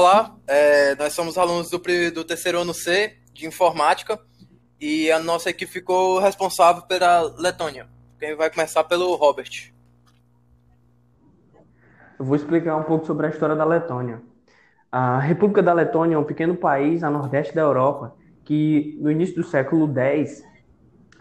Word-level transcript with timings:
Olá, 0.00 0.36
é, 0.46 0.94
nós 0.94 1.12
somos 1.12 1.36
alunos 1.36 1.70
do, 1.70 1.82
do 2.14 2.24
terceiro 2.24 2.60
ano 2.60 2.72
C 2.72 3.16
de 3.32 3.48
informática 3.48 4.16
e 4.80 5.10
a 5.10 5.18
nossa 5.18 5.50
equipe 5.50 5.72
ficou 5.72 6.20
responsável 6.20 6.82
pela 6.82 7.22
Letônia. 7.36 7.88
Quem 8.16 8.36
vai 8.36 8.48
começar 8.48 8.84
pelo 8.84 9.16
Robert. 9.16 9.74
Eu 12.16 12.24
vou 12.24 12.36
explicar 12.36 12.76
um 12.76 12.84
pouco 12.84 13.06
sobre 13.06 13.26
a 13.26 13.30
história 13.30 13.56
da 13.56 13.64
Letônia. 13.64 14.22
A 14.92 15.18
República 15.18 15.64
da 15.64 15.72
Letônia 15.72 16.14
é 16.14 16.18
um 16.18 16.22
pequeno 16.22 16.54
país 16.54 17.02
a 17.02 17.10
nordeste 17.10 17.52
da 17.52 17.62
Europa 17.62 18.14
que, 18.44 18.96
no 19.00 19.10
início 19.10 19.34
do 19.34 19.42
século 19.42 19.92
X, 19.92 20.44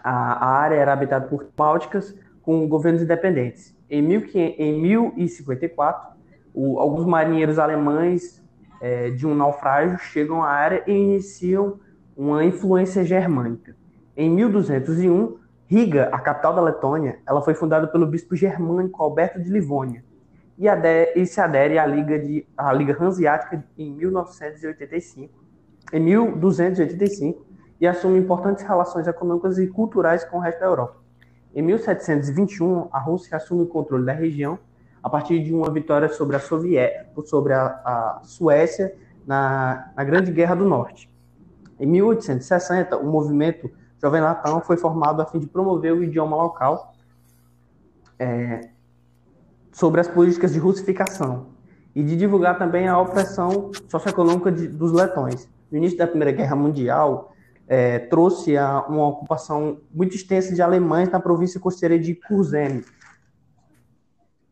a, 0.03 0.11
a 0.11 0.49
área 0.49 0.75
era 0.75 0.93
habitada 0.93 1.25
por 1.25 1.49
bálticas 1.57 2.13
com 2.43 2.67
governos 2.67 3.01
independentes. 3.01 3.75
Em, 3.89 4.03
mil, 4.03 4.23
em 4.35 4.79
1054, 4.79 6.15
o, 6.53 6.79
alguns 6.79 7.07
marinheiros 7.07 7.57
alemães 7.57 8.45
é, 8.81 9.09
de 9.09 9.25
um 9.25 9.35
naufrágio 9.35 9.97
chegam 9.97 10.43
à 10.43 10.49
área 10.49 10.83
e 10.87 10.91
iniciam 10.91 11.79
uma 12.15 12.43
influência 12.43 13.03
germânica. 13.03 13.75
Em 14.15 14.29
1201, 14.29 15.37
Riga, 15.67 16.09
a 16.13 16.19
capital 16.19 16.55
da 16.55 16.61
Letônia, 16.61 17.19
ela 17.27 17.41
foi 17.41 17.53
fundada 17.53 17.87
pelo 17.87 18.07
bispo 18.07 18.35
germânico 18.35 19.03
Alberto 19.03 19.41
de 19.41 19.49
Livônia 19.49 20.03
e, 20.57 20.65
e 21.15 21.25
se 21.25 21.39
adere 21.39 21.77
à 21.77 21.85
Liga, 21.85 22.17
de, 22.17 22.47
à 22.57 22.73
Liga 22.73 22.97
Hanseática 22.99 23.63
em 23.77 23.91
1985, 23.91 25.33
em 25.93 25.99
1285, 25.99 27.45
e 27.79 27.85
assume 27.85 28.17
importantes 28.17 28.63
relações 28.63 29.07
econômicas 29.07 29.59
e 29.59 29.67
culturais 29.67 30.23
com 30.23 30.37
o 30.37 30.39
resto 30.39 30.59
da 30.59 30.65
Europa. 30.65 30.97
Em 31.53 31.61
1721, 31.61 32.87
a 32.91 32.99
Rússia 32.99 33.37
assume 33.37 33.63
o 33.63 33.67
controle 33.67 34.05
da 34.05 34.13
região 34.13 34.57
a 35.01 35.09
partir 35.09 35.43
de 35.43 35.53
uma 35.53 35.69
vitória 35.71 36.09
sobre 36.09 36.35
a, 36.35 36.39
Soviética, 36.39 37.21
sobre 37.25 37.53
a, 37.53 37.65
a 37.65 38.21
Suécia 38.23 38.95
na, 39.25 39.91
na, 39.95 40.03
Grande 40.03 40.31
Guerra 40.31 40.55
do 40.55 40.65
Norte. 40.65 41.09
Em 41.79 41.85
1860, 41.85 42.97
o 42.97 43.05
movimento 43.05 43.69
Jovem 44.01 44.21
Latão 44.21 44.61
foi 44.61 44.77
formado 44.77 45.21
a 45.21 45.25
fim 45.25 45.39
de 45.39 45.47
promover 45.47 45.93
o 45.93 46.03
idioma 46.03 46.35
local 46.35 46.93
é, 48.19 48.69
sobre 49.71 50.01
as 50.01 50.07
políticas 50.07 50.53
de 50.53 50.59
russificação 50.59 51.47
e 51.95 52.03
de 52.03 52.15
divulgar 52.15 52.57
também 52.57 52.87
a 52.87 52.99
opressão 52.99 53.71
socioeconômica 53.87 54.51
de, 54.51 54.67
dos 54.67 54.91
letões. 54.91 55.49
No 55.71 55.77
início 55.77 55.97
da 55.97 56.07
Primeira 56.07 56.31
Guerra 56.31 56.55
Mundial, 56.55 57.33
é, 57.67 57.99
trouxe 57.99 58.57
a, 58.57 58.85
uma 58.87 59.07
ocupação 59.07 59.79
muito 59.93 60.15
extensa 60.15 60.53
de 60.53 60.61
alemães 60.61 61.09
na 61.09 61.19
província 61.19 61.59
costeira 61.59 61.99
de 61.99 62.15
Kurzeme, 62.15 62.85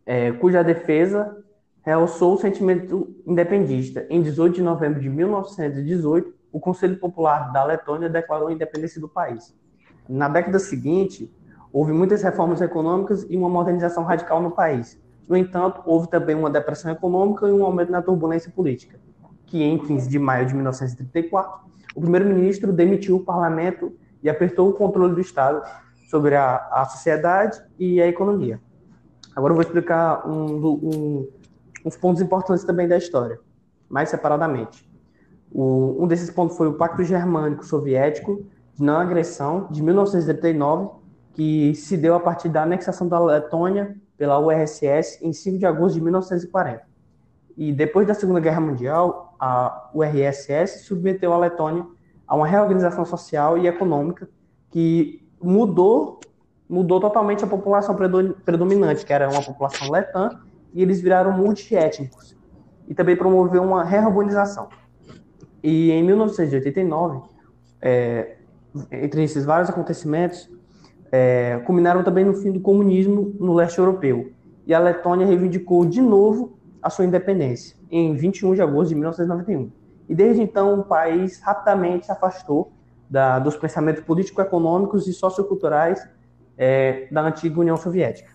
é, 0.06 0.32
cuja 0.32 0.64
defesa 0.64 1.36
realçou 1.82 2.34
o 2.34 2.38
sentimento 2.38 3.16
independista. 3.26 4.06
Em 4.10 4.22
18 4.22 4.56
de 4.56 4.62
novembro 4.62 5.00
de 5.00 5.10
1918, 5.10 6.34
o 6.52 6.60
Conselho 6.60 6.98
Popular 6.98 7.52
da 7.52 7.64
Letônia 7.64 8.10
declarou 8.10 8.48
a 8.48 8.54
independência 8.54 9.00
do 9.00 9.08
país. 9.08 9.56
Na 10.08 10.28
década 10.28 10.60
seguinte, 10.60 11.32
houve 11.72 11.92
muitas 11.92 12.24
reformas 12.24 12.62
econômicas 12.62 13.26
e 13.30 13.36
uma 13.36 13.50
modernização 13.50 14.04
radical 14.04 14.42
no 14.42 14.52
país. 14.52 15.00
No 15.28 15.36
entanto, 15.36 15.82
houve 15.86 16.08
também 16.08 16.36
uma 16.36 16.50
depressão 16.50 16.92
econômica 16.92 17.48
e 17.48 17.52
um 17.52 17.66
aumento 17.66 17.92
na 17.92 18.02
turbulência 18.02 18.52
política, 18.52 19.00
que 19.46 19.62
em 19.62 19.78
15 19.78 20.08
de 20.08 20.20
maio 20.20 20.46
de 20.46 20.54
1934, 20.54 21.66
o 21.96 22.02
primeiro-ministro 22.02 22.72
demitiu 22.72 23.18
o 23.18 23.24
parlamento 23.24 23.96
e 24.22 24.30
apertou 24.30 24.70
o 24.70 24.74
controle 24.74 25.14
do 25.14 25.22
Estado 25.22 25.62
sobre 26.10 26.36
a, 26.36 26.56
a 26.72 26.86
sociedade 26.86 27.62
e 27.78 28.02
a 28.02 28.08
economia. 28.08 28.60
Agora 29.36 29.52
eu 29.52 29.56
vou 29.56 29.64
explicar 29.64 30.28
um, 30.28 30.66
um, 30.66 31.30
uns 31.86 31.98
pontos 31.98 32.22
importantes 32.22 32.64
também 32.64 32.88
da 32.88 32.98
história, 32.98 33.40
mais 33.90 34.10
separadamente. 34.10 34.90
O, 35.52 35.98
um 36.04 36.08
desses 36.08 36.30
pontos 36.32 36.56
foi 36.56 36.68
o 36.68 36.74
Pacto 36.74 37.04
Germânico 37.04 37.66
Soviético 37.66 38.46
de 38.74 38.84
Não 38.84 38.98
Agressão, 38.98 39.68
de 39.70 39.84
1939, 39.84 40.90
que 41.34 41.76
se 41.76 41.98
deu 41.98 42.16
a 42.16 42.20
partir 42.20 42.48
da 42.48 42.64
anexação 42.64 43.08
da 43.08 43.20
Letônia 43.20 43.96
pela 44.18 44.40
URSS 44.40 45.20
em 45.22 45.34
5 45.34 45.58
de 45.60 45.66
agosto 45.66 45.96
de 45.96 46.02
1940. 46.02 46.84
E 47.58 47.74
depois 47.74 48.08
da 48.08 48.14
Segunda 48.14 48.40
Guerra 48.40 48.62
Mundial, 48.62 49.36
a 49.40 49.90
URSS 49.94 50.86
submeteu 50.86 51.34
a 51.34 51.38
Letônia 51.38 51.86
a 52.28 52.36
uma 52.36 52.48
reorganização 52.48 53.06
social 53.06 53.58
e 53.58 53.68
econômica 53.68 54.30
que 54.72 55.26
mudou 55.42 56.20
mudou 56.70 57.00
totalmente 57.00 57.44
a 57.44 57.48
população 57.48 57.96
predominante, 58.44 59.06
que 59.06 59.14
era 59.14 59.30
uma 59.30 59.42
população 59.42 59.90
letã, 59.92 60.30
e 60.74 60.82
eles 60.82 61.02
viraram 61.02 61.32
multiétnicos. 61.32 62.36
E 62.88 62.94
também 62.94 63.16
promoveu 63.16 63.64
uma 63.64 63.84
reorganização. 63.84 64.68
E 65.64 65.92
em 65.92 66.04
1989, 66.04 67.22
é, 67.82 68.38
entre 68.92 69.24
esses 69.24 69.46
vários 69.46 69.70
acontecimentos, 69.70 70.50
é, 71.12 71.62
culminaram 71.66 72.04
também 72.04 72.26
no 72.26 72.34
fim 72.34 72.52
do 72.52 72.60
comunismo 72.60 73.34
no 73.40 73.54
leste 73.54 73.80
europeu. 73.80 74.32
E 74.66 74.74
a 74.74 74.80
Letônia 74.80 75.26
reivindicou 75.26 75.86
de 75.86 76.02
novo 76.02 76.58
a 76.82 76.90
sua 76.90 77.06
independência, 77.06 77.76
em 77.90 78.16
21 78.16 78.56
de 78.56 78.62
agosto 78.62 78.90
de 78.90 78.96
1991. 78.96 79.72
E 80.08 80.14
desde 80.14 80.42
então, 80.42 80.80
o 80.80 80.84
país 80.84 81.40
rapidamente 81.40 82.06
se 82.06 82.12
afastou 82.12 82.72
da, 83.10 83.40
dos 83.40 83.56
pensamentos 83.56 84.04
político-econômicos 84.04 85.08
e 85.08 85.14
socioculturais 85.14 86.08
é, 86.58 87.08
da 87.12 87.22
antiga 87.22 87.60
União 87.60 87.78
Soviética. 87.78 88.34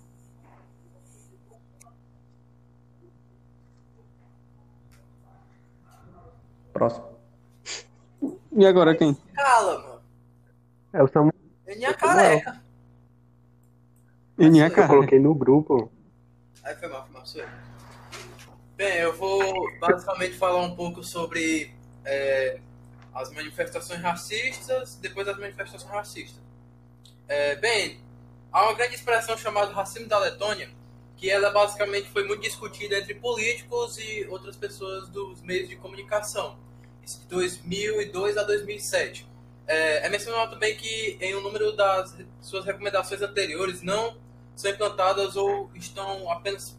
Próximo. 6.72 7.10
E 8.52 8.66
agora 8.66 8.96
quem? 8.96 9.14
Cala, 9.34 9.78
mano. 9.80 10.00
É 10.92 11.02
o 11.02 11.08
Samuel. 11.08 11.34
Eninha 11.66 11.94
careca. 11.94 12.62
Eninha 14.38 14.70
careca. 14.70 14.92
Eu 14.92 14.96
coloquei 14.96 15.20
no 15.20 15.34
grupo. 15.34 15.90
Aí 16.62 16.74
foi 16.76 16.88
mal, 16.88 17.04
foi 17.04 17.12
mal, 17.12 17.26
sou 17.26 17.40
eu. 17.42 17.48
Bem, 18.76 18.96
eu 18.96 19.14
vou 19.14 19.40
basicamente 19.78 20.38
falar 20.38 20.62
um 20.62 20.74
pouco 20.74 21.04
sobre 21.04 21.70
é, 22.04 22.58
as 23.14 23.30
manifestações 23.32 24.00
racistas, 24.00 24.96
depois 24.96 25.26
das 25.26 25.38
manifestações 25.38 25.92
racistas. 25.92 26.40
É, 27.28 27.56
bem, 27.56 28.00
há 28.52 28.64
uma 28.64 28.74
grande 28.74 28.94
expressão 28.94 29.36
chamada 29.36 29.72
racismo 29.72 30.08
da 30.08 30.18
Letônia, 30.18 30.70
que 31.16 31.30
ela 31.30 31.50
basicamente 31.50 32.08
foi 32.10 32.26
muito 32.26 32.42
discutida 32.42 32.98
entre 32.98 33.14
políticos 33.14 33.98
e 33.98 34.26
outras 34.28 34.56
pessoas 34.56 35.08
dos 35.08 35.42
meios 35.42 35.68
de 35.68 35.76
comunicação, 35.76 36.58
de 37.04 37.26
2002 37.28 38.36
a 38.36 38.42
2007. 38.42 39.28
É, 39.66 40.06
é 40.06 40.08
mencionado 40.08 40.52
também 40.52 40.76
que 40.76 41.18
em 41.20 41.34
um 41.36 41.40
número 41.40 41.72
das 41.72 42.16
suas 42.40 42.64
recomendações 42.64 43.22
anteriores 43.22 43.82
não 43.82 44.16
são 44.56 44.70
implantadas 44.70 45.36
ou 45.36 45.70
estão 45.74 46.30
apenas 46.30 46.76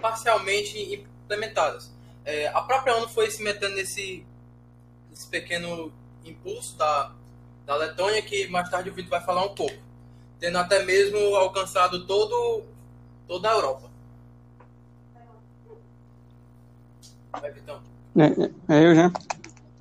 parcialmente 0.00 0.78
implementadas. 0.94 1.92
É, 2.24 2.48
a 2.48 2.60
própria 2.62 2.96
ONU 2.96 3.08
foi 3.08 3.30
se 3.30 3.42
metendo 3.42 3.76
nesse, 3.76 4.26
nesse 5.08 5.28
pequeno 5.28 5.92
impulso 6.24 6.76
da, 6.76 7.12
da 7.64 7.76
Letônia, 7.76 8.20
que 8.20 8.48
mais 8.48 8.68
tarde 8.68 8.90
o 8.90 8.94
Vitor 8.94 9.10
vai 9.10 9.24
falar 9.24 9.44
um 9.44 9.54
pouco 9.54 9.89
tendo 10.40 10.56
até 10.56 10.82
mesmo 10.84 11.18
alcançado 11.36 12.06
todo, 12.06 12.62
toda 13.28 13.48
a 13.48 13.52
Europa. 13.52 13.90
Vai, 17.30 17.52
Vitão. 17.52 17.78
É, 18.16 18.24
é, 18.74 18.78
é 18.78 18.86
eu 18.86 18.94
já. 18.94 19.12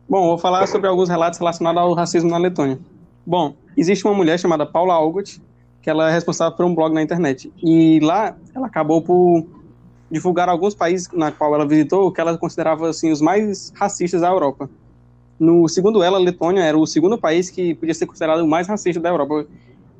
Bom, 0.07 0.27
vou 0.27 0.37
falar 0.37 0.67
sobre 0.67 0.87
alguns 0.87 1.07
relatos 1.07 1.39
relacionados 1.39 1.81
ao 1.81 1.93
racismo 1.93 2.29
na 2.29 2.37
Letônia. 2.37 2.79
Bom, 3.25 3.55
existe 3.77 4.05
uma 4.05 4.13
mulher 4.13 4.39
chamada 4.39 4.65
Paula 4.65 4.93
Algot, 4.93 5.41
que 5.81 5.89
ela 5.89 6.09
é 6.09 6.11
responsável 6.11 6.55
por 6.55 6.65
um 6.65 6.75
blog 6.75 6.93
na 6.93 7.01
internet. 7.01 7.51
E 7.63 7.99
lá 8.01 8.35
ela 8.53 8.67
acabou 8.67 9.01
por 9.01 9.47
divulgar 10.11 10.49
alguns 10.49 10.75
países 10.75 11.07
na 11.13 11.31
qual 11.31 11.53
ela 11.53 11.65
visitou 11.65 12.11
que 12.11 12.19
ela 12.19 12.37
considerava 12.37 12.89
assim 12.89 13.11
os 13.11 13.21
mais 13.21 13.71
racistas 13.75 14.21
da 14.21 14.27
Europa. 14.27 14.69
No 15.39 15.69
segundo 15.69 16.03
ela, 16.03 16.17
a 16.17 16.21
Letônia 16.21 16.61
era 16.61 16.77
o 16.77 16.85
segundo 16.85 17.17
país 17.17 17.49
que 17.49 17.73
podia 17.75 17.93
ser 17.93 18.05
considerado 18.05 18.41
o 18.41 18.47
mais 18.47 18.67
racista 18.67 18.99
da 18.99 19.09
Europa 19.09 19.45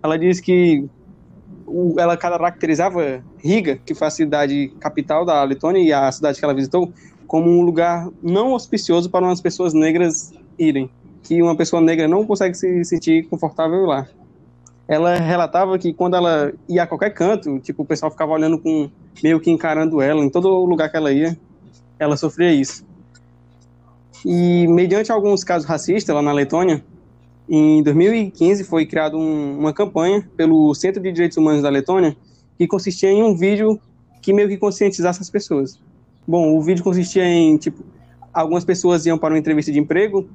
ela 0.02 0.18
diz 0.18 0.40
que 0.40 0.88
ela 1.98 2.18
caracterizava 2.18 3.24
Riga, 3.38 3.78
que 3.78 3.94
foi 3.94 4.08
a 4.08 4.12
cidade 4.12 4.74
capital 4.80 5.26
da 5.26 5.44
Letônia 5.44 5.82
e 5.82 5.94
a 5.94 6.12
cidade 6.12 6.40
que 6.40 6.46
ela 6.46 6.54
visitou, 6.54 6.92
como 7.28 7.50
um 7.50 7.62
lugar 7.62 8.10
não 8.24 8.54
auspicioso 8.54 9.10
para 9.10 9.26
umas 9.26 9.40
pessoas 9.40 9.74
negras 9.74 10.34
irem, 10.58 10.90
que 11.24 11.42
uma 11.42 11.56
pessoa 11.56 11.82
negra 11.82 12.08
não 12.08 12.26
consegue 12.26 12.56
se 12.56 12.84
sentir 12.84 13.28
confortável 13.30 13.86
lá. 13.86 14.08
Ela 14.88 15.16
relatava 15.18 15.78
que 15.78 15.94
quando 15.94 16.16
ela 16.16 16.52
ia 16.68 16.84
a 16.84 16.88
qualquer 16.88 17.12
canto, 17.12 17.60
tipo, 17.60 17.84
o 17.84 17.86
pessoal 17.86 18.12
ficava 18.12 18.32
olhando 18.32 18.58
com 18.58 18.90
meio 19.22 19.40
que 19.40 19.52
encarando 19.52 20.02
ela, 20.02 20.26
em 20.26 20.30
todo 20.30 20.66
lugar 20.66 20.90
que 20.90 20.98
ela 20.98 21.12
ia, 21.12 21.38
ela 22.00 22.18
sofria 22.18 22.52
isso. 22.52 22.84
E 24.26 24.68
mediante 24.68 25.12
alguns 25.12 25.44
casos 25.44 25.68
racistas 25.68 26.14
lá 26.16 26.22
na 26.22 26.32
Letônia, 26.32 26.84
em 27.50 27.82
2015 27.82 28.64
foi 28.64 28.86
criada 28.86 29.18
um, 29.18 29.58
uma 29.58 29.74
campanha 29.74 30.24
pelo 30.38 30.74
Centro 30.76 31.02
de 31.02 31.12
Direitos 31.12 31.36
Humanos 31.36 31.64
da 31.64 31.70
Letônia 31.70 32.16
que 32.58 32.68
consistia 32.68 33.10
em 33.10 33.24
um 33.24 33.36
vídeo 33.36 33.80
que 34.22 34.32
meio 34.32 34.48
que 34.48 34.58
conscientizasse 34.58 35.20
as 35.20 35.30
pessoas. 35.32 35.80
Bom, 36.28 36.56
o 36.56 36.62
vídeo 36.62 36.84
consistia 36.84 37.26
em 37.26 37.58
tipo 37.58 37.84
algumas 38.32 38.64
pessoas 38.64 39.04
iam 39.08 39.18
para 39.18 39.34
uma 39.34 39.40
entrevista 39.40 39.72
de 39.72 39.80
emprego 39.80 40.30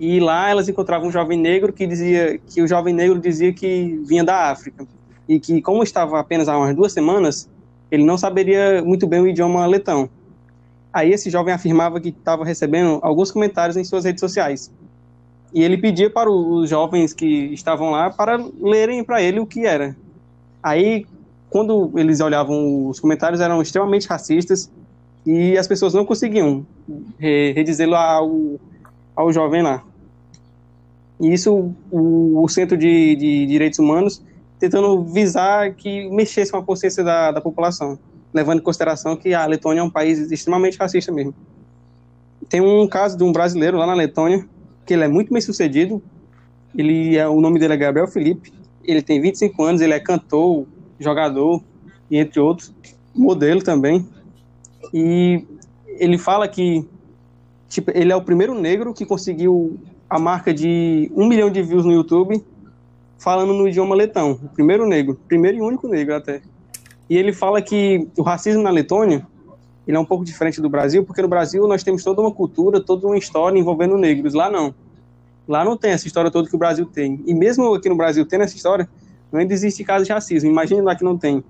e 0.00 0.18
lá 0.18 0.50
elas 0.50 0.68
encontravam 0.68 1.08
um 1.08 1.12
jovem 1.12 1.38
negro 1.38 1.72
que 1.72 1.86
dizia 1.86 2.40
que 2.48 2.60
o 2.60 2.66
jovem 2.66 2.92
negro 2.92 3.20
dizia 3.20 3.52
que 3.52 4.00
vinha 4.04 4.24
da 4.24 4.50
África 4.50 4.84
e 5.28 5.38
que 5.38 5.62
como 5.62 5.84
estava 5.84 6.18
apenas 6.18 6.48
há 6.48 6.58
umas 6.58 6.74
duas 6.74 6.92
semanas 6.92 7.48
ele 7.92 8.02
não 8.02 8.18
saberia 8.18 8.82
muito 8.82 9.06
bem 9.06 9.20
o 9.20 9.28
idioma 9.28 9.64
letão. 9.66 10.10
Aí 10.92 11.12
esse 11.12 11.30
jovem 11.30 11.54
afirmava 11.54 12.00
que 12.00 12.08
estava 12.08 12.44
recebendo 12.44 12.98
alguns 13.02 13.30
comentários 13.30 13.76
em 13.76 13.84
suas 13.84 14.04
redes 14.04 14.20
sociais 14.20 14.72
e 15.52 15.62
ele 15.62 15.76
pedia 15.76 16.08
para 16.08 16.30
os 16.30 16.68
jovens 16.68 17.12
que 17.12 17.26
estavam 17.52 17.90
lá 17.90 18.10
para 18.10 18.36
lerem 18.60 19.02
para 19.02 19.22
ele 19.22 19.40
o 19.40 19.46
que 19.46 19.66
era. 19.66 19.96
Aí 20.62 21.06
quando 21.50 21.90
eles 21.96 22.20
olhavam 22.20 22.86
os 22.86 23.00
comentários 23.00 23.40
eram 23.40 23.60
extremamente 23.60 24.06
racistas 24.06 24.70
e 25.26 25.58
as 25.58 25.66
pessoas 25.66 25.92
não 25.92 26.04
conseguiam 26.04 26.64
redizê-lo 27.18 27.96
ao, 27.96 28.60
ao 29.14 29.32
jovem 29.32 29.62
lá. 29.62 29.82
E 31.20 31.32
isso 31.32 31.74
o, 31.90 32.42
o 32.42 32.48
Centro 32.48 32.78
de, 32.78 33.16
de, 33.16 33.46
Direitos 33.46 33.78
Humanos 33.78 34.22
tentando 34.58 35.02
visar 35.02 35.74
que 35.74 36.08
mexesse 36.10 36.52
com 36.52 36.58
a 36.58 36.62
consciência 36.62 37.02
da, 37.02 37.32
da 37.32 37.40
população, 37.40 37.98
levando 38.32 38.60
em 38.60 38.62
consideração 38.62 39.16
que 39.16 39.34
a 39.34 39.44
Letônia 39.46 39.80
é 39.80 39.82
um 39.82 39.90
país 39.90 40.30
extremamente 40.30 40.78
racista 40.78 41.10
mesmo. 41.10 41.34
Tem 42.48 42.60
um 42.60 42.86
caso 42.86 43.16
de 43.16 43.24
um 43.24 43.32
brasileiro 43.32 43.78
lá 43.78 43.86
na 43.86 43.94
Letônia, 43.94 44.46
que 44.84 44.94
ele 44.94 45.04
é 45.04 45.08
muito 45.08 45.32
bem 45.32 45.40
sucedido, 45.40 46.02
ele 46.76 47.16
é, 47.16 47.28
o 47.28 47.40
nome 47.40 47.58
dele 47.58 47.74
é 47.74 47.76
Gabriel 47.76 48.06
Felipe, 48.06 48.52
ele 48.84 49.02
tem 49.02 49.20
25 49.20 49.62
anos, 49.62 49.80
ele 49.80 49.92
é 49.92 50.00
cantor, 50.00 50.66
jogador, 50.98 51.62
e 52.10 52.18
entre 52.18 52.40
outros, 52.40 52.74
modelo 53.14 53.62
também, 53.62 54.06
e 54.92 55.44
ele 55.86 56.18
fala 56.18 56.48
que 56.48 56.86
tipo, 57.68 57.90
ele 57.94 58.12
é 58.12 58.16
o 58.16 58.22
primeiro 58.22 58.54
negro 58.54 58.92
que 58.92 59.06
conseguiu 59.06 59.78
a 60.08 60.18
marca 60.18 60.52
de 60.52 61.10
um 61.14 61.26
milhão 61.26 61.50
de 61.50 61.62
views 61.62 61.84
no 61.84 61.92
YouTube 61.92 62.42
falando 63.18 63.52
no 63.52 63.68
idioma 63.68 63.94
letão. 63.94 64.32
O 64.42 64.48
primeiro 64.48 64.86
negro, 64.86 65.18
primeiro 65.28 65.58
e 65.58 65.60
único 65.60 65.86
negro 65.86 66.16
até. 66.16 66.40
E 67.08 67.16
ele 67.16 67.32
fala 67.32 67.60
que 67.62 68.08
o 68.16 68.22
racismo 68.22 68.62
na 68.62 68.70
Letônia 68.70 69.26
ele 69.86 69.96
é 69.96 70.00
um 70.00 70.04
pouco 70.04 70.24
diferente 70.24 70.60
do 70.60 70.68
Brasil, 70.68 71.04
porque 71.04 71.22
no 71.22 71.28
Brasil 71.28 71.66
nós 71.66 71.82
temos 71.82 72.04
toda 72.04 72.20
uma 72.20 72.32
cultura, 72.32 72.80
toda 72.80 73.06
uma 73.06 73.16
história 73.16 73.58
envolvendo 73.58 73.96
negros. 73.96 74.34
Lá 74.34 74.50
não. 74.50 74.74
Lá 75.48 75.64
não 75.64 75.76
tem 75.76 75.92
essa 75.92 76.06
história 76.06 76.30
toda 76.30 76.48
que 76.48 76.54
o 76.54 76.58
Brasil 76.58 76.86
tem. 76.86 77.22
E 77.26 77.34
mesmo 77.34 77.74
aqui 77.74 77.88
no 77.88 77.96
Brasil 77.96 78.24
tendo 78.26 78.44
essa 78.44 78.54
história, 78.54 78.88
ainda 79.32 79.52
existe 79.52 79.82
caso 79.82 80.04
de 80.04 80.12
racismo. 80.12 80.50
Imagine 80.50 80.82
lá 80.82 80.94
que 80.94 81.04
não 81.04 81.16
tem. 81.16 81.42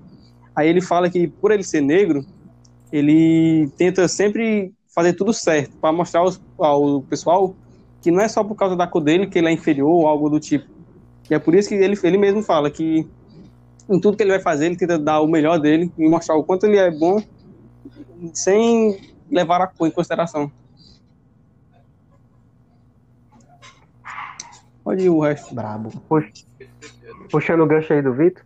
Aí 0.55 0.69
ele 0.69 0.81
fala 0.81 1.11
que 1.11 1.27
por 1.27 1.51
ele 1.51 1.63
ser 1.63 1.81
negro, 1.81 2.25
ele 2.93 3.69
tenta 3.77 4.09
sempre 4.09 4.73
fazer 4.89 5.13
tudo 5.13 5.33
certo 5.33 5.77
para 5.77 5.93
mostrar 5.93 6.21
aos, 6.21 6.41
ao 6.59 7.03
pessoal 7.03 7.55
que 8.03 8.11
não 8.11 8.21
é 8.21 8.29
só 8.29 8.43
por 8.43 8.55
causa 8.55 8.75
da 8.75 8.87
cor 8.87 9.03
dele 9.03 9.27
que 9.27 9.39
ele 9.39 9.49
é 9.49 9.53
inferior 9.53 9.91
ou 9.91 10.07
algo 10.07 10.31
do 10.31 10.41
tipo. 10.41 10.67
E 11.31 11.35
é 11.35 11.39
por 11.39 11.55
isso 11.55 11.69
que 11.69 11.75
ele, 11.75 11.99
ele 12.03 12.19
mesmo 12.19 12.43
fala 12.43 12.71
que 12.71 13.07
em 13.89 14.01
tudo 14.01 14.17
que 14.17 14.23
ele 14.23 14.31
vai 14.31 14.41
fazer, 14.41 14.67
ele 14.67 14.77
tenta 14.77 14.99
dar 14.99 15.21
o 15.21 15.27
melhor 15.27 15.59
dele 15.59 15.93
e 15.99 16.09
mostrar 16.09 16.37
o 16.37 16.45
quanto 16.45 16.65
ele 16.67 16.79
é 16.79 16.91
bom 16.91 17.23
sem 18.35 19.15
levar 19.31 19.61
a 19.61 19.67
cor 19.67 19.89
em 19.89 19.91
consideração. 19.91 20.51
Pode 24.83 25.05
ir 25.05 25.11
o 25.11 25.21
resto. 25.21 25.55
Brabo. 25.55 25.91
Puxando 27.31 27.61
o 27.61 27.67
gancho 27.67 27.93
aí 27.93 28.03
do 28.03 28.13
Vitor, 28.13 28.45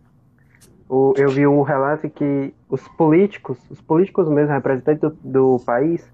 eu 1.17 1.29
vi 1.29 1.47
um 1.47 1.61
relato 1.63 2.09
que 2.09 2.53
os 2.69 2.87
políticos, 2.89 3.57
os 3.69 3.81
políticos 3.81 4.27
mesmo, 4.29 4.53
representantes 4.53 5.01
do, 5.01 5.17
do 5.23 5.59
país, 5.65 6.05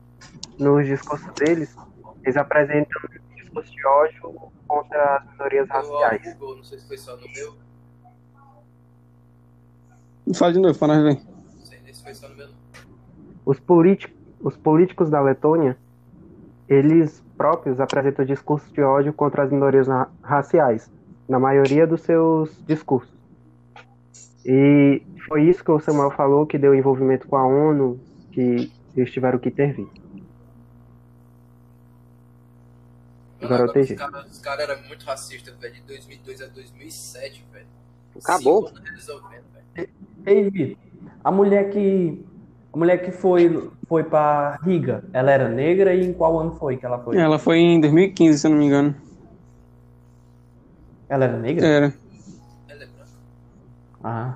nos 0.58 0.86
discursos 0.86 1.32
deles, 1.34 1.76
eles 2.24 2.38
apresentam 2.38 3.02
um 3.04 3.36
discurso 3.36 3.72
de 3.72 3.86
ódio 3.86 4.52
contra 4.68 5.18
as 5.18 5.32
minorias 5.32 5.68
raciais. 5.68 6.34
Google, 6.36 6.58
não 6.58 6.64
sei 6.64 6.80
se 6.80 6.88
foi 6.88 6.98
só 6.98 7.18
no 7.18 7.28
meu. 7.28 7.56
Fala 10.34 10.54
de 10.54 10.60
novo, 10.60 10.80
para 10.80 10.88
nós 10.96 11.04
ver. 11.04 11.22
Não 11.26 11.66
sei 11.66 11.94
se 11.94 12.04
foi 12.04 12.14
só 12.14 12.30
no 12.30 12.36
meu. 12.36 12.61
Os, 13.46 13.60
políticos, 13.60 14.18
os 14.42 14.58
políticos 14.58 15.10
da 15.10 15.22
Letônia, 15.22 15.78
eles 16.68 17.24
próprios 17.38 17.80
apresentam 17.80 18.24
discurso 18.24 18.72
de 18.74 18.82
ódio 18.82 19.12
contra 19.12 19.44
as 19.44 19.52
minorias 19.52 19.88
raciais, 20.22 20.92
na 21.28 21.40
maioria 21.40 21.88
dos 21.88 22.02
seus 22.02 22.64
discursos. 22.66 23.12
E 24.46 25.02
foi 25.28 25.44
isso 25.44 25.64
que 25.64 25.72
o 25.72 25.80
Samuel 25.80 26.12
falou 26.12 26.46
que 26.46 26.58
deu 26.58 26.74
envolvimento 26.74 27.28
com 27.28 27.36
a 27.36 27.46
ONU, 27.46 28.00
que 28.32 28.72
eles 28.96 29.12
tiveram 29.12 29.40
que 29.40 29.50
intervir. 29.50 29.88
Agora 33.42 33.64
eu 33.64 33.74
tenho 33.74 33.86
Os 34.30 34.40
caras 34.40 34.70
eram 34.70 34.82
muito 34.88 35.04
racistas, 35.06 35.56
velho, 35.58 35.74
de 35.74 35.82
2002 35.82 36.42
a 36.42 36.48
2007, 36.48 37.46
velho. 37.52 37.66
Acabou. 38.24 38.72
Ei, 40.26 40.50
Vitor, 40.50 40.78
a 41.24 41.32
mulher 41.32 41.72
que 41.72 42.24
a 42.74 42.78
mulher 42.78 43.04
que 43.04 43.12
foi 43.12 43.70
foi 43.88 44.04
para 44.04 44.58
Riga, 44.64 45.04
ela 45.12 45.32
era 45.32 45.50
negra 45.50 45.94
e 45.94 46.06
em 46.06 46.14
qual 46.14 46.40
ano 46.40 46.56
foi 46.56 46.78
que 46.78 46.86
ela 46.86 47.00
foi? 47.00 47.18
Ela 47.18 47.38
foi 47.38 47.58
em 47.58 47.82
2015, 47.82 48.40
se 48.40 48.48
eu 48.48 48.52
não 48.52 48.58
me 48.58 48.66
engano. 48.66 48.96
Ela 51.10 51.26
era 51.26 51.38
negra? 51.38 51.68
Era. 51.68 51.94
Ela 52.70 52.84
é 52.84 52.88
branca. 52.88 53.12
Ah. 54.02 54.36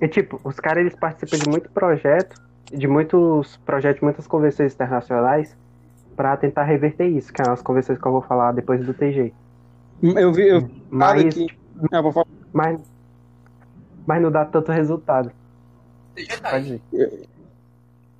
E 0.00 0.06
tipo, 0.06 0.40
os 0.44 0.60
caras 0.60 0.82
eles 0.82 0.94
participam 0.94 1.38
de 1.38 1.48
muito 1.48 1.68
projeto, 1.70 2.40
de 2.72 2.86
muitos 2.86 3.56
projetos, 3.66 4.00
muitas 4.00 4.28
convenções 4.28 4.72
internacionais 4.74 5.56
para 6.14 6.36
tentar 6.36 6.62
reverter 6.62 7.08
isso, 7.08 7.32
que 7.32 7.42
é 7.42 7.48
as 7.48 7.60
convenções 7.60 7.98
que 7.98 8.06
eu 8.06 8.12
vou 8.12 8.22
falar 8.22 8.52
depois 8.52 8.84
do 8.86 8.94
TG. 8.94 9.32
Eu 10.00 10.32
vi, 10.32 10.48
eu 10.48 10.70
mas, 10.88 11.34
que... 11.34 11.48
ah, 11.90 12.00
vou 12.00 12.12
falar. 12.12 12.26
mas, 12.52 12.80
mas 14.06 14.22
não 14.22 14.30
dá 14.30 14.44
tanto 14.44 14.70
resultado. 14.70 15.32
TG 16.14 16.40
tá 16.40 16.50
aí. 16.54 16.80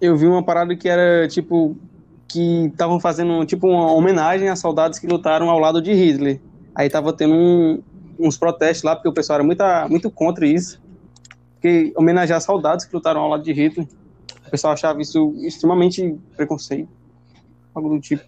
Eu, 0.00 0.17
vi 0.17 0.27
uma 0.27 0.43
parada 0.43 0.77
que 0.77 0.89
era 0.89 1.27
tipo 1.29 1.77
que 2.27 2.67
estavam 2.67 3.00
fazendo 3.00 3.45
tipo 3.47 3.67
uma 3.67 3.91
homenagem 3.93 4.49
a 4.49 4.56
soldados 4.56 4.99
que 4.99 5.06
lutaram 5.06 5.49
ao 5.49 5.59
lado 5.59 5.81
de 5.81 5.93
Hitler. 5.93 6.41
Aí 6.75 6.89
tava 6.91 7.12
tendo 7.12 7.35
um, 7.35 7.83
uns 8.19 8.37
protestos 8.37 8.85
lá 8.85 8.95
porque 8.95 9.09
o 9.09 9.12
pessoal 9.12 9.39
era 9.39 9.45
muito, 9.45 9.65
muito 9.89 10.11
contra 10.11 10.47
isso. 10.47 10.81
Porque 11.55 11.93
homenagear 11.97 12.41
soldados 12.41 12.85
que 12.85 12.95
lutaram 12.95 13.21
ao 13.21 13.29
lado 13.29 13.43
de 13.43 13.53
Hitler. 13.53 13.89
O 14.47 14.50
pessoal 14.50 14.73
achava 14.75 15.00
isso 15.00 15.35
extremamente 15.39 16.19
preconceito. 16.37 16.89
Algo 17.75 17.89
do 17.89 18.01
tipo. 18.01 18.25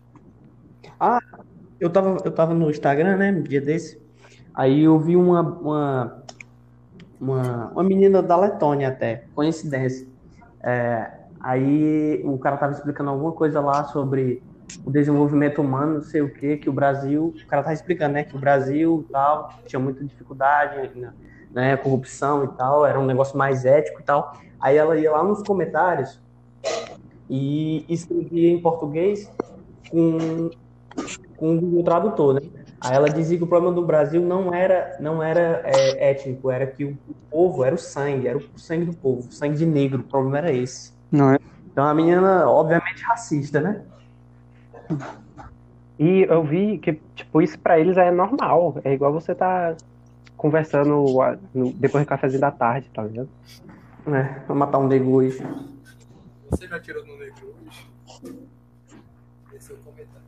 Ah, 0.99 1.21
eu 1.79 1.89
tava, 1.89 2.19
eu 2.25 2.31
tava 2.31 2.55
no 2.55 2.71
Instagram, 2.71 3.17
né, 3.17 3.31
um 3.33 3.43
dia 3.43 3.61
desse. 3.61 4.01
Aí 4.55 4.83
eu 4.83 4.99
vi 4.99 5.17
uma, 5.17 5.41
uma, 5.41 6.23
uma, 7.21 7.69
uma 7.69 7.85
menina 7.85 8.23
da 8.23 8.37
Letônia 8.37 8.89
até, 8.89 9.25
coincidência. 9.35 10.07
É, 10.63 11.20
aí 11.41 12.21
o 12.25 12.39
cara 12.39 12.57
tava 12.57 12.73
explicando 12.73 13.11
alguma 13.11 13.33
coisa 13.33 13.61
lá 13.61 13.85
sobre 13.85 14.43
o 14.85 14.91
desenvolvimento 14.91 15.61
humano, 15.61 15.95
não 15.95 16.03
sei 16.03 16.23
o 16.23 16.33
que, 16.33 16.57
que 16.59 16.69
o 16.69 16.73
Brasil, 16.73 17.35
o 17.37 17.47
cara 17.47 17.63
tava 17.63 17.75
explicando, 17.75 18.15
né, 18.15 18.25
que 18.25 18.37
o 18.37 18.39
Brasil 18.39 19.05
tal, 19.11 19.51
tinha 19.67 19.81
muita 19.81 20.05
dificuldade, 20.05 20.97
né, 20.99 21.13
né, 21.51 21.77
corrupção 21.77 22.45
e 22.45 22.49
tal, 22.49 22.87
era 22.87 22.99
um 22.99 23.07
negócio 23.07 23.37
mais 23.37 23.65
ético 23.65 24.01
e 24.01 24.05
tal. 24.05 24.37
Aí 24.61 24.77
ela 24.77 24.97
ia 24.97 25.11
lá 25.11 25.25
nos 25.25 25.43
comentários 25.43 26.21
e 27.29 27.85
escrevia 27.89 28.51
em 28.51 28.61
português 28.61 29.31
com, 29.91 30.51
com 31.37 31.57
o 31.57 31.61
Google 31.61 31.85
Tradutor, 31.85 32.35
né? 32.35 32.41
Aí 32.81 32.97
ela 32.97 33.11
dizia 33.11 33.37
que 33.37 33.45
o 33.45 33.47
problema 33.47 33.75
do 33.75 33.85
Brasil 33.85 34.23
não 34.23 34.55
era, 34.55 34.97
não 35.01 35.23
era 35.23 35.63
é, 35.65 36.11
étnico, 36.11 36.51
era 36.51 36.67
que 36.67 36.85
o, 36.85 36.99
povo 37.31 37.63
era 37.63 37.75
o 37.75 37.79
sangue, 37.79 38.27
era 38.27 38.39
o 38.39 38.59
sangue 38.59 38.87
do 38.87 38.97
povo, 38.97 39.31
sangue 39.31 39.57
de 39.57 39.67
negro, 39.67 40.01
o 40.01 40.05
problema 40.05 40.39
era 40.39 40.53
esse. 40.53 40.93
Não 41.11 41.33
é? 41.33 41.39
Então 41.73 41.87
a 41.87 41.95
menina, 41.95 42.49
obviamente, 42.49 43.03
racista, 43.03 43.61
né? 43.61 43.83
E 45.99 46.23
eu 46.23 46.43
vi 46.43 46.79
que, 46.79 47.01
tipo, 47.15 47.43
isso 47.43 47.59
pra 47.59 47.79
eles 47.79 47.97
é 47.97 48.11
normal. 48.11 48.81
É 48.85 48.93
igual 48.93 49.13
você 49.13 49.35
tá 49.35 49.77
conversando 50.37 51.05
depois 51.75 52.05
do 52.05 52.09
cafezinho 52.09 52.41
da 52.41 52.51
tarde, 52.51 52.89
tá 52.95 53.03
ligado? 53.03 53.29
É, 54.07 54.23
pra 54.41 54.55
matar 54.55 54.79
um 54.79 54.89
hoje. 55.13 55.39
Você 56.51 56.67
já 56.67 56.81
tirou 56.81 57.05
no 57.07 57.19
negro 57.19 57.55
hoje? 57.67 57.87
Esse 59.55 59.73
é 59.73 59.75
o 59.75 59.79
comentário. 59.79 60.21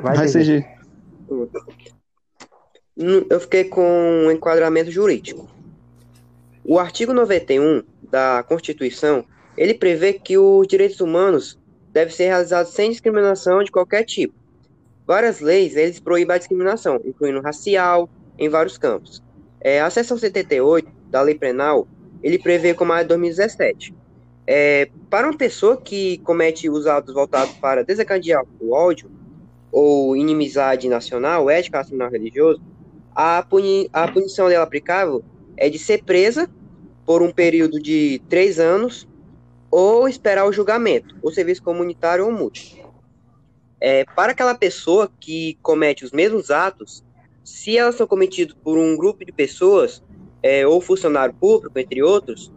Vai, 0.00 0.16
Vai 0.16 0.28
CG. 0.28 0.66
Eu 2.96 3.40
fiquei 3.40 3.64
com 3.64 3.82
um 4.26 4.30
enquadramento 4.30 4.90
jurídico. 4.90 5.48
O 6.64 6.78
artigo 6.78 7.12
91 7.12 7.82
da 8.08 8.44
Constituição, 8.46 9.24
ele 9.56 9.74
prevê 9.74 10.12
que 10.12 10.38
os 10.38 10.66
direitos 10.68 11.00
humanos 11.00 11.58
devem 11.92 12.14
ser 12.14 12.26
realizados 12.26 12.72
sem 12.72 12.90
discriminação 12.90 13.64
de 13.64 13.72
qualquer 13.72 14.04
tipo. 14.04 14.34
Várias 15.04 15.40
leis, 15.40 15.76
eles 15.76 15.98
proíbem 15.98 16.36
a 16.36 16.38
discriminação, 16.38 17.00
incluindo 17.04 17.40
racial, 17.40 18.08
em 18.38 18.48
vários 18.48 18.78
campos. 18.78 19.20
É, 19.60 19.80
a 19.80 19.90
seção 19.90 20.16
78 20.16 20.88
da 21.10 21.20
Lei 21.20 21.34
Penal, 21.34 21.86
ele 22.22 22.38
prevê 22.38 22.74
como 22.74 22.92
a 22.92 23.02
de 23.02 23.08
2017, 23.08 23.94
É, 24.44 24.88
para 25.08 25.28
uma 25.28 25.36
pessoa 25.36 25.76
que 25.76 26.18
comete 26.18 26.68
os 26.68 26.86
atos 26.86 27.14
voltados 27.14 27.54
para 27.58 27.84
desencadear 27.84 28.44
o 28.60 28.72
ódio 28.72 29.08
ou 29.70 30.16
inimizade 30.16 30.88
nacional, 30.88 31.48
ética 31.48 31.78
nacional 31.78 32.10
religioso, 32.10 32.60
a, 33.14 33.40
puni 33.48 33.88
a 33.92 34.10
punição 34.10 34.48
dela 34.48 34.64
aplicável 34.64 35.22
é 35.56 35.68
de 35.68 35.78
ser 35.78 36.04
presa 36.04 36.50
por 37.04 37.22
um 37.22 37.32
período 37.32 37.80
de 37.80 38.20
três 38.28 38.58
anos 38.58 39.08
ou 39.70 40.08
esperar 40.08 40.46
o 40.46 40.52
julgamento, 40.52 41.16
ou 41.22 41.32
serviço 41.32 41.62
comunitário 41.62 42.26
ou 42.26 42.32
multa. 42.32 42.60
É, 43.80 44.04
para 44.04 44.32
aquela 44.32 44.54
pessoa 44.54 45.10
que 45.18 45.58
comete 45.62 46.04
os 46.04 46.12
mesmos 46.12 46.50
atos, 46.50 47.02
se 47.42 47.76
elas 47.76 47.96
são 47.96 48.06
cometidas 48.06 48.54
por 48.62 48.78
um 48.78 48.96
grupo 48.96 49.24
de 49.24 49.32
pessoas, 49.32 50.02
é, 50.42 50.66
ou 50.66 50.80
funcionário 50.80 51.34
público, 51.34 51.78
entre 51.78 52.02
outros, 52.02 52.52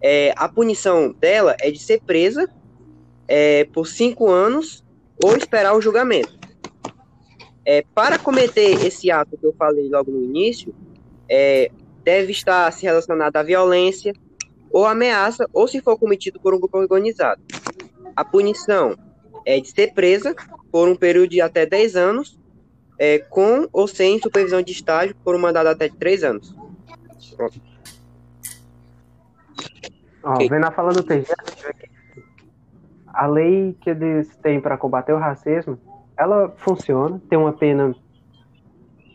é, 0.00 0.32
a 0.36 0.48
punição 0.48 1.12
dela 1.12 1.56
é 1.60 1.70
de 1.70 1.78
ser 1.78 2.00
presa 2.02 2.48
é, 3.26 3.64
por 3.64 3.86
cinco 3.86 4.30
anos 4.30 4.84
ou 5.22 5.36
esperar 5.36 5.74
o 5.74 5.80
julgamento. 5.80 6.38
É, 7.64 7.84
para 7.94 8.18
cometer 8.18 8.84
esse 8.86 9.10
ato 9.10 9.36
que 9.36 9.44
eu 9.44 9.52
falei 9.52 9.88
logo 9.88 10.10
no 10.10 10.22
início, 10.22 10.74
é, 11.28 11.70
deve 12.04 12.32
estar 12.32 12.70
se 12.72 12.84
relacionado 12.84 13.36
à 13.36 13.42
violência 13.42 14.12
ou 14.70 14.86
ameaça, 14.86 15.48
ou 15.52 15.66
se 15.66 15.80
for 15.80 15.98
cometido 15.98 16.38
por 16.40 16.54
um 16.54 16.60
grupo 16.60 16.78
organizado. 16.78 17.40
A 18.14 18.24
punição 18.24 18.96
é 19.44 19.60
de 19.60 19.70
ser 19.70 19.94
presa 19.94 20.34
por 20.70 20.88
um 20.88 20.94
período 20.94 21.30
de 21.30 21.40
até 21.40 21.64
10 21.64 21.96
anos, 21.96 22.38
é, 22.98 23.18
com 23.18 23.68
ou 23.72 23.86
sem 23.86 24.20
supervisão 24.20 24.60
de 24.60 24.72
estágio 24.72 25.16
por 25.24 25.34
um 25.34 25.38
mandato 25.38 25.68
até 25.68 25.88
de 25.88 25.96
3 25.96 26.24
anos. 26.24 26.54
Pronto. 27.36 27.60
Ó, 30.22 30.36
vendo 30.36 30.64
a 30.64 30.70
fala 30.70 30.92
do 30.92 31.02
TG, 31.02 31.26
a 33.06 33.26
lei 33.26 33.76
que 33.80 33.90
eles 33.90 34.36
têm 34.36 34.60
para 34.60 34.76
combater 34.76 35.12
o 35.12 35.18
racismo, 35.18 35.78
ela 36.16 36.52
funciona, 36.58 37.20
tem 37.30 37.38
uma 37.38 37.52
pena, 37.52 37.94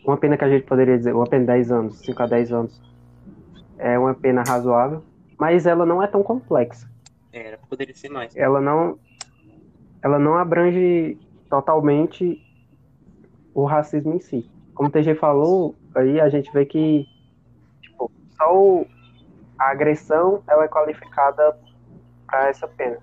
uma 0.04 0.16
pena 0.16 0.36
que 0.36 0.44
a 0.44 0.48
gente 0.48 0.64
poderia 0.64 0.96
dizer, 0.96 1.14
uma 1.14 1.26
pena 1.26 1.40
de 1.40 1.46
10 1.46 1.72
anos, 1.72 1.98
5 2.00 2.22
a 2.22 2.26
10 2.26 2.52
anos, 2.52 2.82
é 3.78 3.98
uma 3.98 4.14
pena 4.14 4.42
razoável, 4.46 5.02
mas 5.38 5.66
ela 5.66 5.86
não 5.86 6.02
é 6.02 6.06
tão 6.06 6.22
complexa. 6.22 6.88
É, 7.32 7.58
poderia 7.68 7.94
ser 7.94 8.10
mais. 8.10 8.36
Ela 8.36 8.60
não, 8.60 8.98
ela 10.02 10.18
não 10.18 10.36
abrange 10.36 11.18
totalmente 11.48 12.40
o 13.54 13.64
racismo 13.64 14.14
em 14.14 14.20
si. 14.20 14.48
Como 14.74 14.88
o 14.88 14.92
TG 14.92 15.14
falou, 15.14 15.74
aí 15.94 16.20
a 16.20 16.28
gente 16.28 16.52
vê 16.52 16.64
que 16.66 17.06
tipo, 17.80 18.10
só 18.36 18.56
o, 18.56 18.86
a 19.58 19.70
agressão 19.70 20.42
ela 20.46 20.64
é 20.64 20.68
qualificada 20.68 21.56
para 22.26 22.48
essa 22.48 22.68
pena. 22.68 22.98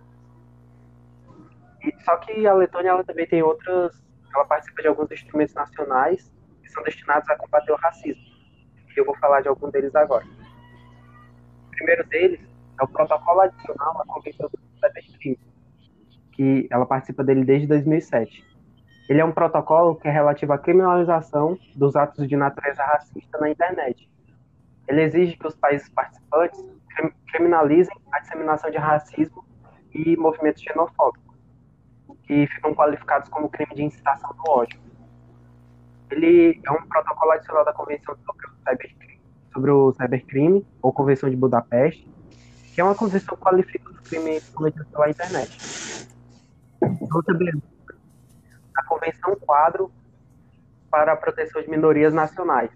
E, 1.84 1.94
só 2.04 2.16
que 2.18 2.46
a 2.46 2.54
Letônia 2.54 2.90
ela 2.90 3.04
também 3.04 3.28
tem 3.28 3.42
outras, 3.42 4.00
ela 4.34 4.46
participa 4.46 4.82
de 4.82 4.88
alguns 4.88 5.12
instrumentos 5.12 5.56
nacionais 5.56 6.32
são 6.72 6.84
destinados 6.84 7.30
a 7.30 7.36
combater 7.36 7.72
o 7.72 7.76
racismo. 7.76 8.24
E 8.96 9.00
eu 9.00 9.06
vou 9.06 9.16
falar 9.18 9.42
de 9.42 9.48
algum 9.48 9.70
deles 9.70 9.96
agora. 9.96 10.26
O 11.68 11.72
primeiro 11.72 12.06
deles 12.08 12.40
é 12.80 12.84
o 12.84 12.88
protocolo 12.88 13.42
adicional 13.42 14.02
à 14.02 14.06
Convenção 14.06 14.50
do 14.50 14.60
Cybercrime, 14.80 15.40
que 16.32 16.68
ela 16.70 16.86
participa 16.86 17.24
dele 17.24 17.46
desde 17.46 17.68
2007. 17.68 18.44
Ele 19.10 19.22
é 19.22 19.26
um 19.26 19.32
protocolo 19.32 19.96
que 19.96 20.08
é 20.08 20.12
relativo 20.12 20.54
à 20.54 20.58
criminalização 20.58 21.58
dos 21.76 21.96
atos 21.96 22.28
de 22.28 22.36
natureza 22.36 22.84
racista 22.84 23.38
na 23.40 23.50
internet 23.50 24.12
ele 24.92 25.04
exige 25.04 25.38
que 25.38 25.48
os 25.48 25.56
países 25.56 25.88
participantes 25.90 26.64
criminalizem 27.32 27.96
a 28.12 28.20
disseminação 28.20 28.70
de 28.70 28.78
racismo 28.78 29.44
e 29.94 30.18
movimentos 30.18 30.62
xenofóbicos, 30.62 31.38
que 32.24 32.46
ficam 32.48 32.76
qualificados 32.76 33.30
como 33.30 33.50
crime 33.50 33.74
de 33.74 33.84
incitação 33.84 34.30
do 34.34 34.52
ódio. 34.52 34.80
Ele 36.12 36.62
é 36.66 36.72
um 36.72 36.86
protocolo 36.88 37.32
adicional 37.32 37.64
da 37.64 37.74
Convenção 37.74 38.16
sobre 38.26 38.46
o 38.46 38.52
Cybercrime, 38.68 39.22
sobre 39.54 39.72
o 39.72 39.94
cybercrime 39.94 40.68
ou 40.82 40.92
Convenção 40.92 41.30
de 41.30 41.36
Budapeste, 41.36 42.10
que 42.74 42.82
é 42.82 42.84
uma 42.84 42.96
convenção 42.96 43.36
que 43.36 43.42
qualifica 43.42 43.90
os 43.90 44.00
crimes 44.02 44.50
cometidos 44.50 44.88
pela 44.90 45.10
internet. 45.10 46.08
Outra 47.14 47.38
a 48.78 48.84
Convenção 48.86 49.36
Quadro 49.36 49.92
para 50.90 51.14
a 51.14 51.16
Proteção 51.16 51.62
de 51.62 51.70
Minorias 51.70 52.14
Nacionais. 52.14 52.72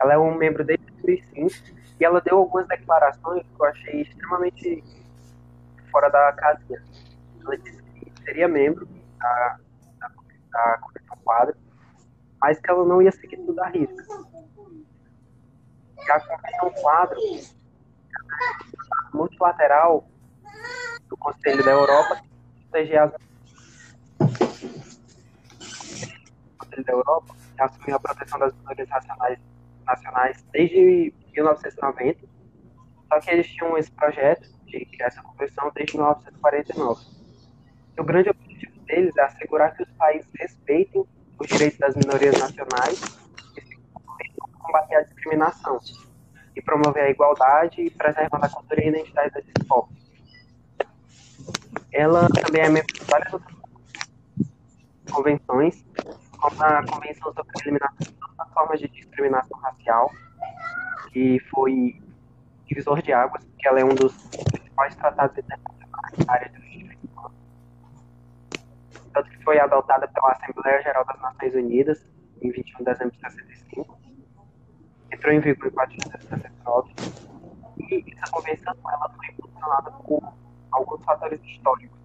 Ela 0.00 0.14
é 0.14 0.18
um 0.18 0.36
membro 0.36 0.64
desde 0.64 0.84
2005, 1.02 1.82
e 2.00 2.04
ela 2.04 2.20
deu 2.20 2.38
algumas 2.38 2.66
declarações 2.66 3.42
que 3.42 3.60
eu 3.60 3.66
achei 3.66 4.02
extremamente 4.02 4.82
fora 5.90 6.08
da 6.08 6.32
casinha. 6.32 6.82
Ela 7.40 7.56
disse 7.58 7.82
que 7.82 8.12
seria 8.24 8.48
membro 8.48 8.88
da, 9.18 9.58
da, 10.00 10.08
da 10.08 10.78
Comissão 10.78 11.16
Quadra, 11.24 11.56
mas 12.42 12.60
que 12.60 12.68
ela 12.68 12.84
não 12.84 13.00
ia 13.00 13.12
seguir 13.12 13.36
tudo 13.36 13.60
à 13.60 13.68
risca. 13.68 14.04
E 15.96 16.10
a 16.10 16.20
Comissão 16.20 16.70
Quadro 16.82 17.20
multilateral 19.14 20.04
do 21.08 21.16
Conselho 21.16 21.64
da 21.64 21.70
Europa 21.70 22.20
proteger 22.68 22.98
as 22.98 23.12
Conselho 26.58 26.84
da 26.84 26.92
Europa 26.92 27.36
assumiu 27.58 27.96
a 27.96 28.00
proteção 28.00 28.38
das 28.40 28.52
minorias 28.54 28.88
nacionais 29.86 30.44
desde 30.50 31.14
1990, 31.32 32.26
só 33.08 33.20
que 33.20 33.30
eles 33.30 33.46
tinham 33.46 33.78
esse 33.78 33.90
projeto 33.92 34.48
de 34.64 34.84
criar 34.86 35.06
essa 35.06 35.22
convenção 35.22 35.70
desde 35.74 35.96
1949. 35.96 37.04
E 37.96 38.00
o 38.00 38.04
grande 38.04 38.30
objetivo 38.30 38.80
deles 38.80 39.16
é 39.16 39.22
assegurar 39.22 39.76
que 39.76 39.84
os 39.84 39.90
países 39.92 40.28
respeitem 40.34 41.06
os 41.42 41.48
direitos 41.48 41.78
das 41.78 41.94
minorias 41.96 42.38
nacionais 42.38 43.00
e 43.58 44.40
combater 44.58 44.96
a 44.96 45.02
discriminação 45.02 45.78
e 46.54 46.62
promover 46.62 47.02
a 47.02 47.10
igualdade 47.10 47.82
e 47.82 47.90
preservar 47.90 48.44
a 48.44 48.48
cultura 48.48 48.80
e 48.80 48.84
a 48.84 48.88
identidade 48.90 49.34
desses 49.34 49.66
povos. 49.66 49.94
Ela 51.92 52.28
também 52.28 52.62
é 52.62 52.68
membro 52.68 52.94
de 52.94 53.04
várias 53.04 53.32
outras 53.32 53.56
convenções, 55.10 55.84
como 56.38 56.62
a 56.62 56.86
Convenção 56.86 57.34
sobre 57.34 57.52
a 57.56 57.62
Eliminação 57.62 58.12
formas 58.52 58.80
de 58.80 58.88
discriminação 58.88 59.58
racial, 59.60 60.10
que 61.12 61.38
foi 61.50 62.00
divisor 62.66 63.02
de 63.02 63.12
águas, 63.12 63.44
porque 63.44 63.68
ela 63.68 63.80
é 63.80 63.84
um 63.84 63.94
dos 63.94 64.12
principais 64.50 64.94
tratados 64.96 65.38
internacionais 65.38 66.26
na 66.26 66.32
área. 66.32 66.52
Tanto 69.12 69.30
que 69.30 69.44
foi 69.44 69.58
adotada 69.58 70.08
pela 70.08 70.32
Assembleia 70.32 70.82
Geral 70.82 71.04
das 71.04 71.20
Nações 71.20 71.54
Unidas 71.54 72.04
em 72.40 72.50
21 72.50 72.78
de 72.78 72.84
dezembro 72.84 73.12
de 73.12 73.20
65, 73.20 73.98
entrou 75.12 75.32
em 75.32 75.40
vigor 75.40 75.68
em 75.68 75.70
4 75.70 75.96
de 75.96 76.10
69, 76.10 76.94
e 77.78 78.04
essa 78.12 78.32
convenção 78.32 78.74
ela 78.88 79.08
foi 79.10 79.26
impulsionada 79.28 79.90
por 79.92 80.32
alguns 80.72 81.04
fatores 81.04 81.40
históricos, 81.44 81.98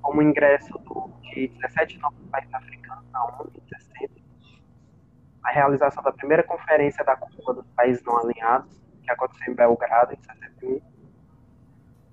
como 0.00 0.20
o 0.20 0.22
ingresso 0.22 0.78
do, 0.78 1.10
de 1.22 1.48
17 1.48 1.98
novos 1.98 2.24
países 2.30 2.54
africanos 2.54 3.04
na 3.10 3.24
ONU 3.24 3.52
em 3.54 3.68
60, 3.68 4.14
a 5.42 5.50
realização 5.50 6.02
da 6.02 6.12
primeira 6.12 6.42
conferência 6.42 7.04
da 7.04 7.16
Cúpula 7.16 7.54
dos 7.54 7.70
Países 7.72 8.02
Não 8.04 8.16
Alinhados, 8.18 8.80
que 9.02 9.10
aconteceu 9.10 9.52
em 9.52 9.56
Belgrado, 9.56 10.14
em 10.14 10.22
61, 10.22 10.80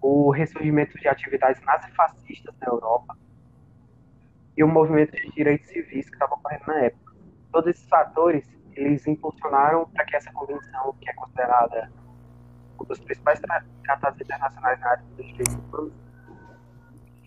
o 0.01 0.31
ressurgimento 0.31 0.97
de 0.99 1.07
atividades 1.07 1.61
nazifascistas 1.61 2.53
na 2.59 2.67
Europa 2.67 3.17
e 4.55 4.63
o 4.63 4.67
movimento 4.67 5.11
de 5.11 5.31
direitos 5.31 5.67
civis 5.67 6.09
que 6.09 6.15
estava 6.15 6.35
ocorrendo 6.35 6.63
na 6.67 6.79
época. 6.81 7.13
Todos 7.51 7.69
esses 7.69 7.87
fatores, 7.87 8.47
eles 8.73 9.05
impulsionaram 9.07 9.87
para 9.89 10.05
que 10.05 10.15
essa 10.15 10.31
convenção, 10.31 10.95
que 10.99 11.09
é 11.09 11.13
considerada 11.13 11.91
um 12.79 12.83
dos 12.83 12.99
principais 12.99 13.39
tratados 13.83 14.21
internacionais 14.21 14.79
na 14.79 14.89
área 14.89 15.03
dos 15.15 15.25
direitos 15.27 15.55
humanos, 15.55 15.93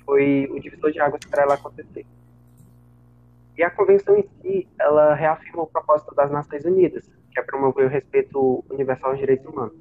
foi 0.04 0.48
o 0.50 0.60
divisor 0.60 0.92
de 0.92 1.00
águas 1.00 1.20
para 1.24 1.42
ela 1.42 1.54
acontecer. 1.54 2.06
E 3.56 3.62
a 3.62 3.70
convenção 3.70 4.16
em 4.16 4.28
si, 4.40 4.68
ela 4.78 5.14
reafirma 5.14 5.62
o 5.62 5.66
propósito 5.66 6.14
das 6.14 6.30
Nações 6.30 6.64
Unidas, 6.64 7.10
que 7.32 7.40
é 7.40 7.42
promover 7.42 7.86
o 7.86 7.88
respeito 7.88 8.64
universal 8.70 9.10
aos 9.10 9.18
direitos 9.18 9.46
humanos, 9.46 9.74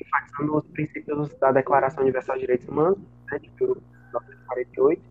enfatizando 0.00 0.56
os 0.56 0.66
princípios 0.68 1.34
da 1.38 1.50
Declaração 1.50 2.02
Universal 2.02 2.36
de 2.36 2.42
Direitos 2.42 2.68
Humanos, 2.68 2.98
né, 3.30 3.38
de 3.38 3.50
1948, 3.58 5.02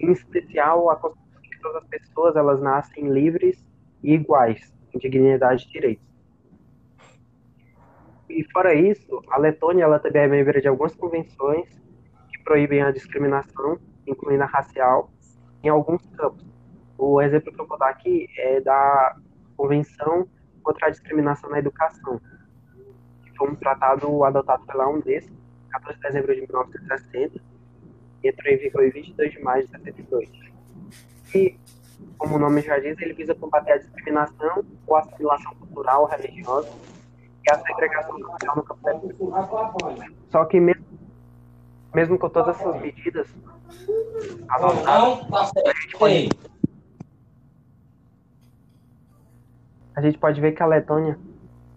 em 0.00 0.12
especial 0.12 0.90
a 0.90 0.96
constituição 0.96 1.42
de 1.42 1.60
todas 1.60 1.82
as 1.82 1.88
pessoas 1.88 2.36
elas 2.36 2.60
nascem 2.60 3.08
livres 3.08 3.64
e 4.02 4.14
iguais, 4.14 4.72
em 4.94 4.98
dignidade 4.98 5.66
e 5.66 5.72
direitos. 5.72 6.10
E 8.28 8.44
fora 8.52 8.74
isso, 8.74 9.20
a 9.28 9.38
Letônia 9.38 9.84
ela 9.84 9.98
também 9.98 10.22
é 10.22 10.28
membro 10.28 10.60
de 10.60 10.68
algumas 10.68 10.94
convenções 10.94 11.68
que 12.30 12.42
proíbem 12.44 12.80
a 12.82 12.90
discriminação, 12.90 13.78
incluindo 14.06 14.44
a 14.44 14.46
racial, 14.46 15.10
em 15.62 15.68
alguns 15.68 16.06
campos. 16.16 16.46
O 16.96 17.20
exemplo 17.20 17.52
que 17.52 17.60
eu 17.60 17.66
vou 17.66 17.78
dar 17.78 17.90
aqui 17.90 18.28
é 18.36 18.60
da 18.60 19.16
Convenção 19.56 20.26
contra 20.62 20.86
a 20.86 20.90
Discriminação 20.90 21.50
na 21.50 21.58
Educação, 21.58 22.20
que 23.24 23.36
foi 23.36 23.50
um 23.50 23.54
tratado 23.54 24.24
adotado 24.24 24.64
pela 24.64 24.88
Unesco 24.88 25.34
14 25.70 25.96
de 25.96 26.02
dezembro 26.02 26.34
de 26.34 26.40
1960 26.42 27.36
e 27.36 27.40
entrou 28.28 28.52
em 28.52 28.58
vigor 28.58 28.84
em 28.84 28.90
22 28.90 29.32
de 29.32 29.40
maio 29.40 29.64
de 29.64 29.70
72. 29.70 30.28
E, 31.34 31.56
como 32.18 32.36
o 32.36 32.38
nome 32.38 32.60
já 32.62 32.78
diz, 32.78 33.00
ele 33.00 33.14
visa 33.14 33.34
combater 33.34 33.72
a 33.72 33.78
discriminação 33.78 34.64
ou 34.86 34.96
assimilação 34.96 35.54
cultural, 35.54 36.06
religiosa 36.06 36.70
e 37.46 37.50
a 37.50 37.58
segregação 37.58 38.18
social 38.18 38.56
no 38.56 38.62
capitalismo. 38.62 39.32
Só 40.30 40.44
que 40.44 40.60
mesmo, 40.60 40.84
mesmo 41.94 42.18
com 42.18 42.28
todas 42.28 42.60
essas 42.60 42.80
medidas 42.80 43.28
adotadas, 44.48 45.52
a 45.56 45.80
gente 45.80 45.98
pode 45.98 46.28
a 49.94 50.00
gente 50.02 50.18
pode 50.18 50.40
ver 50.40 50.52
que 50.52 50.62
a 50.62 50.66
Letônia 50.66 51.18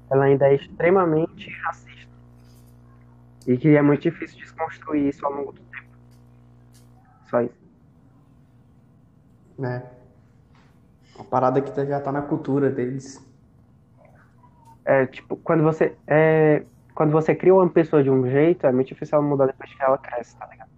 ela 0.09 0.25
ainda 0.25 0.47
é 0.47 0.55
extremamente 0.55 1.49
racista 1.61 2.11
e 3.47 3.57
que 3.57 3.75
é 3.75 3.81
muito 3.81 4.01
difícil 4.01 4.37
desconstruir 4.37 5.09
isso 5.09 5.25
ao 5.25 5.33
longo 5.33 5.51
do. 5.51 5.72
Só 7.33 7.41
isso. 7.41 7.63
né? 9.57 9.81
Uma 11.15 11.25
parada 11.25 11.61
que 11.61 11.71
tá- 11.71 11.83
já 11.83 11.99
tá 11.99 12.11
na 12.11 12.21
cultura 12.21 12.69
deles. 12.69 13.19
É, 14.85 15.07
tipo, 15.07 15.35
quando 15.37 15.63
você 15.63 15.95
é, 16.05 16.63
quando 16.93 17.11
você 17.11 17.33
cria 17.33 17.55
uma 17.55 17.67
pessoa 17.67 18.03
de 18.03 18.09
um 18.11 18.29
jeito, 18.29 18.67
é 18.67 18.71
muito 18.71 18.89
difícil 18.89 19.17
ela 19.17 19.27
mudar 19.27 19.47
depois 19.47 19.73
que 19.73 19.83
ela 19.83 19.97
cresce, 19.97 20.35
tá 20.37 20.47
ligado? 20.47 20.69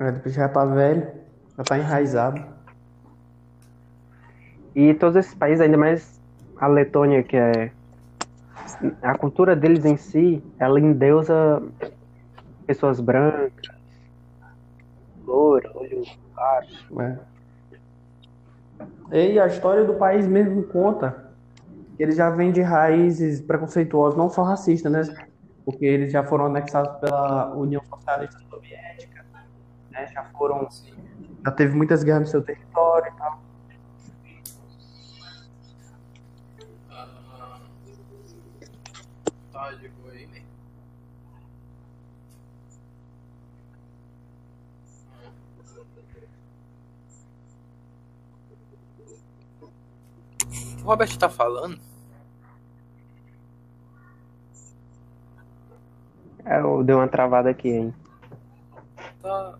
É, 0.00 0.12
depois 0.12 0.34
já 0.34 0.48
tá 0.48 0.64
velho, 0.66 1.08
já 1.56 1.64
tá 1.64 1.78
enraizado. 1.78 2.44
E 4.74 4.92
todos 4.94 5.16
esses 5.16 5.34
países, 5.34 5.62
ainda 5.62 5.78
mais 5.78 6.20
a 6.58 6.66
Letônia, 6.66 7.22
que 7.22 7.36
é 7.38 7.70
a 9.00 9.16
cultura 9.16 9.56
deles 9.56 9.86
em 9.86 9.96
si, 9.96 10.42
ela 10.58 10.78
endeusa 10.78 11.62
pessoas 12.66 13.00
brancas, 13.00 13.75
É. 19.10 19.32
E 19.32 19.38
a 19.38 19.46
história 19.46 19.84
do 19.84 19.94
país 19.94 20.26
mesmo 20.26 20.64
conta 20.64 21.26
que 21.96 22.02
eles 22.02 22.16
já 22.16 22.28
vêm 22.28 22.52
de 22.52 22.60
raízes 22.60 23.40
preconceituosas, 23.40 24.18
não 24.18 24.28
só 24.28 24.42
racistas, 24.42 24.92
né? 24.92 25.02
Porque 25.64 25.84
eles 25.84 26.12
já 26.12 26.22
foram 26.22 26.46
anexados 26.46 27.00
pela 27.00 27.54
União 27.54 27.82
Socialista 27.84 28.38
Soviética, 28.50 29.24
né? 29.90 30.06
Já 30.08 30.24
foram, 30.24 30.68
já 31.44 31.50
teve 31.52 31.74
muitas 31.74 32.02
guerras 32.04 32.22
no 32.22 32.26
seu 32.28 32.42
território 32.42 33.12
e 33.12 33.16
tal. 33.16 33.35
O 50.86 50.88
Robert 50.88 51.18
tá 51.18 51.28
falando? 51.28 51.80
É, 56.44 56.60
eu 56.60 56.84
dei 56.84 56.94
uma 56.94 57.08
travada 57.08 57.50
aqui, 57.50 57.68
hein? 57.70 57.94
Tá. 59.20 59.58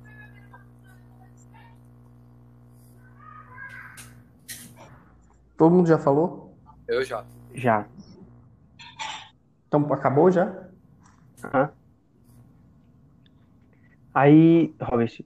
Todo 5.57 5.75
mundo 5.75 5.89
já 5.89 5.99
falou? 5.99 6.57
Eu 6.87 7.03
já. 7.03 7.25
Já. 7.53 7.89
Então 9.67 9.93
acabou 9.93 10.31
já? 10.31 10.69
Aham. 11.43 11.73
Aí, 14.15 14.73
Robert, 14.81 15.25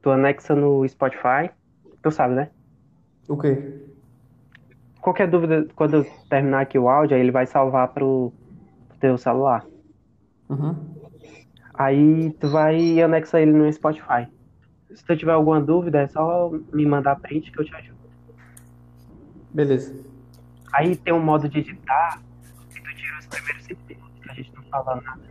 tu 0.00 0.10
anexa 0.10 0.54
no 0.54 0.88
Spotify, 0.88 1.50
tu 2.00 2.12
sabe, 2.12 2.34
né? 2.34 2.52
O 3.26 3.36
quê? 3.36 3.91
Qualquer 5.02 5.28
dúvida, 5.28 5.66
quando 5.74 5.96
eu 5.96 6.04
terminar 6.30 6.60
aqui 6.60 6.78
o 6.78 6.88
áudio, 6.88 7.16
aí 7.16 7.20
ele 7.20 7.32
vai 7.32 7.44
salvar 7.44 7.88
pro, 7.88 8.32
pro 8.88 8.98
teu 8.98 9.18
celular. 9.18 9.66
Uhum. 10.48 10.76
Aí 11.74 12.30
tu 12.34 12.48
vai 12.48 12.78
e 12.78 13.02
anexa 13.02 13.40
ele 13.40 13.50
no 13.50 13.70
Spotify. 13.72 14.28
Se 14.94 15.04
tu 15.04 15.16
tiver 15.16 15.32
alguma 15.32 15.60
dúvida, 15.60 16.02
é 16.02 16.06
só 16.06 16.52
me 16.72 16.86
mandar 16.86 17.16
print 17.16 17.50
que 17.50 17.58
eu 17.58 17.64
te 17.64 17.74
ajudo. 17.74 17.98
Beleza. 19.52 19.92
Aí 20.72 20.94
tem 20.94 21.12
um 21.12 21.20
modo 21.20 21.48
de 21.48 21.58
editar 21.58 22.22
que 22.70 22.80
tu 22.80 22.94
tira 22.94 23.18
os 23.18 23.26
primeiros 23.26 23.66
minutos 23.66 24.20
que 24.22 24.30
a 24.30 24.34
gente 24.34 24.54
não 24.54 24.62
fala 24.64 25.00
nada. 25.00 25.22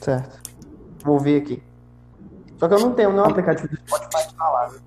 Certo. 0.00 0.40
Vou 1.04 1.18
ver 1.20 1.42
aqui. 1.42 1.62
Só 2.56 2.66
que 2.66 2.74
eu 2.74 2.80
não 2.80 2.94
tenho 2.94 3.10
nenhum 3.10 3.24
aplicativo 3.24 3.68
do 3.68 3.76
Spotify 3.76 4.26
instalado. 4.26 4.80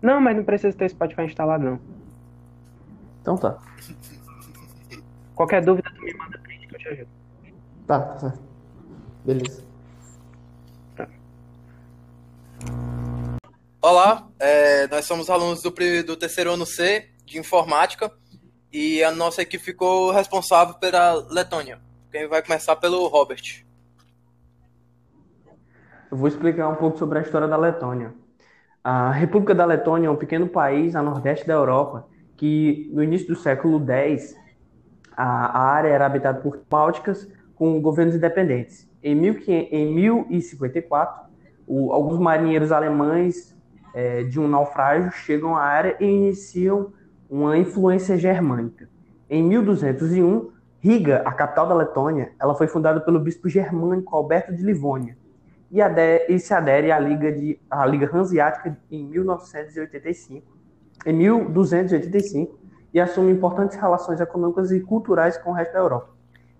Não, 0.00 0.20
mas 0.20 0.36
não 0.36 0.44
precisa 0.44 0.76
ter 0.76 0.88
Spotify 0.88 1.22
instalado, 1.22 1.64
não. 1.64 1.95
Então 3.26 3.36
tá. 3.36 3.58
Qualquer 5.34 5.60
dúvida, 5.60 5.90
tu 5.92 6.00
me 6.00 6.14
manda 6.14 6.38
print 6.38 6.68
que 6.68 6.76
eu 6.76 6.78
te 6.78 6.88
ajudo. 6.90 7.08
Tá, 7.84 7.98
tá 7.98 8.18
certo. 8.20 8.38
Beleza. 9.24 9.64
Olá, 13.82 14.28
é, 14.38 14.86
nós 14.86 15.06
somos 15.06 15.28
alunos 15.28 15.60
do, 15.60 15.74
do 16.04 16.16
terceiro 16.16 16.52
ano 16.52 16.64
C 16.64 17.10
de 17.24 17.36
informática 17.36 18.12
e 18.72 19.02
a 19.02 19.10
nossa 19.10 19.42
equipe 19.42 19.64
ficou 19.64 20.12
responsável 20.12 20.74
pela 20.74 21.14
Letônia. 21.28 21.80
Quem 22.12 22.28
vai 22.28 22.40
começar 22.42 22.76
pelo 22.76 23.08
Robert. 23.08 23.66
Eu 26.12 26.16
vou 26.16 26.28
explicar 26.28 26.68
um 26.68 26.76
pouco 26.76 26.96
sobre 26.96 27.18
a 27.18 27.22
história 27.22 27.48
da 27.48 27.56
Letônia. 27.56 28.14
A 28.84 29.10
República 29.10 29.52
da 29.52 29.64
Letônia 29.64 30.06
é 30.06 30.10
um 30.10 30.16
pequeno 30.16 30.46
país 30.46 30.94
a 30.94 31.02
nordeste 31.02 31.44
da 31.44 31.54
Europa 31.54 32.06
que, 32.36 32.90
no 32.92 33.02
início 33.02 33.26
do 33.28 33.36
século 33.36 33.84
X, 33.90 34.36
a, 35.16 35.24
a 35.46 35.62
área 35.72 35.88
era 35.88 36.06
habitada 36.06 36.40
por 36.40 36.60
bálticas 36.68 37.28
com 37.54 37.80
governos 37.80 38.14
independentes. 38.14 38.88
Em, 39.02 39.14
1500 39.14 39.72
em 39.72 39.94
1054, 39.94 41.26
o- 41.66 41.92
alguns 41.92 42.18
marinheiros 42.18 42.70
alemães 42.72 43.56
eh, 43.94 44.24
de 44.24 44.38
um 44.38 44.46
naufrágio 44.46 45.10
chegam 45.10 45.56
à 45.56 45.62
área 45.62 45.96
e 46.00 46.04
iniciam 46.04 46.92
uma 47.30 47.56
influência 47.56 48.16
germânica. 48.18 48.88
Em 49.28 49.42
1201, 49.42 50.50
Riga, 50.80 51.22
a 51.24 51.32
capital 51.32 51.66
da 51.66 51.74
Letônia, 51.74 52.32
ela 52.38 52.54
foi 52.54 52.68
fundada 52.68 53.00
pelo 53.00 53.18
bispo 53.18 53.48
germânico 53.48 54.14
Alberto 54.14 54.54
de 54.54 54.62
Livônia 54.62 55.16
e, 55.72 55.80
e 56.28 56.38
se 56.38 56.52
adere 56.54 56.92
à 56.92 56.98
Liga, 56.98 57.32
de, 57.32 57.58
à 57.70 57.84
Liga 57.86 58.08
Hanseática 58.14 58.76
em 58.90 59.04
1985, 59.04 60.55
em 61.04 61.12
1285, 61.12 62.58
e 62.94 63.00
assume 63.00 63.30
importantes 63.30 63.76
relações 63.76 64.20
econômicas 64.20 64.70
e 64.70 64.80
culturais 64.80 65.36
com 65.36 65.50
o 65.50 65.52
resto 65.52 65.72
da 65.74 65.80
Europa. 65.80 66.08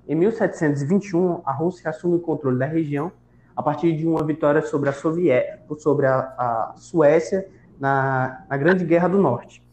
Em 0.06 0.14
1721, 0.14 1.40
a 1.44 1.52
Rússia 1.52 1.88
assume 1.88 2.16
o 2.16 2.20
controle 2.20 2.58
da 2.58 2.66
região 2.66 3.10
a 3.56 3.62
partir 3.62 3.96
de 3.96 4.06
uma 4.06 4.22
vitória 4.22 4.60
sobre 4.60 4.90
a, 4.90 4.92
sobre 5.78 6.06
a, 6.06 6.18
a 6.18 6.74
Suécia 6.76 7.48
na, 7.80 8.44
na 8.50 8.56
Grande 8.56 8.84
Guerra 8.84 9.08
do 9.08 9.18
Norte. 9.18 9.64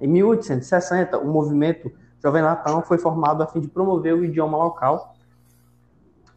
Em 0.00 0.06
1860, 0.06 1.18
o 1.18 1.26
movimento 1.26 1.90
Jovem 2.22 2.42
Latão 2.42 2.82
foi 2.82 2.98
formado 2.98 3.42
a 3.42 3.46
fim 3.46 3.60
de 3.60 3.68
promover 3.68 4.14
o 4.14 4.24
idioma 4.24 4.58
local 4.58 5.14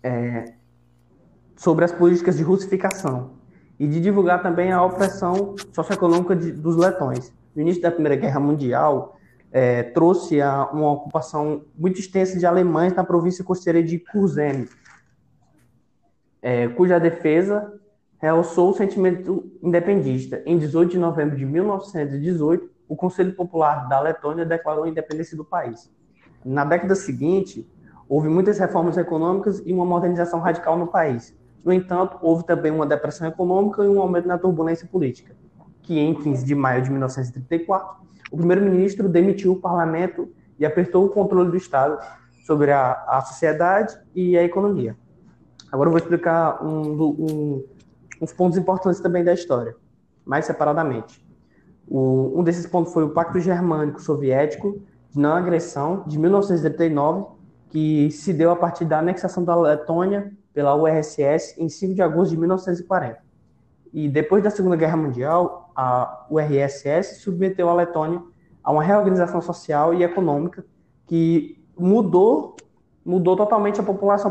é, 0.02 0.54
sobre 1.56 1.84
as 1.86 1.92
políticas 1.92 2.38
de 2.38 2.44
russificação 2.44 3.32
e 3.80 3.88
de 3.88 4.00
divulgar 4.00 4.42
também 4.42 4.72
a 4.72 4.82
opressão 4.84 5.56
socioeconômica 5.74 6.36
de, 6.36 6.52
dos 6.52 6.76
letões. 6.76 7.34
No 7.58 7.64
início 7.64 7.82
da 7.82 7.90
Primeira 7.90 8.16
Guerra 8.16 8.40
Mundial, 8.40 9.18
é, 9.52 9.82
trouxe 9.82 10.40
a, 10.40 10.70
uma 10.72 10.92
ocupação 10.92 11.64
muito 11.76 12.00
extensa 12.00 12.38
de 12.38 12.46
alemães 12.46 12.94
na 12.94 13.04
província 13.04 13.44
costeira 13.44 13.82
de 13.82 13.98
Kurzeme, 13.98 14.70
é, 16.40 16.68
cuja 16.68 17.00
defesa 17.00 17.74
realçou 18.20 18.70
o 18.70 18.74
sentimento 18.76 19.52
independentista. 19.60 20.40
Em 20.46 20.56
18 20.56 20.92
de 20.92 21.00
novembro 21.00 21.36
de 21.36 21.48
1918, 21.48 22.70
o 22.88 22.96
Conselho 22.96 23.34
Popular 23.34 23.90
da 23.90 24.00
Letônia 24.02 24.46
declarou 24.46 24.84
a 24.84 24.90
independência 24.90 25.36
do 25.36 25.44
país. 25.44 25.92
Na 26.46 26.64
década 26.64 26.94
seguinte, 26.94 27.68
houve 28.08 28.30
muitas 28.30 28.60
reformas 28.60 29.00
econômicas 29.00 29.64
e 29.66 29.74
uma 29.74 29.84
modernização 29.84 30.40
radical 30.42 30.78
no 30.78 30.86
país. 30.86 31.36
No 31.66 31.74
entanto, 31.74 32.20
houve 32.22 32.46
também 32.46 32.72
uma 32.72 32.86
depressão 32.86 33.28
econômica 33.28 33.84
e 33.84 33.88
um 33.88 34.00
aumento 34.00 34.28
na 34.28 34.38
turbulência 34.38 34.88
política, 34.88 35.36
que 35.88 35.98
em 35.98 36.14
15 36.14 36.46
de 36.46 36.54
maio 36.54 36.84
de 36.84 36.92
1934, 36.92 37.96
o 38.30 38.36
primeiro-ministro 38.36 39.08
demitiu 39.08 39.54
o 39.54 39.56
parlamento 39.56 40.30
e 40.60 40.66
apertou 40.66 41.06
o 41.06 41.10
controle 41.10 41.50
do 41.50 41.56
Estado 41.56 41.98
sobre 42.46 42.74
a, 42.74 42.92
a 43.08 43.22
sociedade 43.22 43.98
e 44.14 44.38
a 44.38 44.44
economia. 44.44 44.98
Agora 45.72 45.88
eu 45.88 45.92
vou 45.92 45.98
explicar 45.98 46.62
um, 46.62 47.02
um, 47.02 47.66
uns 48.22 48.34
pontos 48.34 48.58
importantes 48.58 49.00
também 49.00 49.24
da 49.24 49.34
história, 49.34 49.76
mais 50.26 50.46
separadamente. 50.46 51.26
O, 51.88 52.38
um 52.38 52.44
desses 52.44 52.68
pontos 52.68 52.92
foi 52.92 53.06
o 53.06 53.12
Pacto 53.12 53.40
Germânico 53.40 54.02
Soviético 54.02 54.82
de 55.10 55.20
Não 55.20 55.32
Agressão, 55.34 56.04
de 56.06 56.20
1979, 56.20 57.28
que 57.70 58.12
se 58.12 58.34
deu 58.34 58.52
a 58.52 58.58
partir 58.58 58.84
da 58.84 59.00
anexação 59.00 59.42
da 59.42 59.56
Letônia 59.56 60.34
pela 60.54 60.76
URSS 60.76 61.56
em 61.58 61.70
5 61.70 61.96
de 61.96 62.02
agosto 62.02 62.32
de 62.32 62.38
1940. 62.38 63.20
E 63.94 64.10
depois 64.10 64.44
da 64.44 64.50
Segunda 64.50 64.76
Guerra 64.76 64.98
Mundial, 64.98 65.67
a 65.78 66.26
URSS 66.32 67.22
submeteu 67.22 67.70
a 67.70 67.74
Letônia 67.76 68.24
a 68.64 68.72
uma 68.72 68.82
reorganização 68.82 69.40
social 69.40 69.94
e 69.94 70.04
econômica 70.04 70.66
que 71.06 71.64
mudou 71.78 72.58
mudou 73.08 73.38
totalmente 73.38 73.80
a 73.80 73.84
população 73.84 74.30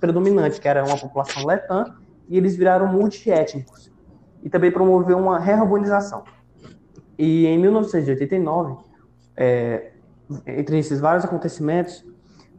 predominante, 0.00 0.60
que 0.60 0.66
era 0.66 0.84
uma 0.84 0.98
população 0.98 1.46
letã, 1.46 1.84
e 2.28 2.36
eles 2.36 2.56
viraram 2.56 2.92
multiétnicos. 2.92 3.88
E 4.42 4.50
também 4.50 4.72
promoveu 4.72 5.16
uma 5.16 5.38
reurbanização. 5.38 6.24
E 7.16 7.46
em 7.46 7.56
1989, 7.56 8.78
é, 9.36 9.92
entre 10.44 10.76
esses 10.76 10.98
vários 10.98 11.24
acontecimentos, 11.24 12.04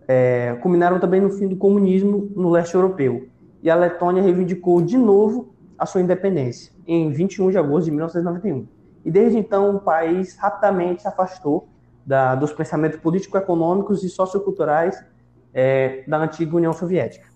é, 0.08 0.58
culminaram 0.62 1.02
também 1.02 1.20
no 1.20 1.32
fim 1.32 1.50
do 1.50 1.58
comunismo 1.58 2.32
no 2.34 2.50
leste 2.50 2.74
europeu. 2.74 3.28
E 3.62 3.70
a 3.70 3.76
Letônia 3.76 4.24
reivindicou 4.24 4.82
de 4.82 4.98
novo 4.98 5.54
a 5.78 5.86
sua 5.86 6.00
independência, 6.02 6.72
em 6.88 7.12
21 7.12 7.52
de 7.52 7.58
agosto 7.58 7.86
de 7.86 7.92
1991. 7.92 8.68
E 9.04 9.12
desde 9.12 9.38
então, 9.38 9.76
o 9.76 9.80
país 9.80 10.36
rapidamente 10.38 11.02
se 11.02 11.08
afastou 11.08 11.68
da, 12.06 12.36
dos 12.36 12.54
pensamentos 12.54 13.00
político-econômicos 13.00 14.04
e 14.04 14.10
socioculturais 14.10 15.04
é, 15.54 16.04
da 16.08 16.18
antiga 16.18 16.56
União 16.56 16.72
Soviética. 16.72 17.28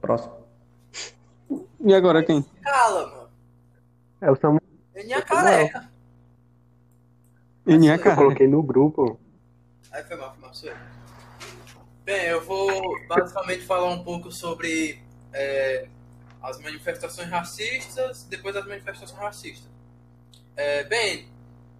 Próximo. 0.00 0.34
E 1.80 1.94
agora 1.94 2.22
quem? 2.22 2.44
Cala, 2.62 3.06
mano. 3.06 3.28
É 4.20 4.30
o 4.30 4.36
Samuel. 4.36 4.60
Eninha 4.94 5.22
careca. 5.22 5.90
Eninha 7.66 7.94
Eu 7.94 8.02
cara. 8.02 8.16
coloquei 8.16 8.46
no 8.46 8.62
grupo. 8.62 9.18
Aí 9.90 10.02
foi 10.04 10.16
mal, 10.16 10.32
foi 10.32 10.42
mal, 10.42 10.54
sou 10.54 10.68
eu. 10.68 10.93
Bem, 12.04 12.26
eu 12.26 12.44
vou 12.44 12.68
basicamente 13.08 13.64
falar 13.64 13.88
um 13.88 14.04
pouco 14.04 14.30
sobre 14.30 15.00
é, 15.32 15.88
as 16.42 16.60
manifestações 16.60 17.30
racistas, 17.30 18.24
depois 18.24 18.54
das 18.54 18.66
manifestações 18.66 19.18
racistas. 19.18 19.70
É, 20.54 20.84
bem, 20.84 21.26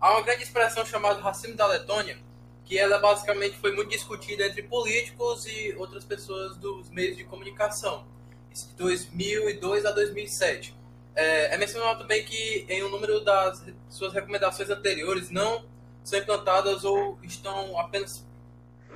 há 0.00 0.12
uma 0.12 0.22
grande 0.22 0.44
expressão 0.44 0.82
chamada 0.86 1.20
racismo 1.20 1.54
da 1.54 1.66
Letônia, 1.66 2.16
que 2.64 2.78
ela 2.78 2.98
basicamente 3.00 3.58
foi 3.58 3.74
muito 3.74 3.90
discutida 3.90 4.46
entre 4.46 4.62
políticos 4.62 5.44
e 5.44 5.74
outras 5.76 6.06
pessoas 6.06 6.56
dos 6.56 6.88
meios 6.88 7.18
de 7.18 7.24
comunicação, 7.24 8.06
de 8.50 8.64
2002 8.78 9.84
a 9.84 9.90
2007. 9.90 10.74
É, 11.14 11.54
é 11.54 11.58
mencionado 11.58 11.98
também 11.98 12.24
que 12.24 12.64
em 12.66 12.82
um 12.82 12.88
número 12.88 13.22
das 13.22 13.62
suas 13.90 14.14
recomendações 14.14 14.70
anteriores 14.70 15.28
não 15.28 15.66
são 16.02 16.18
implantadas 16.18 16.82
ou 16.82 17.18
estão 17.22 17.78
apenas 17.78 18.24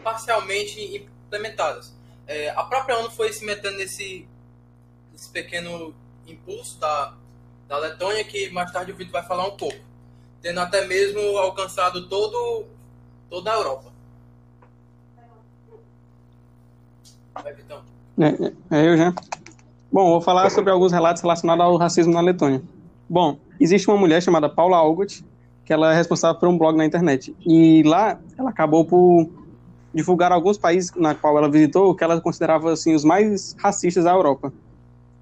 parcialmente 0.02 1.06
implementadas. 1.28 1.94
É, 2.26 2.50
a 2.50 2.64
própria 2.64 2.98
ONU 2.98 3.10
foi 3.10 3.32
se 3.32 3.44
metendo 3.44 3.78
nesse, 3.78 4.26
nesse 5.12 5.30
pequeno 5.30 5.94
impulso 6.26 6.78
da, 6.80 7.14
da 7.68 7.78
Letônia, 7.78 8.24
que 8.24 8.50
mais 8.50 8.72
tarde 8.72 8.92
o 8.92 8.96
Vitor 8.96 9.12
vai 9.12 9.22
falar 9.22 9.46
um 9.46 9.56
pouco, 9.56 9.78
tendo 10.42 10.58
até 10.60 10.86
mesmo 10.86 11.20
alcançado 11.38 12.08
todo, 12.08 12.66
toda 13.30 13.52
a 13.52 13.54
Europa. 13.54 13.92
Vai, 17.34 17.52
Vitão. 17.54 17.82
É, 18.18 18.76
é 18.76 18.88
eu 18.88 18.96
já. 18.96 19.14
Bom, 19.90 20.10
vou 20.10 20.20
falar 20.20 20.50
sobre 20.50 20.70
alguns 20.70 20.92
relatos 20.92 21.22
relacionados 21.22 21.64
ao 21.64 21.76
racismo 21.76 22.12
na 22.12 22.20
Letônia. 22.20 22.60
Bom, 23.08 23.38
existe 23.58 23.88
uma 23.88 23.96
mulher 23.96 24.22
chamada 24.22 24.48
Paula 24.48 24.76
Algot, 24.76 25.24
que 25.64 25.72
ela 25.72 25.92
é 25.92 25.96
responsável 25.96 26.38
por 26.38 26.48
um 26.48 26.58
blog 26.58 26.76
na 26.76 26.84
internet. 26.84 27.34
E 27.46 27.82
lá 27.84 28.18
ela 28.36 28.50
acabou 28.50 28.84
por 28.84 29.30
divulgar 29.94 30.32
alguns 30.32 30.58
países 30.58 30.92
na 30.96 31.14
qual 31.14 31.36
ela 31.38 31.50
visitou 31.50 31.94
que 31.94 32.04
ela 32.04 32.20
considerava 32.20 32.72
assim 32.72 32.94
os 32.94 33.04
mais 33.04 33.56
racistas 33.58 34.04
da 34.04 34.12
Europa. 34.12 34.52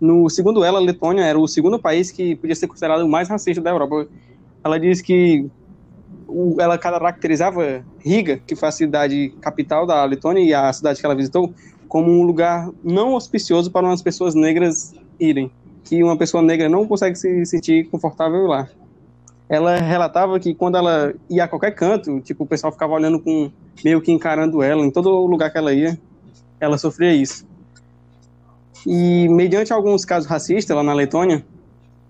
No 0.00 0.28
segundo 0.28 0.64
ela, 0.64 0.78
Letônia 0.78 1.24
era 1.24 1.38
o 1.38 1.48
segundo 1.48 1.78
país 1.78 2.10
que 2.10 2.36
podia 2.36 2.54
ser 2.54 2.66
considerado 2.66 3.02
o 3.02 3.08
mais 3.08 3.28
racista 3.28 3.62
da 3.62 3.70
Europa. 3.70 4.06
Ela 4.62 4.78
diz 4.78 5.00
que 5.00 5.48
ela 6.58 6.76
caracterizava 6.76 7.84
Riga, 7.98 8.38
que 8.46 8.54
foi 8.54 8.68
a 8.68 8.72
cidade 8.72 9.32
capital 9.40 9.86
da 9.86 10.04
Letônia 10.04 10.42
e 10.42 10.52
a 10.52 10.72
cidade 10.72 11.00
que 11.00 11.06
ela 11.06 11.14
visitou, 11.14 11.54
como 11.88 12.10
um 12.10 12.22
lugar 12.22 12.70
não 12.82 13.14
auspicioso 13.14 13.70
para 13.70 13.86
umas 13.86 14.02
pessoas 14.02 14.34
negras 14.34 14.94
irem, 15.18 15.50
que 15.84 16.02
uma 16.02 16.16
pessoa 16.16 16.42
negra 16.42 16.68
não 16.68 16.86
consegue 16.86 17.16
se 17.16 17.46
sentir 17.46 17.88
confortável 17.88 18.46
lá. 18.46 18.68
Ela 19.48 19.76
relatava 19.76 20.40
que 20.40 20.54
quando 20.54 20.76
ela 20.76 21.14
ia 21.30 21.44
a 21.44 21.48
qualquer 21.48 21.72
canto, 21.72 22.20
tipo, 22.20 22.44
o 22.44 22.46
pessoal 22.46 22.72
ficava 22.72 22.94
olhando 22.94 23.20
com 23.20 23.50
meio 23.84 24.00
que 24.00 24.10
encarando 24.10 24.62
ela, 24.62 24.84
em 24.84 24.90
todo 24.90 25.26
lugar 25.26 25.50
que 25.50 25.58
ela 25.58 25.72
ia, 25.72 25.98
ela 26.58 26.76
sofria 26.76 27.14
isso. 27.14 27.46
E 28.84 29.28
mediante 29.28 29.72
alguns 29.72 30.04
casos 30.04 30.28
racistas 30.28 30.76
lá 30.76 30.82
na 30.82 30.92
Letônia, 30.92 31.44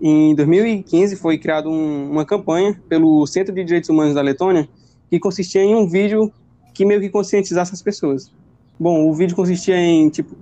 em 0.01 0.35
2015 0.35 1.15
foi 1.15 1.37
criada 1.37 1.69
um, 1.69 2.11
uma 2.11 2.25
campanha 2.25 2.79
pelo 2.87 3.25
Centro 3.25 3.53
de 3.53 3.63
Direitos 3.63 3.89
Humanos 3.89 4.13
da 4.13 4.21
Letônia 4.21 4.67
que 5.09 5.19
consistia 5.19 5.63
em 5.63 5.75
um 5.75 5.87
vídeo 5.87 6.31
que 6.73 6.85
meio 6.85 7.01
que 7.01 7.09
conscientizasse 7.09 7.73
as 7.73 7.81
pessoas. 7.81 8.31
Bom, 8.79 9.09
o 9.09 9.13
vídeo 9.13 9.35
consistia 9.35 9.75
em, 9.75 10.09
tipo, 10.09 10.35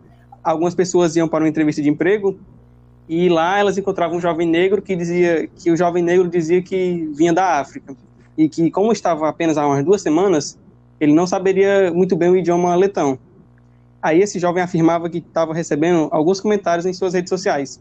algumas 0.43 0.75
pessoas 0.75 1.15
iam 1.15 1.27
para 1.27 1.43
uma 1.43 1.49
entrevista 1.49 1.81
de 1.81 1.89
emprego 1.89 2.37
e 3.07 3.29
lá 3.29 3.59
elas 3.59 3.77
encontravam 3.77 4.17
um 4.17 4.21
jovem 4.21 4.47
negro 4.47 4.81
que 4.81 4.95
dizia 4.95 5.47
que 5.47 5.71
o 5.71 5.77
jovem 5.77 6.03
negro 6.03 6.27
dizia 6.27 6.61
que 6.61 7.09
vinha 7.13 7.33
da 7.33 7.59
África 7.59 7.95
e 8.37 8.49
que 8.49 8.71
como 8.71 8.91
estava 8.91 9.29
apenas 9.29 9.57
há 9.57 9.65
umas 9.65 9.85
duas 9.85 10.01
semanas, 10.01 10.57
ele 10.99 11.13
não 11.13 11.27
saberia 11.27 11.91
muito 11.93 12.15
bem 12.15 12.29
o 12.29 12.37
idioma 12.37 12.75
letão. 12.75 13.17
Aí 14.01 14.21
esse 14.21 14.39
jovem 14.39 14.61
afirmava 14.61 15.09
que 15.09 15.19
estava 15.19 15.53
recebendo 15.53 16.09
alguns 16.11 16.39
comentários 16.39 16.85
em 16.85 16.93
suas 16.93 17.13
redes 17.13 17.29
sociais. 17.29 17.79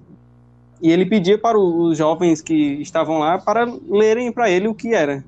E 0.80 0.90
ele 0.90 1.06
pedia 1.06 1.38
para 1.38 1.58
os 1.58 1.96
jovens 1.96 2.42
que 2.42 2.54
estavam 2.82 3.18
lá 3.18 3.38
para 3.38 3.66
lerem 3.88 4.30
para 4.32 4.50
ele 4.50 4.68
o 4.68 4.74
que 4.74 4.94
era. 4.94 5.24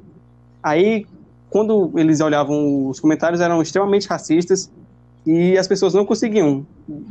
Aí, 0.63 1.07
quando 1.49 1.93
eles 1.97 2.21
olhavam 2.21 2.89
os 2.89 3.01
comentários, 3.01 3.41
eram 3.41 3.63
extremamente 3.63 4.09
racistas 4.09 4.71
e 5.25 5.57
as 5.57 5.67
pessoas 5.67 5.95
não 5.95 6.05
conseguiam 6.05 6.67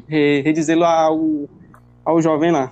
re- 0.07 0.41
redizê-lo 0.41 0.83
ao, 0.83 1.19
ao 2.05 2.21
jovem 2.21 2.51
lá. 2.51 2.71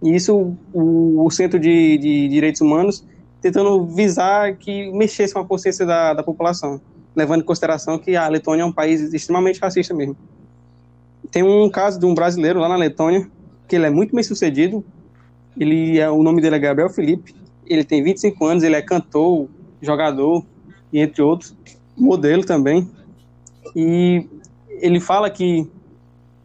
E 0.00 0.14
isso 0.14 0.54
o, 0.72 1.24
o 1.26 1.30
Centro 1.30 1.58
de, 1.58 1.98
de 1.98 2.28
Direitos 2.28 2.60
Humanos 2.60 3.04
tentando 3.40 3.84
visar 3.86 4.56
que 4.56 4.90
mexesse 4.92 5.32
com 5.32 5.40
a 5.40 5.44
consciência 5.44 5.84
da, 5.86 6.14
da 6.14 6.22
população, 6.22 6.80
levando 7.14 7.42
em 7.42 7.44
consideração 7.44 7.98
que 7.98 8.16
a 8.16 8.28
Letônia 8.28 8.62
é 8.62 8.66
um 8.66 8.72
país 8.72 9.12
extremamente 9.12 9.60
racista 9.60 9.94
mesmo. 9.94 10.16
Tem 11.30 11.42
um 11.42 11.68
caso 11.68 11.98
de 12.00 12.06
um 12.06 12.14
brasileiro 12.14 12.60
lá 12.60 12.68
na 12.68 12.76
Letônia, 12.76 13.28
que 13.66 13.76
ele 13.76 13.86
é 13.86 13.90
muito 13.90 14.14
bem 14.14 14.24
sucedido, 14.24 14.84
ele 15.56 15.98
é, 15.98 16.10
o 16.10 16.22
nome 16.22 16.40
dele 16.40 16.56
é 16.56 16.58
Gabriel 16.58 16.90
Felipe, 16.90 17.34
ele 17.66 17.84
tem 17.84 18.02
25 18.02 18.44
anos, 18.44 18.64
ele 18.64 18.76
é 18.76 18.82
cantor, 18.82 19.48
jogador, 19.80 20.44
e 20.92 21.00
entre 21.00 21.22
outros, 21.22 21.54
modelo 21.96 22.44
também, 22.44 22.88
e 23.76 24.26
ele 24.80 25.00
fala 25.00 25.28
que 25.28 25.68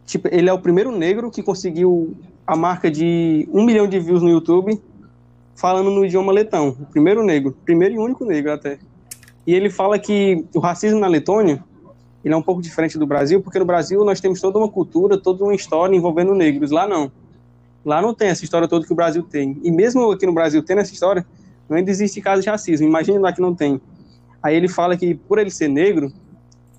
tipo, 0.05 0.27
ele 0.31 0.49
é 0.49 0.53
o 0.53 0.59
primeiro 0.59 0.91
negro 0.91 1.31
que 1.31 1.41
conseguiu 1.43 2.15
a 2.45 2.55
marca 2.55 2.91
de 2.91 3.47
um 3.51 3.63
milhão 3.63 3.87
de 3.87 3.99
views 3.99 4.21
no 4.21 4.29
YouTube 4.29 4.79
falando 5.55 5.89
no 5.89 6.05
idioma 6.05 6.31
letão. 6.31 6.69
O 6.69 6.85
primeiro 6.85 7.23
negro, 7.23 7.55
primeiro 7.63 7.95
e 7.95 7.97
único 7.97 8.25
negro 8.25 8.51
até. 8.51 8.79
E 9.45 9.53
ele 9.53 9.69
fala 9.69 9.99
que 9.99 10.45
o 10.53 10.59
racismo 10.59 10.99
na 10.99 11.07
Letônia 11.07 11.63
ele 12.23 12.33
é 12.33 12.37
um 12.37 12.41
pouco 12.41 12.61
diferente 12.61 12.97
do 12.97 13.05
Brasil, 13.05 13.41
porque 13.41 13.59
no 13.59 13.65
Brasil 13.65 14.03
nós 14.05 14.21
temos 14.21 14.39
toda 14.39 14.57
uma 14.57 14.69
cultura, 14.69 15.17
toda 15.17 15.43
uma 15.43 15.53
história 15.53 15.95
envolvendo 15.95 16.33
negros. 16.33 16.71
Lá 16.71 16.87
não. 16.87 17.11
Lá 17.83 18.01
não 18.01 18.13
tem 18.13 18.29
essa 18.29 18.45
história 18.45 18.67
toda 18.67 18.85
que 18.85 18.93
o 18.93 18.95
Brasil 18.95 19.23
tem. 19.23 19.59
E 19.61 19.69
mesmo 19.69 20.09
aqui 20.09 20.25
no 20.25 20.33
Brasil 20.33 20.63
tendo 20.63 20.79
essa 20.79 20.93
história, 20.93 21.25
ainda 21.69 21.91
existe 21.91 22.21
caso 22.21 22.41
de 22.41 22.49
racismo. 22.49 22.87
Imagine 22.87 23.19
lá 23.19 23.33
que 23.33 23.41
não 23.41 23.53
tem. 23.53 23.81
Aí 24.41 24.55
ele 24.55 24.69
fala 24.69 24.95
que 24.95 25.15
por 25.15 25.37
ele 25.37 25.51
ser 25.51 25.67
negro, 25.67 26.13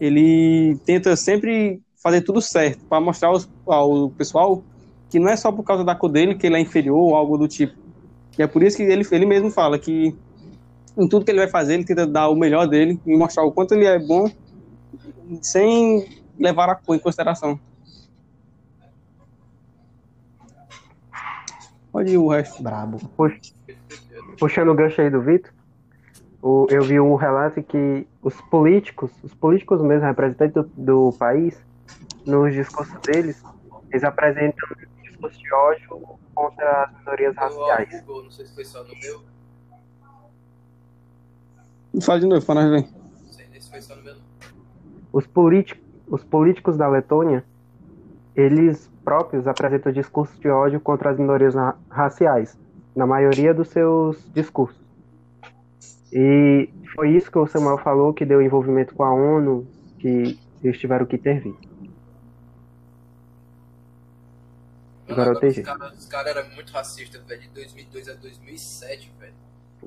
ele 0.01 0.79
tenta 0.87 1.15
sempre 1.15 1.83
fazer 2.05 2.21
tudo 2.21 2.43
certo 2.43 2.85
para 2.85 3.01
mostrar 3.01 3.29
aos, 3.29 3.49
ao 3.67 4.11
pessoal 4.11 4.62
que 5.09 5.19
não 5.19 5.31
é 5.31 5.37
só 5.37 5.51
por 5.51 5.62
causa 5.62 5.83
da 5.83 5.95
cor 5.95 6.11
dele 6.11 6.35
que 6.35 6.47
ele 6.47 6.57
é 6.57 6.61
inferior 6.61 6.99
ou 6.99 7.14
algo 7.17 7.38
do 7.38 7.49
tipo. 7.49 7.75
E 8.38 8.43
é 8.43 8.47
por 8.47 8.62
isso 8.62 8.77
que 8.77 8.83
ele, 8.83 9.07
ele 9.11 9.25
mesmo 9.25 9.51
fala 9.51 9.79
que 9.79 10.14
em 10.99 11.09
tudo 11.09 11.25
que 11.25 11.31
ele 11.31 11.38
vai 11.38 11.49
fazer, 11.49 11.75
ele 11.75 11.85
tenta 11.85 12.07
dar 12.07 12.29
o 12.29 12.37
melhor 12.37 12.67
dele 12.69 13.01
e 13.07 13.17
mostrar 13.17 13.43
o 13.45 13.51
quanto 13.51 13.73
ele 13.73 13.87
é 13.87 13.99
bom 13.99 14.31
sem 15.40 16.07
levar 16.38 16.69
a 16.69 16.75
cor 16.75 16.95
em 16.95 16.99
consideração. 16.99 17.59
Ir 22.07 22.19
o 22.19 22.29
resto. 22.29 22.62
Brabo. 22.62 22.99
Pux- 23.17 23.55
Puxando 24.38 24.69
o 24.71 24.75
gancho 24.75 25.01
aí 25.01 25.09
do 25.09 25.23
Vitor, 25.23 25.51
eu 26.69 26.83
vi 26.83 27.01
um 27.01 27.14
relato 27.14 27.62
que 27.62 28.07
os 28.21 28.38
políticos, 28.43 29.11
os 29.23 29.33
políticos 29.33 29.81
mesmo, 29.81 30.05
representantes 30.05 30.55
do, 30.55 30.71
do 30.77 31.12
país, 31.17 31.57
nos 32.27 32.53
discursos 32.53 32.99
deles, 33.03 33.43
eles 33.91 34.05
apresentam 34.05 34.69
um 34.99 35.03
discurso 35.03 35.39
de 35.39 35.53
ódio 35.53 36.19
contra 36.35 36.85
as 36.85 36.99
minorias 36.99 37.35
raciais. 37.37 38.01
Google, 38.03 38.25
não 38.25 38.31
sei 38.31 38.47
se 38.47 38.55
foi 38.55 38.65
só 38.65 38.83
no 38.83 38.95
meu. 39.01 39.23
Fala 42.03 42.21
de 42.21 42.27
novo 42.27 42.45
para 42.45 42.55
nós 42.63 42.71
ver. 42.71 42.89
foi 43.71 43.81
só 43.81 43.95
no 43.97 44.03
meu. 44.03 44.15
Os, 45.13 45.27
politi- 45.27 45.81
os 46.09 46.25
políticos 46.25 46.77
da 46.77 46.89
Letônia, 46.89 47.45
eles 48.35 48.91
próprios 49.05 49.47
apresentam 49.47 49.93
discursos 49.93 50.39
de 50.41 50.49
ódio 50.49 50.81
contra 50.81 51.11
as 51.11 51.19
minorias 51.19 51.55
na- 51.55 51.77
raciais, 51.89 52.59
na 52.97 53.07
maioria 53.07 53.55
dos 53.55 53.69
seus 53.69 54.19
discursos. 54.33 54.81
E 56.13 56.69
foi 56.95 57.11
isso 57.11 57.31
que 57.31 57.39
o 57.39 57.47
Samuel 57.47 57.79
falou 57.79 58.13
que 58.13 58.25
deu 58.25 58.41
envolvimento 58.43 58.95
com 58.95 59.03
a 59.05 59.13
ONU, 59.13 59.67
que 59.99 60.39
eles 60.63 60.79
tiveram 60.79 61.07
que 61.07 61.17
intervir. 61.17 61.55
Agora 65.09 65.38
eu 65.40 65.49
os 65.49 65.59
caras 65.59 65.99
os 65.99 66.07
caras 66.07 66.37
eram 66.37 66.51
muito 66.55 66.73
racistas, 66.73 67.23
velho, 67.25 67.40
de 67.43 67.49
2002 67.49 68.09
a 68.09 68.14
2007, 68.14 69.12
velho. 69.19 69.33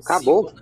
Acabou. 0.04 0.52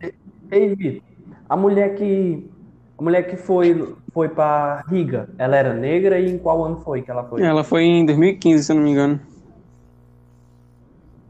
Velho. 0.00 0.14
Ei, 0.50 0.74
Vitor, 0.74 1.02
a 1.48 1.56
mulher 1.56 1.94
que 1.94 2.50
a 2.98 3.02
mulher 3.02 3.22
que 3.28 3.36
foi 3.36 3.96
foi 4.12 4.28
para 4.28 4.82
Riga, 4.88 5.28
ela 5.38 5.56
era 5.56 5.74
negra 5.74 6.18
e 6.18 6.30
em 6.30 6.38
qual 6.38 6.64
ano 6.64 6.80
foi 6.80 7.02
que 7.02 7.10
ela 7.10 7.24
foi? 7.24 7.42
Ela 7.42 7.64
foi 7.64 7.84
em 7.84 8.04
2015, 8.04 8.64
se 8.64 8.72
eu 8.72 8.76
não 8.76 8.82
me 8.82 8.90
engano. 8.90 9.20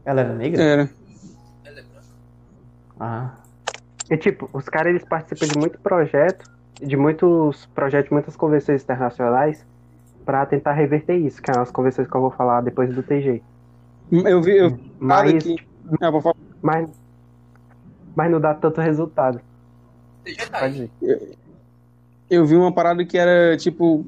Ela 0.03 0.21
era 0.21 0.33
negra? 0.33 0.61
Era. 0.61 0.89
Ela 1.63 1.79
é 1.79 1.83
branca. 1.83 2.07
Ah, 2.99 3.35
E 4.09 4.17
tipo, 4.17 4.49
os 4.51 4.65
caras 4.65 4.89
eles 4.89 5.05
participam 5.05 5.47
de 5.47 5.57
muito 5.57 5.79
projeto, 5.79 6.49
de 6.81 6.97
muitos 6.97 7.65
projetos, 7.67 8.11
muitas 8.11 8.35
convenções 8.35 8.83
internacionais 8.83 9.65
para 10.25 10.45
tentar 10.45 10.73
reverter 10.73 11.15
isso, 11.17 11.41
que 11.41 11.51
é 11.51 11.57
as 11.57 11.71
convenções 11.71 12.07
que 12.09 12.15
eu 12.15 12.21
vou 12.21 12.31
falar 12.31 12.61
depois 12.61 12.93
do 12.93 13.03
TG. 13.03 13.41
Eu 14.11 14.41
vi, 14.41 14.57
eu 14.57 14.69
vi 14.71 14.91
nada 14.99 15.31
Mas, 15.33 15.43
que. 15.43 15.55
Ah, 16.01 16.09
vou 16.11 16.21
falar. 16.21 16.35
mas, 16.61 16.89
mas 18.15 18.31
não 18.31 18.39
dá 18.39 18.53
tanto 18.53 18.79
resultado. 18.81 19.39
Tá 20.51 20.59
Pode 20.61 20.89
dizer. 20.99 21.37
Eu 22.29 22.45
vi 22.45 22.55
uma 22.55 22.71
parada 22.71 23.03
que 23.05 23.17
era 23.17 23.55
tipo. 23.57 24.05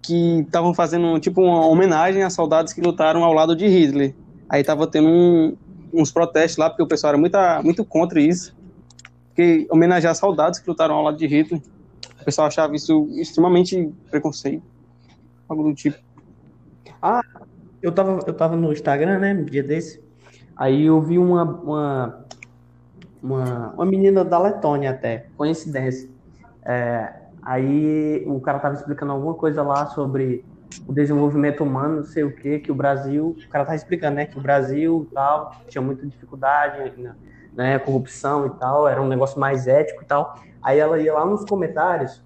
Que 0.00 0.40
estavam 0.40 0.72
fazendo 0.72 1.18
tipo 1.20 1.42
uma 1.42 1.66
homenagem 1.66 2.22
a 2.22 2.30
soldados 2.30 2.72
que 2.72 2.80
lutaram 2.80 3.22
ao 3.24 3.32
lado 3.34 3.54
de 3.54 3.66
Hitler. 3.66 4.14
Aí 4.48 4.64
tava 4.64 4.86
tendo 4.86 5.08
um- 5.08 5.56
uns 5.92 6.10
protestos 6.10 6.56
lá, 6.56 6.70
porque 6.70 6.82
o 6.82 6.86
pessoal 6.86 7.10
era 7.12 7.18
muito, 7.20 7.36
muito 7.62 7.84
contra 7.84 8.18
isso. 8.20 8.56
Porque 9.28 9.66
homenagear 9.70 10.14
soldados 10.14 10.58
que 10.60 10.68
lutaram 10.68 10.94
ao 10.94 11.02
lado 11.02 11.18
de 11.18 11.26
Hitler. 11.26 11.60
O 12.20 12.24
pessoal 12.24 12.46
achava 12.48 12.74
isso 12.74 13.06
extremamente 13.12 13.92
preconceito. 14.10 14.62
Algo 15.48 15.62
do 15.64 15.74
tipo. 15.74 15.98
eu 17.82 17.92
tava 17.92 18.20
eu 18.26 18.34
tava 18.34 18.56
no 18.56 18.72
Instagram, 18.72 19.18
né, 19.18 19.32
um 19.32 19.44
dia 19.44 19.62
desse. 19.62 20.02
Aí 20.56 20.86
eu 20.86 21.00
vi 21.00 21.18
uma 21.18 21.42
uma 21.44 22.24
uma, 23.22 23.72
uma 23.74 23.86
menina 23.86 24.24
da 24.24 24.38
Letônia 24.38 24.90
até, 24.90 25.26
coincidência. 25.36 26.08
É, 26.64 27.12
aí 27.42 28.24
o 28.26 28.40
cara 28.40 28.58
tava 28.58 28.74
explicando 28.74 29.12
alguma 29.12 29.34
coisa 29.34 29.62
lá 29.62 29.86
sobre 29.86 30.44
o 30.86 30.92
desenvolvimento 30.92 31.64
humano, 31.64 31.96
não 31.96 32.04
sei 32.04 32.24
o 32.24 32.34
que, 32.34 32.58
que 32.58 32.70
o 32.70 32.74
Brasil, 32.74 33.36
o 33.38 33.48
cara 33.48 33.64
tava 33.64 33.76
explicando, 33.76 34.16
né, 34.16 34.26
que 34.26 34.38
o 34.38 34.40
Brasil 34.40 35.08
tal 35.12 35.56
tinha 35.68 35.80
muita 35.80 36.06
dificuldade, 36.06 36.92
né, 37.00 37.14
né, 37.54 37.78
corrupção 37.78 38.46
e 38.46 38.50
tal, 38.50 38.86
era 38.86 39.00
um 39.00 39.08
negócio 39.08 39.40
mais 39.40 39.66
ético 39.66 40.02
e 40.02 40.06
tal. 40.06 40.38
Aí 40.62 40.78
ela 40.78 41.00
ia 41.00 41.14
lá 41.14 41.24
nos 41.24 41.44
comentários 41.44 42.22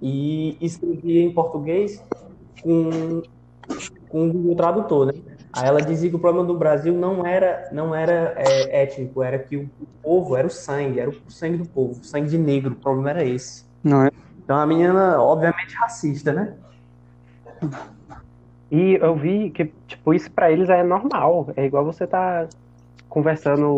e 0.00 0.56
escrevia 0.60 1.22
em 1.22 1.32
português 1.32 2.02
com 2.62 3.22
com 4.08 4.26
o 4.26 4.32
Google 4.32 4.56
Tradutor, 4.56 5.06
né? 5.06 5.12
Aí 5.52 5.66
ela 5.66 5.80
dizia 5.80 6.08
que 6.08 6.16
o 6.16 6.18
problema 6.18 6.46
do 6.46 6.56
Brasil 6.56 6.94
não 6.94 7.24
era, 7.24 7.68
não 7.72 7.94
era 7.94 8.34
é, 8.36 8.82
étnico, 8.82 9.22
era 9.22 9.38
que 9.38 9.56
o, 9.56 9.70
povo 10.02 10.36
era 10.36 10.46
o 10.46 10.50
sangue, 10.50 11.00
era 11.00 11.10
o 11.10 11.30
sangue 11.30 11.58
do 11.58 11.68
povo, 11.68 12.00
o 12.00 12.04
sangue 12.04 12.28
de 12.28 12.38
negro, 12.38 12.72
o 12.72 12.76
problema 12.76 13.10
era 13.10 13.24
esse. 13.24 13.64
Não 13.84 14.04
é? 14.04 14.10
Então 14.42 14.56
a 14.56 14.66
menina, 14.66 15.20
obviamente, 15.20 15.74
racista, 15.74 16.32
né? 16.32 16.54
E 18.70 18.98
eu 19.00 19.16
vi 19.16 19.50
que, 19.50 19.72
tipo, 19.86 20.14
isso 20.14 20.30
pra 20.30 20.50
eles 20.50 20.68
é 20.68 20.82
normal. 20.82 21.50
É 21.56 21.64
igual 21.64 21.84
você 21.84 22.06
tá 22.06 22.46
conversando 23.08 23.76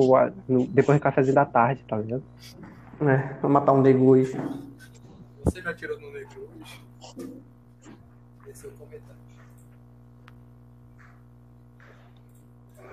depois 0.68 0.98
do 0.98 1.02
cafezinho 1.02 1.34
da 1.34 1.44
tarde, 1.44 1.84
tá 1.88 1.96
ligado? 1.96 2.22
É, 3.00 3.16
pra 3.40 3.48
matar 3.48 3.72
um 3.72 3.80
negro 3.80 4.04
hoje. 4.04 4.36
Você 5.44 5.62
já 5.62 5.74
tirou 5.74 5.98
no 6.00 6.10
negro 6.12 6.48
hoje? 6.60 6.80
Esse 8.48 8.66
é 8.66 8.68
o 8.68 8.72
comentário. 8.72 9.20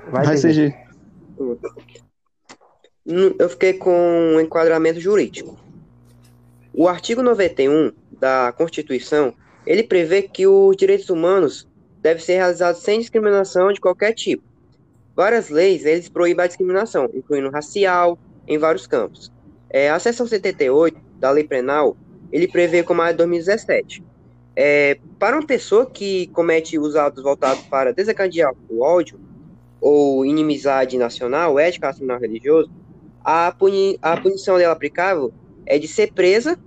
Vai, 0.10 0.26
Vai. 0.26 0.38
CG. 0.38 0.74
Hum, 3.06 3.36
Eu 3.40 3.50
fiquei 3.50 3.74
com 3.74 4.36
um 4.36 4.40
enquadramento 4.40 5.00
jurídico. 5.00 5.58
O 6.74 6.88
artigo 6.88 7.22
91 7.22 7.92
da 8.12 8.54
Constituição, 8.56 9.34
ele 9.66 9.84
prevê 9.84 10.22
que 10.22 10.46
os 10.46 10.76
direitos 10.76 11.10
humanos 11.10 11.68
devem 12.02 12.24
ser 12.24 12.36
realizados 12.36 12.82
sem 12.82 13.00
discriminação 13.00 13.74
de 13.74 13.82
qualquer 13.82 14.14
tipo. 14.14 14.44
Várias 15.16 15.50
leis, 15.50 15.84
eles 15.84 16.08
proíbem 16.08 16.46
a 16.46 16.48
discriminação, 16.48 17.10
incluindo 17.14 17.50
racial, 17.50 18.20
em 18.48 18.58
vários 18.58 18.86
campos. 18.86 19.32
É, 19.70 19.90
a 19.90 20.00
seção 20.00 20.28
78 20.28 21.00
da 21.20 21.32
Lei 21.32 21.44
Penal, 21.44 21.98
ele 22.32 22.48
prevê 22.48 22.84
como 22.84 23.02
a 23.02 23.12
de 23.12 23.18
2017. 23.18 24.04
É, 24.56 24.98
para 25.20 25.38
uma 25.38 25.46
pessoa 25.46 25.86
que 25.86 26.28
comete 26.28 26.80
os 26.80 26.96
atos 26.96 27.24
voltados 27.24 27.64
para 27.66 27.94
desencadear 27.94 28.52
o 28.70 28.82
ódio 28.82 29.20
ou 29.80 30.26
inimizade 30.26 30.98
nacional, 30.98 31.60
ética 31.60 31.88
nacional 31.88 32.20
religioso, 32.20 32.72
a, 33.24 33.52
puni 33.52 34.00
a 34.02 34.18
punição 34.20 34.58
dela 34.58 34.74
aplicável 34.74 35.32
é 35.66 35.78
de 35.78 35.88
ser 35.88 36.14
presa 36.14 36.58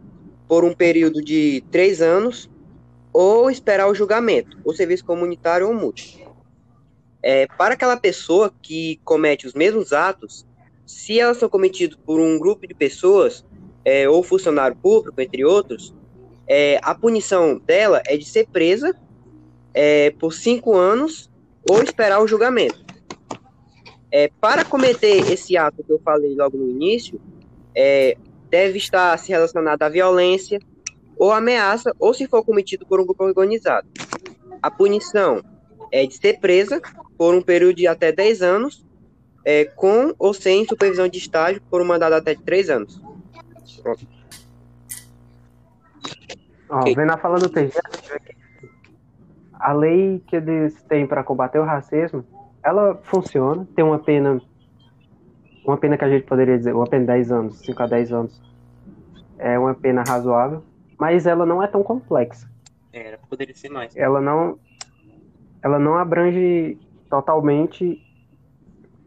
por 0.47 0.65
um 0.65 0.73
período 0.73 1.23
de 1.23 1.65
três 1.71 2.01
anos 2.01 2.51
ou 3.13 3.51
esperar 3.51 3.89
o 3.89 3.95
julgamento, 3.95 4.57
ou 4.65 4.75
serviço 4.75 5.05
comunitário 5.05 5.67
ou 5.67 5.75
multa. 5.75 6.03
É, 7.23 7.47
para 7.59 7.75
aquela 7.75 7.97
pessoa 7.97 8.53
que 8.63 9.01
comete 9.05 9.47
os 9.47 9.55
mesmos 9.55 9.93
atos, 9.93 10.47
se 10.87 11.19
elas 11.19 11.39
são 11.39 11.49
cometidos 11.49 11.99
por 12.05 12.21
um 12.21 12.39
grupo 12.39 12.67
de 12.67 12.75
pessoas 12.75 13.45
é, 13.85 14.09
ou 14.09 14.23
funcionário 14.23 14.77
público, 14.77 15.21
entre 15.21 15.45
outros, 15.45 15.95
é, 16.47 16.81
a 16.83 16.95
punição 16.95 17.59
dela 17.59 18.03
é 18.07 18.17
de 18.17 18.25
ser 18.25 18.47
presa 18.49 18.95
é, 19.73 20.11
por 20.11 20.33
cinco 20.33 20.77
anos 20.77 21.31
ou 21.69 21.83
esperar 21.83 22.21
o 22.21 22.27
julgamento. 22.27 22.85
É, 24.13 24.29
para 24.41 24.65
cometer 24.65 25.31
esse 25.31 25.57
ato 25.57 25.85
que 25.85 25.93
eu 25.93 26.01
falei 26.05 26.35
logo 26.35 26.57
no 26.57 26.69
início, 26.69 27.21
é, 27.75 28.17
deve 28.51 28.79
estar 28.79 29.17
se 29.19 29.31
relacionado 29.31 29.83
à 29.83 29.89
violência 29.89 30.59
ou 31.17 31.31
ameaça, 31.31 31.95
ou 31.99 32.13
se 32.13 32.27
for 32.27 32.43
cometido 32.43 32.87
por 32.87 32.99
um 32.99 33.05
grupo 33.05 33.23
organizado. 33.23 33.87
A 34.63 34.71
punição 34.71 35.43
é 35.93 36.07
de 36.07 36.17
ser 36.17 36.41
presa 36.41 36.81
por 37.17 37.35
um 37.35 37.43
período 37.43 37.77
de 37.77 37.87
até 37.87 38.11
10 38.11 38.43
anos, 38.43 38.85
é, 39.45 39.67
com 39.67 40.15
ou 40.19 40.35
sem 40.35 40.67
supervisão 40.67 41.09
de 41.09 41.19
estágio 41.19 41.63
por 41.71 41.81
um 41.81 41.85
mandado 41.85 42.15
até 42.15 42.35
de 42.35 42.43
3 42.43 42.71
anos. 42.71 43.01
Pronto. 43.83 44.07
Ó, 46.69 46.85
vendo 46.95 47.11
a 47.11 47.17
fala 47.17 47.39
do 47.39 47.49
TG, 47.49 47.73
a 49.53 49.73
lei 49.73 50.23
que 50.27 50.37
eles 50.37 50.81
têm 50.85 51.07
para 51.07 51.25
combater 51.25 51.59
o 51.59 51.65
racismo, 51.65 52.25
ela 52.63 52.95
funciona, 53.03 53.67
tem 53.75 53.85
uma 53.85 53.99
pena, 53.99 54.41
uma 55.65 55.77
pena 55.77 55.99
que 55.99 56.05
a 56.05 56.09
gente 56.09 56.25
poderia 56.25 56.57
dizer, 56.57 56.75
uma 56.75 56.87
pena 56.87 57.03
de 57.03 57.07
10 57.09 57.33
anos, 57.33 57.59
5 57.59 57.83
a 57.83 57.87
10 57.87 58.13
anos, 58.13 58.43
é 59.39 59.59
uma 59.59 59.75
pena 59.75 60.05
razoável, 60.07 60.63
mas 60.99 61.27
ela 61.27 61.45
não 61.45 61.63
é 61.63 61.67
tão 61.67 61.83
complexa. 61.83 62.49
Era, 62.93 63.19
poderia 63.29 63.55
ser 63.55 63.69
mais. 63.69 63.97
Ela 63.97 64.21
não, 64.21 64.59
ela 65.63 65.79
não 65.79 65.97
abrange 65.97 66.79
totalmente 67.09 68.01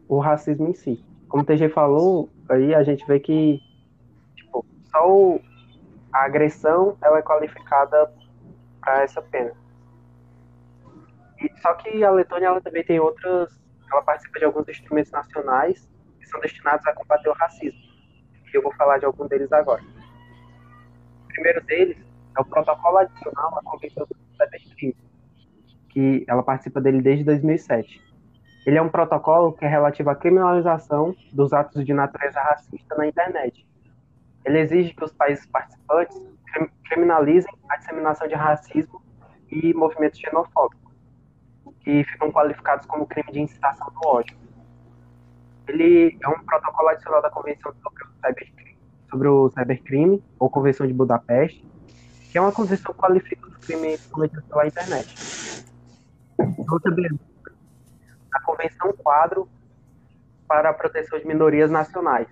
o 0.08 0.18
racismo 0.18 0.68
em 0.68 0.74
si. 0.74 1.02
Como 1.28 1.42
o 1.42 1.46
TG 1.46 1.68
falou, 1.70 2.28
aí 2.48 2.74
a 2.74 2.82
gente 2.82 3.06
vê 3.06 3.18
que 3.18 3.60
só 4.94 5.10
o- 5.10 5.40
a 6.12 6.24
agressão 6.24 6.96
ela 7.02 7.18
é 7.18 7.22
qualificada 7.22 8.12
para 8.80 9.02
essa 9.02 9.20
pena. 9.20 9.50
E, 11.40 11.50
só 11.60 11.74
que 11.74 12.04
a 12.04 12.10
Letônia 12.12 12.46
ela 12.46 12.60
também 12.60 12.84
tem 12.84 13.00
outras, 13.00 13.50
ela 13.90 14.02
participa 14.02 14.38
de 14.38 14.44
alguns 14.44 14.68
instrumentos 14.68 15.10
nacionais 15.10 15.90
que 16.20 16.26
são 16.26 16.40
destinados 16.40 16.86
a 16.86 16.94
combater 16.94 17.28
o 17.28 17.32
racismo. 17.32 17.80
E 18.46 18.56
eu 18.56 18.62
vou 18.62 18.72
falar 18.74 18.98
de 18.98 19.04
algum 19.04 19.26
deles 19.26 19.52
agora. 19.52 19.82
O 21.24 21.26
primeiro 21.26 21.60
deles 21.64 21.98
é 22.38 22.40
o 22.40 22.44
protocolo 22.44 22.98
adicional 22.98 23.58
à 23.58 23.62
Convenção 23.64 24.06
do 24.06 24.16
Cybercrime, 24.36 24.96
que 25.88 26.24
ela 26.28 26.42
participa 26.44 26.80
dele 26.80 27.02
desde 27.02 27.24
2007. 27.24 28.00
Ele 28.64 28.78
é 28.78 28.82
um 28.82 28.88
protocolo 28.88 29.52
que 29.52 29.64
é 29.64 29.68
relativo 29.68 30.10
à 30.10 30.14
criminalização 30.14 31.16
dos 31.32 31.52
atos 31.52 31.84
de 31.84 31.92
natureza 31.92 32.40
racista 32.40 32.94
na 32.94 33.08
internet. 33.08 33.66
Ele 34.44 34.60
exige 34.60 34.94
que 34.94 35.04
os 35.04 35.12
países 35.12 35.46
participantes 35.46 36.20
crim- 36.52 36.70
criminalizem 36.84 37.52
a 37.68 37.76
disseminação 37.76 38.28
de 38.28 38.34
racismo 38.34 39.02
e 39.50 39.72
movimentos 39.74 40.18
xenofóbicos, 40.18 40.92
que 41.80 42.04
ficam 42.04 42.30
qualificados 42.30 42.86
como 42.86 43.06
crime 43.06 43.32
de 43.32 43.40
incitação 43.40 43.88
do 43.88 44.08
ódio. 44.08 44.36
Ele 45.66 46.18
é 46.22 46.28
um 46.28 46.38
protocolo 46.44 46.88
adicional 46.90 47.22
da 47.22 47.30
Convenção 47.30 47.72
sobre 47.82 48.04
o 48.04 48.08
Cybercrime, 48.20 48.78
sobre 49.10 49.28
o 49.28 49.50
cybercrime, 49.50 50.24
ou 50.38 50.50
Convenção 50.50 50.86
de 50.86 50.92
Budapeste, 50.92 51.66
que 52.30 52.36
é 52.36 52.40
uma 52.40 52.52
convenção 52.52 52.92
que 52.92 52.98
qualifica 52.98 53.46
os 53.46 53.56
crimes 53.58 54.04
cometidos 54.06 54.44
pela 54.46 54.66
internet. 54.66 55.16
Outra 56.68 56.90
beleza, 56.90 57.18
a 58.32 58.40
Convenção 58.42 58.92
Quadro 58.92 59.48
para 60.48 60.70
a 60.70 60.74
Proteção 60.74 61.18
de 61.18 61.26
Minorias 61.26 61.70
Nacionais. 61.70 62.28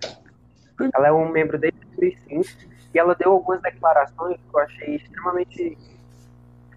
Ela 0.95 1.09
é 1.09 1.13
um 1.13 1.31
membro 1.31 1.59
desde 1.59 1.79
2005 1.97 2.73
e 2.95 2.99
ela 2.99 3.15
deu 3.15 3.33
algumas 3.33 3.61
declarações 3.63 4.37
que 4.37 4.55
eu 4.55 4.61
achei 4.61 4.97
extremamente 4.97 5.79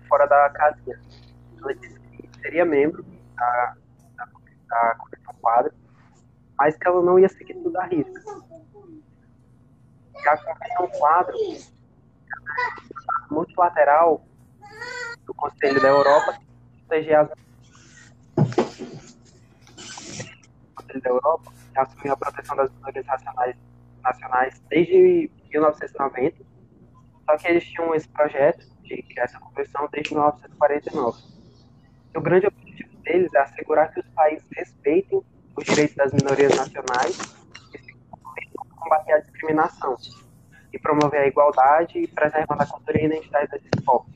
fora 0.08 0.26
da 0.26 0.50
casinha. 0.50 1.00
Ela 1.60 1.74
disse 1.76 2.00
que 2.00 2.30
seria 2.42 2.66
membro 2.66 3.04
da, 3.36 3.76
da, 4.18 4.26
da 4.68 4.96
Convenção 4.96 5.34
Quadro, 5.42 5.74
mas 6.58 6.78
que 6.78 6.88
ela 6.88 7.02
não 7.02 7.20
ia 7.20 7.30
seguir 7.30 7.56
tudo 7.56 7.78
a 7.78 7.86
risca. 7.86 8.22
E 10.14 10.28
a 10.28 10.38
Convenção 10.38 10.88
Quadro 11.00 11.36
é 11.38 13.34
multilateral 13.34 14.24
do 15.26 15.34
Conselho 15.34 15.82
da 15.82 15.88
Europa 15.90 16.38
proteger 16.88 17.16
as 17.16 17.30
da 21.02 21.10
Europa 21.10 21.52
assumiu 21.76 22.14
a 22.14 22.18
proteção 22.18 22.56
das 22.56 22.72
minorias 22.72 23.06
nacionais, 23.06 23.56
nacionais 24.06 24.62
desde 24.70 25.30
1990, 25.50 26.38
só 27.26 27.38
que 27.38 27.48
eles 27.48 27.66
tinham 27.66 27.94
esse 27.96 28.08
projeto 28.08 28.66
de 28.84 29.02
criar 29.02 29.24
essa 29.24 29.40
convenção 29.40 29.90
desde 29.92 30.14
1949. 30.14 31.24
E 32.14 32.18
o 32.18 32.22
grande 32.22 32.48
objetivo 32.48 32.96
deles 33.02 33.34
é 33.34 33.40
assegurar 33.40 33.92
que 33.92 34.00
os 34.00 34.08
países 34.10 34.46
respeitem 34.56 35.22
os 35.56 35.66
direitos 35.66 35.96
das 35.96 36.14
minorias 36.14 36.56
nacionais 36.56 37.18
e 37.74 38.58
combater 38.78 39.14
a 39.14 39.20
discriminação 39.20 39.98
e 40.72 40.80
promover 40.80 41.22
a 41.22 41.28
igualdade 41.28 42.00
e 42.00 42.08
preservando 42.08 42.62
a 42.62 42.66
cultura 42.66 42.98
e 43.00 43.02
a 43.02 43.06
identidade 43.06 43.52
desses 43.52 43.70
povos. 43.84 44.14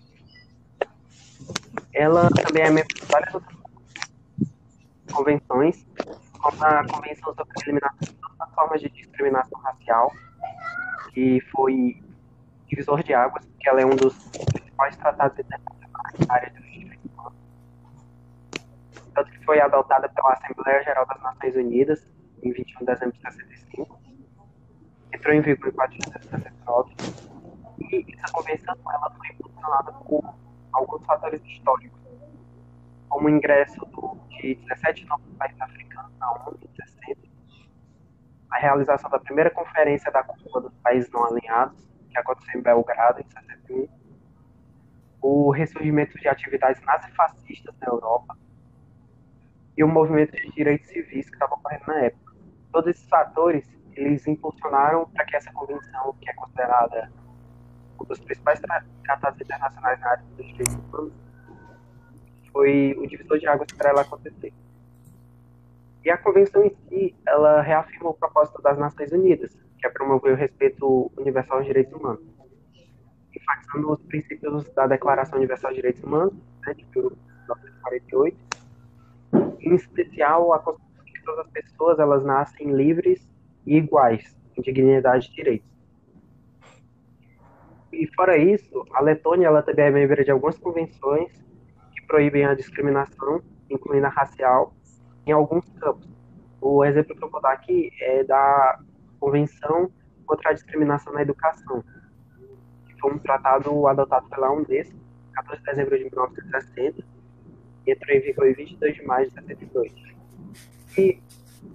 Ela 1.93 2.29
também 2.29 2.63
é 2.63 2.69
membro 2.69 2.93
de 2.93 3.05
várias 3.05 3.33
outras 3.33 3.57
convenções, 5.11 5.85
como 6.39 6.63
a 6.63 6.87
Convenção 6.87 7.33
sobre 7.33 7.53
a 7.57 7.63
Eliminação 7.63 8.15
formas 8.59 8.81
de 8.81 8.89
discriminação 8.89 9.57
racial, 9.61 10.11
que 11.13 11.39
foi 11.51 12.03
divisor 12.67 13.01
de 13.01 13.13
águas, 13.13 13.45
porque 13.45 13.69
ela 13.69 13.81
é 13.81 13.85
um 13.85 13.95
dos 13.95 14.13
principais 14.51 14.97
tratados 14.97 15.39
internacionais 15.39 16.27
na 16.27 16.33
área 16.33 16.49
dos 16.51 16.63
direitos 16.65 17.05
humanos. 17.05 17.33
Tanto 19.15 19.31
que 19.31 19.45
foi 19.45 19.61
adotada 19.61 20.09
pela 20.09 20.33
Assembleia 20.33 20.83
Geral 20.83 21.05
das 21.05 21.21
Nações 21.21 21.55
Unidas 21.55 22.05
em 22.43 22.51
21 22.51 22.79
de 22.79 22.85
dezembro 22.85 23.15
de 23.15 23.21
65, 23.21 23.99
entrou 25.13 25.33
em 25.33 25.41
vigor 25.41 25.69
em 25.69 25.71
4 25.71 25.97
de 25.97 26.09
dezembro 26.11 26.49
de 26.49 26.57
69, 26.57 26.95
e 27.79 28.13
essa 28.13 28.33
convenção 28.33 28.75
ela 28.91 29.09
foi 29.11 29.27
impulsionada 29.29 29.91
por 29.93 30.35
alguns 30.73 31.05
fatores 31.05 31.41
históricos, 31.45 31.99
como 33.07 33.27
o 33.27 33.29
ingresso 33.29 33.85
do, 33.85 34.17
de 34.29 34.55
17 34.55 35.05
novos 35.05 35.33
países 35.37 35.59
africanos 35.61 36.11
na 36.19 36.31
ONU 36.33 36.59
em 36.61 36.75
60, 36.75 37.28
a 38.49 38.57
realização 38.57 39.09
da 39.09 39.19
primeira 39.19 39.49
conferência 39.49 40.11
da 40.11 40.23
Cúpula 40.23 40.61
dos 40.61 40.77
Países 40.79 41.09
Não 41.11 41.25
Alinhados, 41.25 41.87
que 42.09 42.17
aconteceu 42.17 42.59
em 42.59 42.63
Belgrado, 42.63 43.21
em 43.21 43.23
61, 43.23 43.87
o 45.21 45.51
ressurgimento 45.51 46.17
de 46.17 46.27
atividades 46.27 46.81
nazifascistas 46.83 47.75
na 47.79 47.87
Europa 47.87 48.37
e 49.77 49.83
o 49.83 49.87
movimento 49.87 50.31
de 50.31 50.51
direitos 50.51 50.87
civis 50.87 51.29
que 51.29 51.35
estava 51.35 51.53
ocorrendo 51.53 51.83
na 51.87 51.99
época. 52.05 52.33
Todos 52.71 52.89
esses 52.89 53.07
fatores, 53.07 53.65
eles 53.93 54.25
impulsionaram 54.27 55.09
para 55.09 55.25
que 55.25 55.35
essa 55.35 55.51
convenção, 55.51 56.13
que 56.21 56.29
é 56.29 56.33
considerada 56.33 57.11
um 57.99 58.05
dos 58.05 58.19
principais 58.19 58.59
tratados 59.03 59.41
internacionais 59.41 59.99
na 59.99 60.09
área 60.09 60.23
dos 60.35 60.47
direitos 60.47 60.75
humanos, 60.75 61.13
foi 62.51 62.95
o 62.97 63.07
divisor 63.07 63.37
de 63.37 63.47
águas 63.47 63.71
para 63.71 63.89
ela 63.89 64.01
acontecer. 64.01 64.53
E 66.03 66.09
a 66.09 66.17
convenção 66.17 66.63
em 66.63 66.75
si, 66.87 67.15
ela 67.27 67.61
reafirma 67.61 68.09
o 68.09 68.13
propósito 68.13 68.61
das 68.61 68.77
Nações 68.77 69.11
Unidas, 69.11 69.57
que 69.77 69.85
é 69.85 69.89
promover 69.89 70.33
o 70.33 70.35
respeito 70.35 71.11
universal 71.17 71.57
aos 71.57 71.65
direitos 71.65 71.93
humanos, 71.93 72.23
enfatizando 73.35 73.91
os 73.91 74.01
princípios 74.03 74.69
da 74.73 74.87
Declaração 74.87 75.37
Universal 75.37 75.71
de 75.71 75.77
Direitos 75.77 76.03
Humanos, 76.03 76.33
né, 76.65 76.73
de 76.73 76.85
1948, 76.95 78.37
em 79.59 79.75
especial 79.75 80.53
a 80.53 80.59
de 81.05 81.11
que 81.11 81.23
todas 81.23 81.45
as 81.45 81.51
pessoas 81.51 81.99
elas 81.99 82.23
nascem 82.23 82.71
livres 82.71 83.29
e 83.65 83.77
iguais, 83.77 84.37
em 84.57 84.61
dignidade 84.61 85.27
e 85.27 85.35
direitos. 85.35 85.69
E 87.91 88.07
fora 88.15 88.37
isso, 88.37 88.85
a 88.93 89.01
Letônia 89.01 89.47
ela 89.47 89.61
também 89.61 89.85
é 89.85 89.91
membro 89.91 90.23
de 90.23 90.31
algumas 90.31 90.57
convenções 90.57 91.31
que 91.93 92.05
proíbem 92.07 92.45
a 92.45 92.53
discriminação, 92.53 93.41
incluindo 93.69 94.05
a 94.05 94.09
racial, 94.09 94.73
em 95.29 95.31
alguns 95.31 95.63
campos. 95.79 96.07
O 96.59 96.83
exemplo 96.83 97.15
que 97.15 97.23
eu 97.23 97.29
vou 97.29 97.39
dar 97.39 97.53
aqui 97.53 97.91
é 98.01 98.23
da 98.23 98.79
Convenção 99.19 99.91
contra 100.25 100.49
a 100.49 100.53
Discriminação 100.53 101.13
na 101.13 101.21
Educação, 101.21 101.83
que 102.87 102.99
foi 102.99 103.13
um 103.13 103.19
tratado 103.19 103.87
adotado 103.87 104.27
pela 104.29 104.51
Unesco, 104.51 104.97
14 105.33 105.59
de 105.59 105.65
dezembro 105.65 105.97
de 105.97 106.03
1960, 106.05 107.03
e 107.85 107.91
entrou 107.91 108.15
em 108.15 108.19
vigor 108.21 108.47
em 108.47 108.53
22 108.53 108.95
de 108.95 109.05
maio 109.05 109.27
de 109.29 109.33
72. 109.35 109.93
E, 110.97 111.21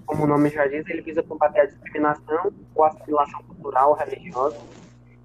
como 0.04 0.24
o 0.24 0.26
nome 0.26 0.48
já 0.50 0.66
diz, 0.66 0.86
ele 0.88 1.02
visa 1.02 1.22
combater 1.22 1.60
a 1.60 1.66
discriminação 1.66 2.52
ou 2.74 2.84
assimilação 2.84 3.42
cultural, 3.44 3.94
religiosa 3.94 4.58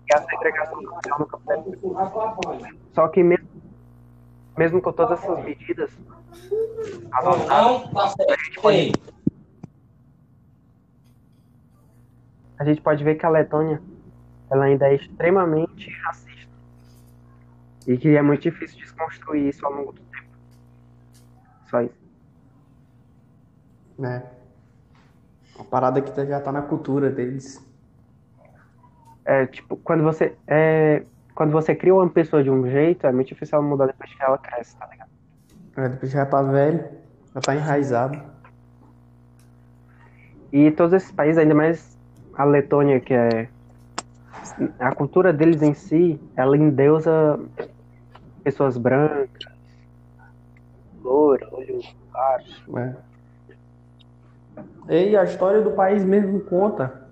e 0.08 0.14
a 0.14 0.22
segregação 0.22 0.82
social 0.82 1.20
no 1.20 1.26
campo 1.26 1.46
da 1.46 1.58
educação. 1.58 2.64
Só 2.94 3.08
que 3.08 3.24
mesmo, 3.24 3.50
mesmo 4.58 4.82
com 4.82 4.92
todas 4.94 5.20
essas 5.20 5.44
medidas 5.44 5.92
adotadas, 7.12 8.16
a 8.20 8.44
gente 8.44 8.62
pode 8.62 8.92
a 12.58 12.64
gente 12.66 12.82
pode 12.82 13.04
ver 13.04 13.16
que 13.16 13.26
a 13.26 13.30
Letônia 13.30 13.82
ela 14.50 14.66
ainda 14.66 14.88
é 14.88 14.96
extremamente 14.96 15.90
racista 16.02 16.52
e 17.88 17.98
que 17.98 18.16
é 18.16 18.22
muito 18.22 18.42
difícil 18.42 18.78
desconstruir 18.78 19.48
isso 19.48 19.66
ao 19.66 19.72
longo 19.72 19.94
do 19.94 20.02
tempo. 20.02 20.28
Só 21.70 21.82
isso. 21.82 22.00
É. 24.04 24.24
Uma 25.56 25.66
parada 25.66 26.02
que 26.02 26.26
já 26.26 26.40
tá 26.42 26.52
na 26.52 26.62
cultura 26.62 27.10
deles. 27.10 27.66
É, 29.26 29.46
tipo, 29.46 29.78
quando 29.78 30.04
você 30.04 30.36
é, 30.48 31.04
quando 31.36 31.52
você 31.52 31.76
cria 31.76 31.94
uma 31.94 32.10
pessoa 32.10 32.44
de 32.44 32.50
um 32.50 32.70
jeito, 32.70 33.08
é 33.08 33.12
muito 33.12 33.28
difícil 33.28 33.58
ela 33.58 33.68
mudar 33.68 33.86
depois 33.88 34.14
que 34.14 34.22
ela 34.22 34.38
cresce, 34.38 34.76
tá 34.78 34.88
ligado? 34.88 35.09
É, 35.80 35.88
depois 35.88 36.12
já 36.12 36.26
tá 36.26 36.42
velho, 36.42 36.84
já 37.34 37.40
tá 37.40 37.56
enraizado. 37.56 38.22
E 40.52 40.72
todos 40.72 40.92
esses 40.92 41.12
países, 41.12 41.38
ainda 41.38 41.56
mais 41.56 41.98
a 42.34 42.44
Letônia, 42.44 43.00
que 43.00 43.14
é 43.14 43.48
a 44.78 44.94
cultura 44.94 45.32
deles 45.32 45.62
em 45.62 45.74
si, 45.74 46.20
ela 46.36 46.58
endeusa 46.58 47.40
pessoas 48.44 48.78
brancas, 48.78 49.54
loura, 51.02 51.48
olho 51.54 51.80
claro. 52.12 52.98
É. 54.90 55.04
E 55.08 55.16
a 55.16 55.24
história 55.24 55.62
do 55.62 55.72
país 55.72 56.04
mesmo 56.04 56.42
conta 56.42 57.08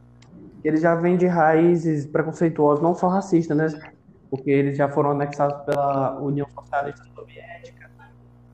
que 0.61 0.67
eles 0.67 0.81
já 0.81 0.93
vêm 0.95 1.15
de 1.15 1.27
raízes 1.27 2.05
preconceituosas, 2.05 2.83
não 2.83 2.93
só 2.93 3.07
racistas, 3.07 3.55
né? 3.55 3.91
Porque 4.29 4.49
eles 4.49 4.77
já 4.77 4.89
foram 4.89 5.11
anexados 5.11 5.63
pela 5.63 6.19
União 6.19 6.49
Socialista 6.49 7.05
Soviética, 7.15 7.76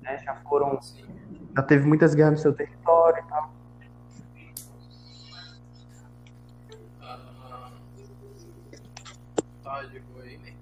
né? 0.04 0.20
Já 0.20 0.36
foram, 0.36 0.80
já 1.56 1.63
teve 1.63 1.88
muitas 1.88 2.13
guerras 2.13 2.34
no 2.34 2.38
seu 2.39 2.54
território 2.54 3.24
e 3.24 3.28
tal. 3.28 3.52
Tá 9.64 9.84
de 9.84 9.99
boa 10.01 10.24
aí, 10.24 10.38
né? 10.38 10.54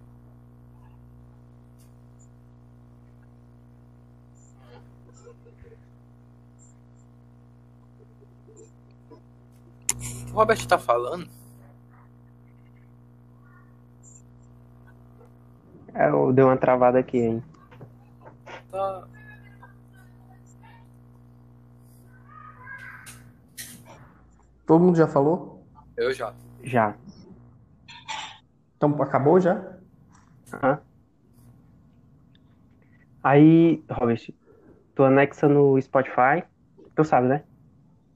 O 10.29 10.33
Robert 10.33 10.65
tá 10.65 10.77
falando? 10.77 11.27
É, 15.93 16.09
eu 16.09 16.31
dei 16.31 16.45
uma 16.45 16.55
travada 16.55 16.99
aqui, 16.99 17.17
hein? 17.17 17.43
Tá. 18.71 19.05
Todo 24.71 24.85
mundo 24.85 24.95
já 24.95 25.05
falou? 25.05 25.67
Eu 25.97 26.13
já. 26.13 26.33
Já. 26.63 26.95
Então 28.77 28.89
acabou 29.01 29.37
já? 29.37 29.61
Aham. 30.53 30.79
Aí, 33.21 33.83
Robert, 33.91 34.33
tu 34.95 35.03
anexa 35.03 35.49
no 35.49 35.77
Spotify, 35.81 36.45
tu 36.95 37.03
sabe, 37.03 37.27
né? 37.27 37.43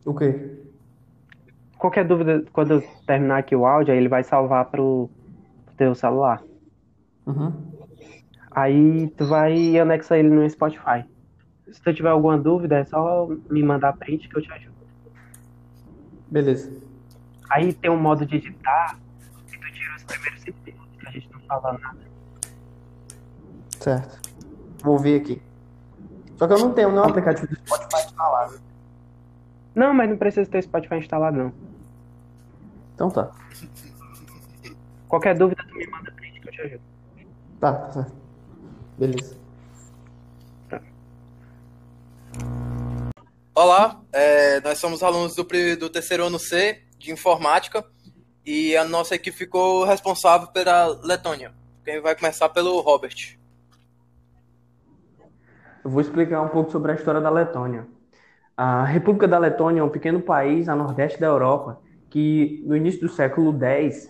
O 0.05 0.15
quê? 0.15 0.61
qualquer 1.77 2.05
dúvida, 2.07 2.45
quando 2.53 2.75
eu 2.75 2.81
terminar 3.05 3.39
aqui 3.39 3.53
o 3.53 3.65
áudio, 3.65 3.91
aí 3.91 3.99
ele 3.99 4.07
vai 4.07 4.23
salvar 4.23 4.63
pro, 4.71 5.09
pro 5.65 5.75
teu 5.75 5.93
celular. 5.93 6.41
Uhum. 7.25 7.51
Aí 8.49 9.09
tu 9.09 9.25
vai 9.25 9.77
anexar 9.77 10.19
ele 10.19 10.29
no 10.29 10.49
Spotify. 10.49 11.03
Se 11.69 11.81
tu 11.81 11.93
tiver 11.93 12.11
alguma 12.11 12.37
dúvida, 12.37 12.77
é 12.77 12.85
só 12.85 13.27
me 13.51 13.61
mandar 13.61 13.91
print 13.97 14.29
que 14.29 14.37
eu 14.37 14.41
te 14.41 14.53
ajudo. 14.53 14.74
Beleza. 16.29 16.71
Aí 17.49 17.73
tem 17.73 17.91
um 17.91 17.99
modo 17.99 18.25
de 18.25 18.37
editar 18.37 18.97
e 19.51 19.57
tu 19.57 19.71
tira 19.71 19.95
os 19.95 20.03
primeiros 20.03 20.41
cinco 20.41 20.57
minutos 20.65 20.97
que 20.99 21.07
a 21.07 21.11
gente 21.11 21.29
não 21.31 21.39
fala 21.41 21.77
nada. 21.77 21.99
Certo. 23.79 24.29
Vou 24.83 24.97
ver 24.97 25.21
aqui. 25.21 25.41
Só 26.37 26.47
que 26.47 26.53
eu 26.53 26.59
não 26.59 26.73
tenho 26.73 26.89
nenhum 26.89 27.03
aplicativo 27.03 27.47
do 27.47 27.55
Spotify 27.55 28.05
instalado. 28.05 28.59
Não, 29.73 29.93
mas 29.93 30.09
não 30.09 30.17
precisa 30.17 30.49
ter 30.49 30.63
Spotify 30.63 30.95
instalado, 30.95 31.37
não. 31.37 31.53
Então 32.93 33.09
tá. 33.09 33.31
Qualquer 35.07 35.37
dúvida, 35.37 35.63
tu 35.67 35.75
me 35.75 35.87
manda 35.87 36.11
print 36.11 36.39
que 36.39 36.47
eu 36.47 36.51
te 36.51 36.61
ajudo. 36.61 36.81
Tá, 37.59 37.73
tá 37.73 37.91
certo. 37.91 38.15
Beleza. 38.97 39.44
Olá, 43.57 44.01
é, 44.11 44.59
nós 44.61 44.77
somos 44.79 45.01
alunos 45.01 45.33
do, 45.33 45.43
do 45.79 45.89
terceiro 45.89 46.25
ano 46.25 46.37
C 46.37 46.81
de 46.99 47.11
informática 47.11 47.85
e 48.45 48.75
a 48.75 48.83
nossa 48.83 49.15
equipe 49.15 49.35
ficou 49.35 49.85
responsável 49.85 50.47
pela 50.47 50.87
Letônia. 51.03 51.53
Quem 51.83 52.01
vai 52.01 52.15
começar 52.15 52.49
pelo 52.49 52.81
Robert. 52.81 53.37
Eu 55.83 55.89
vou 55.89 56.01
explicar 56.01 56.41
um 56.41 56.49
pouco 56.49 56.69
sobre 56.71 56.91
a 56.91 56.95
história 56.95 57.21
da 57.21 57.29
Letônia. 57.29 57.87
A 58.57 58.83
República 58.83 59.27
da 59.27 59.37
Letônia 59.37 59.79
é 59.79 59.83
um 59.83 59.89
pequeno 59.89 60.19
país 60.19 60.67
a 60.67 60.75
nordeste 60.75 61.19
da 61.19 61.27
Europa 61.27 61.79
que, 62.09 62.61
no 62.65 62.75
início 62.75 62.99
do 63.01 63.09
século 63.09 63.57
X, 63.63 64.09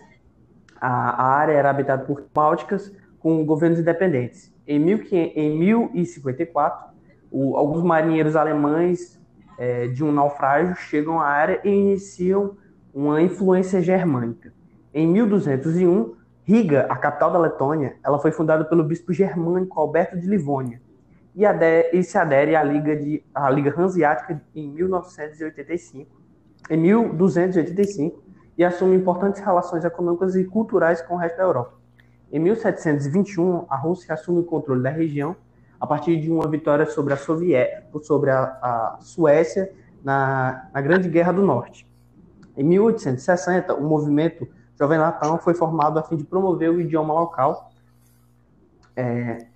a, 0.80 0.88
a 0.88 1.24
área 1.36 1.52
era 1.52 1.70
habitada 1.70 2.04
por 2.04 2.26
bálticas 2.34 2.92
com 3.20 3.44
governos 3.44 3.78
independentes. 3.78 4.52
Em, 4.66 4.78
1500 4.80 5.36
em 5.36 5.56
1054, 5.58 6.90
o- 7.30 7.56
alguns 7.56 7.82
marinheiros 7.84 8.34
alemães 8.36 9.16
eh, 9.58 9.88
de 9.88 10.04
um 10.04 10.12
naufrágio 10.12 10.74
chegam 10.76 11.20
à 11.20 11.26
área 11.26 11.60
e 11.64 11.68
iniciam 11.68 12.56
uma 12.92 13.20
influência 13.20 13.80
germânica. 13.80 14.52
Em 14.92 15.06
1201, 15.06 16.14
Riga, 16.44 16.86
a 16.88 16.96
capital 16.96 17.32
da 17.32 17.38
Letônia, 17.38 17.96
ela 18.04 18.18
foi 18.18 18.30
fundada 18.30 18.64
pelo 18.64 18.84
bispo 18.84 19.12
germânico 19.12 19.80
Alberto 19.80 20.16
de 20.18 20.26
Livônia 20.26 20.80
e, 21.34 21.44
e 21.92 22.02
se 22.02 22.16
adere 22.16 22.56
à 22.56 22.62
Liga, 22.62 22.96
de, 22.96 23.22
à 23.34 23.50
Liga 23.50 23.74
Hanseática 23.76 24.40
em 24.54 24.68
1985, 24.70 26.10
em 26.70 26.76
1285, 26.76 28.22
e 28.56 28.64
assume 28.64 28.96
importantes 28.96 29.42
relações 29.42 29.84
econômicas 29.84 30.34
e 30.34 30.44
culturais 30.44 31.02
com 31.02 31.14
o 31.14 31.18
resto 31.18 31.36
da 31.36 31.42
Europa. 31.42 31.74
Em 32.32 32.38
1721, 32.38 33.66
a 33.68 33.76
Rússia 33.76 34.14
assume 34.14 34.40
o 34.40 34.44
controle 34.44 34.82
da 34.82 34.90
região 34.90 35.36
a 35.80 35.86
partir 35.86 36.20
de 36.20 36.30
uma 36.30 36.48
vitória 36.48 36.86
sobre 36.86 37.12
a, 37.12 37.16
Sovié 37.16 37.84
sobre 38.02 38.30
a, 38.30 38.42
a 38.62 38.98
Suécia 39.00 39.72
na, 40.02 40.68
na 40.72 40.80
Grande 40.80 41.08
Guerra 41.08 41.32
do 41.32 41.42
Norte. 41.42 41.86
Em 42.56 42.64
1860, 42.64 43.74
o 43.74 43.82
movimento 43.82 44.48
Jovem 44.78 44.98
Latão 44.98 45.38
foi 45.38 45.54
formado 45.54 45.98
a 45.98 46.02
fim 46.02 46.16
de 46.16 46.24
promover 46.24 46.70
o 46.70 46.80
idioma 46.80 47.12
local 47.12 47.70
é, 48.94 49.46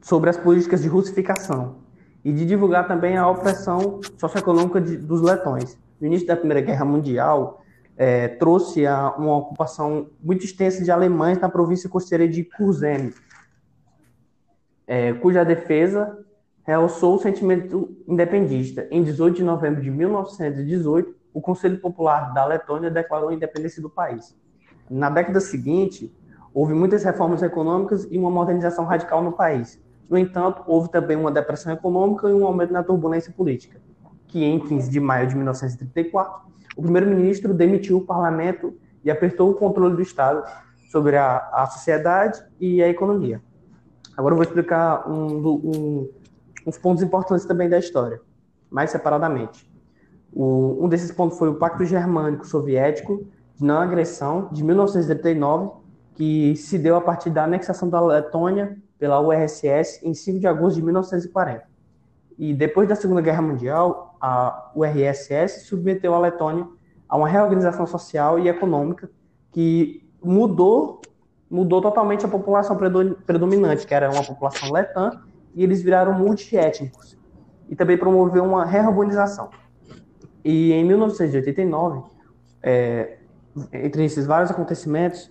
sobre 0.00 0.30
as 0.30 0.36
políticas 0.36 0.82
de 0.82 0.88
russificação 0.88 1.76
e 2.24 2.32
de 2.32 2.44
divulgar 2.44 2.86
também 2.86 3.16
a 3.16 3.28
opressão 3.28 4.00
socioeconômica 4.18 4.80
de, 4.80 4.96
dos 4.96 5.20
letões. 5.20 5.78
No 6.00 6.06
início 6.06 6.26
da 6.26 6.36
Primeira 6.36 6.60
Guerra 6.60 6.84
Mundial, 6.84 7.62
é, 7.96 8.28
trouxe 8.28 8.86
a, 8.86 9.10
uma 9.16 9.36
ocupação 9.36 10.08
muito 10.22 10.44
extensa 10.44 10.84
de 10.84 10.90
alemães 10.90 11.38
na 11.38 11.48
província 11.48 11.88
costeira 11.88 12.28
de 12.28 12.44
Kurzeme, 12.44 13.12
é, 14.88 15.12
cuja 15.12 15.44
defesa 15.44 16.18
realçou 16.64 17.14
o 17.14 17.18
sentimento 17.18 17.94
independista. 18.08 18.88
Em 18.90 19.02
18 19.02 19.36
de 19.36 19.44
novembro 19.44 19.82
de 19.82 19.90
1918, 19.90 21.14
o 21.32 21.40
Conselho 21.42 21.78
Popular 21.78 22.32
da 22.32 22.44
Letônia 22.46 22.90
declarou 22.90 23.28
a 23.28 23.34
independência 23.34 23.82
do 23.82 23.90
país. 23.90 24.34
Na 24.90 25.10
década 25.10 25.40
seguinte, 25.40 26.12
houve 26.54 26.72
muitas 26.72 27.04
reformas 27.04 27.42
econômicas 27.42 28.08
e 28.10 28.18
uma 28.18 28.30
modernização 28.30 28.86
radical 28.86 29.22
no 29.22 29.32
país. 29.32 29.80
No 30.08 30.16
entanto, 30.16 30.62
houve 30.66 30.90
também 30.90 31.18
uma 31.18 31.30
depressão 31.30 31.70
econômica 31.72 32.28
e 32.28 32.32
um 32.32 32.46
aumento 32.46 32.72
na 32.72 32.82
turbulência 32.82 33.30
política, 33.30 33.78
que 34.26 34.42
em 34.42 34.58
15 34.58 34.90
de 34.90 34.98
maio 34.98 35.28
de 35.28 35.36
1934, 35.36 36.48
o 36.76 36.82
primeiro-ministro 36.82 37.52
demitiu 37.52 37.98
o 37.98 38.06
parlamento 38.06 38.74
e 39.04 39.10
apertou 39.10 39.50
o 39.50 39.54
controle 39.54 39.96
do 39.96 40.02
Estado 40.02 40.42
sobre 40.90 41.16
a, 41.16 41.36
a 41.52 41.66
sociedade 41.66 42.42
e 42.58 42.82
a 42.82 42.88
economia. 42.88 43.42
Agora 44.18 44.32
eu 44.32 44.36
vou 44.36 44.42
explicar 44.44 45.08
um, 45.08 45.46
um, 45.46 46.10
uns 46.66 46.76
pontos 46.76 47.04
importantes 47.04 47.46
também 47.46 47.68
da 47.68 47.78
história, 47.78 48.20
mais 48.68 48.90
separadamente. 48.90 49.70
O- 50.32 50.76
um 50.84 50.88
desses 50.88 51.12
pontos 51.12 51.38
foi 51.38 51.48
o 51.48 51.54
Pacto 51.54 51.84
Germânico 51.84 52.44
Soviético 52.44 53.24
de 53.54 53.64
Não 53.64 53.78
Agressão, 53.78 54.48
de 54.50 54.64
1939, 54.64 55.70
que 56.16 56.56
se 56.56 56.76
deu 56.80 56.96
a 56.96 57.00
partir 57.00 57.30
da 57.30 57.44
anexação 57.44 57.88
da 57.88 58.00
Letônia 58.00 58.76
pela 58.98 59.20
URSS 59.20 60.00
em 60.04 60.12
5 60.12 60.40
de 60.40 60.48
agosto 60.48 60.74
de 60.74 60.82
1940. 60.82 61.62
E 62.36 62.52
depois 62.52 62.88
da 62.88 62.96
Segunda 62.96 63.20
Guerra 63.20 63.42
Mundial, 63.42 64.16
a 64.20 64.72
URSS 64.74 65.60
submeteu 65.66 66.12
a 66.12 66.18
Letônia 66.18 66.66
a 67.08 67.16
uma 67.16 67.28
reorganização 67.28 67.86
social 67.86 68.36
e 68.40 68.48
econômica 68.48 69.08
que 69.52 70.04
mudou 70.20 71.00
mudou 71.50 71.80
totalmente 71.80 72.24
a 72.24 72.28
população 72.28 72.76
predo- 72.76 73.16
predominante, 73.26 73.86
que 73.86 73.94
era 73.94 74.10
uma 74.10 74.22
população 74.22 74.72
letã, 74.72 75.10
e 75.54 75.62
eles 75.62 75.82
viraram 75.82 76.12
multiétnicos. 76.12 77.16
E 77.68 77.76
também 77.76 77.96
promoveu 77.96 78.44
uma 78.44 78.64
reurbanização. 78.64 79.50
E 80.44 80.72
em 80.72 80.84
1989, 80.84 82.02
é, 82.62 83.18
entre 83.72 84.04
esses 84.04 84.26
vários 84.26 84.50
acontecimentos, 84.50 85.30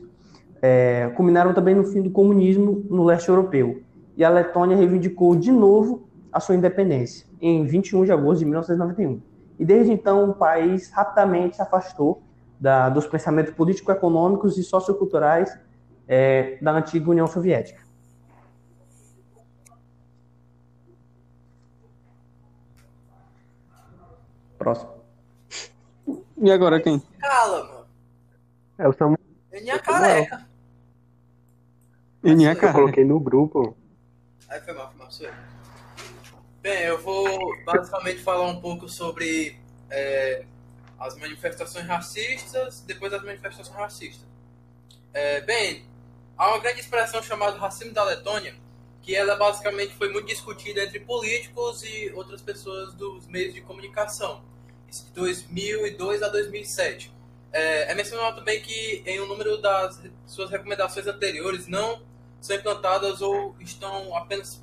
é, 0.62 1.12
culminaram 1.16 1.54
também 1.54 1.76
no 1.76 1.84
fim 1.84 2.02
do 2.02 2.10
comunismo 2.10 2.86
no 2.90 3.04
leste 3.04 3.30
europeu. 3.30 3.82
E 4.16 4.24
a 4.24 4.30
Letônia 4.30 4.76
reivindicou 4.76 5.36
de 5.36 5.52
novo 5.52 6.08
a 6.32 6.40
sua 6.40 6.56
independência, 6.56 7.28
em 7.40 7.66
21 7.66 8.06
de 8.06 8.12
agosto 8.12 8.40
de 8.40 8.46
1991. 8.46 9.22
E 9.60 9.66
desde 9.66 9.92
então, 9.92 10.30
o 10.30 10.34
país 10.34 10.92
rapidamente 10.92 11.56
se 11.56 11.62
afastou 11.62 12.22
da, 12.60 12.90
dos 12.90 13.08
pensamentos 13.08 13.54
político-econômicos 13.54 14.58
e 14.58 14.64
socioculturais 14.64 15.58
é, 16.08 16.58
da 16.62 16.72
antiga 16.72 17.10
União 17.10 17.28
Soviética. 17.28 17.86
Próximo. 24.58 24.98
E 26.38 26.52
agora 26.52 26.82
quem? 26.82 27.00
Cala, 27.20 27.64
mano. 27.64 27.88
É 28.78 28.88
o 28.88 28.94
Samuel 28.94 29.18
é 29.52 29.80
careca. 29.80 30.48
Que 32.22 32.66
eu 32.66 32.74
coloquei 32.74 33.06
no 33.06 33.20
grupo. 33.20 33.76
Aí 34.50 34.62
foi 34.62 34.74
mal, 34.74 34.90
foi 34.90 34.98
mal, 35.00 35.12
sou 35.12 35.28
eu. 35.28 35.34
Bem, 36.62 36.84
eu 36.84 37.02
vou 37.02 37.26
basicamente 37.64 38.22
falar 38.22 38.48
um 38.48 38.60
pouco 38.60 38.90
sobre 38.90 39.58
é, 39.90 40.46
as 41.00 41.18
manifestações 41.18 41.86
racistas, 41.86 42.82
depois 42.82 43.12
das 43.12 43.24
manifestações 43.24 43.76
racistas. 43.78 44.26
É, 45.14 45.42
bem, 45.42 45.86
há 46.38 46.50
uma 46.50 46.60
grande 46.60 46.80
expressão 46.80 47.22
chamada 47.24 47.58
racismo 47.58 47.94
da 47.94 48.04
Letônia, 48.04 48.56
que 49.02 49.16
ela 49.16 49.36
basicamente 49.36 49.96
foi 49.96 50.12
muito 50.12 50.28
discutida 50.28 50.84
entre 50.84 51.00
políticos 51.00 51.84
e 51.84 52.12
outras 52.14 52.42
pessoas 52.42 52.94
dos 52.94 53.26
meios 53.28 53.54
de 53.54 53.62
comunicação, 53.62 54.44
de 54.90 55.02
2002 55.14 56.22
a 56.22 56.30
2007. 56.30 57.14
É, 57.52 57.92
é 57.92 57.96
mencionado 57.96 58.38
também 58.38 58.62
que 58.62 59.04
em 59.06 59.22
um 59.22 59.26
número 59.26 59.58
das 59.62 60.02
suas 60.26 60.50
recomendações 60.50 61.08
anteriores 61.08 61.68
não 61.68 62.02
são 62.42 62.56
implantadas 62.56 63.22
ou 63.22 63.56
estão 63.60 64.16
apenas 64.16 64.62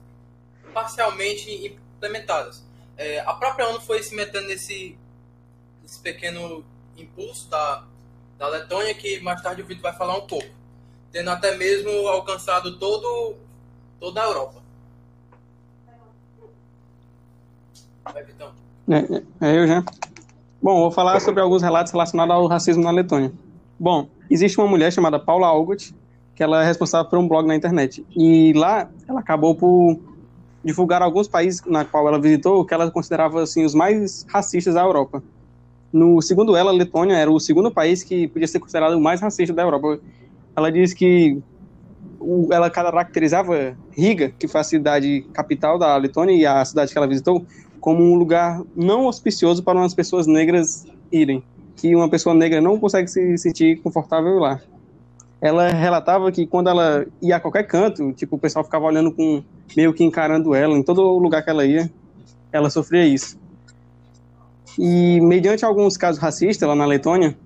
parcialmente 0.72 1.50
implementadas. 1.66 2.64
É, 2.96 3.20
a 3.20 3.32
própria 3.34 3.68
ONU 3.68 3.80
foi 3.80 4.02
se 4.02 4.14
metendo 4.14 4.46
nesse, 4.46 4.96
nesse 5.82 6.00
pequeno 6.00 6.64
impulso 6.96 7.48
da, 7.48 7.84
da 8.38 8.48
Letônia, 8.48 8.94
que 8.94 9.20
mais 9.20 9.42
tarde 9.42 9.62
o 9.62 9.66
Vitor 9.66 9.82
vai 9.82 9.96
falar 9.96 10.16
um 10.16 10.26
pouco, 10.26 10.48
tendo 11.14 11.30
até 11.30 11.56
mesmo 11.56 11.88
alcançado 12.08 12.76
todo, 12.76 13.36
toda 14.00 14.20
a 14.20 14.24
Europa. 14.24 14.64
Vitão. 18.26 18.50
É, 18.88 18.96
é, 19.46 19.52
é 19.52 19.58
eu 19.60 19.66
já. 19.66 19.84
Bom, 20.60 20.80
vou 20.80 20.90
falar 20.90 21.20
sobre 21.20 21.40
alguns 21.40 21.62
relatos 21.62 21.92
relacionados 21.92 22.34
ao 22.34 22.46
racismo 22.48 22.82
na 22.82 22.90
Letônia. 22.90 23.32
Bom, 23.78 24.08
existe 24.28 24.58
uma 24.58 24.66
mulher 24.66 24.92
chamada 24.92 25.18
Paula 25.18 25.46
Augut, 25.46 25.94
que 26.34 26.42
ela 26.42 26.62
é 26.62 26.66
responsável 26.66 27.08
por 27.08 27.18
um 27.18 27.28
blog 27.28 27.46
na 27.46 27.54
internet. 27.54 28.04
E 28.14 28.52
lá 28.54 28.90
ela 29.08 29.20
acabou 29.20 29.54
por 29.54 30.00
divulgar 30.64 31.00
alguns 31.00 31.28
países 31.28 31.62
na 31.64 31.84
qual 31.84 32.08
ela 32.08 32.18
visitou 32.18 32.64
que 32.64 32.74
ela 32.74 32.90
considerava 32.90 33.40
assim 33.40 33.64
os 33.64 33.74
mais 33.74 34.26
racistas 34.28 34.74
da 34.74 34.82
Europa. 34.82 35.22
No, 35.92 36.20
segundo 36.20 36.56
ela, 36.56 36.72
a 36.72 36.74
Letônia 36.74 37.14
era 37.14 37.30
o 37.30 37.38
segundo 37.38 37.70
país 37.70 38.02
que 38.02 38.26
podia 38.26 38.48
ser 38.48 38.58
considerado 38.58 38.94
o 38.94 39.00
mais 39.00 39.20
racista 39.20 39.54
da 39.54 39.62
Europa. 39.62 40.00
Ela 40.56 40.70
diz 40.70 40.92
que 40.92 41.42
o, 42.20 42.48
ela 42.52 42.70
caracterizava 42.70 43.76
Riga, 43.90 44.30
que 44.38 44.48
foi 44.48 44.60
a 44.60 44.64
cidade 44.64 45.26
capital 45.32 45.78
da 45.78 45.96
Letônia 45.96 46.34
e 46.34 46.46
a 46.46 46.64
cidade 46.64 46.92
que 46.92 46.98
ela 46.98 47.06
visitou, 47.06 47.44
como 47.80 48.02
um 48.02 48.14
lugar 48.14 48.62
não 48.74 49.06
auspicioso 49.06 49.62
para 49.62 49.78
umas 49.78 49.94
pessoas 49.94 50.26
negras 50.26 50.86
irem, 51.12 51.42
que 51.76 51.94
uma 51.94 52.08
pessoa 52.08 52.34
negra 52.34 52.60
não 52.60 52.78
consegue 52.78 53.08
se 53.08 53.36
sentir 53.36 53.80
confortável 53.82 54.38
lá. 54.38 54.60
Ela 55.40 55.68
relatava 55.68 56.32
que 56.32 56.46
quando 56.46 56.70
ela 56.70 57.04
ia 57.20 57.36
a 57.36 57.40
qualquer 57.40 57.64
canto, 57.64 58.12
tipo, 58.12 58.36
o 58.36 58.38
pessoal 58.38 58.64
ficava 58.64 58.86
olhando 58.86 59.12
com 59.12 59.42
meio 59.76 59.92
que 59.92 60.02
encarando 60.02 60.54
ela, 60.54 60.74
em 60.76 60.82
todo 60.82 61.18
lugar 61.18 61.42
que 61.42 61.50
ela 61.50 61.66
ia, 61.66 61.90
ela 62.50 62.70
sofria 62.70 63.04
isso. 63.04 63.38
E 64.78 65.20
mediante 65.20 65.64
alguns 65.64 65.96
casos 65.96 66.20
racistas 66.20 66.66
lá 66.66 66.74
na 66.74 66.86
Letônia, 66.86 67.36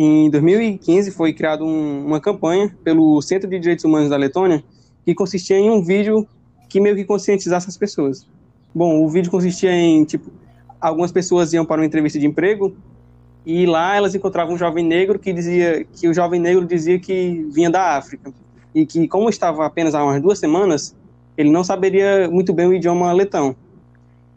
em 0.00 0.30
2015 0.30 1.10
foi 1.10 1.32
criada 1.32 1.64
um, 1.64 2.06
uma 2.06 2.20
campanha 2.20 2.72
pelo 2.84 3.20
Centro 3.20 3.50
de 3.50 3.58
Direitos 3.58 3.84
Humanos 3.84 4.08
da 4.08 4.16
Letônia 4.16 4.62
que 5.04 5.12
consistia 5.12 5.58
em 5.58 5.68
um 5.70 5.82
vídeo 5.82 6.24
que 6.68 6.80
meio 6.80 6.94
que 6.94 7.04
conscientizasse 7.04 7.68
as 7.68 7.76
pessoas. 7.76 8.24
Bom, 8.72 9.02
o 9.02 9.08
vídeo 9.08 9.28
consistia 9.28 9.72
em, 9.72 10.04
tipo, 10.04 10.30
algumas 10.80 11.10
pessoas 11.10 11.52
iam 11.52 11.64
para 11.64 11.80
uma 11.80 11.86
entrevista 11.86 12.16
de 12.16 12.26
emprego 12.26 12.76
e 13.44 13.66
lá 13.66 13.96
elas 13.96 14.14
encontravam 14.14 14.54
um 14.54 14.58
jovem 14.58 14.84
negro 14.84 15.18
que 15.18 15.32
dizia 15.32 15.84
que 15.84 16.06
o 16.06 16.14
jovem 16.14 16.38
negro 16.38 16.64
dizia 16.64 17.00
que 17.00 17.44
vinha 17.50 17.68
da 17.68 17.96
África 17.96 18.32
e 18.72 18.86
que 18.86 19.08
como 19.08 19.28
estava 19.28 19.66
apenas 19.66 19.96
há 19.96 20.04
umas 20.04 20.22
duas 20.22 20.38
semanas, 20.38 20.94
ele 21.36 21.50
não 21.50 21.64
saberia 21.64 22.28
muito 22.30 22.52
bem 22.52 22.68
o 22.68 22.74
idioma 22.74 23.12
letão. 23.12 23.56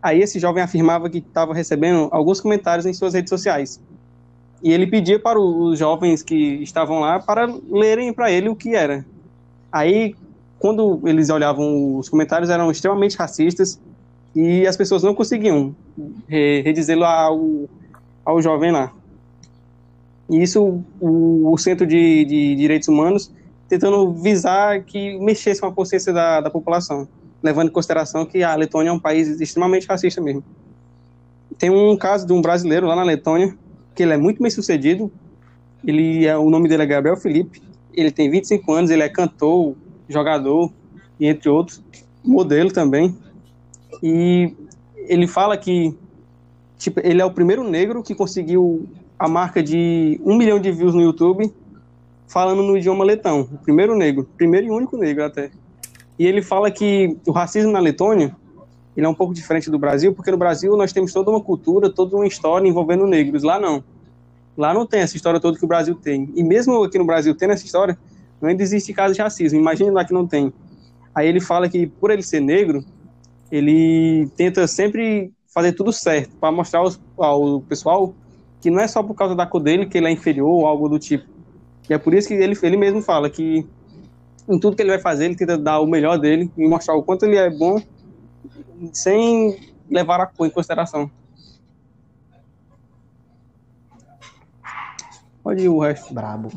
Aí 0.02 0.22
esse 0.22 0.40
jovem 0.40 0.64
afirmava 0.64 1.08
que 1.08 1.20
estava 1.20 1.54
recebendo 1.54 2.08
alguns 2.12 2.42
comentários 2.42 2.88
em 2.88 2.94
suas 2.94 3.14
redes 3.14 3.30
sociais. 3.30 3.80
E 4.64 4.72
ele 4.72 4.86
pedia 4.86 5.20
para 5.20 5.40
os 5.40 5.80
jovens 5.80 6.22
que 6.22 6.36
estavam 6.62 7.00
lá 7.00 7.20
para 7.20 7.52
lerem 7.70 8.14
para 8.14 8.32
ele 8.32 8.50
o 8.50 8.56
que 8.56 8.76
era. 8.76 9.06
Aí, 9.72 10.16
quando 10.60 11.02
eles 11.06 11.30
olhavam 11.30 11.98
os 11.98 12.08
comentários, 12.08 12.50
eram 12.50 12.70
extremamente 12.70 13.18
racistas 13.18 13.80
e 14.36 14.66
as 14.68 14.78
pessoas 14.78 15.04
não 15.04 15.16
conseguiam 15.16 15.76
redizê-lo 16.28 17.04
ao, 17.04 17.70
ao 18.24 18.42
jovem 18.42 18.72
lá. 18.72 18.94
E 20.30 20.42
isso 20.42 20.82
o, 21.00 21.52
o 21.52 21.58
Centro 21.58 21.86
de, 21.86 22.24
de, 22.26 22.56
Direitos 22.56 22.88
Humanos 22.88 23.32
tentando 23.68 24.12
visar 24.14 24.84
que 24.84 25.18
mexesse 25.20 25.62
com 25.62 25.68
a 25.68 25.74
consciência 25.74 26.14
da, 26.14 26.42
da 26.42 26.50
população, 26.50 27.08
levando 27.42 27.70
em 27.70 27.72
consideração 27.72 28.26
que 28.26 28.44
a 28.44 28.54
Letônia 28.56 28.90
é 28.90 28.94
um 28.94 29.00
país 29.00 29.40
extremamente 29.40 29.88
racista 29.88 30.22
mesmo. 30.22 30.44
Tem 31.58 31.70
um 31.70 31.96
caso 31.98 32.26
de 32.26 32.34
um 32.34 32.42
brasileiro 32.42 32.88
lá 32.88 32.96
na 32.96 33.04
Letônia, 33.04 33.58
que 33.96 34.04
ele 34.04 34.14
é 34.14 34.18
muito 34.18 34.42
bem 34.42 34.52
sucedido. 34.52 35.12
Ele 35.86 36.26
é, 36.26 36.38
o 36.38 36.50
nome 36.50 36.68
dele 36.70 36.84
é 36.84 36.86
Gabriel 36.86 37.18
Felipe. 37.18 37.62
Ele 37.94 38.12
tem 38.12 38.30
25 38.30 38.74
anos, 38.74 38.92
ele 38.92 39.04
é 39.04 39.10
cantor, 39.10 39.76
jogador, 40.08 40.72
e 41.20 41.28
entre 41.28 41.50
outros, 41.50 41.84
modelo 42.24 42.72
também. 42.72 43.16
E 44.02 44.54
ele 44.96 45.28
fala 45.28 45.58
que 45.58 45.96
tipo, 46.78 47.00
ele 47.04 47.22
é 47.22 47.26
o 47.26 47.32
primeiro 47.32 47.64
negro 47.64 48.02
que 48.02 48.16
conseguiu 48.16 48.88
a 49.20 49.28
marca 49.28 49.62
de 49.62 50.20
um 50.26 50.36
milhão 50.36 50.60
de 50.60 50.72
views 50.72 50.96
no 50.96 51.02
YouTube 51.02 51.54
falando 52.28 52.64
no 52.64 52.78
idioma 52.78 53.04
letão. 53.04 53.42
O 53.42 53.58
primeiro 53.58 53.96
negro, 53.96 54.28
primeiro 54.38 54.68
e 54.68 54.72
único 54.72 54.98
negro 54.98 55.24
até. 55.24 55.52
E 56.18 56.26
ele 56.26 56.42
fala 56.42 56.72
que 56.72 57.18
o 57.28 57.32
racismo 57.32 57.72
na 57.72 57.80
Letônia 57.80 58.36
ele 58.96 59.06
é 59.06 59.10
um 59.10 59.14
pouco 59.14 59.34
diferente 59.34 59.70
do 59.70 59.80
Brasil, 59.80 60.14
porque 60.14 60.32
no 60.32 60.38
Brasil 60.38 60.76
nós 60.76 60.92
temos 60.92 61.14
toda 61.14 61.32
uma 61.32 61.42
cultura, 61.42 61.90
toda 61.90 62.16
uma 62.16 62.28
história 62.28 62.68
envolvendo 62.68 63.08
negros. 63.08 63.44
Lá 63.44 63.60
não. 63.60 63.84
Lá 64.58 64.74
não 64.74 64.86
tem 64.86 65.02
essa 65.02 65.16
história 65.16 65.40
toda 65.40 65.58
que 65.58 65.64
o 65.64 65.68
Brasil 65.68 65.96
tem. 65.96 66.30
E 66.36 66.44
mesmo 66.44 66.84
aqui 66.84 66.98
no 66.98 67.06
Brasil 67.06 67.34
tendo 67.34 67.54
essa 67.54 67.66
história, 67.66 67.98
não 68.42 68.50
existe 68.50 68.94
caso 68.94 69.14
de 69.14 69.22
racismo. 69.22 69.60
Imagine 69.60 69.92
lá 69.92 70.04
que 70.04 70.14
não 70.14 70.28
tem. 70.28 70.52
Aí 71.16 71.28
ele 71.28 71.40
fala 71.40 71.70
que 71.70 71.88
por 71.88 72.12
ele 72.12 72.22
ser 72.22 72.42
negro, 72.42 72.84
ele 73.52 74.28
tenta 74.36 74.68
sempre 74.68 75.32
fazer 75.54 75.74
tudo 75.74 75.92
certo 75.92 76.36
para 76.38 76.52
mostrar 76.52 76.80
aos, 76.80 77.00
ao 77.18 77.62
pessoal 77.62 78.14
que 78.62 78.70
não 78.70 78.80
é 78.80 78.88
só 78.88 79.02
por 79.02 79.16
causa 79.16 79.36
da 79.36 79.46
cor 79.46 79.62
dele 79.62 79.86
que 79.86 79.98
ele 79.98 80.08
é 80.08 80.12
inferior 80.12 80.50
ou 80.50 80.66
algo 80.66 80.88
do 80.88 81.00
tipo. 81.00 81.26
E 81.90 81.94
é 81.94 81.98
por 81.98 82.14
isso 82.14 82.28
que 82.28 82.34
ele, 82.34 82.58
ele 82.62 82.78
mesmo 82.78 83.02
fala 83.02 83.30
que 83.30 83.66
em 84.48 84.60
tudo 84.60 84.76
que 84.76 84.82
ele 84.82 84.92
vai 84.92 85.00
fazer, 85.00 85.26
ele 85.26 85.36
tenta 85.36 85.58
dar 85.58 85.80
o 85.80 85.88
melhor 85.88 86.18
dele 86.18 86.50
e 86.58 86.68
mostrar 86.68 86.96
o 86.96 87.04
quanto 87.04 87.26
ele 87.26 87.38
é 87.38 87.50
bom 87.50 87.82
sem 88.94 89.74
levar 89.90 90.20
a 90.22 90.26
cor 90.26 90.48
em 90.48 90.50
consideração. 90.50 91.10
Pode 95.44 95.64
ir 95.64 95.70
o 95.70 95.80
resto. 95.80 96.14
Brabo. 96.14 96.50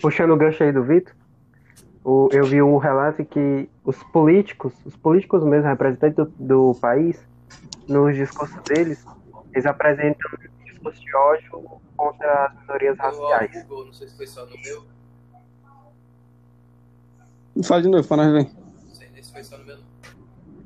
Puxando 0.00 0.32
o 0.32 0.36
gancho 0.36 0.62
aí 0.62 0.72
do 0.72 0.82
Vitor, 0.82 1.14
eu 2.32 2.44
vi 2.44 2.62
um 2.62 2.78
relato 2.78 3.24
que 3.24 3.68
os 3.84 3.96
políticos, 4.04 4.72
os 4.84 4.96
políticos 4.96 5.44
mesmo, 5.44 5.68
representantes 5.68 6.16
do, 6.16 6.32
do 6.38 6.74
país, 6.80 7.20
nos 7.86 8.16
discursos 8.16 8.60
deles, 8.62 9.04
eles 9.52 9.66
apresentam 9.66 10.30
um 10.32 10.64
discurso 10.64 11.00
de 11.00 11.14
ódio 11.14 11.80
contra 11.96 12.46
as 12.46 12.60
minorias 12.60 12.98
raciais. 12.98 13.68
não 13.68 13.92
sei 13.92 14.08
se 14.08 14.16
foi 14.16 14.26
só 14.26 14.46
no 14.46 14.56
meu. 14.60 14.84
Fala 17.62 17.82
de 17.82 17.88
novo, 17.88 18.08
para 18.08 18.16
nós 18.16 18.32
ver. 18.32 18.50
Não 18.54 18.94
sei 18.94 19.22
se 19.22 19.32
foi 19.32 19.44
só 19.44 19.58
no 19.58 19.64
meu. 19.64 19.78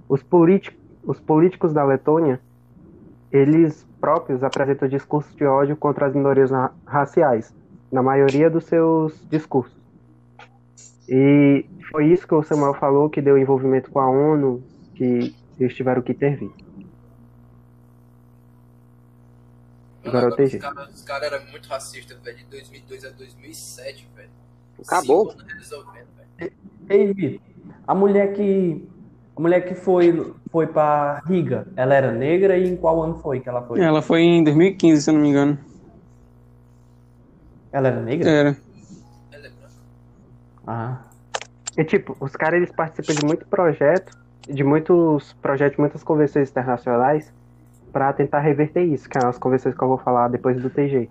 Os, 0.08 0.24
os 1.04 1.20
políticos 1.20 1.72
da 1.72 1.84
Letônia, 1.84 2.40
eles 3.32 3.86
próprios 4.00 4.42
apresentam 4.42 4.88
discursos 4.88 5.34
de 5.34 5.44
ódio 5.44 5.76
contra 5.76 6.06
as 6.06 6.14
minorias 6.14 6.50
raciais, 6.84 7.54
na 7.90 8.02
maioria 8.02 8.48
dos 8.48 8.64
seus 8.64 9.20
discursos. 9.28 9.76
E 11.08 11.64
foi 11.90 12.06
isso 12.12 12.26
que 12.26 12.34
o 12.34 12.42
Samuel 12.42 12.74
falou 12.74 13.08
que 13.08 13.22
deu 13.22 13.38
envolvimento 13.38 13.90
com 13.90 14.00
a 14.00 14.08
ONU, 14.08 14.62
que 14.94 15.34
eles 15.58 15.74
tiveram 15.74 16.02
que 16.02 16.12
intervir. 16.12 16.50
Agora 20.04 20.26
eu 20.26 20.36
tenho 20.36 20.48
Os 20.48 21.02
caras 21.02 21.32
eram 21.32 21.46
muito 21.50 21.68
racistas, 21.68 22.18
velho, 22.20 22.36
de 22.36 22.44
2002 22.44 23.04
a 23.04 23.10
2007, 23.10 24.08
velho. 24.14 24.30
Acabou. 24.86 25.34
Ei, 26.88 27.12
Vitor, 27.12 27.40
a 27.86 27.94
mulher 27.94 28.32
que 28.34 28.86
a 29.36 29.40
mulher 29.40 29.60
que 29.66 29.74
foi, 29.74 30.32
foi 30.50 30.66
pra 30.66 31.22
Riga, 31.26 31.66
ela 31.76 31.94
era 31.94 32.10
negra 32.10 32.56
e 32.56 32.66
em 32.66 32.76
qual 32.76 33.02
ano 33.02 33.18
foi 33.18 33.38
que 33.38 33.48
ela 33.48 33.60
foi? 33.60 33.80
Ela 33.80 34.00
foi 34.00 34.22
em 34.22 34.42
2015, 34.42 35.02
se 35.02 35.10
eu 35.10 35.14
não 35.14 35.20
me 35.20 35.28
engano. 35.28 35.58
Ela 37.70 37.88
era 37.88 38.00
negra? 38.00 38.30
Era. 38.30 38.56
Ela 39.30 39.46
é 39.46 39.50
branca. 39.50 39.74
Ah. 40.66 41.02
E 41.76 41.84
tipo, 41.84 42.16
os 42.18 42.34
caras 42.34 42.56
eles 42.56 42.72
participam 42.72 43.14
de 43.14 43.26
muito 43.26 43.46
projeto, 43.46 44.16
de 44.48 44.64
muitos 44.64 45.34
projetos, 45.34 45.76
muitas 45.76 46.02
convenções 46.02 46.48
internacionais 46.48 47.30
para 47.92 48.12
tentar 48.14 48.40
reverter 48.40 48.84
isso, 48.84 49.06
que 49.06 49.18
é 49.18 49.26
as 49.26 49.36
convenções 49.36 49.74
que 49.74 49.82
eu 49.82 49.88
vou 49.88 49.98
falar 49.98 50.28
depois 50.28 50.60
do 50.62 50.70
TG. 50.70 51.10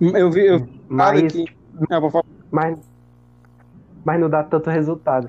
Eu 0.00 0.30
vi, 0.30 0.46
eu 0.46 0.68
mas, 0.88 1.32
que... 1.32 1.44
é, 1.90 1.98
vou 1.98 2.08
falar. 2.08 2.24
mas, 2.52 2.78
mas 4.04 4.20
não 4.20 4.30
dá 4.30 4.44
tanto 4.44 4.70
resultado. 4.70 5.28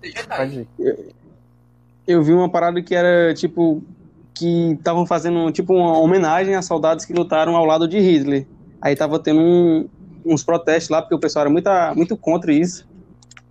TG 0.00 0.26
tá 0.26 0.38
aí. 0.38 0.66
Eu 2.06 2.22
vi 2.22 2.32
uma 2.32 2.48
parada 2.48 2.80
que 2.82 2.94
era 2.94 3.34
tipo 3.34 3.82
que 4.32 4.72
estavam 4.72 5.06
fazendo 5.06 5.50
tipo 5.50 5.74
uma 5.74 5.98
homenagem 5.98 6.54
a 6.54 6.62
soldados 6.62 7.04
que 7.04 7.12
lutaram 7.12 7.56
ao 7.56 7.64
lado 7.64 7.88
de 7.88 7.98
Hitler. 7.98 8.46
Aí 8.80 8.94
tava 8.94 9.18
tendo 9.18 9.40
um, 9.40 9.88
uns 10.24 10.44
protestos 10.44 10.90
lá 10.90 11.00
porque 11.00 11.14
o 11.14 11.18
pessoal 11.18 11.44
era 11.44 11.50
muito, 11.50 11.70
muito 11.94 12.16
contra 12.16 12.52
isso. 12.52 12.86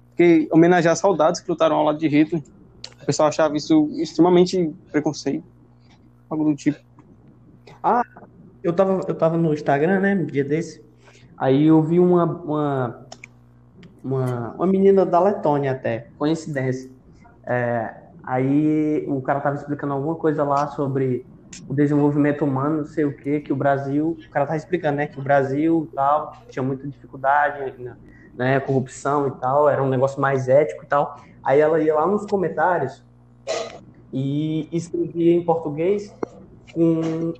Porque 0.09 0.47
homenagear 0.51 0.95
soldados 0.95 1.41
que 1.41 1.49
lutaram 1.49 1.75
ao 1.75 1.83
lado 1.83 1.97
de 1.97 2.07
Hitler, 2.07 2.41
o 3.01 3.05
pessoal 3.05 3.29
achava 3.29 3.57
isso 3.57 3.89
extremamente 3.93 4.73
preconceito, 4.91 5.43
algo 6.29 6.45
do 6.45 6.55
tipo. 6.55 6.79
Ah, 7.83 8.03
eu 8.63 8.71
tava, 8.71 9.01
eu 9.07 9.15
tava 9.15 9.37
no 9.37 9.53
Instagram, 9.53 9.99
né, 9.99 10.15
no 10.15 10.25
dia 10.25 10.43
desse. 10.43 10.83
Aí 11.37 11.65
eu 11.65 11.83
vi 11.83 11.99
uma, 11.99 12.23
uma, 12.23 13.07
uma, 14.03 14.51
uma 14.53 14.67
menina 14.67 15.05
da 15.05 15.19
Letônia 15.19 15.71
até, 15.71 16.07
coincidência. 16.17 16.89
É, 17.45 18.04
Aí 18.25 19.05
o 19.07 19.21
cara 19.21 19.39
tava 19.39 19.55
explicando 19.55 19.93
alguma 19.93 20.15
coisa 20.15 20.43
lá 20.43 20.67
sobre 20.67 21.25
o 21.69 21.73
desenvolvimento 21.73 22.43
humano, 22.43 22.77
não 22.77 22.85
sei 22.85 23.05
o 23.05 23.15
que, 23.15 23.39
que 23.39 23.53
o 23.53 23.55
Brasil, 23.55 24.17
o 24.19 24.29
cara 24.29 24.45
tava 24.45 24.57
explicando, 24.57 24.97
né, 24.97 25.07
que 25.07 25.19
o 25.19 25.23
Brasil 25.23 25.89
tal 25.93 26.33
tinha 26.49 26.63
muita 26.63 26.87
dificuldade, 26.87 27.81
né, 27.81 27.95
né, 28.33 28.59
corrupção 28.59 29.27
e 29.27 29.31
tal, 29.31 29.69
era 29.69 29.81
um 29.81 29.87
negócio 29.87 30.19
mais 30.19 30.47
ético 30.47 30.83
e 30.83 30.87
tal. 30.87 31.17
Aí 31.43 31.59
ela 31.59 31.79
ia 31.79 31.93
lá 31.93 32.07
nos 32.07 32.25
comentários 32.25 33.03
e 34.11 34.67
escrevia 34.71 35.33
em 35.33 35.43
português 35.43 36.13
com 36.73 37.33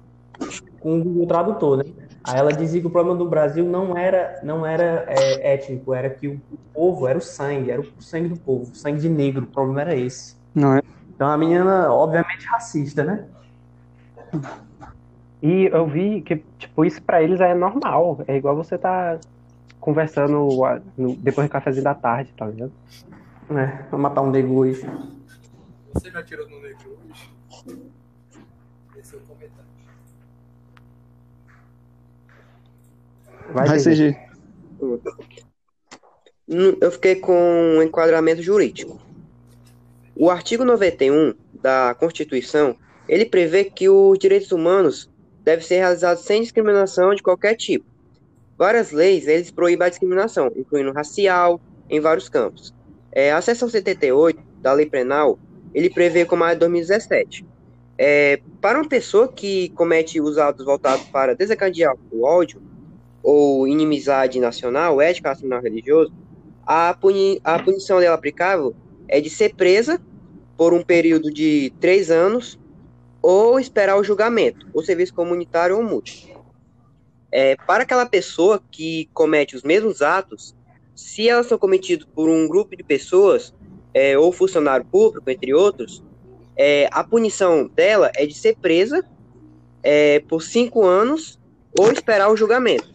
com 0.80 1.00
o 1.00 1.04
Google 1.04 1.26
Tradutor, 1.26 1.78
né? 1.78 1.86
Aí 2.24 2.38
ela 2.38 2.52
dizia 2.52 2.82
que 2.82 2.88
o 2.88 2.92
problema 2.92 3.18
do 3.18 3.28
Brasil 3.28 3.66
não 3.66 3.98
era 3.98 4.40
não 4.44 4.66
era 4.66 5.06
é, 5.08 5.54
étnico, 5.54 5.94
era 5.94 6.10
que 6.10 6.28
o, 6.28 6.42
povo 6.74 7.08
era 7.08 7.18
o 7.18 7.22
sangue, 7.22 7.72
era 7.72 7.82
o 7.82 8.02
sangue 8.02 8.30
do 8.30 8.40
povo, 8.40 8.76
sangue 8.76 9.00
de 9.00 9.10
negro, 9.10 9.44
o 9.44 9.48
problema 9.48 9.82
era 9.82 9.96
esse. 9.96 10.35
Não 10.56 10.74
é? 10.78 10.82
Então 11.14 11.30
a 11.30 11.38
menina, 11.38 11.92
obviamente, 11.92 12.46
racista, 12.48 13.04
né? 13.04 13.26
E 15.42 15.66
eu 15.72 15.86
vi 15.86 16.22
que, 16.22 16.38
tipo, 16.58 16.84
isso 16.86 17.02
pra 17.04 17.22
eles 17.22 17.40
é 17.40 17.54
normal. 17.54 18.20
É 18.28 18.36
igual 18.36 18.56
você 18.56 18.78
tá 18.78 19.20
conversando 19.80 20.48
no- 20.98 21.16
depois 21.18 21.48
do 21.48 21.52
cafezinho 21.52 21.84
da 21.84 21.94
tarde, 21.94 22.34
tá 22.36 22.48
ligado? 22.48 22.72
É, 23.52 23.84
vou 23.92 24.00
matar 24.00 24.22
um 24.22 24.32
nego 24.32 24.56
hoje. 24.56 24.82
Você 25.94 26.10
já 26.10 26.24
tirou 26.24 26.50
no 26.50 26.60
negro 26.62 26.98
hoje? 27.10 27.30
Esse 28.98 29.16
é 29.16 29.18
o 29.18 29.22
comentário. 29.22 29.66
Vai, 33.54 33.68
Vai. 33.68 33.80
CG. 33.80 34.18
Eu 36.82 36.92
fiquei 36.92 37.16
com 37.16 37.34
um 37.78 37.82
enquadramento 37.84 38.42
jurídico. 38.42 39.00
O 40.18 40.30
artigo 40.30 40.64
91 40.64 41.34
da 41.62 41.94
Constituição, 42.00 42.78
ele 43.08 43.26
prevê 43.26 43.66
que 43.66 43.90
os 43.90 44.18
direitos 44.18 44.50
humanos 44.54 45.12
devem 45.44 45.66
ser 45.66 45.80
realizados 45.80 46.24
sem 46.24 46.42
discriminação 46.42 47.14
de 47.14 47.22
qualquer 47.22 47.56
tipo. 47.56 47.86
Várias 48.58 48.92
leis, 48.92 49.28
eles 49.28 49.52
proíbem 49.52 49.86
a 49.86 49.90
discriminação, 49.90 50.50
incluindo 50.56 50.94
racial, 50.94 51.60
em 51.90 52.00
vários 52.00 52.30
campos. 52.30 52.74
É, 53.12 53.34
a 53.34 53.42
seção 53.42 53.68
78 53.68 54.40
da 54.62 54.72
Lei 54.72 54.86
Penal, 54.86 55.38
ele 55.74 55.90
prevê 55.90 56.24
como 56.24 56.46
a 56.46 56.54
de 56.54 56.62
2017. 56.62 57.46
É, 57.98 58.40
para 58.62 58.80
uma 58.80 58.88
pessoa 58.88 59.28
que 59.28 59.68
comete 59.70 60.22
os 60.22 60.38
atos 60.38 60.66
voltados 60.66 61.06
para 61.08 61.36
desencadear 61.36 61.94
o 62.10 62.24
ódio 62.24 62.62
ou 63.22 63.68
inimizade 63.68 64.40
nacional, 64.40 65.02
ética, 65.02 65.30
nacional 65.30 65.62
religioso, 65.62 66.14
a, 66.66 66.94
puni 66.94 67.42
a 67.44 67.60
punição 67.60 68.00
dela 68.00 68.16
aplicável 68.16 68.74
é 69.08 69.22
de 69.22 69.30
ser 69.30 69.56
presa 69.56 70.02
por 70.58 70.74
um 70.74 70.84
período 70.84 71.32
de 71.32 71.74
três 71.80 72.10
anos 72.10 72.60
ou 73.22 73.60
esperar 73.60 73.98
o 73.98 74.04
julgamento, 74.04 74.68
ou 74.74 74.84
serviço 74.84 75.14
comunitário 75.14 75.78
ou 75.78 75.84
multa. 75.84 76.12
É, 77.32 77.56
para 77.56 77.84
aquela 77.84 78.06
pessoa 78.06 78.62
que 78.72 79.10
comete 79.14 79.56
os 79.56 79.64
mesmos 79.64 80.02
atos, 80.02 80.56
se 80.96 81.28
elas 81.28 81.48
são 81.48 81.58
cometidos 81.58 82.08
por 82.14 82.30
um 82.30 82.48
grupo 82.48 82.76
de 82.76 82.84
pessoas, 82.84 83.54
é, 83.94 84.18
ou 84.18 84.32
funcionário 84.32 84.86
público, 84.86 85.30
entre 85.30 85.54
outros, 85.54 86.04
é, 86.56 86.88
a 86.92 87.04
punição 87.04 87.68
dela 87.68 88.12
é 88.16 88.26
de 88.26 88.34
ser 88.34 88.56
presa 88.58 89.04
é, 89.84 90.20
por 90.22 90.42
cinco 90.42 90.86
anos 90.86 91.40
ou 91.78 91.92
esperar 91.92 92.30
o 92.30 92.38
julgamento. 92.38 92.94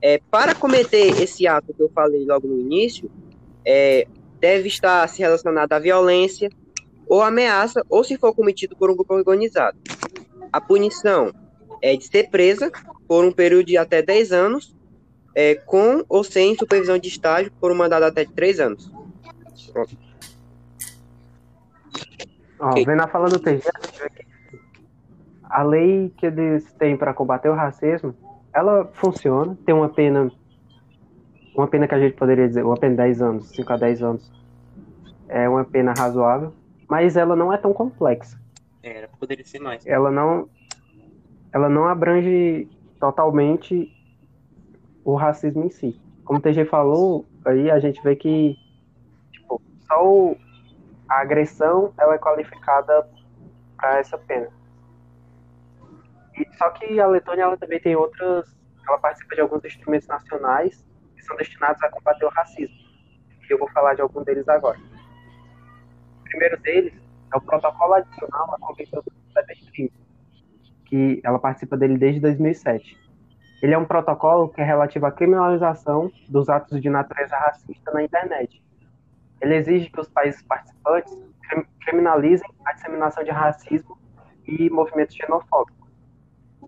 É, 0.00 0.20
para 0.30 0.54
cometer 0.54 1.20
esse 1.22 1.46
ato 1.46 1.72
que 1.72 1.82
eu 1.82 1.88
falei 1.88 2.24
logo 2.24 2.46
no 2.46 2.60
início, 2.60 3.10
é, 3.64 4.06
deve 4.40 4.68
estar 4.68 5.08
se 5.08 5.20
relacionado 5.20 5.72
à 5.72 5.78
violência 5.78 6.50
ou 7.08 7.22
ameaça, 7.22 7.82
ou 7.88 8.02
se 8.02 8.16
for 8.18 8.34
cometido 8.34 8.76
por 8.76 8.90
um 8.90 8.96
grupo 8.96 9.14
organizado. 9.14 9.78
A 10.52 10.60
punição 10.60 11.32
é 11.80 11.96
de 11.96 12.04
ser 12.06 12.30
presa 12.30 12.70
por 13.06 13.24
um 13.24 13.30
período 13.30 13.66
de 13.66 13.76
até 13.76 14.02
10 14.02 14.32
anos, 14.32 14.74
é, 15.34 15.54
com 15.54 16.04
ou 16.08 16.24
sem 16.24 16.56
supervisão 16.56 16.98
de 16.98 17.08
estágio, 17.08 17.52
por 17.60 17.70
um 17.70 17.74
mandato 17.74 18.04
até 18.04 18.24
de 18.24 18.32
3 18.32 18.60
anos. 18.60 18.90
Pronto. 19.72 19.96
Ó, 22.58 22.70
Ok. 22.70 22.84
vendo 22.86 23.02
a 23.02 23.06
fala 23.06 23.28
do 23.28 23.38
TG, 23.38 23.62
a 25.44 25.62
lei 25.62 26.12
que 26.16 26.26
eles 26.26 26.64
têm 26.74 26.96
para 26.96 27.12
combater 27.12 27.48
o 27.50 27.54
racismo, 27.54 28.14
ela 28.52 28.90
funciona, 28.94 29.56
tem 29.66 29.74
uma 29.74 29.88
pena, 29.88 30.32
uma 31.56 31.66
pena 31.66 31.88
que 31.88 31.94
a 31.94 31.98
gente 31.98 32.14
poderia 32.14 32.46
dizer, 32.46 32.64
uma 32.64 32.76
pena 32.76 32.92
de 32.92 32.96
10 32.98 33.22
anos, 33.22 33.48
5 33.48 33.72
a 33.72 33.76
10 33.76 34.02
anos, 34.02 34.32
é 35.28 35.48
uma 35.48 35.64
pena 35.64 35.94
razoável, 35.96 36.52
mas 36.88 37.16
ela 37.16 37.34
não 37.34 37.52
é 37.52 37.56
tão 37.56 37.72
complexa. 37.72 38.38
Era, 38.82 39.08
poderia 39.18 39.44
ser 39.44 39.58
mais. 39.58 39.84
Ela 39.86 40.10
não, 40.10 40.48
ela 41.52 41.68
não 41.68 41.86
abrange 41.86 42.68
totalmente 43.00 43.90
o 45.04 45.14
racismo 45.14 45.64
em 45.64 45.70
si. 45.70 46.00
Como 46.24 46.38
o 46.38 46.42
TG 46.42 46.66
falou, 46.66 47.24
aí 47.44 47.70
a 47.70 47.78
gente 47.78 48.02
vê 48.02 48.14
que 48.14 48.56
tipo, 49.32 49.60
só 49.86 50.34
a 51.08 51.20
agressão 51.20 51.92
ela 51.98 52.14
é 52.14 52.18
qualificada 52.18 53.08
para 53.76 53.98
essa 53.98 54.18
pena. 54.18 54.48
E, 56.36 56.46
só 56.56 56.68
que 56.70 57.00
a 57.00 57.06
Letônia 57.06 57.44
ela 57.44 57.56
também 57.56 57.80
tem 57.80 57.96
outras, 57.96 58.54
ela 58.86 58.98
participa 58.98 59.34
de 59.34 59.40
alguns 59.40 59.64
instrumentos 59.64 60.06
nacionais 60.06 60.85
são 61.26 61.36
destinados 61.36 61.82
a 61.82 61.90
combater 61.90 62.24
o 62.24 62.30
racismo. 62.30 62.76
E 63.48 63.52
eu 63.52 63.58
vou 63.58 63.68
falar 63.70 63.94
de 63.94 64.00
algum 64.02 64.22
deles 64.24 64.48
agora. 64.48 64.78
O 66.20 66.24
primeiro 66.24 66.58
deles 66.60 66.92
é 67.32 67.36
o 67.36 67.40
protocolo 67.40 67.94
adicional 67.94 68.54
à 68.54 68.58
Convenção 68.58 69.02
do 69.02 69.12
Cybercrime, 69.32 69.92
que 70.84 71.20
ela 71.24 71.38
participa 71.38 71.76
dele 71.76 71.98
desde 71.98 72.20
2007. 72.20 72.96
Ele 73.62 73.72
é 73.74 73.78
um 73.78 73.84
protocolo 73.84 74.48
que 74.48 74.60
é 74.60 74.64
relativo 74.64 75.06
à 75.06 75.12
criminalização 75.12 76.12
dos 76.28 76.48
atos 76.48 76.80
de 76.80 76.90
natureza 76.90 77.36
racista 77.36 77.90
na 77.92 78.02
internet. 78.02 78.62
Ele 79.40 79.54
exige 79.54 79.90
que 79.90 80.00
os 80.00 80.08
países 80.08 80.42
participantes 80.42 81.16
crim- 81.48 81.66
criminalizem 81.80 82.48
a 82.64 82.72
disseminação 82.72 83.24
de 83.24 83.30
racismo 83.30 83.96
e 84.46 84.68
movimentos 84.70 85.14
xenofóbicos, 85.16 85.88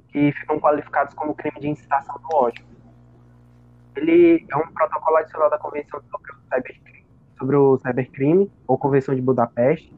que 0.08 0.32
ficam 0.32 0.58
qualificados 0.58 1.14
como 1.14 1.34
crime 1.34 1.60
de 1.60 1.68
incitação 1.68 2.16
do 2.16 2.34
ódio. 2.36 2.64
Ele 3.98 4.46
é 4.48 4.56
um 4.56 4.72
protocolo 4.72 5.16
adicional 5.16 5.50
da 5.50 5.58
Convenção 5.58 6.00
sobre 6.08 6.30
o 6.30 6.36
Cybercrime, 6.48 7.06
sobre 7.36 7.56
o 7.56 7.78
cybercrime 7.78 8.52
ou 8.68 8.78
Convenção 8.78 9.12
de 9.12 9.20
Budapeste, 9.20 9.92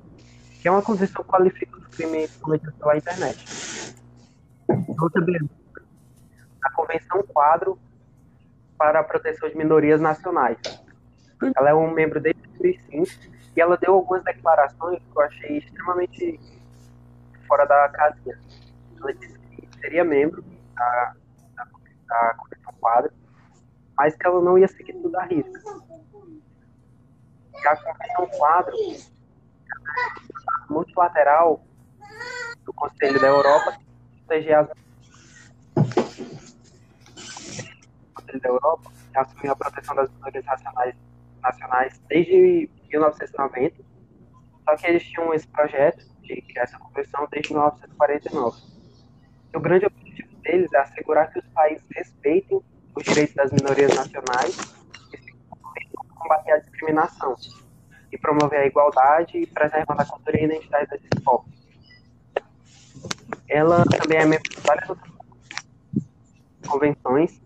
que 0.62 0.66
é 0.66 0.70
uma 0.70 0.80
convenção 0.80 1.22
que 1.22 1.28
qualifica 1.28 1.76
os 1.76 1.86
crimes 1.88 2.34
cometidos 2.38 2.74
pela 2.76 2.96
internet. 2.96 3.94
Outra 4.98 5.22
beleza, 5.22 5.50
a 6.64 6.72
Convenção 6.72 7.22
Quadro 7.24 7.78
para 8.78 9.00
a 9.00 9.04
Proteção 9.04 9.50
de 9.50 9.56
Minorias 9.56 10.00
Nacionais. 10.00 10.56
Ela 11.54 11.68
é 11.68 11.74
um 11.74 11.92
membro 11.92 12.20
desde 12.20 12.40
2005 12.58 13.30
e 13.54 13.60
ela 13.60 13.76
deu 13.76 13.94
algumas 13.94 14.24
declarações 14.24 14.98
que 14.98 15.18
eu 15.18 15.22
achei 15.22 15.58
extremamente 15.58 16.40
fora 17.46 17.66
da 17.66 17.86
casinha. 17.90 18.38
Ela 18.98 19.12
disse 19.12 19.38
que 19.38 19.68
seria 19.78 20.04
membro 20.04 20.42
da, 20.74 21.14
da, 21.54 21.64
da 22.08 22.34
Convenção 22.38 22.72
Quadro, 22.80 23.12
mas 24.00 24.16
que 24.16 24.26
ela 24.26 24.40
não 24.40 24.56
ia 24.58 24.66
seguir 24.66 24.94
tudo 24.94 25.14
à 25.14 25.24
risca. 25.24 25.60
E 27.52 27.68
a 27.68 27.76
Convenção 27.76 28.26
Quadro 28.38 28.74
multilateral 30.70 31.62
do 32.64 32.72
Conselho 32.72 33.20
da 33.20 33.26
Europa 33.26 33.78
proteger 34.26 34.54
as 34.54 34.70
o 34.70 34.74
Conselho 38.14 38.40
da 38.40 38.48
Europa 38.48 38.90
assumiu 39.14 39.52
a 39.52 39.56
proteção 39.56 39.94
das 39.94 40.10
minorias 40.12 40.46
nacionais, 40.46 40.96
nacionais 41.42 42.00
desde 42.08 42.70
1990, 42.88 43.84
só 44.64 44.76
que 44.76 44.86
eles 44.86 45.04
tinham 45.04 45.34
esse 45.34 45.46
projeto 45.46 46.08
de 46.22 46.40
criar 46.40 46.62
essa 46.62 46.78
convenção 46.78 47.28
desde 47.30 47.52
1949. 47.52 48.62
E 49.52 49.56
o 49.58 49.60
grande 49.60 49.84
objetivo 49.84 50.34
deles 50.36 50.72
é 50.72 50.78
assegurar 50.78 51.30
que 51.30 51.38
os 51.40 51.46
países 51.48 51.84
respeitem 51.94 52.62
os 52.94 53.04
direitos 53.04 53.34
das 53.34 53.52
minorias 53.52 53.94
nacionais 53.94 54.56
e 55.82 55.96
combater 56.14 56.52
a 56.52 56.58
discriminação 56.58 57.34
e 58.12 58.18
promover 58.18 58.60
a 58.60 58.66
igualdade 58.66 59.38
e 59.38 59.46
preservando 59.46 60.02
a 60.02 60.04
cultura 60.04 60.36
e 60.36 60.40
a 60.40 60.44
identidade 60.44 60.90
desses 60.90 61.24
povos. 61.24 61.50
Ela 63.48 63.84
também 63.84 64.18
é 64.18 64.24
membro 64.24 64.48
de 64.50 64.60
várias 64.60 64.88
outras 64.88 65.10
convenções, 66.66 67.40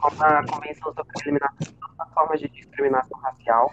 como 0.00 0.22
a 0.22 0.44
Convenção 0.46 0.92
sobre 0.92 1.12
a 1.16 1.22
Eliminação 1.22 1.74
as 1.98 2.12
formas 2.12 2.40
de 2.40 2.48
discriminação 2.48 3.18
racial, 3.20 3.72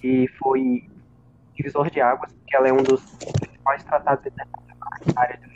que 0.00 0.28
foi 0.38 0.90
divisor 1.54 1.90
de 1.90 2.00
águas, 2.00 2.32
porque 2.32 2.56
ela 2.56 2.68
é 2.68 2.72
um 2.72 2.82
dos 2.82 3.00
principais 3.40 3.84
tratados 3.84 4.26
internacionais 4.26 5.14
na 5.14 5.22
área 5.22 5.38
dos. 5.38 5.52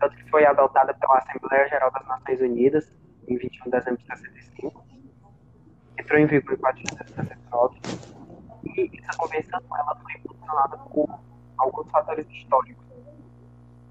Tanto 0.00 0.16
que 0.16 0.30
foi 0.30 0.44
adotada 0.46 0.94
pela 0.94 1.18
Assembleia 1.18 1.68
Geral 1.68 1.90
das 1.90 2.06
Nações 2.06 2.40
Unidas 2.40 2.92
em 3.28 3.36
21 3.36 3.64
de 3.64 3.70
dezembro 3.70 4.00
de 4.00 4.06
65 4.06 4.90
entrou 5.98 6.18
em 6.18 6.26
vigor 6.26 6.54
em 6.54 6.58
469 6.58 7.80
e 8.64 8.98
essa 8.98 9.18
convenção 9.18 9.60
ela 9.76 9.96
foi 9.96 10.12
impulsionada 10.14 10.78
por 10.78 11.20
alguns 11.58 11.90
fatores 11.90 12.28
históricos, 12.30 12.84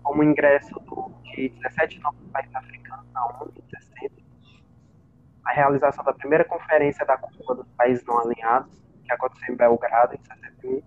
como 0.03 0.21
o 0.21 0.23
ingresso 0.23 0.73
do, 0.81 1.11
de 1.23 1.49
17 1.49 1.99
novos 1.99 2.19
países 2.31 2.55
africanos 2.55 3.05
na 3.13 3.25
ONU 3.25 3.53
em 3.55 3.61
60, 3.69 4.15
a 5.45 5.51
realização 5.51 6.03
da 6.03 6.13
primeira 6.13 6.43
conferência 6.43 7.05
da 7.05 7.17
Cúpula 7.17 7.63
dos 7.63 7.71
Países 7.73 8.03
Não 8.05 8.19
Alinhados, 8.19 8.71
que 9.03 9.11
aconteceu 9.11 9.53
em 9.53 9.57
Belgrado 9.57 10.15
em 10.15 10.23
61, 10.23 10.81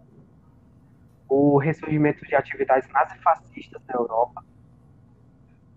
o 1.28 1.58
ressurgimento 1.58 2.26
de 2.26 2.34
atividades 2.34 2.88
nazifascistas 2.90 3.82
na 3.86 3.94
Europa 3.94 4.44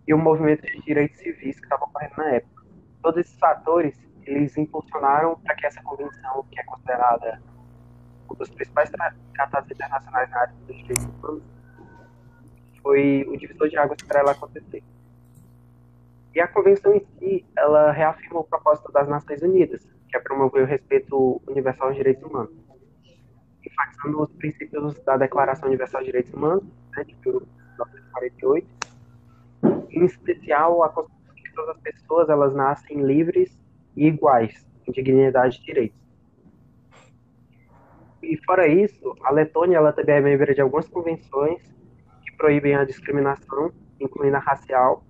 e 0.08 0.14
o 0.14 0.18
movimento 0.18 0.66
de 0.66 0.82
direitos 0.82 1.18
civis 1.18 1.60
que 1.60 1.66
estava 1.66 1.86
ocorrendo 1.86 2.16
na 2.18 2.36
época. 2.36 2.64
Todos 3.01 3.22
esses 3.22 3.38
fatores 3.39 3.95
eles 4.26 4.58
impulsionaram 4.58 5.39
para 5.39 5.56
que 5.56 5.66
essa 5.66 5.82
convenção, 5.84 6.43
que 6.51 6.60
é 6.60 6.64
considerada 6.64 7.41
um 8.30 8.36
dos 8.36 8.49
principais 8.49 8.89
tra 8.89 9.14
tratados 9.34 9.70
internacionais 9.72 10.30
na 10.30 10.39
área 10.39 10.53
dos 10.68 10.78
direitos 10.78 11.06
humanos, 11.06 11.43
foi 12.82 13.26
o 13.28 13.38
divisor 13.38 13.68
de 13.68 13.78
águas 13.78 14.01
para 14.01 14.20
ela 14.20 14.32
acontecer. 14.32 14.84
E 16.34 16.39
a 16.39 16.47
convenção 16.47 16.93
em 16.93 17.06
si, 17.18 17.45
ela 17.58 17.91
reafirma 17.91 18.41
o 18.41 18.43
propósito 18.43 18.91
das 18.91 19.08
Nações 19.08 19.41
Unidas, 19.41 19.88
que 20.10 20.18
é 20.18 20.20
promover 20.20 20.64
o 20.64 20.66
respeito 20.66 21.41
universal 21.47 21.88
aos 21.88 21.95
direitos 21.95 22.24
humanos, 22.24 22.53
enfatizando 23.66 24.22
os 24.22 24.32
princípios 24.34 24.99
da 25.03 25.18
Declaração 25.18 25.68
Universal 25.68 26.01
dos 26.01 26.08
Direitos 26.08 26.34
Humanos, 26.34 26.64
né, 26.95 27.03
de 27.03 27.16
1948, 27.26 28.68
em 29.89 30.05
especial 30.05 30.84
a 30.84 30.89
constituição 30.89 31.36
de 31.36 31.43
que 31.43 31.53
todas 31.53 31.76
as 31.76 31.82
pessoas 31.82 32.30
elas 32.30 32.53
nascem 32.53 33.01
livres 33.01 33.57
e 33.95 34.07
iguais, 34.07 34.66
em 34.88 34.91
dignidade 34.91 35.57
e 35.57 35.66
direitos. 35.66 36.05
E 38.22 38.38
fora 38.43 38.68
isso, 38.68 39.16
a 39.24 39.32
Letônia 39.32 39.78
ela 39.78 39.93
também 39.93 40.16
é 40.16 40.22
membro 40.22 40.53
de 40.53 40.61
algumas 40.61 40.88
convenções 40.89 41.61
que 42.24 42.36
proíbem 42.36 42.76
a 42.76 42.84
discriminação, 42.84 43.72
incluindo 43.99 44.36
a 44.36 44.39
racial, 44.39 45.03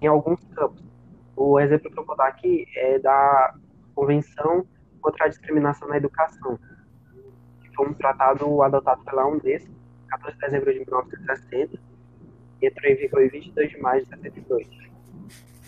em 0.00 0.06
alguns 0.06 0.40
campos. 0.54 0.82
O 1.36 1.58
exemplo 1.58 1.90
que 1.90 1.98
eu 1.98 2.04
vou 2.04 2.16
dar 2.16 2.28
aqui 2.28 2.66
é 2.76 2.98
da 2.98 3.54
Convenção 3.94 4.64
contra 5.00 5.24
a 5.24 5.28
Discriminação 5.28 5.88
na 5.88 5.96
Educação, 5.96 6.58
que 7.62 7.74
foi 7.74 7.88
um 7.88 7.94
tratado 7.94 8.62
adotado 8.62 9.02
pela 9.04 9.26
Unesco, 9.26 9.74
14 10.08 10.34
de 10.36 10.40
dezembro 10.40 10.72
de 10.72 10.78
1960, 10.80 11.74
e 11.74 11.78
entrou 12.66 12.90
em 12.90 12.96
vigor 12.96 13.22
em 13.22 13.28
22 13.28 13.70
de 13.70 13.78
maio 13.78 14.04
de 14.04 14.10
72. 14.10 14.68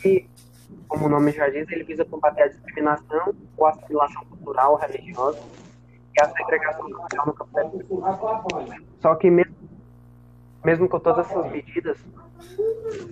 E, 0.05 0.27
como 0.89 1.07
o 1.07 1.09
nome 1.09 1.33
já 1.33 1.49
diz, 1.49 1.71
ele 1.71 1.85
visa 1.85 2.05
combater 2.05 2.43
a 2.43 2.49
discriminação 2.49 3.35
ou 3.57 3.67
assimilação 3.67 4.25
cultural 4.27 4.73
ou 4.73 4.79
religiosa 4.79 5.41
e 6.17 6.23
a 6.23 6.29
segregação 6.29 6.89
social 6.89 7.27
no 7.27 7.33
campo 7.33 7.53
da 7.53 7.65
educação. 7.65 8.69
Só 9.01 9.15
que 9.15 9.31
mesmo, 9.31 9.55
mesmo 10.65 10.89
com 10.89 10.99
todas 10.99 11.27
essas 11.31 11.51
medidas 11.51 11.99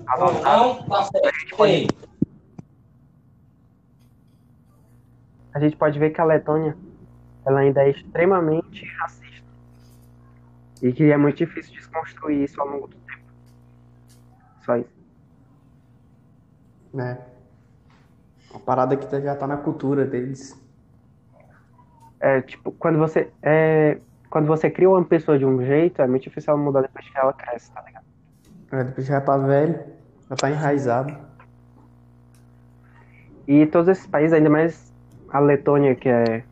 adotadas, 0.06 1.10
a 1.14 1.38
gente 1.38 1.56
pode 1.56 1.88
a 5.52 5.58
gente 5.58 5.76
pode 5.76 5.98
ver 5.98 6.10
que 6.10 6.20
a 6.20 6.24
Letônia 6.24 6.76
ela 7.44 7.60
ainda 7.60 7.82
é 7.82 7.90
extremamente 7.90 8.84
racista 8.98 9.44
e 10.82 10.92
que 10.92 11.10
é 11.10 11.16
muito 11.16 11.38
difícil 11.38 11.72
desconstruir 11.72 12.44
isso 12.44 12.60
ao 12.60 12.68
longo 12.68 12.86
do. 12.86 12.99
Só 14.64 14.76
isso. 14.76 14.90
né? 16.92 17.18
Uma 18.50 18.60
parada 18.60 18.96
que 18.96 19.20
já 19.20 19.36
tá 19.36 19.46
na 19.46 19.56
cultura 19.56 20.04
deles. 20.04 20.60
É, 22.18 22.42
tipo, 22.42 22.72
quando 22.72 22.98
você 22.98 23.30
é, 23.42 23.98
quando 24.28 24.46
você 24.46 24.70
cria 24.70 24.88
uma 24.88 25.04
pessoa 25.04 25.38
de 25.38 25.44
um 25.46 25.64
jeito, 25.64 26.02
é 26.02 26.06
muito 26.06 26.24
difícil 26.24 26.52
ela 26.52 26.62
mudar 26.62 26.82
depois 26.82 27.08
que 27.08 27.18
ela 27.18 27.32
cresce, 27.32 27.72
tá 27.72 27.82
ligado? 27.82 28.04
É, 28.72 28.84
depois 28.84 29.06
já 29.06 29.20
tá 29.20 29.36
velho, 29.36 29.80
já 30.28 30.36
tá 30.36 30.50
enraizado. 30.50 31.16
E 33.46 33.66
todos 33.66 33.88
esses 33.88 34.06
países, 34.06 34.32
ainda 34.32 34.50
mais 34.50 34.92
a 35.30 35.40
Letônia, 35.40 35.94
que 35.94 36.08
é 36.08 36.44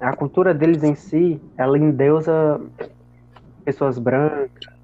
a 0.00 0.14
cultura 0.16 0.54
deles 0.54 0.82
em 0.82 0.94
si, 0.94 1.40
ela 1.58 1.76
endeusa 1.78 2.60
pessoas 3.64 3.98
brancas, 3.98 4.75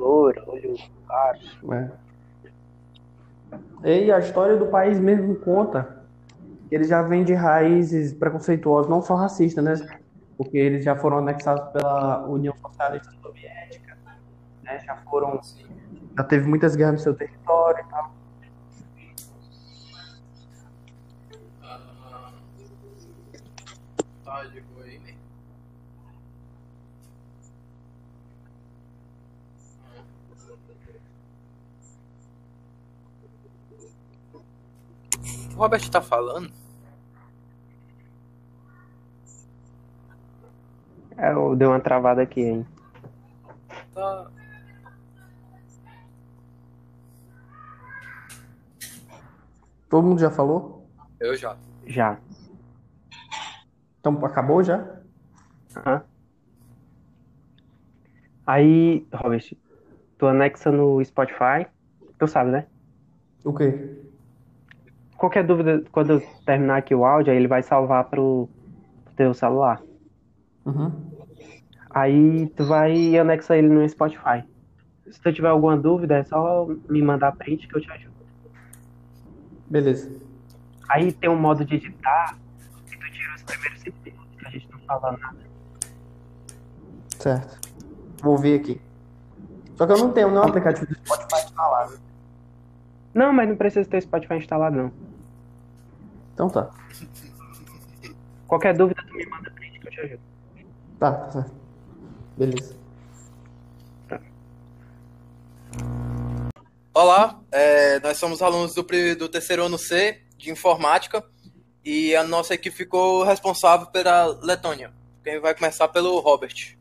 loiras, 0.00 0.42
olhos 0.48 0.90
claros. 1.06 1.58
É. 3.82 4.00
E 4.04 4.10
a 4.10 4.18
história 4.18 4.56
do 4.56 4.66
país 4.66 4.98
mesmo 4.98 5.36
conta 5.36 6.00
que 6.68 6.74
eles 6.74 6.88
já 6.88 7.02
vêm 7.02 7.24
de 7.24 7.34
raízes 7.34 8.12
preconceituosas, 8.12 8.90
não 8.90 9.02
só 9.02 9.14
racistas, 9.14 9.62
né? 9.62 9.74
Porque 10.36 10.56
eles 10.56 10.84
já 10.84 10.96
foram 10.96 11.18
anexados 11.18 11.70
pela 11.72 12.26
União 12.26 12.54
Socialista 12.56 13.12
Soviética, 13.22 13.96
né? 14.62 14.78
Já 14.80 14.96
foram, 14.96 15.40
já 16.16 16.24
teve 16.24 16.48
muitas 16.48 16.74
guerras 16.74 16.94
no 16.94 17.00
seu 17.00 17.14
território 17.14 17.84
e 17.84 17.90
tal. 17.90 18.09
Robert 35.60 35.90
tá 35.90 36.00
falando? 36.00 36.50
É, 41.18 41.32
eu 41.32 41.54
dei 41.54 41.68
uma 41.68 41.78
travada 41.78 42.22
aqui, 42.22 42.40
hein? 42.40 42.66
Tá. 43.92 44.30
Todo 49.90 50.06
mundo 50.06 50.18
já 50.18 50.30
falou? 50.30 50.88
Eu 51.20 51.36
já. 51.36 51.58
Já. 51.86 52.18
Então 53.98 54.24
acabou 54.24 54.64
já? 54.64 55.02
Aham. 55.76 56.02
Aí, 58.46 59.06
Robert, 59.12 59.44
tu 60.16 60.26
anexa 60.26 60.72
no 60.72 61.04
Spotify, 61.04 61.66
tu 62.18 62.26
sabe, 62.26 62.50
né? 62.50 62.66
O 63.44 63.52
quê? 63.52 63.99
Qualquer 65.20 65.44
dúvida, 65.44 65.84
quando 65.92 66.14
eu 66.14 66.20
terminar 66.46 66.78
aqui 66.78 66.94
o 66.94 67.04
áudio, 67.04 67.30
aí 67.30 67.36
ele 67.36 67.46
vai 67.46 67.62
salvar 67.62 68.04
pro, 68.04 68.48
pro 69.04 69.14
teu 69.14 69.34
celular. 69.34 69.82
Uhum. 70.64 70.90
Aí 71.90 72.46
tu 72.56 72.64
vai 72.64 72.96
e 72.96 73.18
anexa 73.18 73.54
ele 73.54 73.68
no 73.68 73.86
Spotify. 73.86 74.42
Se 75.10 75.20
tu 75.20 75.30
tiver 75.30 75.48
alguma 75.48 75.76
dúvida, 75.76 76.16
é 76.16 76.24
só 76.24 76.66
me 76.88 77.02
mandar 77.02 77.32
print 77.32 77.68
que 77.68 77.76
eu 77.76 77.82
te 77.82 77.90
ajudo. 77.90 78.14
Beleza. 79.68 80.10
Aí 80.88 81.12
tem 81.12 81.28
um 81.28 81.38
modo 81.38 81.66
de 81.66 81.74
editar 81.74 82.38
que 82.86 82.96
tu 82.96 83.12
tira 83.12 83.34
os 83.36 83.42
primeiros 83.42 83.80
segundos 83.82 84.36
que 84.38 84.46
a 84.46 84.50
gente 84.50 84.68
não 84.72 84.78
fala 84.80 85.18
nada. 85.18 85.38
Certo. 87.18 87.60
Vou 88.22 88.38
ver 88.38 88.58
aqui. 88.58 88.80
Só 89.74 89.86
que 89.86 89.92
eu 89.92 89.98
não 89.98 90.12
tenho 90.12 90.30
nenhum 90.30 90.44
aplicativo 90.44 90.86
do 90.86 90.94
Spotify 90.94 91.44
instalado. 91.44 92.00
Não, 93.12 93.34
mas 93.34 93.50
não 93.50 93.56
precisa 93.56 93.86
ter 93.86 94.00
Spotify 94.00 94.36
instalado, 94.36 94.74
não. 94.78 95.09
Então 96.40 96.48
tá. 96.48 96.70
Qualquer 98.46 98.74
dúvida, 98.74 99.04
tu 99.06 99.12
me 99.12 99.26
manda 99.26 99.50
print 99.50 99.78
que 99.78 99.86
eu 99.88 99.90
te 99.90 100.00
ajudo. 100.00 100.20
Tá, 100.98 101.12
tá 101.12 101.30
certo. 101.32 101.52
Beleza. 102.38 102.76
Olá, 106.94 107.38
é, 107.52 108.00
nós 108.00 108.16
somos 108.16 108.40
alunos 108.40 108.74
do, 108.74 108.82
do 109.18 109.28
terceiro 109.28 109.66
ano 109.66 109.76
C 109.76 110.22
de 110.38 110.50
informática 110.50 111.22
e 111.84 112.16
a 112.16 112.24
nossa 112.24 112.54
equipe 112.54 112.74
ficou 112.74 113.22
responsável 113.22 113.88
pela 113.88 114.24
Letônia. 114.42 114.94
Quem 115.22 115.38
vai 115.40 115.54
começar 115.54 115.88
pelo 115.88 116.20
Robert. 116.20 116.74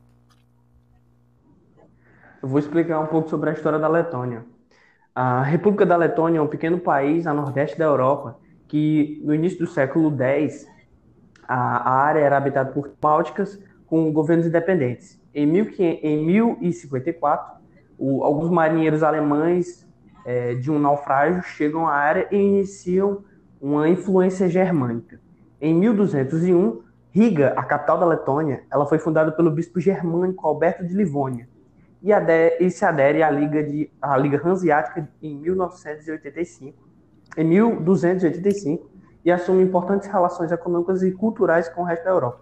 Eu 2.41 2.47
vou 2.47 2.59
explicar 2.59 3.01
um 3.01 3.07
pouco 3.07 3.29
sobre 3.29 3.49
a 3.49 3.53
história 3.53 3.77
da 3.77 3.89
Letônia. 3.89 4.45
A 5.13 5.43
República 5.43 5.85
da 5.85 5.97
Letônia 5.97 6.39
é 6.39 6.41
um 6.41 6.47
pequeno 6.47 6.79
país 6.79 7.27
a 7.27 7.33
nordeste 7.33 7.77
da 7.77 7.83
Europa 7.83 8.39
que, 8.69 9.19
no 9.25 9.33
início 9.33 9.59
do 9.59 9.67
século 9.67 10.15
X, 10.17 10.65
a, 11.47 11.91
área 11.91 12.19
era 12.19 12.37
habitada 12.37 12.71
por 12.71 12.91
bálticas 13.01 13.59
com 13.87 14.13
governos 14.13 14.45
independentes. 14.45 15.19
Em, 15.33 15.45
1500 15.45 16.03
em 16.03 16.25
1054, 16.25 17.57
o- 17.97 18.23
alguns 18.23 18.49
marinheiros 18.49 19.03
alemães 19.03 19.85
eh, 20.25 20.53
de 20.55 20.69
um 20.69 20.77
naufrágio 20.77 21.41
chegam 21.41 21.87
à 21.87 21.93
área 21.93 22.27
e 22.31 22.35
iniciam 22.37 23.23
uma 23.59 23.89
influência 23.89 24.47
germânica. 24.47 25.19
Em 25.59 25.73
1201, 25.73 26.81
Riga, 27.11 27.53
a 27.57 27.63
capital 27.63 27.97
da 27.97 28.05
Letônia, 28.05 28.63
ela 28.71 28.85
foi 28.85 28.99
fundada 28.99 29.31
pelo 29.31 29.49
bispo 29.49 29.79
germânico 29.79 30.45
Alberto 30.45 30.85
de 30.85 30.93
Livônia 30.93 31.49
e, 32.03 32.11
e 32.59 32.69
se 32.69 32.85
adere 32.85 33.23
à 33.23 33.31
Liga, 33.31 33.63
de, 33.63 33.89
à 33.99 34.15
Liga 34.15 34.39
Hanseática 34.45 35.09
em 35.21 35.35
1985, 35.35 36.77
em 37.37 37.43
1285, 37.43 38.89
e 39.23 39.31
assume 39.31 39.63
importantes 39.63 40.07
relações 40.07 40.51
econômicas 40.51 41.03
e 41.03 41.11
culturais 41.11 41.67
com 41.69 41.81
o 41.81 41.83
resto 41.83 42.05
da 42.05 42.11
Europa. 42.11 42.41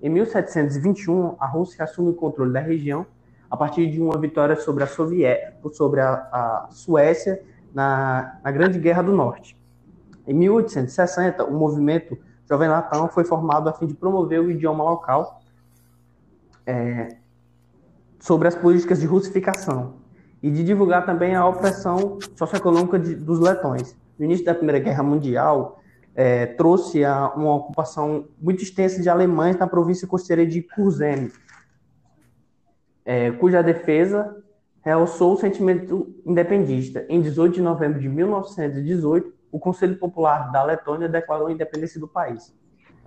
Em 0.00 0.08
1721, 0.08 1.36
a 1.38 1.46
Rússia 1.46 1.84
assume 1.84 2.10
o 2.10 2.14
controle 2.14 2.52
da 2.52 2.60
região 2.60 3.06
a 3.50 3.56
partir 3.56 3.90
de 3.90 4.00
uma 4.00 4.18
vitória 4.18 4.56
sobre 4.56 4.82
a, 4.82 4.86
sobre 4.86 6.00
a, 6.00 6.12
a 6.12 6.68
Suécia 6.70 7.42
na, 7.74 8.38
na 8.42 8.50
Grande 8.50 8.78
Guerra 8.78 9.02
do 9.02 9.12
Norte. 9.12 9.56
Em 10.26 10.32
1860, 10.32 11.44
o 11.44 11.52
movimento 11.52 12.16
Jovem 12.48 12.68
Latão 12.68 13.08
foi 13.08 13.24
formado 13.24 13.68
a 13.68 13.72
fim 13.72 13.86
de 13.86 13.94
promover 13.94 14.40
o 14.40 14.50
idioma 14.50 14.84
local 14.84 15.40
é, 16.66 17.16
sobre 18.18 18.48
as 18.48 18.54
políticas 18.54 19.00
de 19.00 19.06
russificação 19.06 19.94
e 20.42 20.50
de 20.50 20.64
divulgar 20.64 21.04
também 21.04 21.34
a 21.34 21.46
opressão 21.46 22.18
socioeconômica 22.36 22.98
de, 22.98 23.14
dos 23.14 23.38
letões. 23.38 23.96
No 24.22 24.26
início 24.26 24.46
da 24.46 24.54
Primeira 24.54 24.78
Guerra 24.78 25.02
Mundial, 25.02 25.82
é, 26.14 26.46
trouxe 26.46 27.04
a, 27.04 27.32
uma 27.34 27.56
ocupação 27.56 28.28
muito 28.40 28.62
extensa 28.62 29.02
de 29.02 29.08
alemães 29.08 29.58
na 29.58 29.66
província 29.66 30.06
costeira 30.06 30.46
de 30.46 30.62
Kurzeme, 30.62 31.32
é, 33.04 33.32
cuja 33.32 33.64
defesa 33.64 34.36
realçou 34.80 35.32
o 35.32 35.36
sentimento 35.36 36.14
independista. 36.24 37.04
Em 37.08 37.20
18 37.20 37.54
de 37.54 37.62
novembro 37.62 37.98
de 37.98 38.08
1918, 38.08 39.32
o 39.50 39.58
Conselho 39.58 39.98
Popular 39.98 40.52
da 40.52 40.62
Letônia 40.62 41.08
declarou 41.08 41.48
a 41.48 41.52
independência 41.52 41.98
do 41.98 42.06
país. 42.06 42.54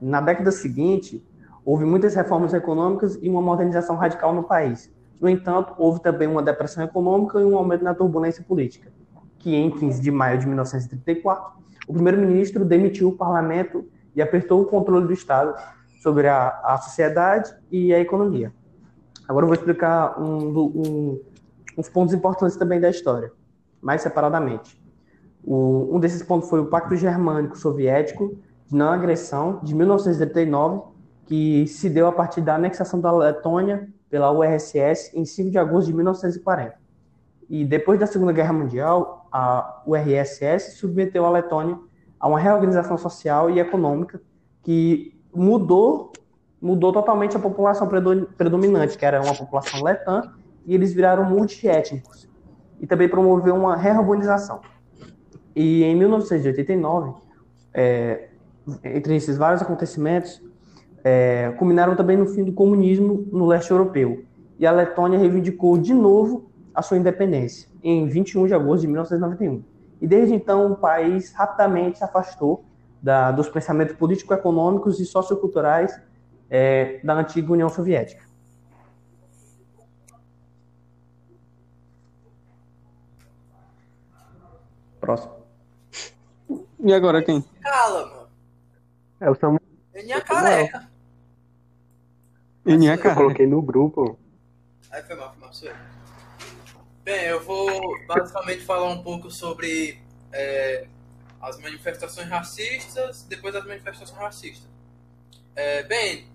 Na 0.02 0.20
década 0.20 0.52
seguinte, 0.52 1.26
houve 1.64 1.86
muitas 1.86 2.14
reformas 2.14 2.54
econômicas 2.54 3.18
e 3.22 3.30
uma 3.30 3.42
modernização 3.42 3.96
radical 3.96 4.36
no 4.36 4.44
país. 4.44 4.94
No 5.22 5.30
entanto, 5.30 5.76
houve 5.78 6.02
também 6.02 6.28
uma 6.28 6.44
depressão 6.44 6.84
econômica 6.84 7.40
e 7.40 7.46
um 7.46 7.56
aumento 7.56 7.86
na 7.86 7.94
turbulência 7.94 8.44
política, 8.44 8.92
que 9.46 9.54
em 9.56 9.70
15 9.70 10.02
de 10.02 10.10
maio 10.10 10.40
de 10.40 10.48
1934, 10.48 11.52
o 11.88 11.94
primeiro-ministro 11.94 12.66
demitiu 12.66 13.10
o 13.10 13.12
parlamento 13.12 13.88
e 14.16 14.20
apertou 14.20 14.60
o 14.60 14.66
controle 14.66 15.06
do 15.06 15.14
Estado 15.14 15.54
sobre 16.02 16.28
a, 16.28 16.48
a 16.64 16.78
sociedade 16.78 17.54
e 17.72 17.94
a 17.94 18.00
economia. 18.00 18.52
Agora 19.28 19.44
eu 19.44 19.48
vou 19.48 19.56
explicar 19.56 20.20
um, 20.20 20.50
um, 20.58 21.22
uns 21.78 21.88
pontos 21.90 22.16
importantes 22.16 22.58
também 22.58 22.80
da 22.80 22.90
história, 22.90 23.32
mais 23.80 24.02
separadamente. 24.02 24.82
O, 25.44 25.96
um 25.96 26.00
desses 26.00 26.24
pontos 26.24 26.50
foi 26.50 26.60
o 26.60 26.66
Pacto 26.66 26.96
Germânico 26.96 27.56
Soviético 27.56 28.40
de 28.66 28.76
Não 28.76 28.90
Agressão, 28.90 29.60
de 29.62 29.76
1939, 29.76 30.88
que 31.28 31.68
se 31.68 31.88
deu 31.88 32.08
a 32.08 32.12
partir 32.12 32.42
da 32.42 32.56
anexação 32.56 33.00
da 33.00 33.12
Letônia 33.12 33.88
pela 34.10 34.32
URSS 34.32 35.12
em 35.14 35.24
5 35.24 35.52
de 35.52 35.60
agosto 35.60 35.86
de 35.86 35.94
1940. 35.94 36.84
E 37.48 37.64
depois 37.64 38.00
da 38.00 38.08
Segunda 38.08 38.32
Guerra 38.32 38.54
Mundial, 38.54 39.25
a 39.38 39.84
URSS 39.86 40.78
submeteu 40.78 41.26
a 41.26 41.30
Letônia 41.30 41.78
a 42.18 42.26
uma 42.26 42.40
reorganização 42.40 42.98
social 42.98 43.50
e 43.50 43.60
econômica 43.60 44.22
que 44.64 45.14
mudou 45.34 46.14
mudou 46.62 46.94
totalmente 46.94 47.36
a 47.36 47.40
população 47.40 47.86
predominante, 48.38 48.98
que 48.98 49.06
era 49.06 49.22
uma 49.22 49.36
população 49.36 49.84
letã, 49.84 50.32
e 50.66 50.74
eles 50.74 50.94
viraram 50.94 51.26
multiétnicos. 51.26 52.28
E 52.80 52.88
também 52.88 53.08
promoveu 53.08 53.54
uma 53.54 53.76
reorganização. 53.76 54.62
E 55.56 55.84
em 55.84 55.96
1989, 55.96 57.14
é, 57.74 58.30
entre 58.84 59.16
esses 59.16 59.38
vários 59.38 59.62
acontecimentos, 59.62 60.42
é, 61.04 61.54
culminaram 61.60 61.96
também 61.96 62.18
no 62.18 62.26
fim 62.26 62.44
do 62.44 62.54
comunismo 62.54 63.28
no 63.32 63.46
leste 63.46 63.70
europeu. 63.70 64.24
E 64.58 64.66
a 64.66 64.72
Letônia 64.72 65.20
reivindicou 65.20 65.78
de 65.78 65.94
novo 65.94 66.50
a 66.74 66.82
sua 66.82 66.98
independência, 66.98 67.70
em 67.86 68.08
21 68.08 68.48
de 68.48 68.54
agosto 68.56 68.82
de 68.82 68.88
1991. 68.88 69.64
E 70.02 70.08
desde 70.08 70.34
então 70.34 70.72
o 70.72 70.76
país 70.76 71.32
rapidamente 71.32 72.00
se 72.00 72.04
afastou 72.04 72.66
da, 73.00 73.32
dos 73.32 73.48
pensamentos 73.48 73.96
político-econômicos 73.96 75.00
e 75.00 75.06
socioculturais 75.06 76.02
é, 76.50 77.00
da 77.04 77.14
antiga 77.14 77.54
União 77.54 77.70
Soviética. 77.70 78.26
Próximo. 85.00 85.36
E 86.80 86.92
agora 86.92 87.22
quem? 87.22 87.44
Cala, 87.62 88.08
mano. 88.08 88.28
É 89.20 89.30
o 89.30 89.36
Samuel. 89.36 89.62
Eninha 89.94 90.22
careca. 90.22 90.90
Eninha 92.66 92.96
Eu 92.96 93.00
cara. 93.00 93.16
coloquei 93.16 93.46
no 93.46 93.62
grupo. 93.62 94.18
Aí 94.90 95.04
foi 95.04 95.16
mal, 95.16 95.32
foi 95.32 95.42
mal, 95.42 95.54
sou 95.54 95.70
eu. 95.70 95.95
Bem, 97.06 97.26
eu 97.26 97.40
vou 97.40 97.70
basicamente 98.08 98.66
falar 98.66 98.90
um 98.90 99.04
pouco 99.04 99.30
sobre 99.30 100.02
é, 100.34 100.88
as 101.40 101.56
manifestações 101.60 102.28
racistas, 102.28 103.22
depois 103.30 103.54
das 103.54 103.64
manifestações 103.64 104.18
racistas. 104.18 104.68
É, 105.56 105.84
bem, 105.84 106.28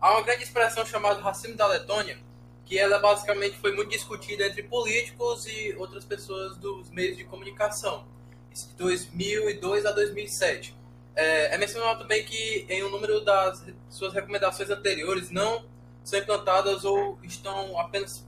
há 0.00 0.10
uma 0.10 0.22
grande 0.22 0.42
expressão 0.42 0.84
chamada 0.84 1.20
racismo 1.20 1.56
da 1.56 1.68
Letônia, 1.68 2.18
que 2.64 2.76
ela 2.76 2.98
basicamente 2.98 3.56
foi 3.58 3.72
muito 3.76 3.90
discutida 3.90 4.48
entre 4.48 4.64
políticos 4.64 5.46
e 5.46 5.76
outras 5.78 6.04
pessoas 6.04 6.56
dos 6.56 6.90
meios 6.90 7.16
de 7.16 7.22
comunicação, 7.22 8.04
de 8.52 8.66
2002 8.78 9.86
a 9.86 9.92
2007. 9.92 10.74
É, 11.14 11.54
é 11.54 11.56
mencionado 11.56 12.00
também 12.00 12.24
que 12.24 12.66
em 12.68 12.82
um 12.82 12.90
número 12.90 13.24
das 13.24 13.64
suas 13.88 14.12
recomendações 14.12 14.70
anteriores 14.70 15.30
não 15.30 15.64
são 16.02 16.18
implantadas 16.18 16.84
ou 16.84 17.16
estão 17.22 17.78
apenas 17.78 18.26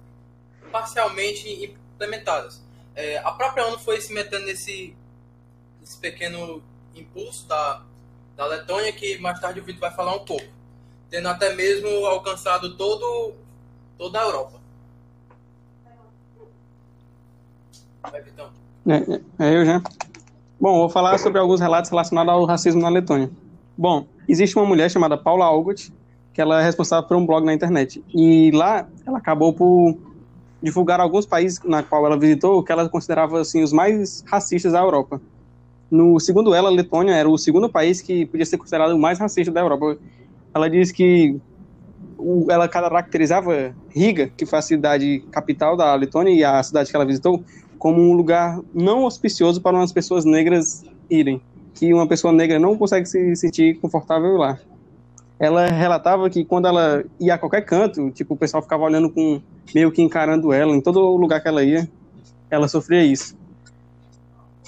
parcialmente 0.71 1.77
implementadas. 1.99 2.63
É, 2.95 3.19
a 3.19 3.33
própria 3.33 3.67
ONU 3.67 3.79
foi 3.79 4.01
se 4.01 4.13
metendo 4.13 4.47
nesse, 4.47 4.95
nesse 5.81 5.99
pequeno 5.99 6.63
impulso 6.95 7.47
da, 7.47 7.83
da 8.37 8.47
Letônia, 8.47 8.93
que 8.93 9.19
mais 9.19 9.39
tarde 9.41 9.61
o 9.61 9.65
Vitor 9.65 9.81
vai 9.81 9.93
falar 9.93 10.15
um 10.15 10.25
pouco, 10.25 10.47
tendo 11.11 11.29
até 11.29 11.55
mesmo 11.55 11.89
alcançado 12.07 12.77
todo, 12.77 13.35
toda 13.99 14.21
a 14.21 14.23
Europa. 14.23 14.59
Vai, 18.03 18.23
Vitão. 18.23 18.51
É, 18.87 19.45
é 19.45 19.57
eu 19.57 19.65
já. 19.65 19.83
Bom, 20.61 20.79
vou 20.79 20.89
falar 20.89 21.19
sobre 21.19 21.39
alguns 21.39 21.61
relatos 21.61 21.91
relacionados 21.91 22.33
ao 22.33 22.45
racismo 22.45 22.81
na 22.81 22.89
Letônia. 22.89 23.31
Bom, 23.77 24.07
existe 24.29 24.57
uma 24.57 24.67
mulher 24.67 24.91
chamada 24.91 25.17
Paula 25.17 25.45
Augut, 25.45 25.93
que 26.33 26.41
ela 26.41 26.61
é 26.61 26.65
responsável 26.65 27.07
por 27.07 27.17
um 27.17 27.25
blog 27.25 27.45
na 27.45 27.55
internet. 27.55 28.03
E 28.13 28.51
lá 28.53 28.89
ela 29.07 29.19
acabou 29.19 29.53
por 29.53 29.97
divulgar 30.63 31.01
alguns 31.01 31.27
países 31.27 31.61
na 31.65 31.83
qual 31.83 32.05
ela 32.05 32.19
visitou 32.19 32.63
que 32.63 32.73
ela 32.73 32.89
considerava 32.89 33.41
assim 33.41 33.63
os 33.63 33.73
mais 33.73 34.25
racistas 34.27 34.73
da 34.73 34.81
Europa. 34.81 35.21
No 35.91 36.21
segundo 36.21 36.55
ela, 36.55 36.69
a 36.69 36.73
Letônia 36.73 37.15
era 37.15 37.29
o 37.29 37.39
segundo 37.39 37.69
país 37.69 38.03
que 38.03 38.27
podia 38.27 38.45
ser 38.45 38.59
considerado 38.59 38.93
o 38.93 38.99
mais 38.99 39.19
racista 39.19 39.53
da 39.53 39.61
Europa. 39.61 39.97
Ela 40.53 40.69
diz 40.69 40.93
que 40.93 41.41
ela 42.49 42.69
caracterizava 42.69 43.75
Riga, 43.89 44.29
que 44.37 44.45
foi 44.45 44.59
a 44.59 44.63
cidade 44.63 45.21
capital 45.31 45.77
da 45.77 45.95
Letônia 45.95 46.33
e 46.33 46.45
a 46.45 46.63
cidade 46.63 46.91
que 46.91 46.97
ela 46.97 47.07
visitou, 47.07 47.43
como 47.79 48.01
um 48.01 48.13
lugar 48.13 48.61
não 48.75 49.05
auspicioso 49.05 49.61
para 49.61 49.77
umas 49.77 49.93
pessoas 49.93 50.25
negras 50.25 50.85
irem, 51.09 51.41
que 51.75 51.95
uma 51.95 52.07
pessoa 52.07 52.33
negra 52.33 52.59
não 52.59 52.77
consegue 52.77 53.07
se 53.07 53.37
sentir 53.37 53.79
confortável 53.79 54.37
lá. 54.37 54.59
Ela 55.39 55.69
relatava 55.69 56.29
que 56.29 56.45
quando 56.45 56.67
ela 56.67 57.05
ia 57.21 57.35
a 57.35 57.39
qualquer 57.39 57.63
canto, 57.63 58.11
tipo, 58.11 58.35
o 58.35 58.37
pessoal 58.37 58.63
ficava 58.63 58.83
olhando 58.83 59.09
com 59.09 59.41
meio 59.75 59.91
que 59.91 60.03
encarando 60.03 60.53
ela 60.53 60.75
em 60.75 60.81
todo 60.81 61.17
lugar 61.17 61.41
que 61.41 61.49
ela 61.49 61.63
ia, 61.63 61.89
ela 62.51 62.69
sofria 62.69 63.05
isso. 63.05 63.37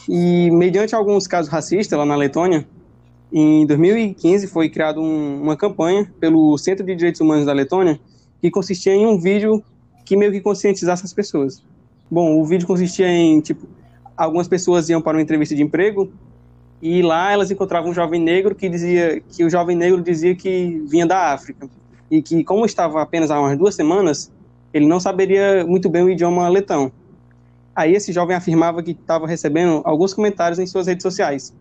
E 0.08 0.50
mediante 0.50 0.94
alguns 0.94 1.26
casos 1.26 1.50
racistas 1.50 1.98
lá 1.98 2.04
na 2.04 2.16
Letônia, 2.16 2.66
em 3.32 3.64
2015 3.66 4.48
foi 4.48 4.68
criada 4.68 5.00
um, 5.00 5.42
uma 5.42 5.56
campanha 5.56 6.10
pelo 6.18 6.56
Centro 6.58 6.84
de 6.84 6.94
Direitos 6.94 7.20
Humanos 7.20 7.46
da 7.46 7.52
Letônia 7.52 8.00
que 8.40 8.50
consistia 8.50 8.94
em 8.94 9.06
um 9.06 9.18
vídeo 9.18 9.62
que 10.04 10.16
meio 10.16 10.32
que 10.32 10.40
conscientizasse 10.40 11.04
as 11.04 11.12
pessoas. 11.12 11.62
Bom, 12.10 12.40
o 12.40 12.44
vídeo 12.44 12.66
consistia 12.66 13.08
em, 13.08 13.40
tipo, 13.40 13.66
algumas 14.16 14.48
pessoas 14.48 14.88
iam 14.88 15.00
para 15.00 15.16
uma 15.16 15.22
entrevista 15.22 15.54
de 15.54 15.62
emprego 15.62 16.10
e 16.82 17.02
lá 17.02 17.30
elas 17.30 17.50
encontravam 17.50 17.90
um 17.90 17.94
jovem 17.94 18.20
negro 18.20 18.54
que 18.54 18.68
dizia 18.68 19.20
que 19.20 19.44
o 19.44 19.50
jovem 19.50 19.76
negro 19.76 20.02
dizia 20.02 20.34
que 20.34 20.82
vinha 20.88 21.06
da 21.06 21.32
África 21.32 21.68
e 22.10 22.20
que 22.20 22.42
como 22.42 22.64
estava 22.64 23.00
apenas 23.00 23.30
há 23.30 23.38
umas 23.38 23.56
duas 23.56 23.74
semanas, 23.74 24.32
ele 24.72 24.86
não 24.86 25.00
saberia 25.00 25.64
muito 25.66 25.88
bem 25.88 26.02
o 26.02 26.10
idioma 26.10 26.48
letão. 26.48 26.90
Aí 27.74 27.94
esse 27.94 28.12
jovem 28.12 28.36
afirmava 28.36 28.82
que 28.82 28.92
estava 28.92 29.26
recebendo 29.26 29.80
alguns 29.84 30.12
comentários 30.12 30.58
em 30.58 30.66
suas 30.66 30.86
redes 30.86 31.02
sociais. 31.02 31.52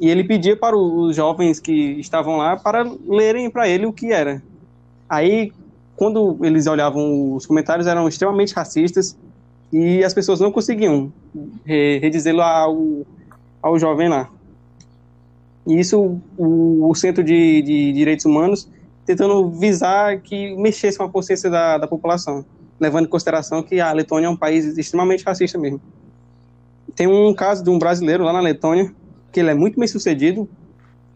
E 0.00 0.08
ele 0.08 0.24
pedia 0.24 0.56
para 0.56 0.76
os 0.76 1.14
jovens 1.14 1.60
que 1.60 1.72
estavam 2.00 2.36
lá 2.36 2.56
para 2.56 2.84
lerem 3.06 3.48
para 3.50 3.68
ele 3.68 3.86
o 3.86 3.92
que 3.92 4.12
era. 4.12 4.42
Aí, 5.08 5.52
quando 5.96 6.38
eles 6.42 6.66
olhavam 6.66 7.34
os 7.34 7.46
comentários, 7.46 7.86
eram 7.86 8.08
extremamente 8.08 8.54
racistas 8.54 9.16
e 9.72 10.02
as 10.02 10.12
pessoas 10.12 10.40
não 10.40 10.50
conseguiam 10.50 11.12
re- 11.64 11.98
redizê-lo 11.98 12.40
ao, 12.40 13.06
ao 13.62 13.78
jovem 13.78 14.08
lá. 14.08 14.28
E 15.66 15.78
isso 15.78 16.18
o, 16.36 16.88
o 16.90 16.94
Centro 16.94 17.22
de, 17.22 17.62
de 17.62 17.92
Direitos 17.92 18.24
Humanos 18.24 18.68
tentando 19.06 19.50
visar 19.50 20.20
que 20.20 20.54
mexesse 20.56 20.98
com 20.98 21.04
a 21.04 21.10
consciência 21.10 21.50
da, 21.50 21.78
da 21.78 21.86
população, 21.86 22.44
levando 22.80 23.06
em 23.06 23.08
consideração 23.08 23.62
que 23.62 23.80
a 23.80 23.92
Letônia 23.92 24.26
é 24.26 24.30
um 24.30 24.36
país 24.36 24.78
extremamente 24.78 25.24
racista 25.24 25.58
mesmo. 25.58 25.80
Tem 26.94 27.06
um 27.06 27.34
caso 27.34 27.62
de 27.62 27.70
um 27.70 27.78
brasileiro 27.78 28.24
lá 28.24 28.32
na 28.32 28.40
Letônia, 28.40 28.94
que 29.32 29.40
ele 29.40 29.50
é 29.50 29.54
muito 29.54 29.78
bem 29.78 29.88
sucedido. 29.88 30.48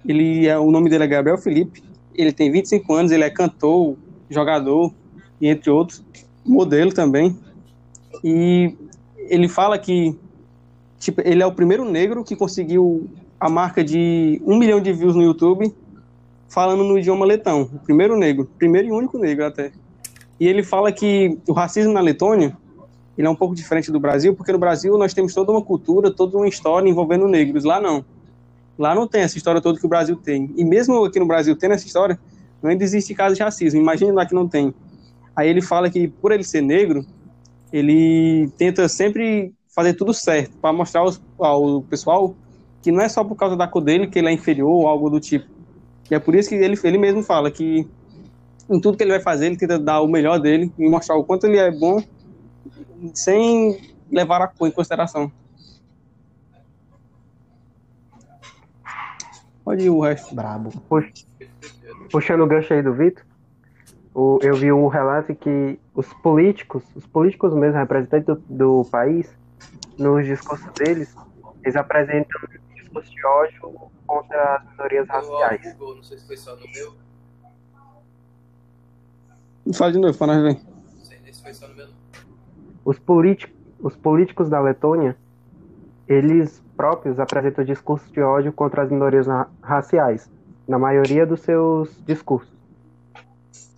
Ele 0.07 0.47
é, 0.47 0.59
o 0.59 0.71
nome 0.71 0.91
dele 0.91 1.05
é 1.05 1.07
Gabriel 1.07 1.39
Felipe. 1.39 1.83
Ele 2.15 2.33
tem 2.33 2.51
25 2.51 2.93
anos, 2.93 3.13
ele 3.13 3.25
é 3.25 3.31
cantor, 3.31 3.97
jogador 4.29 4.93
e 5.41 5.49
entre 5.49 5.71
outros, 5.71 6.03
modelo 6.45 6.93
também. 6.93 7.39
E 8.25 8.75
ele 9.17 9.49
fala 9.49 9.79
que 9.79 10.17
tipo, 10.99 11.23
ele 11.25 11.43
é 11.43 11.47
o 11.47 11.53
primeiro 11.53 11.85
negro 11.85 12.25
que 12.25 12.35
conseguiu 12.35 13.09
a 13.39 13.49
marca 13.49 13.85
de 13.85 14.43
um 14.45 14.59
milhão 14.59 14.81
de 14.81 14.93
views 14.93 15.15
no 15.15 15.23
YouTube 15.23 15.73
falando 16.49 16.83
no 16.83 16.99
idioma 16.99 17.27
letão. 17.27 17.63
O 17.63 17.79
primeiro 17.79 18.17
negro, 18.17 18.49
primeiro 18.59 18.89
e 18.89 18.93
único 18.93 19.19
negro 19.19 19.47
até. 19.47 19.71
E 20.41 20.47
ele 20.47 20.63
fala 20.63 20.91
que 20.91 21.39
o 21.47 21.53
racismo 21.53 21.93
na 21.93 22.01
Letônia 22.01 22.57
ele 23.17 23.27
é 23.27 23.31
um 23.31 23.35
pouco 23.35 23.55
diferente 23.55 23.91
do 23.91 23.99
Brasil, 23.99 24.35
porque 24.37 24.53
no 24.53 24.59
Brasil 24.59 24.97
nós 24.97 25.13
temos 25.13 25.35
toda 25.35 25.51
uma 25.51 25.61
cultura, 25.61 26.09
toda 26.09 26.37
uma 26.37 26.47
história 26.47 26.89
envolvendo 26.89 27.27
negros. 27.27 27.65
Lá 27.65 27.81
não. 27.81 28.05
Lá 28.79 28.95
não 28.95 29.09
tem 29.09 29.23
essa 29.23 29.37
história 29.37 29.61
toda 29.61 29.81
que 29.81 29.87
o 29.87 29.89
Brasil 29.89 30.15
tem. 30.15 30.55
E 30.57 30.65
mesmo 30.65 31.05
aqui 31.05 31.19
no 31.19 31.27
Brasil 31.27 31.57
tendo 31.57 31.75
essa 31.75 31.85
história, 31.85 32.17
ainda 32.63 32.85
existe 32.85 33.15
caso 33.17 33.35
de 33.35 33.43
racismo. 33.43 33.81
Imagine 33.81 34.13
lá 34.13 34.25
que 34.25 34.35
não 34.35 34.47
tem. 34.47 34.73
Aí 35.35 35.49
ele 35.49 35.61
fala 35.61 35.91
que 35.91 36.07
por 36.07 36.31
ele 36.31 36.45
ser 36.45 36.63
negro, 36.63 37.05
ele 37.73 38.49
tenta 38.57 38.89
sempre 38.89 39.53
fazer 39.75 39.95
tudo 39.95 40.15
certo, 40.15 40.57
para 40.59 40.73
mostrar 40.73 41.05
ao 41.39 41.83
pessoal 41.83 42.37
que 42.81 42.93
não 42.93 43.01
é 43.01 43.09
só 43.09 43.25
por 43.25 43.35
causa 43.35 43.57
da 43.57 43.67
cor 43.67 43.83
dele 43.83 44.07
que 44.07 44.19
ele 44.19 44.29
é 44.29 44.33
inferior 44.33 44.71
ou 44.71 44.87
algo 44.87 45.11
do 45.11 45.19
tipo. 45.19 45.58
E 46.11 46.15
é 46.15 46.19
por 46.19 46.35
isso 46.35 46.49
que 46.49 46.55
ele, 46.55 46.79
ele 46.83 46.99
mesmo 46.99 47.23
fala 47.23 47.51
que 47.51 47.89
em 48.69 48.81
tudo 48.81 48.97
que 48.97 49.03
ele 49.03 49.13
vai 49.13 49.21
fazer, 49.21 49.47
ele 49.47 49.57
tenta 49.57 49.79
dar 49.79 50.01
o 50.01 50.09
melhor 50.09 50.39
dele 50.39 50.73
e 50.79 50.89
mostrar 50.89 51.17
o 51.17 51.25
quanto 51.25 51.47
ele 51.47 51.59
é 51.59 51.71
bom 51.71 52.03
sem 53.15 53.81
levar 54.11 54.43
a 54.43 54.49
cor 54.49 54.69
em 54.69 54.73
consideração. 54.73 55.31
Pode 59.65 59.85
ir 59.85 59.91
o 59.91 60.01
resto. 60.01 60.35
Brabo. 60.35 60.71
Puxando 62.11 62.43
o 62.43 62.47
gancho 62.47 62.73
aí 62.73 62.83
do 62.83 62.95
Vitor, 62.95 63.23
eu 64.43 64.55
vi 64.55 64.73
um 64.73 64.89
relato 64.89 65.35
que 65.35 65.79
os 65.95 66.13
políticos, 66.15 66.83
os 66.95 67.07
políticos 67.07 67.55
mesmo, 67.55 67.79
representantes 67.79 68.27
do, 68.27 68.43
do 68.49 68.89
país, 68.91 69.29
nos 69.99 70.25
discursos 70.27 70.67
deles, 70.73 71.15
eles 71.63 71.77
apresentam 71.77 72.41
discurso 72.89 73.11
de 73.11 73.27
ódio 73.27 73.91
contra 74.07 74.57
as 74.57 74.71
minorias 74.71 75.09
Eu, 75.09 75.15
raciais. 75.15 75.73
Google, 75.75 75.97
não 75.97 76.03
sei 76.03 76.19
se 76.19 76.27
foi 76.27 76.37
só 76.37 76.57
no 76.57 76.67
meu. 76.73 76.95
Fala 79.75 79.93
de 79.93 79.99
novo, 79.99 80.17
para 80.17 80.27
nós 80.35 80.43
ver. 80.43 80.61
Não 80.97 81.05
sei 81.05 81.19
nem 81.23 81.33
se 81.33 81.43
foi 81.43 81.53
só 81.53 81.69
no 81.69 81.75
meu. 81.75 81.87
não. 81.87 81.95
Os, 82.85 82.99
políticos, 82.99 83.55
os 83.81 83.95
políticos 83.97 84.49
da 84.49 84.61
Letônia, 84.61 85.17
eles 86.07 86.63
próprios 86.77 87.21
apresentam 87.21 87.65
discursos 87.65 88.11
de 88.11 88.21
ódio 88.21 88.53
contra 88.53 88.83
as 88.83 88.91
minorias 88.91 89.27
raciais, 89.63 90.31
na 90.67 90.79
maioria 90.79 91.27
dos 91.27 91.41
seus 91.41 92.03
discursos. 92.07 92.57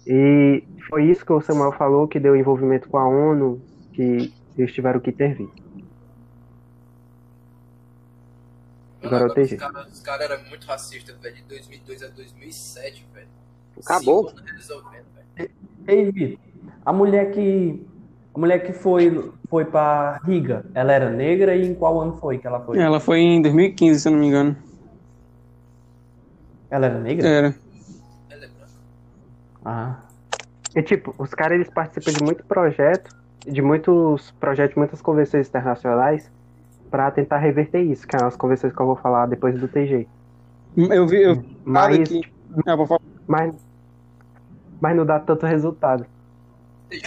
E 0.07 0.63
foi 0.89 1.07
isso 1.07 1.25
que 1.25 1.33
o 1.33 1.41
Samuel 1.41 1.73
falou 1.73 2.07
que 2.07 2.21
deu 2.21 2.37
envolvimento 2.37 2.89
com 2.89 2.99
a 2.99 3.09
ONU, 3.09 3.61
que 3.93 4.33
eles 4.57 4.73
tiveram 4.73 5.01
que 5.01 5.11
intervir. 5.11 5.49
Mano, 9.03 9.17
Agora 9.17 9.23
eu 9.23 9.31
agora 9.31 9.35
tenho 9.35 9.47
os 9.47 9.55
caras 9.55 9.93
os 9.93 10.01
caras 10.01 10.31
eram 10.31 10.45
muito 10.49 10.67
racistas, 10.67 11.17
velho. 11.19 11.35
De 11.37 11.43
2002 11.43 12.03
a 12.03 12.09
2007, 12.09 13.07
velho. 13.15 13.29
Acabou. 13.85 14.33
Ei, 15.89 16.11
Vitor, 16.13 16.39
a 16.85 16.93
mulher 16.93 17.31
que 17.33 17.87
a 18.35 18.39
mulher 18.39 18.59
que 18.65 18.73
foi 18.73 19.33
foi 19.49 19.65
para 19.65 20.19
Riga, 20.25 20.65
ela 20.75 20.93
era 20.93 21.11
negra 21.11 21.57
e 21.57 21.67
em 21.67 21.75
qual 21.75 22.01
ano 22.01 22.17
foi 22.19 22.39
que 22.39 22.47
ela 22.47 22.61
foi? 22.61 22.79
Ela 22.79 23.01
foi 23.01 23.19
em 23.21 23.43
2015, 23.43 24.01
se 24.01 24.09
eu 24.09 24.13
não 24.13 24.19
me 24.21 24.27
engano. 24.27 24.57
Ela 26.71 26.87
era 26.87 26.99
negra? 27.01 27.29
Era. 27.29 27.55
Ela 28.29 28.45
é 28.45 28.49
branca. 28.49 28.73
Ah, 29.65 29.97
E 30.77 30.83
tipo, 30.83 31.15
os 31.19 31.31
caras 31.31 31.57
eles 31.57 31.71
participam 31.71 32.13
de 32.13 32.23
muito 32.23 32.45
projeto, 32.45 33.17
de 33.45 33.61
muitos 33.61 34.31
projetos, 34.33 34.77
muitas 34.77 35.03
convenções 35.03 35.49
internacionais 35.49 36.31
para 36.91 37.11
tentar 37.11 37.39
reverter 37.39 37.81
isso, 37.83 38.07
que 38.07 38.17
é 38.17 38.23
as 38.25 38.37
convenções 38.37 38.73
que 38.75 38.81
eu 38.81 38.87
vou 38.87 38.97
falar 38.97 39.27
depois 39.27 39.59
do 39.59 39.69
TG. 39.69 40.07
Eu 40.77 41.07
vi, 41.07 41.23
eu 41.23 41.35
vi 41.37 41.57
nada 41.65 41.97
Mas, 41.99 42.09
que. 42.09 42.21
Ah, 42.67 42.77
vou 42.77 42.87
falar. 42.87 43.01
mas, 43.27 43.55
mas 44.81 44.97
não 44.97 45.05
dá 45.07 45.19
tanto 45.21 45.47
resultado. 45.47 46.05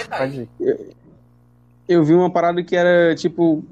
Tá 0.10 0.18
Pode. 0.20 0.50
Eu 1.88 2.04
vi 2.04 2.14
uma 2.14 2.30
parada 2.32 2.64
que 2.64 2.76
era 2.76 3.14
tipo 3.16 3.64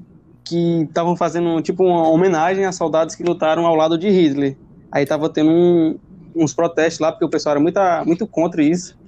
que 0.44 0.82
estavam 0.82 1.16
fazendo 1.16 1.62
tipo 1.62 1.84
uma 1.84 2.08
homenagem 2.08 2.64
a 2.66 2.72
soldados 2.72 3.14
que 3.14 3.22
lutaram 3.22 3.64
ao 3.64 3.74
lado 3.74 3.96
de 3.96 4.08
Hitler. 4.10 4.56
Aí 4.90 5.06
tava 5.06 5.28
tendo 5.30 5.50
um- 5.50 5.98
uns 6.34 6.52
protestos 6.52 6.98
lá 7.00 7.10
porque 7.12 7.24
o 7.24 7.28
pessoal 7.28 7.52
era 7.54 7.60
muito, 7.60 7.80
muito 8.04 8.26
contra 8.26 8.62
isso. 8.62 8.98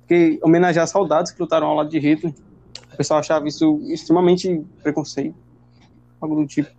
Porque 0.00 0.40
homenagear 0.42 0.88
soldados 0.88 1.30
que 1.30 1.40
lutaram 1.40 1.68
ao 1.68 1.76
lado 1.76 1.88
de 1.90 1.98
Hitler. 1.98 2.34
O 2.92 2.96
pessoal 2.96 3.20
achava 3.20 3.46
isso 3.46 3.80
extremamente 3.84 4.64
preconceito. 4.82 5.34
Algo 6.22 6.36
do 6.36 6.46
tipo. 6.46 6.70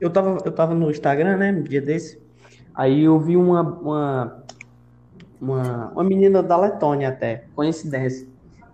eu 0.00 0.10
tava 0.10 0.38
eu 0.44 0.50
tava 0.50 0.74
no 0.74 0.90
Instagram, 0.90 1.36
né, 1.36 1.52
um 1.52 1.62
dia 1.62 1.82
desse. 1.82 2.20
Aí 2.74 3.04
eu 3.04 3.20
vi 3.20 3.36
uma 3.36 3.62
uma 3.62 4.44
uma, 5.40 5.90
uma 5.92 6.04
menina 6.04 6.42
da 6.42 6.56
Letônia 6.56 7.10
até, 7.10 7.44
coincidência. 7.54 8.26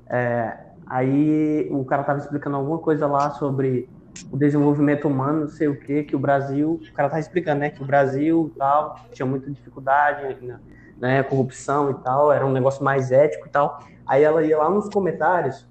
É, 0.08 0.56
aí 0.86 1.68
o 1.70 1.84
cara 1.84 2.02
tava 2.04 2.20
explicando 2.20 2.56
alguma 2.56 2.78
coisa 2.78 3.06
lá 3.06 3.30
sobre 3.32 3.88
o 4.30 4.36
desenvolvimento 4.36 5.08
humano, 5.08 5.40
não 5.40 5.48
sei 5.48 5.66
o 5.68 5.78
que, 5.78 6.04
que 6.04 6.14
o 6.14 6.18
Brasil, 6.18 6.80
o 6.80 6.92
cara 6.94 7.08
tava 7.08 7.20
explicando, 7.20 7.60
né, 7.60 7.70
que 7.70 7.82
o 7.82 7.84
Brasil 7.84 8.52
tal 8.56 8.96
tinha 9.12 9.26
muita 9.26 9.50
dificuldade, 9.50 10.36
né, 10.40 10.60
né, 10.98 11.22
corrupção 11.24 11.90
e 11.90 11.94
tal, 11.94 12.32
era 12.32 12.46
um 12.46 12.52
negócio 12.52 12.84
mais 12.84 13.10
ético 13.10 13.48
e 13.48 13.50
tal. 13.50 13.80
Aí 14.06 14.22
ela 14.22 14.42
ia 14.44 14.56
lá 14.56 14.70
nos 14.70 14.88
comentários 14.88 15.66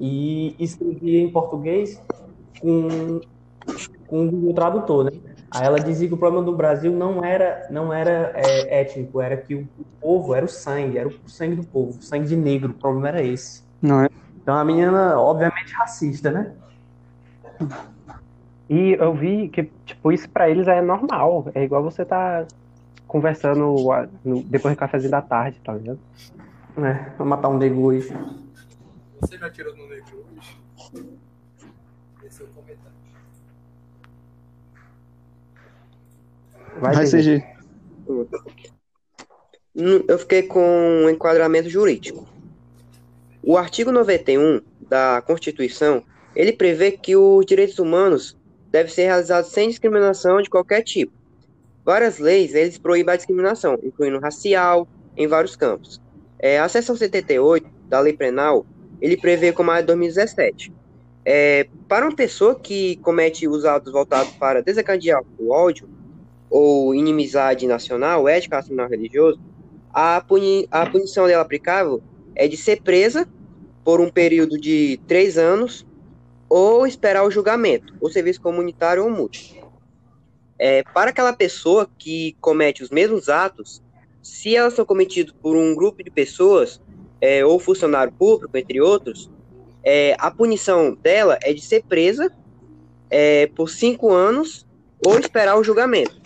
e 0.00 0.54
escrevia 0.58 1.20
em 1.20 1.30
português 1.30 2.02
com 2.60 3.20
com 4.06 4.26
o 4.26 4.30
Google 4.30 4.54
Tradutor, 4.54 5.04
né? 5.04 5.12
Aí 5.50 5.64
ela 5.64 5.78
dizia 5.78 6.08
que 6.08 6.14
o 6.14 6.18
problema 6.18 6.44
do 6.44 6.56
Brasil 6.56 6.92
não 6.92 7.24
era, 7.24 7.66
não 7.70 7.92
era 7.92 8.32
é, 8.34 8.80
étnico, 8.80 9.20
era 9.20 9.36
que 9.36 9.54
o, 9.54 9.68
o 9.78 9.84
povo 10.00 10.34
era 10.34 10.44
o 10.44 10.48
sangue, 10.48 10.98
era 10.98 11.08
o 11.08 11.28
sangue 11.28 11.56
do 11.56 11.64
povo, 11.64 11.98
o 11.98 12.02
sangue 12.02 12.26
de 12.26 12.36
negro, 12.36 12.70
o 12.70 12.74
problema 12.74 13.08
era 13.08 13.22
esse. 13.22 13.62
Não 13.80 14.02
é? 14.02 14.08
Então 14.42 14.56
a 14.56 14.64
menina, 14.64 15.18
obviamente, 15.18 15.72
racista, 15.74 16.30
né? 16.30 16.52
E 18.68 18.96
eu 18.98 19.14
vi 19.14 19.48
que, 19.48 19.70
tipo, 19.84 20.12
isso 20.12 20.28
pra 20.28 20.48
eles 20.48 20.68
é 20.68 20.80
normal. 20.82 21.48
É 21.54 21.64
igual 21.64 21.82
você 21.82 22.04
tá 22.04 22.46
conversando 23.06 23.74
depois 24.46 24.74
do 24.74 24.78
cafezinho 24.78 25.10
da 25.10 25.22
tarde, 25.22 25.58
tá 25.64 25.72
ligado? 25.72 25.98
É, 26.76 26.94
pra 27.16 27.24
matar 27.24 27.48
um 27.48 27.56
negro 27.56 27.80
hoje. 27.80 28.14
Você 29.20 29.36
já 29.36 29.50
tirou 29.50 29.76
no 29.76 29.88
negro 29.88 30.24
hoje? 30.36 30.58
Esse 32.24 32.42
é 32.42 32.44
o 32.44 32.48
comentário. 32.48 32.98
Vai, 36.80 36.94
Vai 36.94 37.06
ser 37.06 37.44
Hum, 39.76 40.02
Eu 40.08 40.18
fiquei 40.18 40.42
com 40.42 40.60
um 41.04 41.08
enquadramento 41.08 41.68
jurídico. 41.68 42.26
O 43.42 43.56
artigo 43.56 43.92
91 43.92 44.60
da 44.80 45.22
Constituição, 45.26 46.02
ele 46.34 46.52
prevê 46.52 46.92
que 46.92 47.16
os 47.16 47.46
direitos 47.46 47.78
humanos 47.78 48.36
devem 48.70 48.92
ser 48.92 49.04
realizados 49.04 49.50
sem 49.50 49.68
discriminação 49.68 50.42
de 50.42 50.50
qualquer 50.50 50.82
tipo. 50.82 51.12
Várias 51.84 52.18
leis, 52.18 52.54
eles 52.54 52.76
proíbem 52.76 53.14
a 53.14 53.16
discriminação, 53.16 53.78
incluindo 53.82 54.18
racial, 54.18 54.86
em 55.16 55.26
vários 55.26 55.56
campos. 55.56 56.00
É, 56.38 56.58
a 56.58 56.68
seção 56.68 56.94
78 56.96 57.68
da 57.88 58.00
Lei 58.00 58.12
Penal, 58.12 58.66
ele 59.00 59.16
prevê 59.16 59.52
como 59.52 59.70
a 59.70 59.80
de 59.80 59.86
2017. 59.86 60.72
É, 61.24 61.68
para 61.86 62.06
uma 62.06 62.16
pessoa 62.16 62.54
que 62.54 62.96
comete 62.96 63.46
os 63.46 63.64
atos 63.64 63.92
voltados 63.92 64.32
para 64.32 64.62
desencadear 64.62 65.22
o 65.38 65.50
ódio 65.50 65.88
ou 66.48 66.94
inimizade 66.94 67.66
nacional, 67.66 68.28
ética 68.28 68.56
nacional 68.56 68.88
religioso, 68.88 69.38
a, 69.92 70.20
puni 70.20 70.66
a 70.70 70.88
punição 70.88 71.26
dela 71.26 71.42
aplicável 71.42 72.02
é 72.34 72.48
de 72.48 72.56
ser 72.56 72.80
presa 72.82 73.28
por 73.84 74.00
um 74.00 74.10
período 74.10 74.58
de 74.58 75.00
três 75.06 75.36
anos 75.36 75.86
ou 76.48 76.86
esperar 76.86 77.24
o 77.24 77.30
julgamento, 77.30 77.94
ou 78.00 78.10
serviço 78.10 78.40
comunitário 78.40 79.04
ou 79.04 79.10
multa. 79.10 79.38
É, 80.58 80.82
para 80.82 81.10
aquela 81.10 81.32
pessoa 81.32 81.88
que 81.98 82.36
comete 82.40 82.82
os 82.82 82.90
mesmos 82.90 83.28
atos, 83.28 83.82
se 84.22 84.56
elas 84.56 84.74
são 84.74 84.84
cometidos 84.84 85.34
por 85.40 85.56
um 85.56 85.74
grupo 85.74 86.02
de 86.02 86.10
pessoas 86.10 86.80
é, 87.20 87.44
ou 87.44 87.58
funcionário 87.58 88.12
público, 88.12 88.56
entre 88.56 88.80
outros, 88.80 89.30
é, 89.84 90.16
a 90.18 90.30
punição 90.30 90.94
dela 90.94 91.38
é 91.42 91.52
de 91.52 91.60
ser 91.60 91.82
presa 91.84 92.32
é, 93.10 93.46
por 93.48 93.70
cinco 93.70 94.12
anos 94.12 94.66
ou 95.04 95.18
esperar 95.18 95.58
o 95.58 95.64
julgamento. 95.64 96.20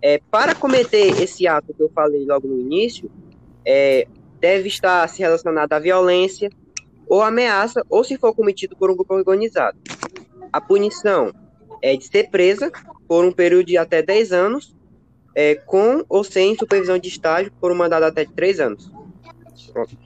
É, 0.00 0.20
para 0.30 0.54
cometer 0.54 1.22
esse 1.22 1.46
ato 1.46 1.72
que 1.72 1.80
eu 1.80 1.88
falei 1.88 2.24
logo 2.24 2.48
no 2.48 2.58
início, 2.58 3.10
é, 3.64 4.06
deve 4.40 4.68
estar 4.68 5.08
se 5.08 5.20
relacionado 5.20 5.72
à 5.72 5.78
violência 5.78 6.50
ou 7.06 7.22
ameaça, 7.22 7.84
ou 7.88 8.02
se 8.02 8.16
for 8.16 8.34
cometido 8.34 8.76
por 8.76 8.90
um 8.90 8.96
grupo 8.96 9.14
organizado. 9.14 9.78
A 10.52 10.60
punição 10.60 11.32
é 11.80 11.96
de 11.96 12.06
ser 12.06 12.30
presa 12.30 12.72
por 13.06 13.24
um 13.24 13.30
período 13.30 13.66
de 13.66 13.76
até 13.76 14.02
10 14.02 14.32
anos, 14.32 14.74
é, 15.34 15.54
com 15.54 16.04
ou 16.08 16.24
sem 16.24 16.56
supervisão 16.56 16.98
de 16.98 17.08
estágio 17.08 17.52
por 17.60 17.70
um 17.70 17.74
mandato 17.74 18.04
até 18.04 18.24
de 18.24 18.32
3 18.32 18.60
anos. 18.60 18.90
Pronto. 19.70 19.96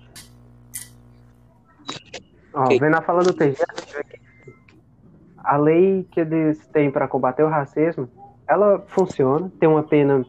Ó, 2.52 2.64
Ok. 2.64 2.78
vendo 2.78 2.96
a 2.96 3.02
fala 3.02 3.22
do 3.22 3.32
TG, 3.34 3.56
a 3.62 3.80
gente 3.80 5.56
lei 5.58 6.06
que 6.10 6.20
eles 6.20 6.66
têm 6.68 6.90
para 6.90 7.06
combater 7.06 7.44
o 7.44 7.48
racismo, 7.48 8.08
ela 8.48 8.80
funciona, 8.88 9.52
tem 9.60 9.68
uma 9.68 9.82
pena, 9.82 10.24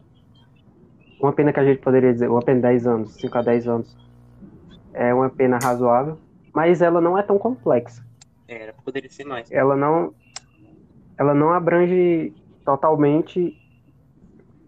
uma 1.22 1.34
pena 1.34 1.54
que 1.54 1.60
a 1.60 1.66
gente 1.66 1.80
poderia 1.80 2.14
dizer, 2.14 2.30
uma 2.30 2.42
pena 2.42 2.58
de 2.58 2.62
10 2.64 2.88
anos, 2.88 3.14
5 3.16 3.38
a 3.38 3.42
10 3.42 3.68
anos, 3.68 3.98
é 4.94 5.14
uma 5.14 5.30
pena 5.30 5.58
razoável, 5.62 6.18
mas 6.54 6.82
ela 6.82 7.00
não 7.00 7.18
é 7.18 7.24
tão 7.24 7.38
complexa. 7.38 8.06
Era, 8.48 8.74
poderia 8.74 9.10
ser 9.10 9.26
mais. 9.26 9.52
Ela 9.52 9.76
não, 9.76 10.14
ela 11.18 11.34
não 11.34 11.52
abrange 11.52 12.34
totalmente 12.66 13.56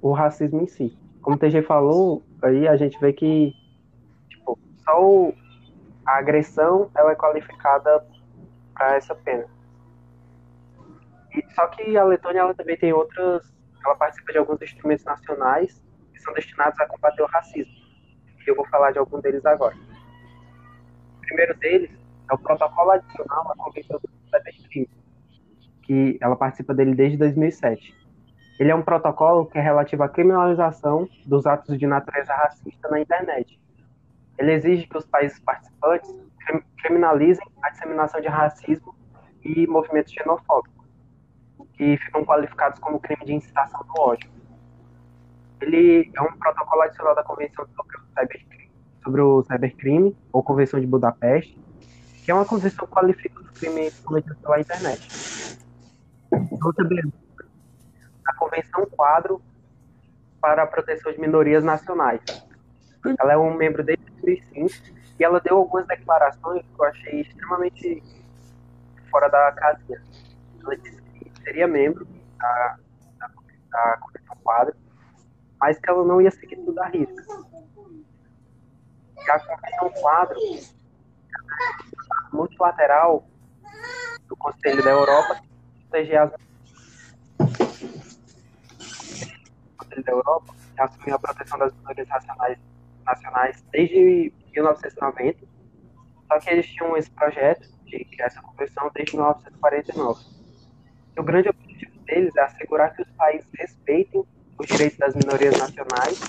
o 0.02 0.14
racismo 0.14 0.62
em 0.62 0.68
si. 0.68 0.98
Como 1.22 1.36
o 1.36 1.40
TG 1.40 1.62
falou, 1.64 2.24
aí 2.42 2.68
a 2.68 2.78
gente 2.78 3.00
vê 3.00 3.12
que 3.12 3.54
só 4.90 5.04
o, 5.04 5.36
a 6.06 6.18
agressão 6.18 6.90
ela 6.96 7.12
é 7.12 7.16
qualificada 7.16 8.04
para 8.74 8.96
essa 8.96 9.14
pena. 9.14 9.46
E, 11.36 11.54
só 11.54 11.68
que 11.68 11.96
a 11.96 12.04
Letônia 12.04 12.40
ela 12.40 12.56
também 12.56 12.76
tem 12.76 12.92
outras, 12.92 13.54
ela 13.86 13.96
participa 13.96 14.32
de 14.32 14.40
alguns 14.40 14.62
instrumentos 14.62 15.06
nacionais 15.06 15.84
que 16.12 16.20
são 16.20 16.34
destinados 16.34 16.80
a 16.80 16.88
combater 16.88 17.22
o 17.22 17.28
racismo. 17.28 17.72
E 18.46 18.50
eu 18.50 18.56
vou 18.56 18.66
falar 18.68 18.92
de 18.92 18.98
algum 18.98 19.22
deles 19.22 19.46
agora. 19.46 19.76
O 21.18 21.22
primeiro 21.22 21.56
deles 21.60 21.92
é 22.32 22.34
o 22.34 22.38
protocolo 22.38 22.92
adicional 22.92 23.52
à 23.52 23.56
Convenção 23.56 24.00
do 24.00 24.10
Cybercrime, 24.32 24.90
que 25.84 26.18
ela 26.20 26.36
participa 26.36 26.74
dele 26.74 26.96
desde 26.96 27.18
2007. 27.18 27.96
Ele 28.60 28.72
é 28.72 28.76
um 28.76 28.82
protocolo 28.82 29.46
que 29.46 29.58
é 29.60 29.62
relativo 29.62 30.02
à 30.04 30.10
criminalização 30.10 31.08
dos 31.26 31.46
atos 31.46 31.78
de 31.78 31.86
natureza 31.86 32.34
racista 32.34 32.90
na 32.90 33.00
internet. 33.00 33.60
Ele 34.40 34.54
exige 34.54 34.88
que 34.88 34.98
os 34.98 35.06
países 35.06 35.38
participantes 35.40 36.16
criminalizem 36.78 37.46
a 37.62 37.70
disseminação 37.70 38.22
de 38.22 38.30
racismo 38.30 38.96
e 39.44 39.68
movimentos 39.68 40.14
xenofóbicos, 40.14 40.88
que 41.74 41.98
ficam 41.98 42.24
qualificados 42.26 42.80
como 42.80 43.00
crime 43.02 43.26
de 43.26 43.34
incitação 43.34 43.82
do 43.82 44.02
ódio. 44.02 44.30
Ele 45.62 46.10
é 46.16 46.22
um 46.22 46.32
protocolo 46.38 46.84
adicional 46.84 47.14
da 47.14 47.24
Convenção 47.24 47.68
sobre 47.76 47.98
o 47.98 48.02
Cybercrime, 48.18 48.72
sobre 49.04 49.22
o 49.22 49.44
cybercrime 49.44 50.18
ou 50.32 50.42
Convenção 50.42 50.80
de 50.80 50.88
Budapeste, 50.88 51.60
que 52.24 52.32
é 52.32 52.34
uma 52.34 52.46
convenção 52.46 52.88
que 52.88 52.94
qualifica 52.94 53.42
os 53.42 53.50
crimes 53.52 54.00
cometidos 54.00 54.38
pela 54.38 54.60
internet. 54.60 55.60
Outra 56.64 56.88
a 58.26 58.34
Convenção 58.36 58.86
Quadro 58.86 59.42
para 60.40 60.64
a 60.64 60.68
Proteção 60.68 61.12
de 61.12 61.20
Minorias 61.20 61.64
Nacionais. 61.64 62.22
Ela 63.20 63.34
é 63.34 63.38
um 63.38 63.54
membro 63.54 63.84
2005 64.22 65.00
e 65.20 65.24
ela 65.24 65.40
deu 65.40 65.58
algumas 65.58 65.86
declarações 65.88 66.64
que 66.64 66.82
eu 66.82 66.86
achei 66.86 67.22
extremamente 67.22 68.04
fora 69.10 69.28
da 69.28 69.52
casinha. 69.52 70.02
Ela 70.62 70.78
disse 70.78 71.02
que 71.02 71.32
seria 71.44 71.68
membro 71.68 72.08
da, 72.38 72.78
da, 73.18 73.28
da 73.70 73.98
Convenção 73.98 74.36
Quadro, 74.44 74.76
mas 75.60 75.80
que 75.80 75.90
ela 75.90 76.06
não 76.06 76.22
ia 76.22 76.32
seguir 76.32 76.58
tudo 76.58 76.80
a 76.80 76.88
risca. 76.88 77.24
E 79.18 79.32
a 79.32 79.40
Convenção 79.40 80.02
Quadro 80.02 80.38
é 80.40 82.36
multilateral 82.36 83.28
do 84.28 84.38
Conselho 84.38 84.84
da 84.84 84.92
Europa 84.92 85.42
proteger 85.90 86.18
as 86.20 86.32
Conselho 89.78 90.04
da 90.04 90.12
Europa 90.12 90.60
assumiu 90.78 91.16
a 91.16 91.20
proteção 91.20 91.60
das 91.60 91.74
minorias 91.74 92.08
nacionais, 92.08 92.58
nacionais 93.10 93.64
desde 93.72 94.32
1990, 94.54 95.40
só 96.28 96.40
que 96.40 96.50
eles 96.50 96.68
tinham 96.68 96.96
esse 96.96 97.10
projeto 97.12 97.68
de 97.86 98.06
criar 98.06 98.28
essa 98.28 98.42
convenção 98.42 98.92
desde 98.94 99.16
1949. 99.16 100.26
E 101.16 101.20
o 101.20 101.24
grande 101.24 101.50
objetivo 101.50 102.00
deles 102.06 102.36
é 102.36 102.42
assegurar 102.42 102.96
que 102.96 103.02
os 103.02 103.10
países 103.12 103.48
respeitem 103.58 104.24
os 104.58 104.68
direitos 104.68 104.98
das 105.00 105.16
minorias 105.16 105.58
nacionais 105.58 106.20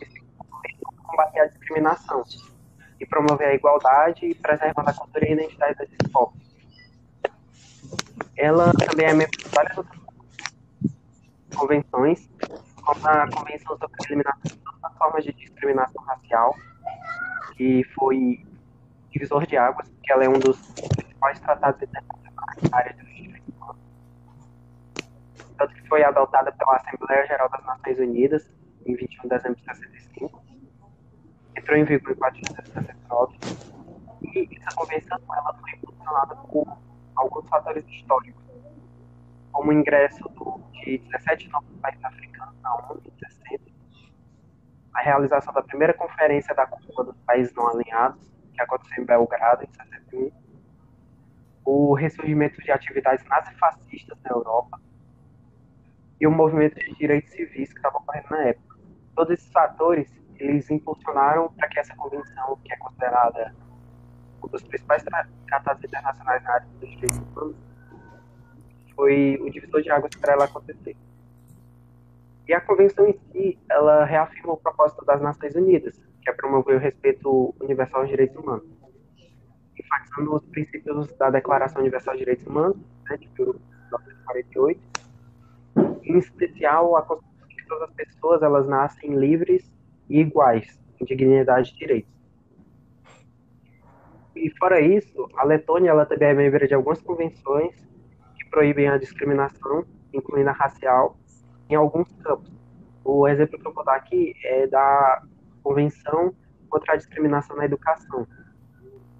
e 0.00 0.84
combater 1.02 1.40
a 1.40 1.46
discriminação 1.46 2.24
e 2.98 3.06
promover 3.06 3.48
a 3.48 3.54
igualdade 3.54 4.26
e 4.26 4.34
preservar 4.34 4.88
a 4.88 4.92
cultura 4.92 5.26
e 5.26 5.28
a 5.28 5.32
identidade 5.34 5.78
desses 5.78 6.12
povos. 6.12 6.42
Ela 8.36 8.72
também 8.72 9.06
é 9.06 9.12
membro 9.12 9.38
de 9.38 9.48
várias 9.48 9.76
outras 9.78 10.00
convenções, 11.54 12.28
como 12.84 13.06
a 13.06 13.28
Convenção 13.30 13.76
sobre 13.78 13.96
a 14.00 14.06
Eliminação 14.06 14.42
de 14.44 14.56
todas 14.58 14.84
as 14.84 14.98
formas 14.98 15.24
de 15.24 15.32
discriminação 15.32 16.04
racial, 16.04 16.54
que 17.56 17.84
foi 17.94 18.44
divisor 19.10 19.46
de 19.46 19.56
águas, 19.56 19.88
porque 19.88 20.12
ela 20.12 20.24
é 20.24 20.28
um 20.28 20.38
dos 20.38 20.58
principais 20.96 21.40
tratados 21.40 21.80
internacionais 21.82 22.96
dos 22.96 23.14
direitos 23.14 23.54
humanos. 23.56 23.82
Tanto 25.56 25.74
que 25.74 25.88
foi 25.88 26.02
adotada 26.02 26.52
pela 26.52 26.76
Assembleia 26.76 27.26
Geral 27.26 27.48
das 27.48 27.64
Nações 27.64 27.98
Unidas 27.98 28.50
em 28.86 28.94
21 28.94 29.22
de 29.22 29.28
dezembro 29.28 29.58
de 29.58 29.64
65, 29.64 30.44
entrou 31.56 31.78
em 31.78 31.84
vigor 31.84 32.12
em 32.12 32.16
4 32.16 32.40
de 32.40 32.54
dezembro 32.54 32.64
de 32.64 32.72
69, 32.72 33.38
e 34.22 34.56
essa 34.56 34.76
convenção 34.76 35.18
ela 35.32 35.54
foi 35.54 35.70
impulsionada 35.72 36.36
por 36.36 36.66
alguns 37.16 37.48
fatores 37.48 37.84
históricos, 37.88 38.43
como 39.54 39.72
ingresso 39.72 40.28
do, 40.30 40.60
de 40.72 40.98
17 40.98 41.48
novos 41.48 41.70
países 41.80 42.04
africanos 42.04 42.60
na 42.60 42.74
ONU 42.74 43.00
em 43.06 43.18
60, 43.18 43.62
a 44.92 45.00
realização 45.00 45.54
da 45.54 45.62
primeira 45.62 45.94
conferência 45.94 46.54
da 46.54 46.66
Cúpula 46.66 47.04
dos 47.04 47.20
Países 47.22 47.54
Não 47.54 47.68
Alinhados, 47.68 48.20
que 48.52 48.60
aconteceu 48.60 49.02
em 49.02 49.06
Belgrado, 49.06 49.64
em 49.64 49.72
61, 49.72 50.30
o 51.64 51.94
ressurgimento 51.94 52.60
de 52.62 52.70
atividades 52.70 53.24
nazifascistas 53.26 54.18
na 54.22 54.30
Europa. 54.30 54.80
E 56.20 56.26
o 56.26 56.30
movimento 56.30 56.74
de 56.74 56.94
direitos 56.96 57.30
civis 57.30 57.72
que 57.72 57.78
estava 57.78 57.98
ocorrendo 57.98 58.28
na 58.30 58.42
época. 58.48 58.76
Todos 59.14 59.34
esses 59.34 59.50
fatores, 59.52 60.12
eles 60.36 60.70
impulsionaram 60.70 61.48
para 61.52 61.68
que 61.68 61.78
essa 61.78 61.94
convenção, 61.96 62.58
que 62.64 62.72
é 62.72 62.76
considerada 62.76 63.54
um 64.42 64.48
dos 64.48 64.62
principais 64.62 65.04
tratados 65.46 65.84
internacionais 65.84 66.42
na 66.42 66.54
área 66.54 66.66
dos 66.80 66.90
direitos 66.90 67.18
humanos, 67.18 67.73
foi 68.94 69.38
o 69.40 69.50
divisor 69.50 69.82
de 69.82 69.90
águas 69.90 70.14
para 70.16 70.32
ela 70.32 70.44
acontecer. 70.44 70.96
E 72.46 72.52
a 72.52 72.60
convenção 72.60 73.06
em 73.08 73.18
si, 73.32 73.58
ela 73.70 74.04
reafirma 74.04 74.52
o 74.52 74.56
propósito 74.56 75.04
das 75.04 75.20
Nações 75.20 75.54
Unidas, 75.54 75.98
que 76.22 76.30
é 76.30 76.32
promover 76.32 76.76
o 76.76 76.78
respeito 76.78 77.54
universal 77.60 78.00
aos 78.00 78.10
direitos 78.10 78.36
humanos, 78.36 78.66
enfatizando 79.78 80.34
os 80.34 80.44
princípios 80.46 81.08
da 81.16 81.30
Declaração 81.30 81.80
Universal 81.80 82.14
dos 82.14 82.20
Direitos 82.20 82.46
Humanos, 82.46 82.76
né, 83.08 83.16
de 83.16 83.28
1948, 83.38 84.80
em 86.02 86.18
especial 86.18 86.96
a 86.96 87.02
concepção 87.02 87.48
de 87.48 87.56
que 87.56 87.66
todas 87.66 87.88
as 87.88 87.94
pessoas 87.94 88.42
elas 88.42 88.68
nascem 88.68 89.14
livres 89.14 89.70
e 90.08 90.20
iguais, 90.20 90.78
em 91.00 91.04
dignidade 91.04 91.70
e 91.70 91.78
direitos. 91.78 92.12
E 94.36 94.50
fora 94.58 94.80
isso, 94.80 95.28
a 95.36 95.44
Letônia 95.44 95.90
ela 95.90 96.04
também 96.04 96.28
é 96.28 96.34
membro 96.34 96.66
de 96.66 96.74
algumas 96.74 97.00
convenções 97.00 97.74
proíbem 98.54 98.88
a 98.88 98.96
discriminação, 98.96 99.84
incluindo 100.12 100.48
a 100.48 100.52
racial, 100.52 101.16
em 101.68 101.74
alguns 101.74 102.06
campos. 102.22 102.52
O 103.04 103.26
exemplo 103.26 103.58
que 103.58 103.66
eu 103.66 103.74
vou 103.74 103.84
dar 103.84 103.96
aqui 103.96 104.32
é 104.44 104.68
da 104.68 105.22
Convenção 105.60 106.32
contra 106.70 106.92
a 106.92 106.96
Discriminação 106.96 107.56
na 107.56 107.64
Educação, 107.64 108.24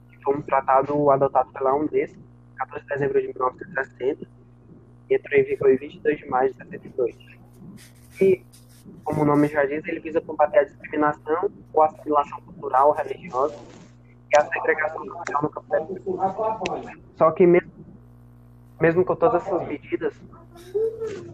que 0.09 0.22
foi 0.22 0.36
um 0.36 0.42
tratado 0.42 1.10
adotado 1.10 1.50
pela 1.50 1.74
Unesco, 1.74 2.16
14 2.59 2.82
de 2.82 2.88
dezembro 2.88 3.20
de 3.20 3.26
1960, 3.26 4.24
e 5.10 5.14
entrou 5.16 5.40
em 5.40 5.42
vigor 5.42 5.70
em 5.70 5.76
22 5.78 6.18
de 6.18 6.28
maio 6.28 6.52
de 6.52 6.56
72. 6.59 7.16
E, 8.20 8.40
como 9.02 9.22
o 9.22 9.24
nome 9.24 9.48
já 9.48 9.64
diz, 9.66 9.84
ele 9.84 9.98
visa 9.98 10.20
combater 10.20 10.60
a 10.60 10.64
discriminação 10.64 11.50
ou 11.72 11.82
assimilação 11.82 12.40
cultural 12.42 12.92
religiosa 12.92 13.56
e 14.32 14.36
a 14.36 14.44
segregação 14.44 15.04
social 15.04 15.42
no 15.42 15.50
campo 15.50 16.00
Só 17.16 17.32
que 17.32 17.44
mesmo, 17.46 17.73
mesmo 18.85 19.02
com 19.02 19.16
todas 19.16 19.43
essas 19.43 19.66
medidas 19.66 20.15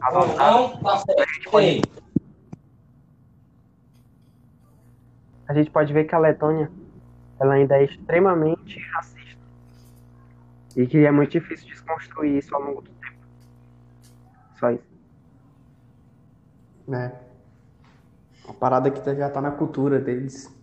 adotadas, 0.00 1.04
a 1.08 1.32
gente 1.34 1.50
pode, 1.50 1.82
a 5.48 5.54
gente 5.54 5.70
pode 5.72 5.92
ver 5.92 6.04
que 6.04 6.14
a 6.14 6.18
Letônia 6.20 6.70
ela 7.40 7.54
ainda 7.54 7.76
é 7.76 7.84
extremamente 7.86 8.78
racista 8.92 9.40
e 10.76 10.86
que 10.86 10.98
é 10.98 11.10
muito 11.10 11.32
difícil 11.32 11.66
desconstruir 11.66 12.38
isso 12.38 12.54
ao 12.54 12.62
longo 12.62 12.82
do 12.82 12.90
tempo. 12.90 13.18
Só 14.60 14.70
isso. 14.70 14.84
É. 16.92 17.12
Uma 18.44 18.54
parada 18.54 18.92
que 18.92 19.14
já 19.16 19.28
tá 19.28 19.40
na 19.40 19.50
cultura 19.50 19.98
deles. 19.98 20.54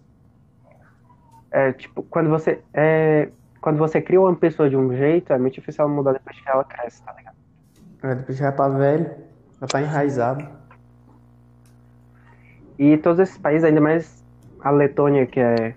É, 1.51 1.73
tipo, 1.73 2.01
quando 2.03 2.29
você. 2.29 2.63
É, 2.73 3.29
quando 3.67 3.79
você 3.79 3.99
cria 4.01 4.21
uma 4.21 4.33
pessoa 4.33 4.69
de 4.69 4.77
um 4.77 4.95
jeito, 4.95 5.33
é 5.33 5.37
muito 5.37 5.55
difícil 5.55 5.83
ela 5.83 5.93
mudar 5.93 6.13
depois 6.13 6.39
que 6.39 6.49
ela 6.49 6.63
cresce, 6.63 7.03
tá 7.03 7.11
ligado? 7.11 7.35
É, 8.01 8.15
depois 8.15 8.37
já 8.37 8.49
tá 8.49 8.69
velho, 8.69 9.11
já 9.59 9.67
tá 9.67 9.81
enraizado. 9.81 10.47
E 12.79 12.95
todos 12.95 13.19
esses 13.19 13.37
países, 13.37 13.65
ainda 13.65 13.81
mais 13.81 14.23
a 14.61 14.71
Letônia, 14.71 15.25
que 15.27 15.41
é. 15.41 15.75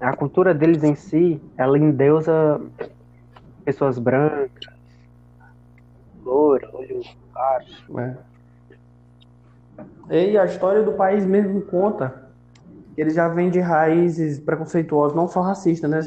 A 0.00 0.14
cultura 0.14 0.54
deles 0.54 0.84
em 0.84 0.94
si, 0.94 1.42
ela 1.56 1.76
endeusa 1.76 2.60
pessoas 3.64 3.98
brancas, 3.98 4.72
loura, 6.24 6.70
olhos 6.74 7.18
claros. 7.32 7.84
É. 10.08 10.30
E 10.30 10.38
a 10.38 10.44
história 10.44 10.84
do 10.84 10.92
país 10.92 11.26
mesmo 11.26 11.60
conta 11.62 12.30
eles 12.96 13.14
já 13.14 13.26
vêm 13.26 13.50
de 13.50 13.58
raízes 13.58 14.38
preconceituosas, 14.38 15.16
não 15.16 15.26
só 15.26 15.40
racistas, 15.40 15.90
né? 15.90 16.00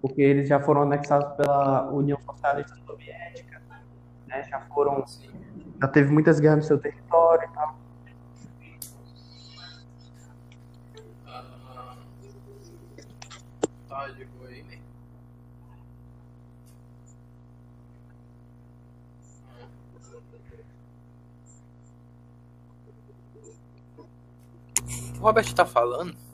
Porque 0.00 0.22
eles 0.22 0.48
já 0.48 0.58
foram 0.60 0.82
anexados 0.82 1.36
pela 1.36 1.90
União 1.90 2.18
Socialista 2.20 2.74
Soviética, 2.86 3.60
né? 4.26 4.44
Já 4.44 4.60
foram, 4.60 5.04
já 5.80 5.88
teve 5.88 6.10
muitas 6.10 6.40
guerras 6.40 6.58
no 6.58 6.64
seu 6.64 6.78
território 6.78 7.48
e 7.48 7.54
tal. 7.54 7.80
tá 13.88 14.08
de 14.08 14.24
boa 14.24 14.48
aí, 14.48 14.62
né? 14.62 14.78
O 25.18 25.22
Robert 25.22 25.52
tá 25.54 25.66
falando? 25.66 26.29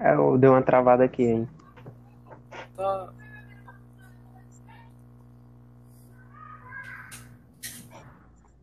Eu 0.00 0.38
dei 0.38 0.48
uma 0.48 0.62
travada 0.62 1.04
aqui, 1.04 1.24
hein? 1.24 1.48
Tá. 2.76 3.12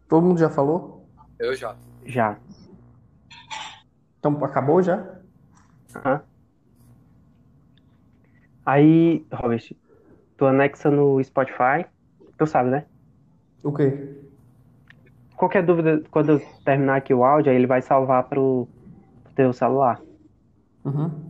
Todo 0.07 0.25
mundo 0.25 0.39
já 0.39 0.49
falou? 0.49 1.07
Eu 1.39 1.55
já. 1.55 1.75
Já. 2.05 2.37
Então 4.19 4.43
acabou 4.43 4.81
já? 4.81 5.19
Aham. 5.95 6.21
Aí, 8.65 9.25
Robert, 9.31 9.75
tu 10.37 10.45
anexa 10.45 10.89
no 10.89 11.23
Spotify, 11.23 11.85
tu 12.37 12.47
sabe, 12.47 12.69
né? 12.69 12.85
O 13.63 13.71
quê? 13.71 14.15
Qualquer 15.35 15.63
dúvida, 15.63 16.01
quando 16.09 16.31
eu 16.31 16.39
terminar 16.63 16.95
aqui 16.95 17.13
o 17.13 17.23
áudio, 17.23 17.51
aí 17.51 17.57
ele 17.57 17.67
vai 17.67 17.81
salvar 17.81 18.23
pro, 18.23 18.67
pro 19.23 19.33
teu 19.33 19.53
celular. 19.53 20.01
Uhum. 20.83 21.24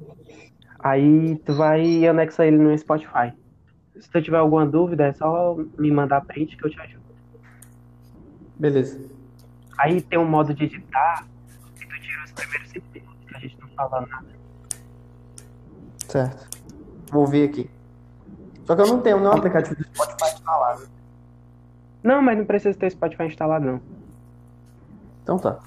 Aí 0.85 1.35
tu 1.39 1.55
vai 1.55 1.81
e 1.83 2.07
anexa 2.07 2.45
ele 2.45 2.59
no 2.59 2.77
Spotify. 2.77 3.33
Se 3.99 4.07
tu 4.07 4.21
tiver 4.21 4.37
alguma 4.37 4.67
dúvida, 4.67 5.07
é 5.07 5.13
só 5.13 5.57
me 5.79 5.89
mandar 5.89 6.21
print 6.21 6.55
que 6.55 6.63
eu 6.63 6.69
te 6.69 6.79
ajudo. 6.79 7.01
Beleza. 8.59 9.03
Aí 9.79 9.99
tem 9.99 10.19
um 10.19 10.27
modo 10.27 10.53
de 10.53 10.65
editar 10.65 11.25
que 11.75 11.87
tu 11.87 12.01
tira 12.01 12.23
os 12.23 12.31
primeiros 12.33 12.71
minutos 12.71 13.25
que 13.27 13.35
a 13.35 13.39
gente 13.39 13.59
não 13.59 13.67
fala 13.69 14.01
nada. 14.01 14.27
Certo. 16.07 16.49
Vou 17.11 17.25
ver 17.25 17.49
aqui. 17.49 17.67
Só 18.65 18.75
que 18.75 18.83
eu 18.83 18.87
não 18.87 19.01
tenho 19.01 19.17
nenhum 19.17 19.31
aplicativo 19.31 19.75
do 19.75 19.83
Spotify 19.85 20.35
instalado. 20.35 20.87
Não, 22.03 22.21
mas 22.21 22.37
não 22.37 22.45
precisa 22.45 22.77
ter 22.77 22.91
Spotify 22.91 23.23
instalado, 23.23 23.65
não. 23.65 23.81
Então 25.23 25.39
tá. 25.39 25.57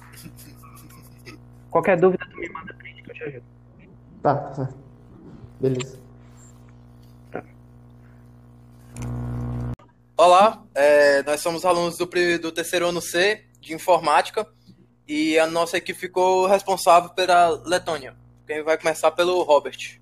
Qualquer 1.69 1.99
dúvida, 1.99 2.25
tu 2.31 2.37
me 2.37 2.47
manda 2.53 2.73
print 2.75 3.03
que 3.03 3.11
eu 3.11 3.15
te 3.15 3.23
ajudo. 3.23 3.43
Tá, 4.21 4.35
tá. 4.35 4.69
Beleza. 5.59 5.99
Olá, 10.15 10.63
é, 10.73 11.21
nós 11.23 11.41
somos 11.41 11.65
alunos 11.65 11.97
do, 11.97 12.05
do 12.41 12.51
terceiro 12.51 12.87
ano 12.87 13.01
C 13.01 13.43
de 13.59 13.73
informática 13.73 14.47
e 15.05 15.37
a 15.37 15.45
nossa 15.45 15.77
equipe 15.77 15.99
ficou 15.99 16.47
responsável 16.47 17.09
pela 17.09 17.61
Letônia. 17.65 18.15
Quem 18.47 18.63
vai 18.63 18.77
começar 18.77 19.11
pelo 19.11 19.43
Robert. 19.43 19.99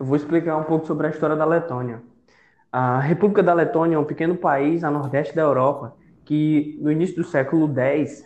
Eu 0.00 0.06
vou 0.06 0.16
explicar 0.16 0.56
um 0.56 0.64
pouco 0.64 0.86
sobre 0.86 1.06
a 1.06 1.10
história 1.10 1.36
da 1.36 1.44
Letônia. 1.44 2.02
A 2.72 2.98
República 2.98 3.42
da 3.42 3.52
Letônia 3.52 3.96
é 3.96 3.98
um 3.98 4.04
pequeno 4.04 4.36
país 4.36 4.82
a 4.82 4.90
nordeste 4.90 5.34
da 5.34 5.42
Europa 5.42 5.94
que, 6.24 6.78
no 6.80 6.90
início 6.90 7.16
do 7.16 7.24
século 7.24 7.70
X, 7.78 8.24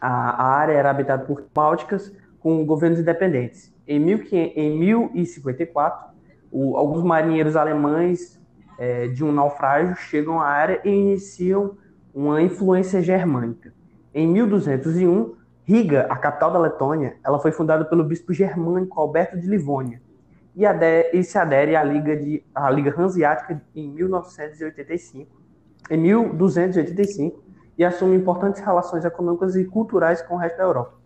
a, 0.00 0.08
a 0.08 0.46
área 0.56 0.72
era 0.72 0.90
habitada 0.90 1.24
por 1.26 1.44
bálticas 1.54 2.10
com 2.40 2.64
governos 2.64 2.98
independentes. 2.98 3.76
Em, 3.88 3.98
1500 3.98 4.52
em 4.56 4.78
1054, 4.78 6.08
o- 6.52 6.76
alguns 6.76 7.02
marinheiros 7.02 7.56
alemães 7.56 8.38
eh, 8.78 9.08
de 9.08 9.24
um 9.24 9.32
naufrágio 9.32 9.96
chegam 9.96 10.40
à 10.40 10.46
área 10.46 10.80
e 10.84 10.88
iniciam 10.90 11.76
uma 12.14 12.40
influência 12.40 13.02
germânica. 13.02 13.72
Em 14.14 14.26
1201, 14.26 15.34
Riga, 15.64 16.06
a 16.08 16.16
capital 16.16 16.50
da 16.52 16.58
Letônia, 16.58 17.16
ela 17.24 17.38
foi 17.38 17.50
fundada 17.52 17.84
pelo 17.84 18.04
bispo 18.04 18.32
germânico 18.32 18.98
Alberto 19.00 19.38
de 19.38 19.46
Livônia 19.48 20.00
e, 20.54 20.64
ade- 20.64 21.10
e 21.12 21.22
se 21.24 21.36
adere 21.38 21.74
à 21.76 21.82
Liga, 21.82 22.16
de, 22.16 22.42
à 22.54 22.70
Liga 22.70 22.94
Hanseática 22.96 23.60
em 23.74 23.88
1985, 23.90 25.30
em 25.90 25.96
1285, 25.98 27.42
e 27.76 27.84
assume 27.84 28.16
importantes 28.16 28.60
relações 28.60 29.04
econômicas 29.04 29.56
e 29.56 29.64
culturais 29.64 30.22
com 30.22 30.34
o 30.34 30.38
resto 30.38 30.56
da 30.58 30.64
Europa. 30.64 30.97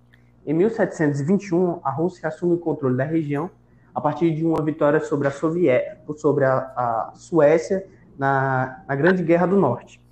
Em 0.45 0.53
1721, 0.53 1.81
a 1.83 1.91
Rússia 1.91 2.29
assume 2.29 2.55
o 2.55 2.59
controle 2.59 2.97
da 2.97 3.05
região 3.05 3.51
a 3.95 4.01
partir 4.01 4.35
de 4.35 4.45
uma 4.45 4.63
vitória 4.63 5.01
sobre 5.01 5.29
a, 5.29 5.31
Sovié 5.31 6.01
sobre 6.17 6.45
a, 6.45 6.57
a 6.59 7.13
Suécia 7.15 7.87
na, 8.19 8.83
na 8.89 8.97
Grande 8.97 9.23
Guerra 9.23 9.47
do 9.47 9.57
Norte. 9.57 10.03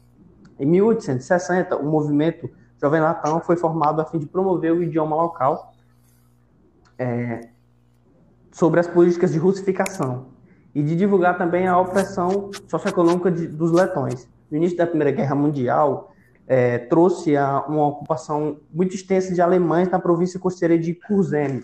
Em 0.58 0.66
1860, 0.66 1.76
o 1.76 1.84
movimento 1.84 2.50
Jovem 2.80 3.00
Latão 3.00 3.40
foi 3.40 3.56
formado 3.56 4.00
a 4.00 4.04
fim 4.04 4.18
de 4.18 4.26
promover 4.26 4.72
o 4.72 4.82
idioma 4.82 5.16
local 5.16 5.72
é, 6.98 7.48
sobre 8.52 8.80
as 8.80 8.86
políticas 8.86 9.32
de 9.32 9.38
russificação 9.38 10.26
e 10.74 10.82
de 10.82 10.94
divulgar 10.94 11.36
também 11.36 11.66
a 11.66 11.78
opressão 11.78 12.50
socioeconômica 12.68 13.30
de, 13.30 13.48
dos 13.48 13.72
letões. 13.72 14.28
No 14.50 14.56
início 14.56 14.76
da 14.76 14.86
Primeira 14.86 15.10
Guerra 15.10 15.34
Mundial, 15.34 16.09
é, 16.50 16.78
trouxe 16.78 17.36
a, 17.36 17.64
uma 17.66 17.86
ocupação 17.86 18.58
muito 18.74 18.92
extensa 18.92 19.32
de 19.32 19.40
alemães 19.40 19.88
na 19.88 20.00
província 20.00 20.40
costeira 20.40 20.76
de 20.76 20.92
Kurzeme, 20.94 21.62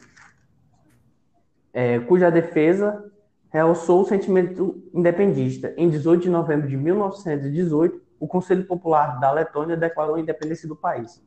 é, 1.72 1.98
cuja 1.98 2.30
defesa 2.30 3.04
realçou 3.50 4.02
o 4.02 4.04
sentimento 4.04 4.80
independista. 4.94 5.74
Em 5.76 5.90
18 5.90 6.22
de 6.22 6.30
novembro 6.30 6.68
de 6.68 6.76
1918, 6.76 8.00
o 8.20 8.28
Conselho 8.28 8.64
Popular 8.64 9.18
da 9.18 9.32
Letônia 9.32 9.76
declarou 9.76 10.14
a 10.14 10.20
independência 10.20 10.68
do 10.68 10.76
país. 10.76 11.20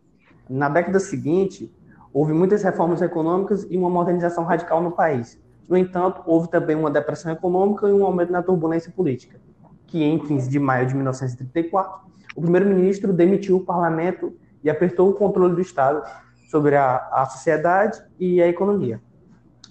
Na 0.50 0.70
década 0.70 0.98
seguinte, 0.98 1.70
houve 2.14 2.32
muitas 2.32 2.64
reformas 2.64 3.02
econômicas 3.02 3.68
e 3.70 3.78
uma 3.78 3.90
modernização 3.90 4.46
radical 4.46 4.82
no 4.82 4.94
país. 4.94 5.38
No 5.68 5.76
entanto, 5.76 6.22
houve 6.26 6.50
também 6.50 6.78
uma 6.78 6.90
depressão 6.90 7.30
econômica 7.30 7.90
e 7.90 7.92
um 7.92 8.06
aumento 8.06 8.32
na 8.32 8.42
turbulência 8.42 8.90
política, 8.90 9.38
que 9.86 10.02
em 10.02 10.18
15 10.18 10.50
de 10.50 10.60
maio 10.60 10.88
de 10.88 10.96
1934, 10.96 12.09
o 12.36 12.42
primeiro-ministro 12.42 13.12
demitiu 13.14 13.58
o 13.58 13.66
parlamento 13.66 14.34
e 14.64 14.70
apertou 14.70 15.10
o 15.10 15.14
controle 15.14 15.56
do 15.56 15.62
Estado 15.62 16.02
sobre 16.50 16.76
a, 16.76 16.96
a 17.12 17.26
sociedade 17.26 18.02
e 18.20 18.42
a 18.42 18.48
economia. 18.48 19.02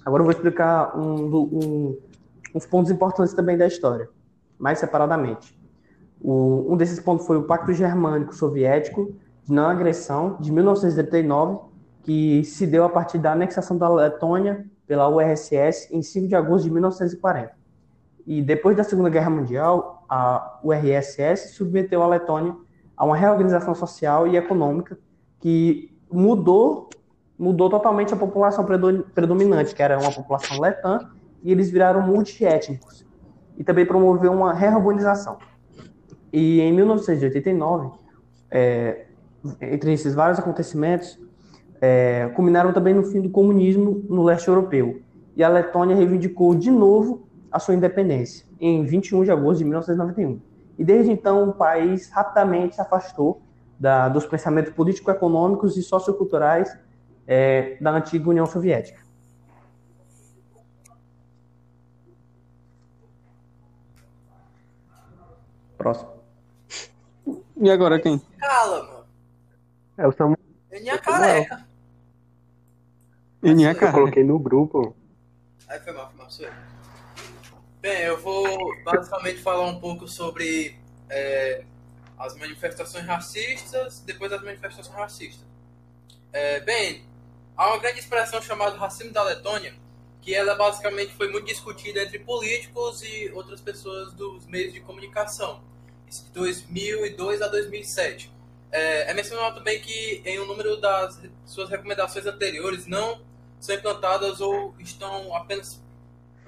Agora 0.05 0.21
eu 0.23 0.25
vou 0.25 0.33
explicar 0.33 0.97
um, 0.99 1.35
um, 1.37 1.99
uns 2.55 2.65
pontos 2.67 2.91
importantes 2.91 3.35
também 3.35 3.57
da 3.57 3.67
história, 3.67 4.09
mais 4.59 4.79
separadamente. 4.79 5.59
O- 6.21 6.67
um 6.73 6.77
desses 6.77 6.99
pontos 7.01 7.27
foi 7.27 7.37
o 7.37 7.43
Pacto 7.45 7.73
Germânico 7.73 8.35
Soviético 8.35 9.15
de 9.45 9.53
Não 9.53 9.69
Agressão, 9.69 10.37
de 10.41 10.51
1939, 10.53 11.69
que 12.03 12.43
se 12.45 12.67
deu 12.67 12.85
a 12.85 12.89
partir 12.89 13.19
da 13.19 13.33
anexação 13.33 13.77
da 13.77 13.89
Letônia 13.89 14.65
pela 14.87 15.09
URSS 15.09 15.89
em 15.93 16.01
5 16.01 16.29
de 16.29 16.35
agosto 16.35 16.65
de 16.65 16.71
1940. 16.71 17.58
E 18.29 18.43
depois 18.43 18.77
da 18.77 18.85
Segunda 18.85 19.09
Guerra 19.09 19.31
Mundial, 19.31 20.05
a 20.07 20.61
URSS 20.63 21.55
submeteu 21.55 22.03
a 22.03 22.07
Letônia 22.07 22.55
a 22.95 23.07
uma 23.07 23.17
reorganização 23.17 23.75
social 23.75 24.27
e 24.27 24.37
econômica 24.37 24.99
que 25.41 25.97
mudou 26.13 26.91
mudou 27.39 27.71
totalmente 27.71 28.13
a 28.13 28.17
população 28.17 28.67
predo- 28.67 29.07
predominante, 29.15 29.75
que 29.75 29.83
era 29.83 29.99
uma 29.99 30.13
população 30.13 30.61
letã, 30.61 31.09
e 31.43 31.53
eles 31.53 31.71
viraram 31.71 32.03
multiétnicos. 32.03 33.07
E 33.57 33.65
também 33.65 33.87
promoveu 33.87 34.33
uma 34.33 34.53
reurbanização. 34.53 35.39
E 36.31 36.61
em 36.61 36.73
1989, 36.73 37.93
é, 38.51 39.07
entre 39.63 39.93
esses 39.93 40.15
vários 40.15 40.39
acontecimentos, 40.39 41.19
é, 41.81 42.29
culminaram 42.35 42.73
também 42.73 42.93
no 42.93 43.05
fim 43.05 43.23
do 43.23 43.31
comunismo 43.31 44.05
no 44.09 44.23
leste 44.25 44.49
europeu. 44.49 45.01
E 45.37 45.43
a 45.43 45.49
Letônia 45.49 45.95
reivindicou 45.95 46.55
de 46.57 46.71
novo 46.71 47.28
a 47.51 47.59
sua 47.59 47.75
independência, 47.75 48.47
em 48.61 48.85
21 48.85 49.25
de 49.25 49.31
agosto 49.31 49.59
de 49.59 49.65
1991. 49.65 50.41
E 50.79 50.85
desde 50.85 51.11
então, 51.11 51.49
o 51.49 51.53
país 51.53 52.09
rapidamente 52.11 52.77
se 52.77 52.81
afastou 52.81 53.43
da, 53.79 54.09
dos 54.09 54.27
pensamentos 54.27 54.73
político-econômicos 54.73 55.77
e 55.77 55.83
socioculturais 55.83 56.77
é, 57.27 57.77
da 57.81 57.91
antiga 57.93 58.31
União 58.31 58.47
Soviética. 58.47 59.01
Próximo. 65.77 66.11
E 67.57 67.71
agora 67.71 68.01
quem? 68.01 68.21
Cala, 68.39 68.83
mano. 68.85 69.05
É 69.97 70.07
o 70.07 70.13
Samuel 70.13 70.39
Ele 70.71 70.89
é 70.89 70.99
careca. 70.99 71.67
Ele 73.43 73.65
é 73.65 73.75
que 73.75 73.85
eu 73.85 73.93
coloquei 73.93 74.25
no 74.25 74.39
grupo. 74.39 74.97
Aí 75.69 75.79
foi 75.81 75.93
mal, 75.93 76.09
foi 76.09 76.19
mal, 76.19 76.31
sou 76.31 76.47
eu. 76.47 76.78
Bem, 77.89 78.03
eu 78.03 78.21
vou 78.21 78.45
basicamente 78.85 79.41
falar 79.41 79.65
um 79.65 79.81
pouco 79.81 80.07
sobre 80.07 80.77
é, 81.09 81.65
as 82.19 82.37
manifestações 82.37 83.07
racistas, 83.07 84.01
depois 84.01 84.31
das 84.31 84.43
manifestações 84.43 84.95
racistas. 84.95 85.43
É, 86.31 86.61
bem, 86.61 87.03
há 87.57 87.69
uma 87.69 87.79
grande 87.79 88.01
expressão 88.01 88.43
chamada 88.43 88.77
racismo 88.77 89.11
da 89.11 89.23
Letônia, 89.23 89.75
que 90.21 90.35
ela 90.35 90.55
basicamente 90.55 91.15
foi 91.15 91.33
muito 91.33 91.47
discutida 91.47 92.03
entre 92.03 92.19
políticos 92.19 93.03
e 93.03 93.31
outras 93.33 93.63
pessoas 93.63 94.13
dos 94.13 94.45
meios 94.45 94.75
de 94.75 94.81
comunicação, 94.81 95.63
de 96.11 96.21
2002 96.35 97.41
a 97.41 97.49
2007. 97.49 98.31
É, 98.71 99.11
é 99.11 99.15
mencionado 99.15 99.57
também 99.57 99.81
que 99.81 100.21
em 100.27 100.39
um 100.39 100.45
número 100.45 100.77
das 100.77 101.19
suas 101.47 101.71
recomendações 101.71 102.27
anteriores 102.27 102.85
não 102.85 103.23
são 103.59 103.75
implantadas 103.75 104.43
ou 104.43 104.75
estão 104.79 105.35
apenas 105.35 105.81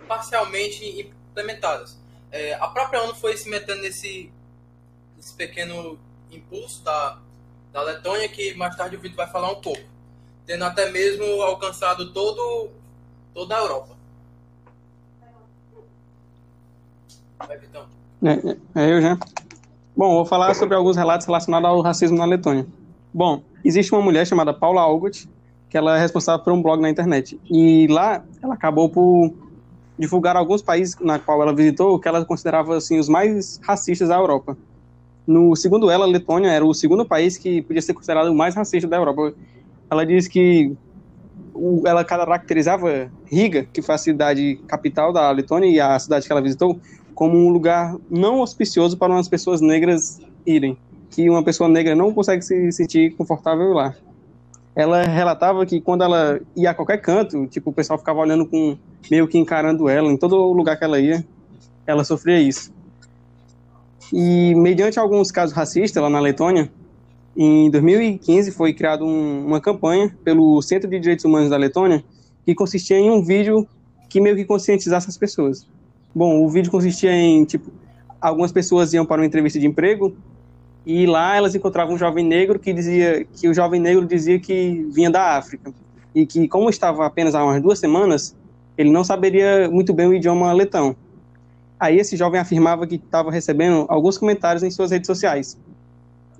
parcialmente 0.07 1.11
implementadas. 1.31 1.99
É, 2.31 2.55
a 2.55 2.69
própria 2.69 3.03
ONU 3.03 3.15
foi 3.15 3.37
se 3.37 3.49
metendo 3.49 3.83
nesse, 3.83 4.31
nesse 5.17 5.35
pequeno 5.35 5.99
impulso 6.31 6.83
da, 6.85 7.19
da 7.73 7.83
Letônia, 7.83 8.29
que 8.29 8.55
mais 8.55 8.77
tarde 8.77 8.97
o 8.97 9.01
Vitor 9.01 9.17
vai 9.17 9.29
falar 9.29 9.51
um 9.51 9.61
pouco, 9.61 9.83
tendo 10.47 10.65
até 10.65 10.91
mesmo 10.91 11.25
alcançado 11.43 12.13
todo, 12.13 12.71
toda 13.35 13.57
a 13.57 13.59
Europa. 13.59 13.97
Vai, 17.39 17.59
Vitão. 17.59 17.87
É, 18.23 18.33
é, 18.33 18.85
é 18.85 18.93
eu 18.93 19.01
já. 19.01 19.19
Bom, 19.97 20.15
vou 20.15 20.25
falar 20.25 20.55
sobre 20.55 20.77
alguns 20.77 20.97
relatos 20.97 21.27
relacionados 21.27 21.69
ao 21.69 21.81
racismo 21.81 22.17
na 22.17 22.25
Letônia. 22.25 22.67
Bom, 23.13 23.43
existe 23.65 23.93
uma 23.93 24.03
mulher 24.03 24.27
chamada 24.27 24.55
Paula 24.55 24.83
Algot, 24.83 25.29
que 25.69 25.77
ela 25.77 25.97
é 25.97 26.01
responsável 26.01 26.45
por 26.45 26.53
um 26.53 26.63
blog 26.63 26.81
na 26.81 26.91
internet. 26.91 27.41
E 27.51 27.87
lá 27.89 28.23
ela 28.43 28.55
acabou 28.55 28.89
por 28.89 29.35
divulgar 30.01 30.35
alguns 30.35 30.63
países 30.63 30.97
na 30.99 31.19
qual 31.19 31.43
ela 31.43 31.55
visitou 31.55 31.99
que 31.99 32.09
ela 32.09 32.25
considerava 32.25 32.75
assim 32.75 32.99
os 32.99 33.07
mais 33.07 33.61
racistas 33.63 34.09
da 34.09 34.17
Europa. 34.17 34.57
No 35.27 35.55
segundo 35.55 35.91
ela, 35.91 36.07
a 36.07 36.09
Letônia 36.09 36.49
era 36.49 36.65
o 36.65 36.73
segundo 36.73 37.05
país 37.05 37.37
que 37.37 37.61
podia 37.61 37.83
ser 37.83 37.93
considerado 37.93 38.29
o 38.29 38.35
mais 38.35 38.55
racista 38.55 38.89
da 38.89 38.97
Europa. 38.97 39.35
Ela 39.91 40.07
diz 40.07 40.27
que 40.27 40.75
ela 41.85 42.03
caracterizava 42.03 43.11
Riga, 43.27 43.67
que 43.71 43.83
foi 43.83 43.95
a 43.95 43.99
cidade 43.99 44.59
capital 44.67 45.13
da 45.13 45.31
Letônia 45.31 45.69
e 45.69 45.79
a 45.79 45.99
cidade 45.99 46.27
que 46.27 46.33
ela 46.33 46.41
visitou, 46.41 46.81
como 47.15 47.37
um 47.37 47.51
lugar 47.51 47.95
não 48.09 48.41
auspicioso 48.41 48.97
para 48.97 49.13
umas 49.13 49.29
pessoas 49.29 49.61
negras 49.61 50.19
irem, 50.47 50.79
que 51.11 51.29
uma 51.29 51.45
pessoa 51.45 51.69
negra 51.69 51.95
não 51.95 52.15
consegue 52.15 52.41
se 52.41 52.73
sentir 52.73 53.15
confortável 53.17 53.75
lá. 53.75 53.95
Ela 54.75 55.03
relatava 55.03 55.67
que 55.67 55.79
quando 55.79 56.03
ela 56.03 56.41
ia 56.57 56.71
a 56.71 56.75
qualquer 56.75 56.99
canto, 56.99 57.47
tipo, 57.49 57.69
o 57.69 57.73
pessoal 57.73 57.99
ficava 57.99 58.21
olhando 58.21 58.47
com 58.47 58.79
meio 59.11 59.29
que 59.29 59.39
encarando 59.39 59.89
ela, 59.89 60.11
em 60.11 60.17
todo 60.17 60.53
lugar 60.53 60.77
que 60.77 60.85
ela 60.85 60.99
ia, 60.99 61.25
ela 61.87 62.05
sofria 62.05 62.41
isso. 62.41 62.73
E 64.13 64.55
mediante 64.57 64.99
alguns 64.99 65.31
casos 65.31 65.55
racistas 65.55 66.03
lá 66.03 66.11
na 66.11 66.19
Letônia, 66.19 66.71
em 67.37 67.71
2015 67.71 68.51
foi 68.51 68.73
criada 68.73 69.05
um, 69.05 69.47
uma 69.47 69.61
campanha 69.61 70.15
pelo 70.25 70.61
Centro 70.63 70.91
de 70.91 70.99
Direitos 70.99 71.25
Humanos 71.25 71.51
da 71.51 71.57
Letônia 71.57 72.03
que 72.45 72.55
consistia 72.55 72.99
em 72.99 73.11
um 73.11 73.23
vídeo 73.23 73.67
que 74.09 74.21
meio 74.21 74.35
que 74.35 74.45
conscientizasse 74.45 75.09
as 75.09 75.17
pessoas. 75.17 75.67
Bom, 76.13 76.45
o 76.45 76.49
vídeo 76.49 76.73
consistia 76.73 77.13
em, 77.13 77.45
tipo, 77.45 77.71
algumas 78.21 78.51
pessoas 78.51 78.93
iam 78.93 79.07
para 79.07 79.21
uma 79.21 79.27
entrevista 79.27 79.59
de 79.59 79.67
emprego 79.67 80.17
e 80.85 81.07
lá 81.07 81.37
elas 81.37 81.55
encontravam 81.55 81.95
um 81.95 81.99
jovem 81.99 82.27
negro 82.27 82.59
que 82.59 82.73
dizia 82.73 83.25
que 83.25 83.49
o 83.49 83.55
jovem 83.55 83.81
negro 83.81 84.05
dizia 84.05 84.41
que 84.41 84.87
vinha 84.91 85.11
da 85.11 85.37
África 85.37 85.73
e 86.15 86.27
que 86.27 86.49
como 86.49 86.69
estava 86.69 87.07
apenas 87.07 87.35
há 87.35 87.45
umas 87.45 87.63
duas 87.63 87.79
semanas, 87.79 88.35
ele 88.81 88.91
não 88.91 89.05
saberia 89.05 89.69
muito 89.71 89.93
bem 89.93 90.07
o 90.07 90.15
idioma 90.15 90.51
letão. 90.55 90.97
Aí 91.79 91.99
esse 91.99 92.17
jovem 92.17 92.41
afirmava 92.41 92.87
que 92.87 92.95
estava 92.95 93.31
recebendo 93.31 93.85
alguns 93.89 94.17
comentários 94.17 94.63
em 94.63 94.71
suas 94.71 94.91
redes 94.91 95.07
sociais. 95.07 95.59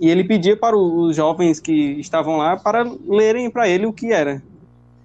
E 0.01 0.09
ele 0.09 0.25
pedia 0.25 0.57
para 0.57 0.75
os 0.75 1.15
jovens 1.15 1.61
que 1.61 2.01
estavam 2.01 2.39
lá 2.39 2.57
para 2.57 2.91
lerem 3.07 3.51
para 3.51 3.69
ele 3.69 3.85
o 3.85 3.93
que 3.93 4.11
era. 4.11 4.43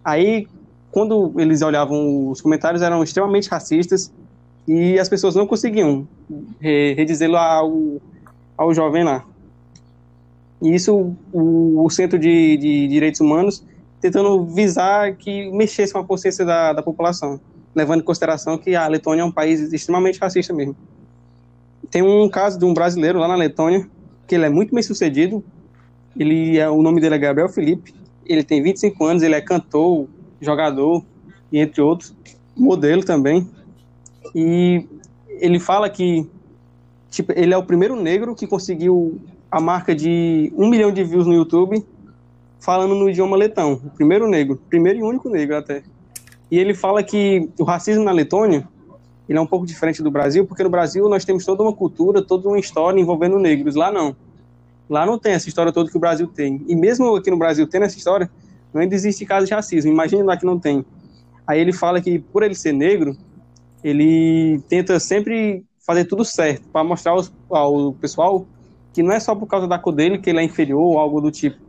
Aí, 0.02 0.48
quando 0.92 1.34
eles 1.38 1.62
olhavam 1.62 2.30
os 2.30 2.40
comentários, 2.40 2.82
eram 2.82 3.04
extremamente 3.04 3.50
racistas 3.50 4.10
e 4.66 4.98
as 4.98 5.10
pessoas 5.10 5.36
não 5.36 5.46
conseguiam 5.46 6.08
redizê-lo 6.62 7.36
ao, 7.36 8.02
ao 8.58 8.74
jovem 8.74 9.04
lá. 9.04 9.26
E 10.62 10.74
isso 10.74 11.14
o, 11.34 11.84
o 11.84 11.90
Centro 11.90 12.18
de, 12.18 12.56
de, 12.56 12.88
Direitos 12.88 13.20
Humanos 13.20 13.62
tentando 14.06 14.46
visar 14.46 15.16
que 15.16 15.50
mexesse 15.50 15.92
com 15.92 15.98
a 15.98 16.06
consciência 16.06 16.46
da, 16.46 16.74
da 16.74 16.84
população, 16.84 17.40
levando 17.74 18.02
em 18.02 18.04
consideração 18.04 18.56
que 18.56 18.76
a 18.76 18.88
Letônia 18.88 19.24
é 19.24 19.26
um 19.26 19.32
país 19.32 19.74
extremamente 19.74 20.20
racista 20.20 20.54
mesmo. 20.54 20.76
Tem 21.90 22.04
um 22.04 22.30
caso 22.30 22.60
de 22.60 22.66
um 22.66 22.74
brasileiro 22.74 23.18
lá 23.18 23.28
na 23.28 23.34
Letônia, 23.34 23.90
que 24.28 24.36
ele 24.36 24.46
é 24.46 24.50
muito 24.50 24.76
bem 24.76 24.84
sucedido, 24.84 25.44
ele 26.16 26.60
é, 26.60 26.70
o 26.70 26.84
nome 26.84 27.02
dele 27.02 27.16
é 27.16 27.18
Gabriel 27.18 27.50
Felipe, 27.50 27.96
ele 28.28 28.44
tem 28.44 28.62
25 28.62 29.04
anos, 29.04 29.24
ele 29.24 29.34
é 29.34 29.42
cantor, 29.42 30.08
jogador, 30.40 31.04
e 31.52 31.58
entre 31.58 31.82
outros, 31.82 32.16
modelo 32.56 33.04
também, 33.04 33.50
e 34.36 34.86
ele 35.30 35.60
fala 35.60 35.90
que 35.90 36.30
tipo, 37.10 37.32
ele 37.36 37.56
é 37.56 37.58
o 37.58 37.64
primeiro 37.64 37.96
negro 37.96 38.36
que 38.36 38.46
conseguiu 38.46 39.20
a 39.50 39.60
marca 39.60 39.96
de 39.96 40.54
um 40.56 40.70
milhão 40.70 40.92
de 40.92 41.04
views 41.04 41.26
no 41.26 41.34
YouTube 41.34 41.84
falando 42.66 42.96
no 42.96 43.08
idioma 43.08 43.38
letão. 43.38 43.74
O 43.74 43.92
primeiro 43.92 44.28
negro, 44.28 44.60
primeiro 44.68 45.00
e 45.00 45.04
único 45.04 45.30
negro 45.30 45.56
até. 45.56 45.84
E 46.50 46.58
ele 46.58 46.74
fala 46.74 47.04
que 47.04 47.48
o 47.60 47.64
racismo 47.64 48.04
na 48.04 48.12
Letônia 48.12 48.68
ele 49.30 49.38
é 49.38 49.42
um 49.42 49.46
pouco 49.46 49.66
diferente 49.66 50.02
do 50.02 50.10
Brasil, 50.10 50.46
porque 50.46 50.64
no 50.64 50.70
Brasil 50.70 51.08
nós 51.08 51.24
temos 51.24 51.46
toda 51.46 51.62
uma 51.62 51.74
cultura, 51.74 52.24
toda 52.24 52.48
uma 52.48 52.60
história 52.60 53.00
envolvendo 53.00 53.38
negros. 53.38 53.76
Lá 53.76 53.92
não. 53.92 54.16
Lá 54.90 55.06
não 55.06 55.18
tem 55.18 55.34
essa 55.34 55.48
história 55.48 55.72
toda 55.72 55.90
que 55.90 55.98
o 55.98 56.00
Brasil 56.00 56.28
tem. 56.28 56.64
E 56.68 56.76
mesmo 56.76 57.16
aqui 57.16 57.30
no 57.30 57.38
Brasil 57.38 57.68
tendo 57.68 57.86
essa 57.86 57.98
história, 57.98 58.30
não 58.74 58.82
existe 58.82 59.26
caso 59.26 59.46
de 59.46 59.54
racismo. 59.54 59.92
Imagine 59.92 60.24
lá 60.24 60.36
que 60.36 60.46
não 60.46 60.60
tem. 60.60 60.84
Aí 61.46 61.60
ele 61.60 61.72
fala 61.72 62.02
que 62.02 62.18
por 62.20 62.42
ele 62.42 62.56
ser 62.56 62.72
negro, 62.72 63.16
ele 63.84 64.60
tenta 64.68 65.00
sempre 65.00 65.64
fazer 65.86 66.06
tudo 66.06 66.26
certo 66.26 66.68
para 66.70 66.84
mostrar 66.84 67.12
aos, 67.12 67.32
ao 67.50 67.94
pessoal 67.94 68.46
que 68.92 69.04
não 69.04 69.12
é 69.12 69.20
só 69.20 69.36
por 69.36 69.46
causa 69.46 69.68
da 69.68 69.78
cor 69.78 69.94
dele 69.94 70.18
que 70.18 70.30
ele 70.30 70.40
é 70.40 70.44
inferior 70.44 70.82
ou 70.82 70.98
algo 70.98 71.22
do 71.22 71.30
tipo. 71.30 71.65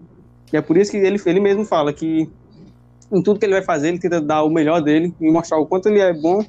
E 0.52 0.56
é 0.56 0.60
por 0.60 0.76
isso 0.76 0.90
que 0.90 0.96
ele, 0.96 1.20
ele 1.24 1.40
mesmo 1.40 1.64
fala 1.64 1.92
que 1.92 2.30
em 3.10 3.22
tudo 3.22 3.38
que 3.38 3.46
ele 3.46 3.54
vai 3.54 3.62
fazer, 3.62 3.88
ele 3.88 3.98
tenta 3.98 4.20
dar 4.20 4.42
o 4.42 4.50
melhor 4.50 4.80
dele 4.80 5.14
e 5.20 5.30
mostrar 5.30 5.58
o 5.58 5.66
quanto 5.66 5.88
ele 5.88 6.00
é 6.00 6.12
bom 6.12 6.44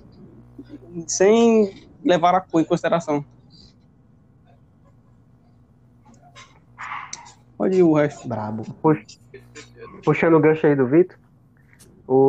sem 1.06 1.88
levar 2.04 2.36
a 2.36 2.42
cor 2.42 2.62
em 2.62 2.66
consideração. 2.66 3.24
Pode 7.58 7.78
ir 7.78 7.84
o 7.84 7.94
resto. 7.94 8.28
Brabo. 8.28 8.64
Puxando 10.04 10.36
o 10.36 10.40
gancho 10.40 10.68
aí 10.68 10.76
do 10.76 10.88
Vitor, 10.88 11.18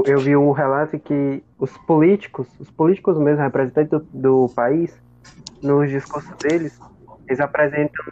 eu 0.06 0.18
vi 0.18 0.34
um 0.36 0.52
relato 0.52 0.98
que 0.98 1.42
os 1.58 1.70
políticos, 1.78 2.46
os 2.58 2.70
políticos 2.70 3.18
mesmo, 3.18 3.42
representantes 3.42 3.90
do, 3.90 4.00
do 4.12 4.48
país, 4.54 4.92
nos 5.62 5.90
discursos 5.90 6.34
deles, 6.38 6.80
eles 7.26 7.40
apresentam 7.40 8.04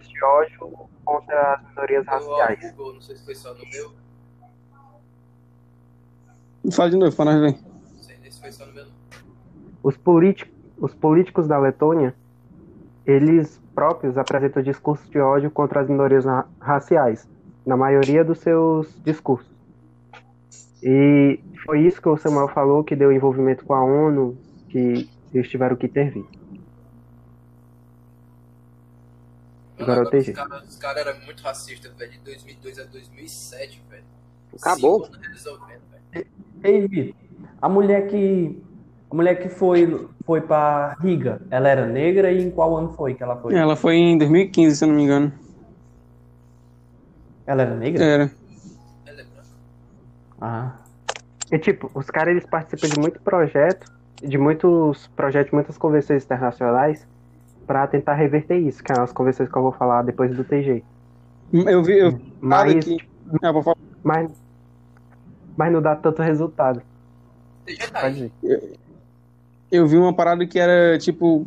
discurso 0.00 0.10
de 0.10 0.24
ódio 0.24 0.88
contra 1.04 1.54
as 1.54 1.68
minorias 1.68 2.06
raciais. 2.06 2.74
não 2.76 3.00
sei 3.00 3.16
se 3.16 3.24
foi 3.24 3.34
só 3.34 3.54
no 3.54 3.60
meu. 3.70 3.92
Fala 6.72 6.90
de 6.90 6.96
novo, 6.96 7.16
para 7.16 7.32
nós 7.32 7.40
ver. 7.40 7.60
Não 7.62 8.02
sei 8.02 8.30
se 8.30 8.40
foi 8.40 8.52
só 8.52 8.66
no 8.66 8.72
meu. 8.72 8.86
Os, 9.82 9.98
os 10.78 10.94
políticos 10.94 11.48
da 11.48 11.58
Letônia, 11.58 12.14
eles 13.04 13.60
próprios 13.74 14.16
apresentam 14.16 14.62
discursos 14.62 15.08
de 15.10 15.18
ódio 15.18 15.50
contra 15.50 15.80
as 15.80 15.88
minorias 15.88 16.24
raciais, 16.60 17.28
na 17.66 17.76
maioria 17.76 18.24
dos 18.24 18.38
seus 18.38 18.94
discursos. 19.02 19.50
E 20.82 21.40
foi 21.64 21.80
isso 21.86 22.00
que 22.00 22.08
o 22.08 22.16
Samuel 22.16 22.48
falou 22.48 22.82
que 22.82 22.96
deu 22.96 23.12
envolvimento 23.12 23.64
com 23.64 23.74
a 23.74 23.84
ONU, 23.84 24.36
que 24.68 25.08
eles 25.32 25.48
tiveram 25.48 25.76
que 25.76 25.86
intervir. 25.86 26.24
Agora, 29.82 30.02
agora 30.02 30.18
os 30.18 30.76
caras 30.76 30.76
cara 30.76 31.00
eram 31.00 31.20
muito 31.24 31.42
racistas, 31.42 31.92
velho, 31.94 32.12
de 32.12 32.18
2002 32.18 32.78
a 32.78 32.84
2007, 32.84 33.82
velho. 33.88 34.04
Acabou. 34.60 35.08
Ei, 36.62 36.86
Vitor, 36.86 37.14
a 37.60 37.68
mulher 37.68 38.08
que 38.08 38.62
a 39.10 39.14
mulher 39.14 39.34
que 39.36 39.48
foi 39.48 40.08
foi 40.24 40.40
para 40.40 40.96
Riga, 41.00 41.40
ela 41.50 41.68
era 41.68 41.86
negra 41.86 42.30
e 42.30 42.42
em 42.42 42.50
qual 42.50 42.76
ano 42.76 42.92
foi 42.92 43.14
que 43.14 43.22
ela 43.22 43.36
foi? 43.36 43.54
Ela 43.54 43.76
foi 43.76 43.96
em 43.96 44.16
2015, 44.18 44.76
se 44.76 44.84
eu 44.84 44.88
não 44.88 44.94
me 44.94 45.02
engano. 45.02 45.32
Ela 47.46 47.62
era 47.62 47.74
negra? 47.74 48.04
Era. 48.04 48.30
Ah. 50.40 50.72
E 51.50 51.58
tipo, 51.58 51.90
os 51.94 52.06
caras 52.10 52.32
eles 52.32 52.46
participam 52.46 52.88
de 52.88 52.98
muito 52.98 53.20
projeto, 53.20 53.92
de 54.22 54.38
muitos 54.38 55.06
projetos, 55.08 55.52
muitas 55.52 55.76
convenções 55.76 56.24
internacionais 56.24 57.06
para 57.66 57.86
tentar 57.86 58.14
reverter 58.14 58.58
isso, 58.58 58.82
que 58.82 58.92
é 58.92 58.98
as 58.98 59.12
convenções 59.12 59.48
que 59.48 59.56
eu 59.56 59.62
vou 59.62 59.72
falar 59.72 60.02
depois 60.02 60.34
do 60.36 60.44
TG. 60.44 60.82
Eu 61.52 61.82
vi, 61.82 61.98
eu 61.98 62.20
mas, 62.40 62.84
tipo, 62.84 63.04
é, 63.42 63.52
vou 63.52 63.62
falar. 63.62 63.76
mas, 64.02 64.30
mas 65.56 65.72
não 65.72 65.82
dá 65.82 65.94
tanto 65.94 66.22
resultado. 66.22 66.82
Pode 68.00 68.32
eu, 68.42 68.72
eu 69.70 69.86
vi 69.86 69.96
uma 69.96 70.12
parada 70.12 70.46
que 70.46 70.58
era 70.58 70.98
tipo 70.98 71.46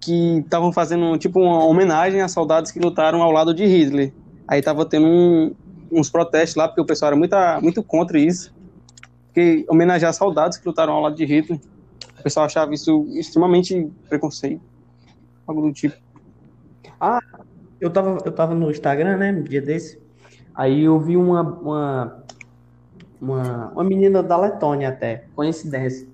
que 0.00 0.38
estavam 0.38 0.70
fazendo 0.72 1.16
tipo 1.16 1.40
uma 1.40 1.64
homenagem 1.64 2.20
a 2.20 2.28
soldados 2.28 2.70
que 2.70 2.78
lutaram 2.78 3.22
ao 3.22 3.32
lado 3.32 3.54
de 3.54 3.64
Hitler. 3.64 4.12
Aí 4.46 4.60
tava 4.60 4.84
tendo 4.84 5.06
um, 5.06 5.54
uns 5.90 6.10
protestos 6.10 6.56
lá, 6.56 6.68
porque 6.68 6.82
o 6.82 6.84
pessoal 6.84 7.08
era 7.08 7.16
muito, 7.16 7.34
muito 7.62 7.82
contra 7.82 8.18
isso. 8.18 8.52
Porque 9.26 9.64
homenagear 9.68 10.12
soldados 10.12 10.58
que 10.58 10.66
lutaram 10.66 10.92
ao 10.92 11.00
lado 11.00 11.16
de 11.16 11.24
Hitler, 11.24 11.58
o 12.20 12.22
pessoal 12.22 12.44
achava 12.46 12.74
isso 12.74 13.06
extremamente 13.12 13.90
preconceito. 14.08 14.60
Algo 15.46 15.62
do 15.62 15.72
tipo. 15.72 15.96
Ah, 17.00 17.20
eu 17.80 17.90
tava, 17.90 18.18
eu 18.24 18.32
tava 18.32 18.54
no 18.54 18.70
Instagram, 18.70 19.16
né, 19.16 19.32
no 19.32 19.42
dia 19.42 19.60
desse, 19.60 20.00
aí 20.54 20.84
eu 20.84 20.98
vi 20.98 21.16
uma, 21.16 21.42
uma, 21.42 22.24
uma, 23.20 23.68
uma 23.72 23.84
menina 23.84 24.22
da 24.22 24.36
Letônia 24.36 24.88
até, 24.88 25.24
coincidência. 25.34 26.08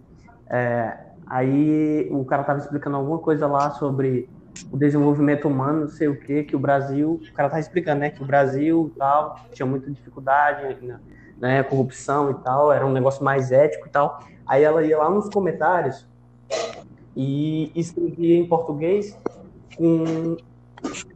É, 0.49 0.99
aí 1.27 2.09
o 2.11 2.25
cara 2.25 2.43
tava 2.43 2.59
explicando 2.59 2.97
alguma 2.97 3.19
coisa 3.19 3.47
lá 3.47 3.71
sobre 3.71 4.29
o 4.71 4.77
desenvolvimento 4.77 5.47
humano, 5.47 5.83
não 5.83 5.89
sei 5.89 6.09
o 6.09 6.19
que, 6.19 6.43
que 6.43 6.57
o 6.57 6.59
Brasil, 6.59 7.21
o 7.23 7.35
cara 7.35 7.49
tá 7.49 7.61
explicando, 7.61 8.01
né, 8.01 8.11
que 8.11 8.23
o 8.23 8.27
Brasil 8.27 8.93
tal, 8.99 9.39
tinha 9.53 9.65
muita 9.65 9.91
dificuldade, 9.91 10.85
né, 10.85 10.99
né, 11.39 11.63
corrupção 11.63 12.33
e 12.33 12.35
tal, 12.43 12.73
era 12.73 12.85
um 12.85 12.93
negócio 12.93 13.25
mais 13.25 13.53
ético 13.53 13.87
e 13.87 13.91
tal. 13.91 14.25
Aí 14.47 14.65
ela 14.65 14.85
ia 14.85 14.99
lá 14.99 15.09
nos 15.09 15.29
comentários 15.29 16.05
e 17.17 17.71
escrevia 17.75 18.37
em 18.37 18.47
português 18.47 19.17
com, 19.77 20.37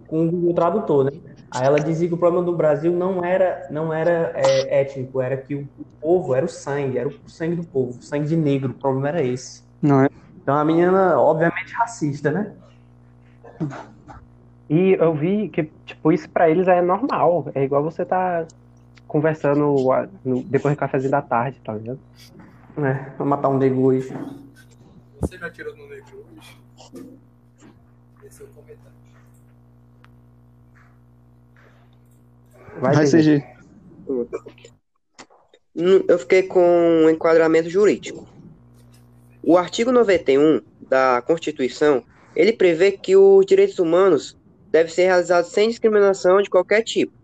com 0.07 0.27
o 0.27 0.31
Google 0.31 0.55
Tradutor, 0.55 1.05
né? 1.05 1.13
Aí 1.51 1.67
ela 1.67 1.79
dizia 1.79 2.09
que 2.09 2.15
o 2.15 2.19
problema 2.19 2.45
do 2.45 2.53
Brasil 2.53 2.93
não 2.93 3.25
era, 3.25 3.69
não 3.71 3.93
era 3.93 4.33
é, 4.35 4.81
étnico, 4.81 5.21
era 5.21 5.37
que 5.37 5.55
o, 5.55 5.69
povo 6.01 6.35
era 6.35 6.45
o 6.45 6.49
sangue, 6.49 6.99
era 6.99 7.09
o 7.09 7.31
sangue 7.31 7.57
do 7.57 7.65
povo, 7.65 7.99
o 7.99 8.03
sangue 8.03 8.27
de 8.27 8.37
negro, 8.37 8.73
o 8.73 8.75
problema 8.75 9.09
era 9.09 9.23
esse. 9.23 9.63
Não 9.81 10.03
é? 10.03 10.09
Então 10.43 10.57
a 10.57 10.65
menina, 10.65 11.19
obviamente, 11.19 11.73
racista, 11.73 12.31
né? 12.31 12.53
E 14.69 14.97
eu 14.99 15.15
vi 15.15 15.49
que, 15.49 15.71
tipo, 15.87 16.11
isso 16.11 16.29
pra 16.29 16.51
eles 16.51 16.67
é 16.67 16.83
normal. 16.83 17.47
É 17.55 17.63
igual 17.63 17.83
você 17.83 18.05
tá 18.05 18.47
conversando 19.07 19.77
depois 20.47 20.75
do 20.75 20.79
cafezinho 20.79 21.11
da 21.11 21.23
tarde, 21.23 21.61
tá 21.65 21.75
ligado? 21.75 22.01
É, 22.79 23.13
vou 23.17 23.27
matar 23.27 23.49
um 23.49 23.81
hoje. 23.81 24.13
Você 25.25 25.39
já 25.39 25.51
tirou 25.51 25.75
no 25.75 25.89
negro 25.89 26.27
hoje? 26.37 27.09
Esse 28.23 28.43
é 28.43 28.45
o 28.45 28.49
comentário. 28.49 28.93
Vai, 32.79 33.07
CG. 33.07 33.43
Eu 35.75 36.19
fiquei 36.19 36.43
com 36.43 37.05
um 37.05 37.09
enquadramento 37.09 37.71
jurídico. 37.71 38.29
O 39.43 39.57
artigo 39.57 39.91
91 39.91 40.61
da 40.91 41.23
Constituição, 41.27 42.05
ele 42.37 42.53
prevê 42.53 42.93
que 42.93 43.17
os 43.17 43.47
direitos 43.47 43.79
humanos 43.79 44.37
devem 44.71 44.93
ser 44.93 45.05
realizados 45.05 45.53
sem 45.53 45.71
discriminação 45.71 46.43
de 46.43 46.51
qualquer 46.51 46.83
tipo. 46.83 47.15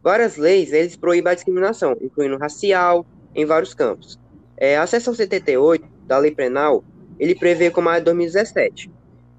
Várias 0.00 0.36
leis, 0.36 0.72
eles 0.72 0.94
proíbem 0.94 1.32
a 1.32 1.34
discriminação, 1.34 1.96
incluindo 2.00 2.36
racial, 2.36 3.04
em 3.34 3.44
vários 3.44 3.74
campos. 3.74 4.16
É, 4.56 4.76
a 4.76 4.86
seção 4.86 5.12
78 5.12 5.84
da 6.06 6.18
lei 6.18 6.30
penal, 6.30 6.84
ele 7.18 7.34
prevê 7.34 7.70
como 7.70 7.88
a 7.88 7.98
de 7.98 8.04
2017. 8.04 8.90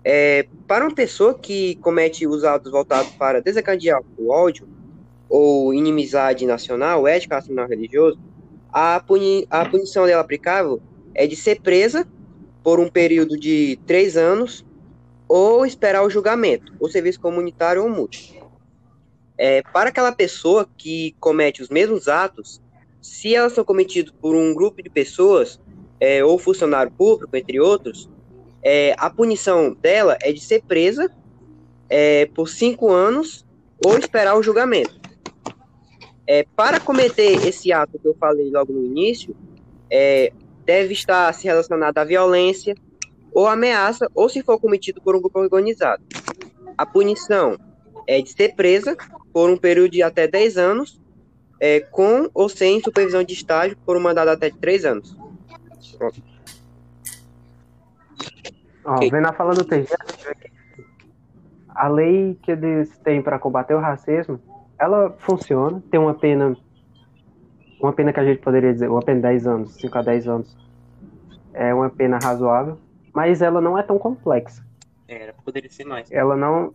É, 0.05 0.45
para 0.67 0.85
uma 0.85 0.93
pessoa 0.93 1.37
que 1.37 1.75
comete 1.75 2.27
os 2.27 2.43
atos 2.43 2.71
voltados 2.71 3.11
para 3.13 3.41
desencadear 3.41 4.01
o 4.17 4.29
ódio 4.29 4.67
ou 5.29 5.73
inimizade 5.73 6.45
nacional, 6.45 7.07
ética 7.07 7.35
nacional 7.35 7.67
religioso, 7.67 8.19
a, 8.71 8.99
puni 8.99 9.47
a 9.49 9.63
punição 9.65 10.05
dela 10.05 10.21
aplicável 10.21 10.81
é 11.15 11.25
de 11.25 11.35
ser 11.35 11.61
presa 11.61 12.07
por 12.63 12.79
um 12.79 12.89
período 12.89 13.37
de 13.37 13.79
três 13.85 14.17
anos 14.17 14.65
ou 15.27 15.65
esperar 15.65 16.03
o 16.03 16.09
julgamento, 16.09 16.73
ou 16.79 16.89
serviço 16.89 17.19
comunitário 17.19 17.83
ou 17.83 17.89
multa. 17.89 18.17
É, 19.37 19.61
para 19.61 19.89
aquela 19.89 20.11
pessoa 20.11 20.69
que 20.77 21.15
comete 21.19 21.61
os 21.61 21.69
mesmos 21.69 22.07
atos, 22.07 22.61
se 23.01 23.35
elas 23.35 23.53
são 23.53 23.63
cometidos 23.63 24.13
por 24.21 24.35
um 24.35 24.53
grupo 24.53 24.81
de 24.81 24.89
pessoas, 24.89 25.59
é, 26.03 26.21
ou 26.21 26.37
funcionário 26.37 26.91
público, 26.91 27.33
entre 27.37 27.61
outros, 27.61 28.09
é, 28.61 28.93
a 28.97 29.09
punição 29.09 29.73
dela 29.73 30.17
é 30.21 30.33
de 30.33 30.41
ser 30.41 30.61
presa 30.61 31.09
é, 31.89 32.25
por 32.25 32.49
cinco 32.49 32.91
anos 32.91 33.45
ou 33.85 33.97
esperar 33.97 34.37
o 34.37 34.43
julgamento. 34.43 34.99
É, 36.27 36.45
para 36.57 36.77
cometer 36.77 37.47
esse 37.47 37.71
ato 37.71 37.97
que 37.97 38.05
eu 38.05 38.13
falei 38.19 38.51
logo 38.51 38.73
no 38.73 38.83
início, 38.83 39.33
é, 39.89 40.33
deve 40.65 40.91
estar 40.91 41.33
se 41.33 41.45
relacionado 41.45 41.97
à 41.97 42.03
violência 42.03 42.75
ou 43.33 43.47
ameaça, 43.47 44.05
ou 44.13 44.27
se 44.27 44.43
for 44.43 44.59
cometido 44.59 45.01
por 45.01 45.15
um 45.15 45.21
grupo 45.21 45.39
organizado. 45.39 46.03
A 46.77 46.85
punição 46.85 47.57
é 48.05 48.21
de 48.21 48.29
ser 48.29 48.55
presa 48.55 48.97
por 49.31 49.49
um 49.49 49.55
período 49.55 49.91
de 49.91 50.03
até 50.03 50.27
10 50.27 50.57
anos, 50.57 51.01
é, 51.61 51.79
com 51.79 52.29
ou 52.33 52.49
sem 52.49 52.83
supervisão 52.83 53.23
de 53.23 53.33
estágio 53.33 53.77
por 53.85 53.95
um 53.95 54.01
mandado 54.01 54.27
até 54.27 54.49
de 54.49 54.57
3 54.57 54.83
anos. 54.83 55.23
Ó, 58.85 58.95
okay. 58.95 59.09
Vendo 59.09 59.27
a 59.27 59.33
fala 59.33 59.53
do 59.53 59.63
TG, 59.63 59.87
a 61.69 61.87
lei 61.87 62.37
que 62.41 62.51
eles 62.51 62.97
têm 62.99 63.21
para 63.21 63.39
combater 63.39 63.73
o 63.73 63.79
racismo, 63.79 64.39
ela 64.77 65.15
funciona, 65.19 65.81
tem 65.89 65.99
uma 65.99 66.13
pena, 66.13 66.55
uma 67.79 67.93
pena 67.93 68.11
que 68.11 68.19
a 68.19 68.25
gente 68.25 68.41
poderia 68.41 68.73
dizer, 68.73 68.89
uma 68.89 69.01
pena 69.01 69.17
de 69.17 69.21
10 69.23 69.47
anos, 69.47 69.73
5 69.75 69.97
a 69.97 70.01
10 70.01 70.27
anos, 70.27 70.57
é 71.53 71.73
uma 71.73 71.89
pena 71.89 72.19
razoável, 72.21 72.77
mas 73.13 73.41
ela 73.41 73.61
não 73.61 73.77
é 73.77 73.83
tão 73.83 73.97
complexa. 73.97 74.65
É, 75.07 75.33
poderia 75.43 75.69
ser 75.69 75.85
mais. 75.85 76.11
Ela 76.11 76.35
não, 76.35 76.73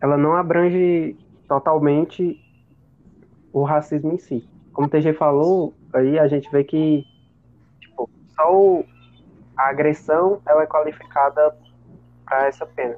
ela 0.00 0.16
não 0.16 0.34
abrange 0.34 1.16
totalmente 1.46 2.40
o 3.52 3.62
racismo 3.62 4.12
em 4.12 4.18
si. 4.18 4.48
Como 4.72 4.86
o 4.86 4.90
TG 4.90 5.12
falou, 5.12 5.74
aí 5.92 6.18
a 6.18 6.26
gente 6.26 6.50
vê 6.50 6.64
que 6.64 7.04
só 8.36 8.54
o, 8.54 8.84
a 9.56 9.68
agressão 9.68 10.40
ela 10.46 10.62
é 10.62 10.66
qualificada 10.66 11.56
para 12.24 12.46
essa 12.46 12.66
pena. 12.66 12.96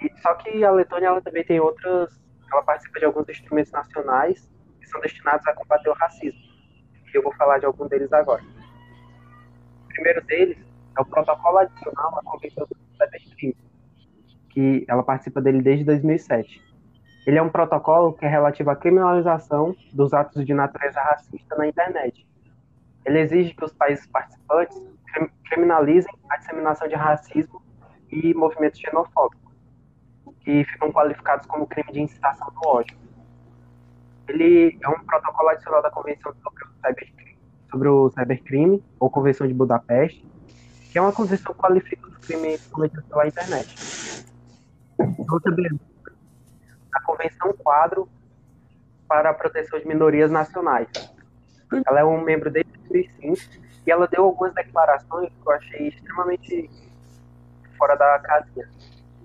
E, 0.00 0.10
só 0.20 0.34
que 0.34 0.64
a 0.64 0.70
Letônia 0.70 1.08
ela 1.08 1.20
também 1.20 1.44
tem 1.44 1.60
outras, 1.60 2.18
ela 2.50 2.62
participa 2.62 2.98
de 2.98 3.04
alguns 3.04 3.28
instrumentos 3.28 3.70
nacionais 3.70 4.50
que 4.80 4.88
são 4.88 5.00
destinados 5.00 5.46
a 5.46 5.54
combater 5.54 5.90
o 5.90 5.94
racismo. 5.94 6.40
E 7.12 7.16
eu 7.16 7.22
vou 7.22 7.32
falar 7.34 7.58
de 7.58 7.66
algum 7.66 7.86
deles 7.86 8.12
agora. 8.12 8.42
O 9.84 9.88
primeiro 9.88 10.24
deles 10.24 10.58
é 10.96 11.00
o 11.00 11.04
protocolo 11.04 11.58
adicional 11.58 12.18
à 12.18 12.22
Convenção 12.22 12.66
do 12.66 12.76
Cybercrime, 12.96 13.56
que 14.50 14.84
ela 14.88 15.02
participa 15.02 15.40
dele 15.40 15.62
desde 15.62 15.84
2007. 15.84 16.62
Ele 17.26 17.38
é 17.38 17.42
um 17.42 17.48
protocolo 17.48 18.14
que 18.14 18.24
é 18.24 18.28
relativo 18.28 18.70
à 18.70 18.76
criminalização 18.76 19.76
dos 19.92 20.12
atos 20.12 20.44
de 20.44 20.52
natureza 20.52 21.00
racista 21.00 21.54
na 21.56 21.68
internet. 21.68 22.26
Ele 23.04 23.20
exige 23.20 23.54
que 23.54 23.64
os 23.64 23.72
países 23.72 24.06
participantes 24.06 24.80
criminalizem 25.44 26.12
a 26.30 26.36
disseminação 26.36 26.88
de 26.88 26.94
racismo 26.94 27.62
e 28.10 28.32
movimentos 28.34 28.80
xenofóbicos, 28.80 29.52
que 30.40 30.64
ficam 30.64 30.92
qualificados 30.92 31.46
como 31.46 31.66
crime 31.66 31.92
de 31.92 32.00
incitação 32.00 32.48
do 32.48 32.68
ódio. 32.68 32.96
Ele 34.28 34.78
é 34.82 34.88
um 34.88 35.04
protocolo 35.04 35.48
adicional 35.50 35.82
da 35.82 35.90
Convenção 35.90 36.32
sobre 36.42 36.64
o 36.64 36.68
Cybercrime, 36.80 37.38
sobre 37.70 37.88
o 37.88 38.10
cybercrime 38.10 38.84
ou 39.00 39.10
Convenção 39.10 39.46
de 39.46 39.54
Budapeste, 39.54 40.26
que 40.90 40.98
é 40.98 41.00
uma 41.00 41.12
convenção 41.12 41.52
que 41.52 41.58
qualifica 41.58 42.06
os 42.06 42.18
crimes 42.18 42.66
cometidos 42.68 43.04
pela 43.06 43.26
internet. 43.26 44.26
Outra 45.30 45.52
beleza, 45.52 45.80
a 46.94 47.02
Convenção 47.02 47.52
Quadro 47.54 48.08
para 49.08 49.30
a 49.30 49.34
Proteção 49.34 49.78
de 49.78 49.86
Minorias 49.86 50.30
Nacionais. 50.30 50.88
Ela 51.86 52.00
é 52.00 52.04
um 52.04 52.22
membro 52.22 52.50
2005 52.92 53.62
e 53.86 53.90
ela 53.90 54.06
deu 54.06 54.24
algumas 54.24 54.54
declarações 54.54 55.30
que 55.30 55.48
eu 55.48 55.52
achei 55.52 55.88
extremamente 55.88 56.70
fora 57.76 57.96
da 57.96 58.18
casinha. 58.20 58.68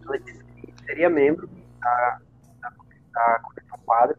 Ela 0.03 0.19
disse 0.19 0.43
que 0.43 0.73
seria 0.85 1.09
membro 1.09 1.47
da, 1.79 2.19
da, 2.61 2.69
da 3.11 3.39
Convenção 3.39 3.79
Quadro, 3.85 4.17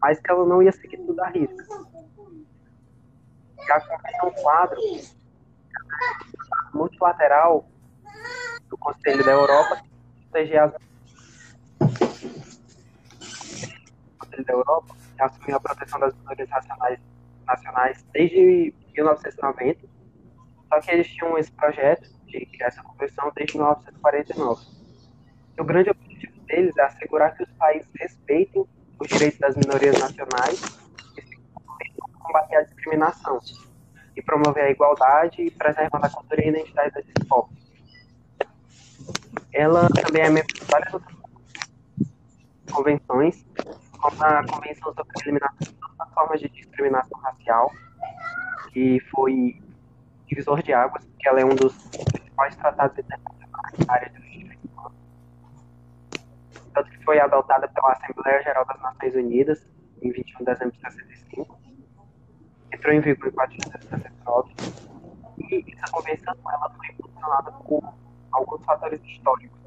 mas 0.00 0.20
que 0.20 0.30
ela 0.30 0.44
não 0.44 0.62
ia 0.62 0.72
seguir 0.72 0.98
tudo 0.98 1.20
à 1.22 1.28
risca. 1.28 1.64
A 3.70 3.80
Convenção 3.80 4.30
Quadro 4.42 4.80
multilateral 6.74 7.66
do 8.68 8.76
Conselho 8.76 9.24
da 9.24 9.32
Europa 9.32 9.82
proteger 10.30 10.60
as 10.60 10.72
da 14.44 14.52
Europa 14.52 14.94
assumiu 15.18 15.56
a 15.56 15.60
proteção 15.60 15.98
das 15.98 16.14
minorias 16.14 16.48
nacionais, 16.50 17.00
nacionais 17.46 18.04
desde 18.12 18.74
1990, 18.94 19.86
só 20.68 20.80
que 20.80 20.90
eles 20.90 21.08
tinham 21.08 21.38
esse 21.38 21.52
projeto 21.52 22.10
de 22.26 22.44
criar 22.46 22.66
essa 22.66 22.82
convenção 22.82 23.32
desde 23.34 23.56
1949. 23.56 24.66
E 25.56 25.60
o 25.60 25.64
grande 25.64 25.90
objetivo 25.90 26.40
deles 26.46 26.76
é 26.76 26.82
assegurar 26.82 27.36
que 27.36 27.42
os 27.44 27.52
países 27.52 27.88
respeitem 27.98 28.66
os 28.98 29.08
direitos 29.08 29.38
das 29.38 29.56
minorias 29.56 29.98
nacionais 29.98 30.60
e 31.16 32.18
combater 32.18 32.56
a 32.56 32.62
discriminação 32.62 33.40
e 34.16 34.22
promover 34.22 34.64
a 34.64 34.70
igualdade 34.70 35.42
e 35.42 35.50
preservando 35.50 36.06
a 36.06 36.10
cultura 36.10 36.42
e 36.42 36.46
a 36.46 36.48
identidade 36.48 36.94
desses 36.94 37.28
povos. 37.28 37.54
Ela 39.52 39.88
também 39.88 40.22
é 40.22 40.30
membro 40.30 40.52
de 40.54 40.64
várias 40.64 40.92
outras 40.92 41.16
convenções, 42.70 43.44
a 44.02 44.44
Convenção 44.46 44.94
sobre 44.94 45.12
Eliminação 45.22 45.58
de 45.60 45.72
todas 45.74 46.00
as 46.00 46.12
formas 46.12 46.40
de 46.40 46.48
discriminação 46.48 47.18
racial, 47.20 47.72
que 48.72 49.00
foi 49.10 49.60
divisor 50.26 50.62
de 50.62 50.72
águas, 50.72 51.04
porque 51.04 51.28
ela 51.28 51.40
é 51.40 51.44
um 51.44 51.54
dos 51.54 51.74
principais 51.88 52.56
tratados 52.56 52.98
internacionais 52.98 53.78
na 53.86 53.94
área 53.94 54.10
de 54.10 54.20
direitos 54.20 54.70
humanos. 54.70 54.92
foi 57.04 57.20
adotada 57.20 57.68
pela 57.68 57.92
Assembleia 57.92 58.42
Geral 58.42 58.64
das 58.66 58.80
Nações 58.80 59.14
Unidas 59.14 59.66
em 60.02 60.10
21 60.10 60.38
de 60.38 60.44
dezembro 60.44 60.72
de 60.72 60.80
65. 60.80 61.58
Entrou 62.72 62.94
em 62.94 63.00
vigor 63.00 63.28
em 63.28 63.32
4 63.32 63.56
de 63.56 63.70
dezembro 63.70 63.86
de 63.86 63.88
69. 63.88 64.54
E 65.38 65.72
essa 65.72 65.92
convenção 65.92 66.34
ela 66.50 66.70
foi 66.70 66.88
impulsionada 66.88 67.52
por 67.52 67.94
alguns 68.32 68.64
fatores 68.64 69.00
históricos, 69.04 69.58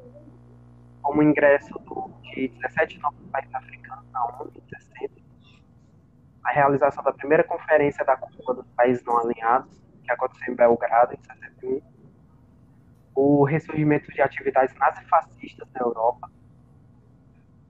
como 1.02 1.22
ingresso 1.22 1.72
do, 1.80 2.10
de 2.22 2.48
17 2.48 2.98
novos 3.00 3.20
países 3.30 3.54
africanos 3.54 4.04
na 4.12 4.24
ONU 4.24 4.52
em 4.54 4.62
60, 4.68 5.14
a 6.44 6.52
realização 6.52 7.02
da 7.02 7.12
primeira 7.12 7.44
conferência 7.44 8.04
da 8.04 8.16
Cúpula 8.16 8.62
dos 8.62 8.70
Países 8.72 9.04
Não 9.04 9.18
Alinhados, 9.18 9.80
que 10.04 10.12
aconteceu 10.12 10.52
em 10.52 10.56
Belgrado 10.56 11.14
em 11.14 11.22
61, 11.22 11.80
o 13.14 13.44
ressurgimento 13.44 14.10
de 14.12 14.22
atividades 14.22 14.74
nazifascistas 14.76 15.68
na 15.74 15.80
Europa 15.80 16.30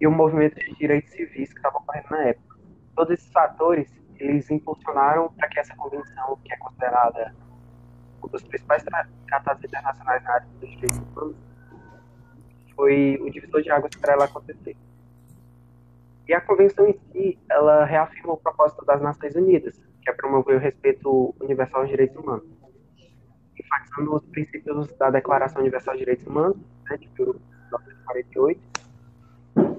e 0.01 0.07
o 0.07 0.11
movimento 0.11 0.55
de 0.57 0.75
direitos 0.77 1.11
civis 1.11 1.53
que 1.53 1.59
estava 1.59 1.79
ocorrendo 1.79 2.09
na 2.11 2.29
época. 2.29 2.57
Todos 2.95 3.15
esses 3.15 3.31
fatores 3.33 3.91
eles 4.19 4.51
impulsionaram 4.51 5.33
para 5.33 5.49
que 5.49 5.59
essa 5.59 5.75
convenção, 5.77 6.39
que 6.45 6.53
é 6.53 6.57
considerada 6.59 7.35
um 8.23 8.29
dos 8.29 8.43
principais 8.43 8.85
tratados 9.27 9.65
internacionais 9.65 10.23
na 10.23 10.35
área 10.35 10.47
dos 10.61 10.71
direitos 10.71 10.99
humanos, 10.99 11.50
foi 12.81 13.19
o 13.21 13.29
divisor 13.29 13.61
de 13.61 13.71
águas 13.71 13.95
para 13.95 14.15
ela 14.15 14.25
acontecer. 14.25 14.75
E 16.27 16.33
a 16.33 16.41
convenção 16.41 16.89
em 16.89 16.99
si, 17.13 17.39
ela 17.51 17.85
reafirma 17.85 18.33
o 18.33 18.39
propósito 18.39 18.87
das 18.87 19.03
Nações 19.03 19.37
Unidas, 19.37 19.79
que 20.01 20.09
é 20.09 20.15
promover 20.15 20.57
o 20.57 20.59
respeito 20.59 21.35
universal 21.39 21.83
aos 21.83 21.91
direitos 21.91 22.17
humanos, 22.17 22.49
enfatizando 23.59 24.15
os 24.15 24.25
princípios 24.29 24.97
da 24.97 25.11
Declaração 25.11 25.61
Universal 25.61 25.93
de 25.93 26.01
Direitos 26.01 26.27
Humanos, 26.27 26.57
né, 26.89 26.97
de 26.97 27.07
1948, 27.19 28.61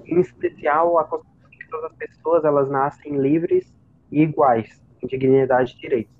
em 0.06 0.20
especial 0.20 0.96
a 1.00 1.04
concepção 1.04 1.50
de 1.50 1.58
que 1.58 1.68
todas 1.68 1.90
as 1.90 1.96
pessoas 1.96 2.44
elas 2.44 2.70
nascem 2.70 3.16
livres 3.16 3.74
e 4.12 4.22
iguais 4.22 4.80
em 5.02 5.08
dignidade 5.08 5.72
e 5.72 5.80
direitos. 5.80 6.14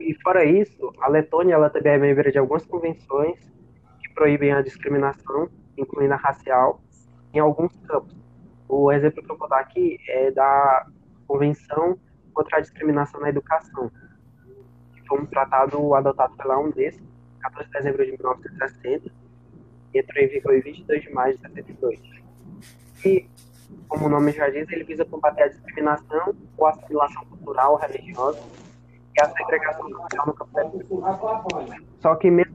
E 0.00 0.14
fora 0.22 0.42
isso, 0.42 0.90
a 1.00 1.08
Letônia 1.08 1.52
ela 1.52 1.68
também 1.68 1.92
é 1.92 1.98
membro 1.98 2.32
de 2.32 2.38
algumas 2.38 2.64
convenções 2.64 3.53
proíbem 4.14 4.52
a 4.52 4.62
discriminação, 4.62 5.48
incluindo 5.76 6.14
a 6.14 6.16
racial, 6.16 6.80
em 7.32 7.38
alguns 7.38 7.74
campos. 7.86 8.14
O 8.68 8.90
exemplo 8.92 9.22
que 9.22 9.30
eu 9.30 9.36
vou 9.36 9.48
dar 9.48 9.60
aqui 9.60 9.98
é 10.08 10.30
da 10.30 10.86
Convenção 11.26 11.98
contra 12.32 12.58
a 12.58 12.60
Discriminação 12.60 13.20
na 13.20 13.28
Educação, 13.28 13.90
que 14.94 15.06
foi 15.06 15.20
um 15.20 15.26
tratado 15.26 15.94
adotado 15.94 16.36
pela 16.36 16.58
UNESCO, 16.58 17.02
14 17.40 17.66
de 17.66 17.72
dezembro 17.72 18.04
de 18.04 18.12
1960, 18.12 19.10
e 19.92 19.98
entrou 19.98 20.24
em 20.24 20.28
vigor 20.28 20.54
em 20.54 20.60
22 20.60 21.02
de 21.02 21.12
maio 21.12 21.36
de 21.36 21.42
72. 21.42 22.00
E, 23.04 23.26
como 23.88 24.06
o 24.06 24.08
nome 24.08 24.32
já 24.32 24.48
diz, 24.48 24.68
ele 24.70 24.84
visa 24.84 25.04
combater 25.04 25.44
a 25.44 25.48
discriminação 25.48 26.34
ou 26.56 26.66
assimilação 26.66 27.24
cultural, 27.26 27.76
religiosa 27.76 28.42
e 29.16 29.22
a 29.22 29.28
segregação 29.28 29.88
social 29.88 30.26
no 30.26 30.34
campo 30.34 30.52
da 30.52 30.64
educação. 30.64 31.44
Só 32.00 32.14
que 32.16 32.30
mesmo, 32.30 32.54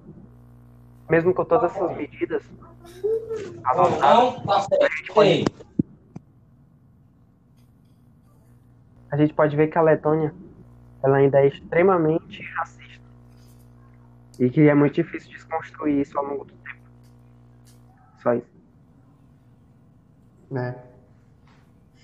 mesmo 1.10 1.34
com 1.34 1.44
todas 1.44 1.72
essas 1.76 1.98
medidas 1.98 2.44
adotadas, 3.64 4.68
a 4.72 4.96
gente 4.96 5.12
pode 5.14 5.46
a 9.12 9.18
gente 9.18 9.34
pode 9.34 9.56
ver 9.56 9.68
que 9.68 9.78
a 9.78 9.82
Letônia 9.82 10.34
ela 11.02 11.18
ainda 11.18 11.40
é 11.40 11.48
extremamente 11.48 12.44
racista 12.54 13.04
e 14.40 14.50
que 14.50 14.70
é 14.70 14.74
muito 14.76 14.94
difícil 14.94 15.32
desconstruir 15.32 16.00
isso 16.00 16.18
ao 16.18 16.26
longo 16.26 16.46
do 16.46 16.54
tempo. 16.54 16.80
Só 18.22 18.34
isso. 18.36 18.60
É. 20.56 20.76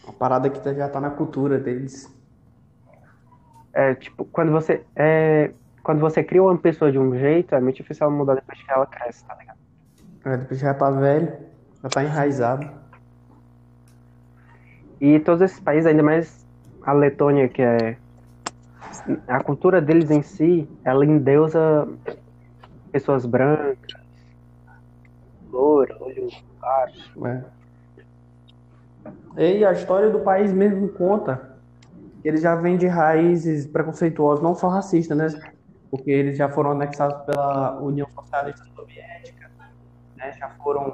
Uma 0.03 0.14
parada 0.14 0.49
que 0.49 0.73
já 0.73 0.90
tá 0.90 0.99
na 0.99 1.11
cultura 1.11 1.60
deles. 1.60 2.14
É, 3.73 3.94
tipo, 3.95 4.26
quando 4.26 4.52
você 4.52 4.86
é, 4.95 5.52
quando 5.86 5.99
você 5.99 6.24
cria 6.24 6.41
uma 6.41 6.57
pessoa 6.57 6.91
de 6.91 6.98
um 6.98 7.16
jeito, 7.16 7.53
é 7.53 7.62
muito 7.62 7.76
difícil 7.76 8.07
ela 8.07 8.16
mudar 8.16 8.34
depois 8.34 8.60
que 8.60 8.72
ela 8.72 8.88
cresce, 8.88 9.24
tá 9.24 9.36
ligado? 9.36 9.60
É, 10.26 10.38
depois 10.38 10.60
já 10.60 10.74
tá 10.74 10.90
velho, 10.90 11.32
já 11.84 11.90
tá 11.90 12.03
enraizado. 12.03 12.68
E 14.99 15.20
todos 15.20 15.44
esses 15.44 15.60
países, 15.60 15.86
ainda 15.86 16.02
mais 16.02 16.44
a 16.82 16.91
Letônia, 16.91 17.48
que 17.48 17.62
é 17.62 17.98
a 19.28 19.44
cultura 19.44 19.80
deles 19.80 20.10
em 20.10 20.24
si, 20.24 20.68
ela 20.84 21.06
endeusa 21.06 21.88
pessoas 22.91 23.28
brancas, 23.28 24.02
loiras, 25.52 26.02
olhos 26.02 26.44
claros. 26.60 27.12
É. 29.38 29.57
E 29.60 29.64
a 29.64 29.72
história 29.72 30.10
do 30.10 30.22
país 30.22 30.52
mesmo 30.52 30.90
conta 30.90 31.56
que 32.24 32.28
ele 32.28 32.38
já 32.38 32.56
vem 32.56 32.76
de 32.76 32.88
raízes 32.88 33.68
preconceituosas, 33.68 34.44
não 34.44 34.56
só 34.56 34.68
racistas, 34.68 35.16
né? 35.16 35.55
Porque 35.90 36.12
eles 36.12 36.38
já 36.38 36.49
foram 36.49 36.72
anexados 36.72 37.26
pela 37.26 37.80
União 37.80 38.07
Socialista 38.10 38.66
Soviética, 38.76 39.52
né? 40.16 40.34
Já 40.34 40.49
foram, 40.49 40.94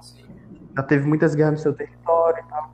já 0.75 0.83
teve 0.83 1.05
muitas 1.07 1.33
guerras 1.35 1.53
no 1.53 1.59
seu 1.59 1.73
território 1.73 2.43
e 2.43 2.49
tal. 2.49 2.71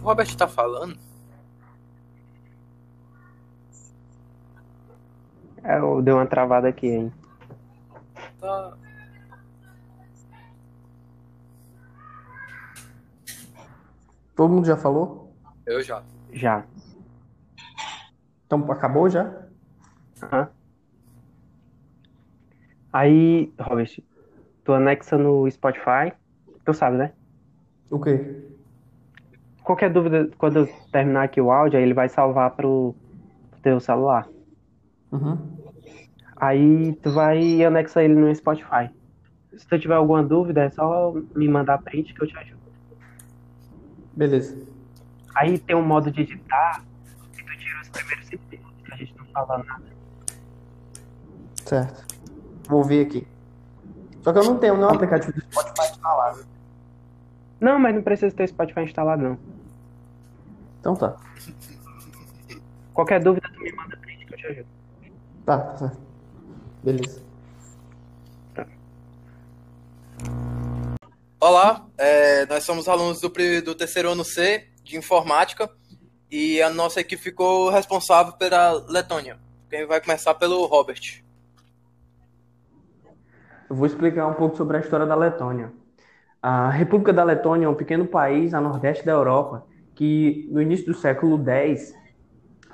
O 0.00 0.10
Robert 0.10 0.34
tá 0.36 0.48
falando? 0.48 1.07
Eu 5.76 6.00
dei 6.00 6.14
uma 6.14 6.26
travada 6.26 6.68
aqui, 6.68 6.86
hein? 6.86 7.12
Tá. 8.40 8.76
Todo 14.34 14.52
mundo 14.52 14.66
já 14.66 14.76
falou? 14.76 15.34
Eu 15.66 15.82
já. 15.82 16.02
Já. 16.32 16.64
Então 18.46 18.64
acabou 18.70 19.10
já? 19.10 19.48
Aham. 20.22 20.48
Aí, 22.92 23.52
Robert, 23.60 24.00
tu 24.64 24.72
anexa 24.72 25.18
no 25.18 25.50
Spotify, 25.50 26.12
tu 26.64 26.72
sabe, 26.72 26.96
né? 26.96 27.12
O 27.90 28.00
quê? 28.00 28.44
Qualquer 29.62 29.92
dúvida, 29.92 30.30
quando 30.38 30.60
eu 30.60 30.66
terminar 30.90 31.24
aqui 31.24 31.40
o 31.40 31.50
áudio, 31.50 31.78
aí 31.78 31.84
ele 31.84 31.92
vai 31.92 32.08
salvar 32.08 32.52
pro, 32.52 32.94
pro 33.50 33.60
teu 33.60 33.80
celular. 33.80 34.26
Uhum. 35.12 35.57
Aí 36.40 36.94
tu 37.02 37.10
vai 37.10 37.40
e 37.40 37.64
anexa 37.64 38.02
ele 38.02 38.14
no 38.14 38.32
Spotify. 38.34 38.90
Se 39.56 39.66
tu 39.66 39.78
tiver 39.78 39.94
alguma 39.94 40.22
dúvida, 40.22 40.62
é 40.62 40.70
só 40.70 41.12
me 41.34 41.48
mandar 41.48 41.78
print 41.78 42.14
que 42.14 42.22
eu 42.22 42.28
te 42.28 42.36
ajudo. 42.38 42.60
Beleza. 44.14 44.56
Aí 45.34 45.58
tem 45.58 45.74
um 45.74 45.84
modo 45.84 46.12
de 46.12 46.20
editar 46.22 46.82
que 47.34 47.42
tu 47.42 47.58
tira 47.58 47.80
os 47.82 47.88
primeiros 47.88 48.30
minutos 48.30 48.82
que 48.84 48.92
a 48.92 48.96
gente 48.96 49.14
não 49.16 49.26
fala 49.26 49.64
nada. 49.64 49.84
Certo. 51.64 52.06
Vou 52.68 52.84
ver 52.84 53.06
aqui. 53.06 53.26
Só 54.22 54.32
que 54.32 54.38
eu 54.38 54.44
não 54.44 54.58
tenho 54.58 54.76
nenhum 54.76 54.90
aplicativo 54.90 55.32
do 55.32 55.40
Spotify 55.40 55.90
instalado. 55.90 56.46
Não, 57.60 57.78
mas 57.80 57.94
não 57.94 58.02
precisa 58.02 58.34
ter 58.34 58.46
Spotify 58.46 58.82
instalado, 58.82 59.22
não. 59.22 59.38
Então 60.78 60.94
tá. 60.94 61.16
Qualquer 62.94 63.20
dúvida, 63.20 63.48
tu 63.52 63.60
me 63.60 63.72
manda 63.72 63.96
print 63.96 64.24
que 64.24 64.34
eu 64.34 64.38
te 64.38 64.46
ajudo. 64.46 64.68
Tá, 65.44 65.58
tá 65.58 65.76
certo. 65.76 66.07
Beleza. 66.82 67.22
Olá, 71.40 71.86
é, 71.96 72.46
nós 72.46 72.64
somos 72.64 72.88
alunos 72.88 73.20
do, 73.20 73.28
do 73.64 73.74
terceiro 73.74 74.10
ano 74.10 74.24
C 74.24 74.68
de 74.82 74.96
informática 74.96 75.68
e 76.30 76.60
a 76.62 76.70
nossa 76.70 77.00
equipe 77.00 77.22
ficou 77.22 77.70
responsável 77.70 78.32
pela 78.34 78.72
Letônia. 78.88 79.38
Quem 79.68 79.86
vai 79.86 80.00
começar 80.00 80.34
pelo 80.34 80.64
Robert. 80.66 81.22
Eu 83.68 83.76
vou 83.76 83.86
explicar 83.86 84.26
um 84.26 84.34
pouco 84.34 84.56
sobre 84.56 84.76
a 84.76 84.80
história 84.80 85.06
da 85.06 85.14
Letônia. 85.14 85.72
A 86.40 86.70
República 86.70 87.12
da 87.12 87.24
Letônia 87.24 87.66
é 87.66 87.68
um 87.68 87.74
pequeno 87.74 88.06
país 88.06 88.54
a 88.54 88.60
nordeste 88.60 89.04
da 89.04 89.12
Europa 89.12 89.66
que, 89.94 90.48
no 90.50 90.62
início 90.62 90.86
do 90.86 90.94
século 90.94 91.42
X, 91.44 91.92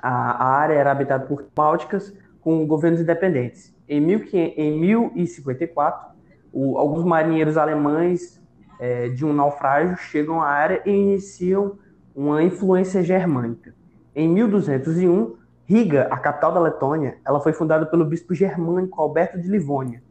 a, 0.01 0.09
a 0.09 0.47
área 0.57 0.75
era 0.75 0.91
habitada 0.91 1.25
por 1.25 1.47
bálticas 1.55 2.13
com 2.45 2.63
governos 2.67 3.01
independentes. 3.01 3.75
Em, 3.89 3.99
1500 3.99 4.53
em 4.55 4.79
1054, 4.79 6.11
o- 6.53 6.77
alguns 6.77 7.03
marinheiros 7.03 7.57
alemães 7.57 8.39
eh, 8.79 9.09
de 9.09 9.25
um 9.25 9.33
naufrágio 9.33 9.97
chegam 9.97 10.41
à 10.41 10.47
área 10.49 10.81
e 10.85 10.91
iniciam 10.91 11.79
uma 12.15 12.43
influência 12.43 13.01
germânica. 13.01 13.73
Em 14.15 14.27
1201, 14.29 15.35
Riga, 15.65 16.03
a 16.11 16.17
capital 16.17 16.53
da 16.53 16.59
Letônia, 16.59 17.17
ela 17.25 17.39
foi 17.39 17.51
fundada 17.51 17.85
pelo 17.87 18.05
bispo 18.05 18.35
germânico 18.35 19.01
Alberto 19.01 19.39
de 19.39 19.47
Livônia 19.47 20.03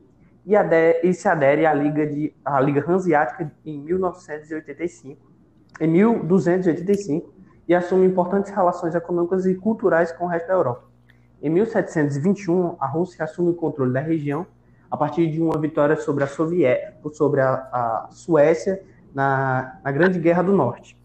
e, 0.44 0.54
e 1.04 1.14
se 1.14 1.28
adere 1.28 1.64
à 1.66 1.72
Liga, 1.72 2.04
de, 2.04 2.34
à 2.44 2.60
Liga 2.60 2.84
Hanseática 2.90 3.52
em 3.64 3.78
1985, 3.78 5.20
em 5.80 5.86
1285, 5.86 7.32
e 7.68 7.74
assume 7.74 8.06
importantes 8.06 8.50
relações 8.50 8.94
econômicas 8.94 9.46
e 9.46 9.54
culturais 9.54 10.10
com 10.10 10.24
o 10.24 10.28
resto 10.28 10.48
da 10.48 10.54
Europa. 10.54 10.93
Em 11.44 11.50
1721, 11.50 12.76
a 12.80 12.86
Rússia 12.86 13.22
assume 13.22 13.50
o 13.50 13.54
controle 13.54 13.92
da 13.92 14.00
região 14.00 14.46
a 14.90 14.96
partir 14.96 15.30
de 15.30 15.42
uma 15.42 15.58
vitória 15.58 15.94
sobre 15.94 16.24
a, 16.24 16.26
Sovié 16.26 16.96
sobre 17.12 17.42
a, 17.42 17.52
a 17.70 18.08
Suécia 18.12 18.82
na, 19.14 19.78
na 19.84 19.92
Grande 19.92 20.18
Guerra 20.18 20.42
do 20.42 20.54
Norte. 20.54 20.96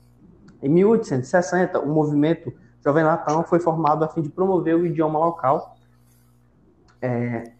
Em 0.64 0.70
1860, 0.70 1.82
o 1.82 1.90
movimento 1.90 2.53
Jovem 2.82 3.03
Latão 3.03 3.44
foi 3.44 3.60
formado 3.60 4.06
a 4.06 4.07
fim 4.07 4.22
de 4.22 4.30
promover 4.30 4.78
o 4.78 4.86
idioma 4.86 5.20
local 5.20 5.76
é, 7.02 7.52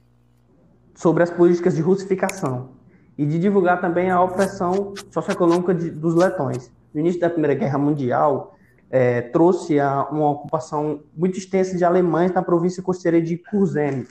sobre 0.96 1.24
as 1.24 1.30
políticas 1.30 1.76
de 1.76 1.82
russificação 1.82 2.70
e 3.18 3.26
de 3.26 3.38
divulgar 3.38 3.82
também 3.82 4.10
a 4.10 4.22
opressão 4.22 4.94
socioeconômica 5.12 5.76
de, 5.76 5.92
dos 5.92 6.16
letões. 6.16 6.72
No 6.94 7.02
início 7.02 7.20
da 7.20 7.30
Primeira 7.30 7.56
Guerra 7.56 7.78
Mundial, 7.78 8.56
é, 8.90 9.22
trouxe 9.22 9.80
a, 9.80 10.08
uma 10.10 10.30
ocupação 10.32 11.04
muito 11.16 11.38
extensa 11.38 11.78
de 11.78 11.86
alemães 11.86 12.32
na 12.32 12.42
província 12.42 12.82
costeira 12.82 13.22
de 13.22 13.38
Kurzem, 13.38 14.06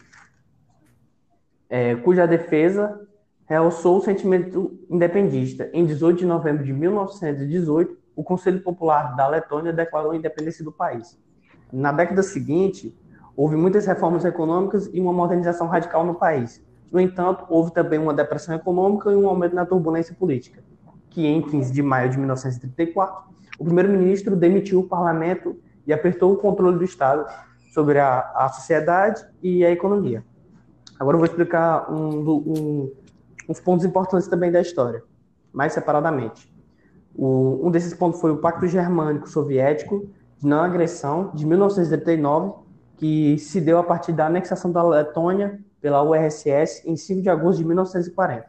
é, 1.69 1.97
cuja 1.97 2.27
defesa 2.27 3.01
realçou 3.47 3.99
o 3.99 4.01
sentimento 4.01 4.79
independista. 4.91 5.71
Em 5.73 5.85
18 5.85 6.19
de 6.19 6.27
novembro 6.27 6.65
de 6.65 6.73
1918, 6.73 7.97
o 8.15 8.23
Conselho 8.23 8.61
Popular 8.61 9.17
da 9.17 9.27
Letônia 9.27 9.73
declarou 9.73 10.13
a 10.13 10.17
independência 10.17 10.65
do 10.65 10.71
país. 10.71 11.19
Na 11.73 11.93
década 11.93 12.23
seguinte, 12.23 12.97
houve 13.37 13.57
muitas 13.57 13.87
reformas 13.87 14.25
econômicas 14.25 14.91
e 14.93 15.01
uma 15.01 15.13
modernização 15.13 15.67
radical 15.67 16.05
no 16.05 16.15
país. 16.15 16.63
No 16.91 17.01
entanto, 17.01 17.45
houve 17.49 17.73
também 17.73 17.99
uma 17.99 18.13
depressão 18.13 18.55
econômica 18.55 19.11
e 19.11 19.17
um 19.17 19.29
aumento 19.29 19.55
na 19.55 19.65
turbulência 19.65 20.15
política, 20.15 20.63
que 21.11 21.27
em 21.27 21.41
15 21.41 21.73
de 21.73 21.83
maio 21.83 22.11
de 22.11 22.19
1934, 22.19 23.29
o 23.59 23.65
primeiro-ministro 23.65 24.37
demitiu 24.37 24.81
o 24.81 24.89
parlamento 24.89 25.59
e 25.87 25.93
apertou 25.93 26.33
o 26.33 26.37
controle 26.37 26.79
do 26.79 26.85
Estado 26.85 27.27
sobre 27.73 27.99
a, 27.99 28.21
a 28.35 28.49
sociedade 28.51 29.27
e 29.43 29.65
a 29.65 29.71
economia. 29.71 30.25
Agora 30.99 31.17
eu 31.17 31.19
vou 31.19 31.27
explicar 31.27 31.91
um, 31.93 32.29
um, 32.29 32.93
uns 33.49 33.61
pontos 33.61 33.85
importantes 33.85 34.29
também 34.29 34.51
da 34.51 34.61
história, 34.61 35.03
mais 35.53 35.73
separadamente. 35.73 36.53
O, 37.15 37.67
um 37.67 37.71
desses 37.71 37.95
pontos 37.95 38.21
foi 38.21 38.31
o 38.31 38.39
Pacto 38.39 38.67
Germânico 38.67 39.29
Soviético 39.29 40.09
de 40.39 40.47
Não 40.47 40.61
Agressão, 40.61 41.31
de 41.35 41.45
1939, 41.45 42.61
que 42.97 43.39
se 43.39 43.61
deu 43.61 43.79
a 43.79 43.83
partir 43.83 44.13
da 44.13 44.27
anexação 44.27 44.71
da 44.71 44.83
Letônia 44.83 45.61
pela 45.81 46.03
URSS 46.03 46.83
em 46.85 46.97
5 46.97 47.23
de 47.23 47.31
agosto 47.31 47.59
de 47.59 47.65
1940. 47.65 48.47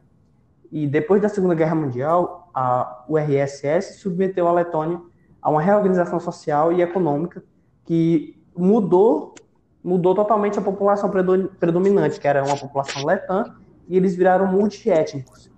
E 0.72 0.88
depois 0.88 1.22
da 1.22 1.30
Segunda 1.30 1.56
Guerra 1.56 1.76
Mundial, 1.76 2.49
a 2.60 3.06
URSS 3.08 4.00
submeteu 4.00 4.46
a 4.46 4.52
Letônia 4.52 5.00
a 5.42 5.50
uma 5.50 5.62
reorganização 5.62 6.20
social 6.20 6.74
e 6.74 6.82
econômica 6.82 7.42
que 7.86 8.38
mudou 8.54 9.34
mudou 9.82 10.14
totalmente 10.14 10.60
a 10.60 10.62
população 10.62 11.10
predominante, 11.58 12.20
que 12.20 12.28
era 12.28 12.44
uma 12.44 12.58
população 12.58 13.06
letã, 13.06 13.46
e 13.88 13.96
eles 13.96 14.14
viraram 14.14 14.46
multiétnicos. 14.46 15.50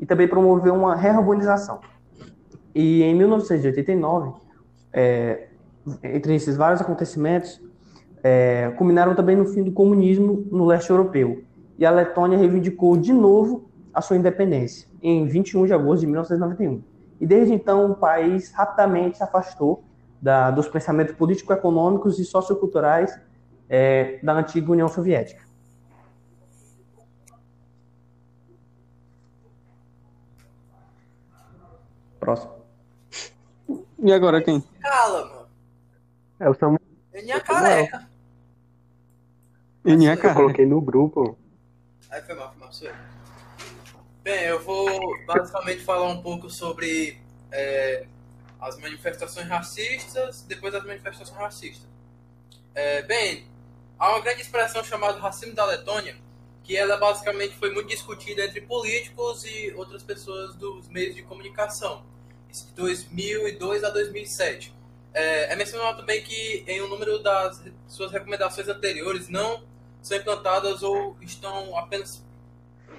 E 0.00 0.06
também 0.06 0.26
promoveu 0.26 0.74
uma 0.74 0.96
reorganização. 0.96 1.80
E 2.74 3.02
em 3.02 3.14
1989, 3.14 4.32
é, 4.94 5.48
entre 6.02 6.34
esses 6.34 6.56
vários 6.56 6.80
acontecimentos, 6.80 7.60
é, 8.24 8.72
culminaram 8.78 9.14
também 9.14 9.36
no 9.36 9.44
fim 9.44 9.62
do 9.62 9.72
comunismo 9.72 10.46
no 10.50 10.64
leste 10.64 10.88
europeu. 10.88 11.44
E 11.78 11.84
a 11.84 11.90
Letônia 11.90 12.38
reivindicou 12.38 12.96
de 12.96 13.12
novo 13.12 13.68
a 13.96 14.02
sua 14.02 14.14
independência, 14.14 14.86
em 15.02 15.26
21 15.26 15.64
de 15.64 15.72
agosto 15.72 16.00
de 16.00 16.06
1991. 16.06 16.84
E 17.18 17.26
desde 17.26 17.54
então, 17.54 17.92
o 17.92 17.94
país 17.94 18.52
rapidamente 18.52 19.16
se 19.16 19.22
afastou 19.22 19.82
da, 20.20 20.50
dos 20.50 20.68
pensamentos 20.68 21.14
político-econômicos 21.14 22.18
e 22.18 22.24
socioculturais 22.26 23.18
é, 23.66 24.20
da 24.22 24.34
antiga 24.34 24.70
União 24.70 24.86
Soviética. 24.86 25.42
Próximo. 32.20 32.52
E 33.98 34.12
agora 34.12 34.42
quem? 34.42 34.62
Cala, 34.78 35.24
mano. 35.24 35.46
É 36.38 36.50
o 36.50 36.54
Samuel. 36.54 36.80
Eninha 37.14 37.40
careca. 37.40 38.06
Eninha 39.82 40.12
Eu 40.12 40.18
Careca. 40.18 40.38
coloquei 40.38 40.66
no 40.66 40.82
grupo. 40.82 41.38
Aí 42.10 42.20
foi 42.20 42.34
mal, 42.34 42.50
foi 42.50 42.60
mal, 42.60 42.70
sou 42.70 42.88
eu. 42.88 43.15
Bem, 44.26 44.42
eu 44.42 44.60
vou 44.60 45.16
basicamente 45.24 45.84
falar 45.84 46.08
um 46.08 46.20
pouco 46.20 46.50
sobre 46.50 47.16
é, 47.52 48.08
as 48.60 48.76
manifestações 48.80 49.46
racistas, 49.46 50.42
depois 50.48 50.72
das 50.72 50.84
manifestações 50.84 51.38
racistas. 51.38 51.88
É, 52.74 53.02
bem, 53.02 53.46
há 53.96 54.10
uma 54.10 54.18
grande 54.18 54.42
expressão 54.42 54.82
chamada 54.82 55.20
racismo 55.20 55.54
da 55.54 55.64
Letônia, 55.64 56.16
que 56.64 56.76
ela 56.76 56.96
basicamente 56.96 57.54
foi 57.54 57.72
muito 57.72 57.86
discutida 57.86 58.44
entre 58.44 58.62
políticos 58.62 59.44
e 59.44 59.72
outras 59.76 60.02
pessoas 60.02 60.56
dos 60.56 60.88
meios 60.88 61.14
de 61.14 61.22
comunicação, 61.22 62.04
de 62.50 62.64
2002 62.74 63.84
a 63.84 63.90
2007. 63.90 64.74
É, 65.14 65.52
é 65.52 65.54
mencionado 65.54 65.98
também 65.98 66.20
que 66.24 66.64
em 66.66 66.82
um 66.82 66.88
número 66.88 67.20
das 67.22 67.62
suas 67.86 68.10
recomendações 68.10 68.66
anteriores 68.66 69.28
não 69.28 69.62
são 70.02 70.16
implantadas 70.16 70.82
ou 70.82 71.16
estão 71.20 71.78
apenas 71.78 72.26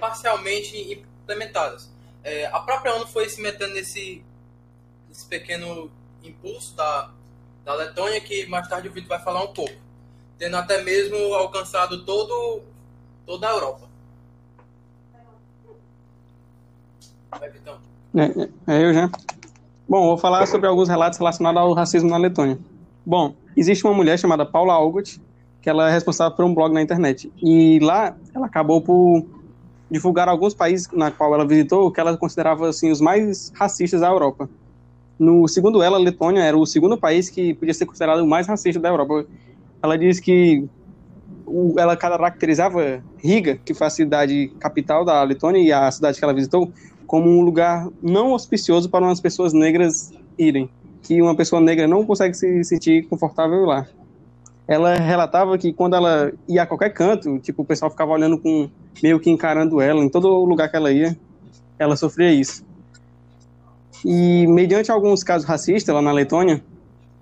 parcialmente 0.00 1.06
implementadas. 1.28 1.90
É, 2.24 2.46
a 2.46 2.58
própria 2.60 2.94
ONU 2.94 3.06
foi 3.06 3.28
se 3.28 3.40
metendo 3.40 3.74
nesse, 3.74 4.22
nesse 5.08 5.26
pequeno 5.26 5.90
impulso 6.24 6.74
da, 6.74 7.10
da 7.64 7.74
Letônia, 7.74 8.20
que 8.20 8.46
mais 8.46 8.66
tarde 8.66 8.88
o 8.88 8.92
Vitor 8.92 9.08
vai 9.08 9.22
falar 9.22 9.44
um 9.44 9.52
pouco, 9.52 9.74
tendo 10.38 10.56
até 10.56 10.82
mesmo 10.82 11.16
alcançado 11.34 12.04
todo, 12.04 12.62
toda 13.26 13.46
a 13.46 13.52
Europa. 13.52 13.88
Vitão. 17.52 17.78
É, 18.16 18.74
é 18.74 18.84
eu 18.84 18.94
já. 18.94 19.10
Bom, 19.86 20.06
vou 20.06 20.18
falar 20.18 20.46
sobre 20.46 20.66
alguns 20.66 20.88
relatos 20.88 21.18
relacionados 21.18 21.60
ao 21.60 21.72
racismo 21.74 22.08
na 22.08 22.16
Letônia. 22.16 22.58
Bom, 23.04 23.34
existe 23.56 23.84
uma 23.84 23.94
mulher 23.94 24.18
chamada 24.18 24.44
Paula 24.44 24.72
Algot, 24.72 25.20
que 25.60 25.68
ela 25.68 25.88
é 25.88 25.92
responsável 25.92 26.34
por 26.34 26.44
um 26.44 26.54
blog 26.54 26.72
na 26.72 26.82
internet. 26.82 27.30
E 27.40 27.78
lá 27.80 28.16
ela 28.34 28.46
acabou 28.46 28.80
por 28.80 29.26
divulgar 29.90 30.28
alguns 30.28 30.54
países 30.54 30.86
na 30.92 31.10
qual 31.10 31.34
ela 31.34 31.46
visitou 31.46 31.90
que 31.90 32.00
ela 32.00 32.16
considerava 32.16 32.68
assim 32.68 32.90
os 32.90 33.00
mais 33.00 33.50
racistas 33.54 34.00
da 34.00 34.08
Europa. 34.08 34.48
No 35.18 35.48
segundo 35.48 35.82
ela, 35.82 35.96
a 35.96 36.00
Letônia 36.00 36.42
era 36.42 36.56
o 36.56 36.66
segundo 36.66 36.96
país 36.96 37.28
que 37.28 37.54
podia 37.54 37.74
ser 37.74 37.86
considerado 37.86 38.20
o 38.20 38.26
mais 38.26 38.46
racista 38.46 38.80
da 38.80 38.88
Europa. 38.88 39.26
Ela 39.82 39.96
diz 39.96 40.20
que 40.20 40.64
o- 41.46 41.74
ela 41.78 41.96
caracterizava 41.96 43.02
Riga, 43.18 43.56
que 43.56 43.74
foi 43.74 43.86
a 43.86 43.90
cidade 43.90 44.48
capital 44.60 45.04
da 45.04 45.22
Letônia 45.22 45.60
e 45.60 45.72
a 45.72 45.90
cidade 45.90 46.18
que 46.18 46.24
ela 46.24 46.34
visitou, 46.34 46.72
como 47.06 47.28
um 47.28 47.40
lugar 47.40 47.88
não 48.02 48.32
auspicioso 48.32 48.88
para 48.90 49.04
umas 49.04 49.20
pessoas 49.20 49.52
negras 49.52 50.10
irem, 50.38 50.68
que 51.02 51.20
uma 51.20 51.34
pessoa 51.34 51.60
negra 51.60 51.88
não 51.88 52.04
consegue 52.04 52.34
se 52.34 52.62
sentir 52.64 53.08
confortável 53.08 53.64
lá. 53.64 53.86
Ela 54.68 54.96
relatava 54.96 55.56
que 55.56 55.72
quando 55.72 55.96
ela 55.96 56.30
ia 56.46 56.62
a 56.62 56.66
qualquer 56.66 56.90
canto, 56.90 57.38
tipo, 57.38 57.62
o 57.62 57.64
pessoal 57.64 57.90
ficava 57.90 58.12
olhando 58.12 58.38
com 58.38 58.68
meio 59.02 59.18
que 59.18 59.30
encarando 59.30 59.80
ela, 59.80 60.04
em 60.04 60.10
todo 60.10 60.44
lugar 60.44 60.70
que 60.70 60.76
ela 60.76 60.92
ia, 60.92 61.16
ela 61.78 61.96
sofria 61.96 62.30
isso. 62.30 62.62
E 64.04 64.46
mediante 64.46 64.90
alguns 64.90 65.24
casos 65.24 65.48
racistas 65.48 65.94
lá 65.94 66.02
na 66.02 66.12
Letônia, 66.12 66.62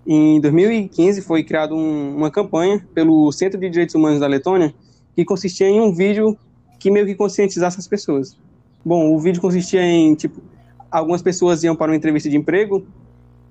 em 0.05 0.40
2015 0.40 1.23
foi 1.23 1.44
criada 1.44 1.73
um, 1.73 2.16
uma 2.16 2.32
campanha 2.32 2.85
pelo 2.93 3.31
Centro 3.31 3.60
de 3.60 3.70
Direitos 3.70 3.94
Humanos 3.94 4.18
da 4.18 4.27
Letônia 4.27 4.74
que 5.14 5.24
consistia 5.24 5.68
em 5.68 5.81
um 5.81 5.94
vídeo 5.94 6.36
que 6.78 6.90
meio 6.90 7.06
que 7.06 7.14
conscientizasse 7.14 7.78
as 7.78 7.89
pessoas. 7.89 8.36
Bom, 8.85 9.14
o 9.14 9.18
vídeo 9.18 9.40
consistia 9.40 9.82
em, 9.82 10.14
tipo, 10.14 10.40
algumas 10.90 11.23
pessoas 11.23 11.62
iam 11.64 11.74
para 11.74 11.90
uma 11.90 11.97
entrevista 11.97 12.28
de 12.28 12.36
emprego 12.36 12.86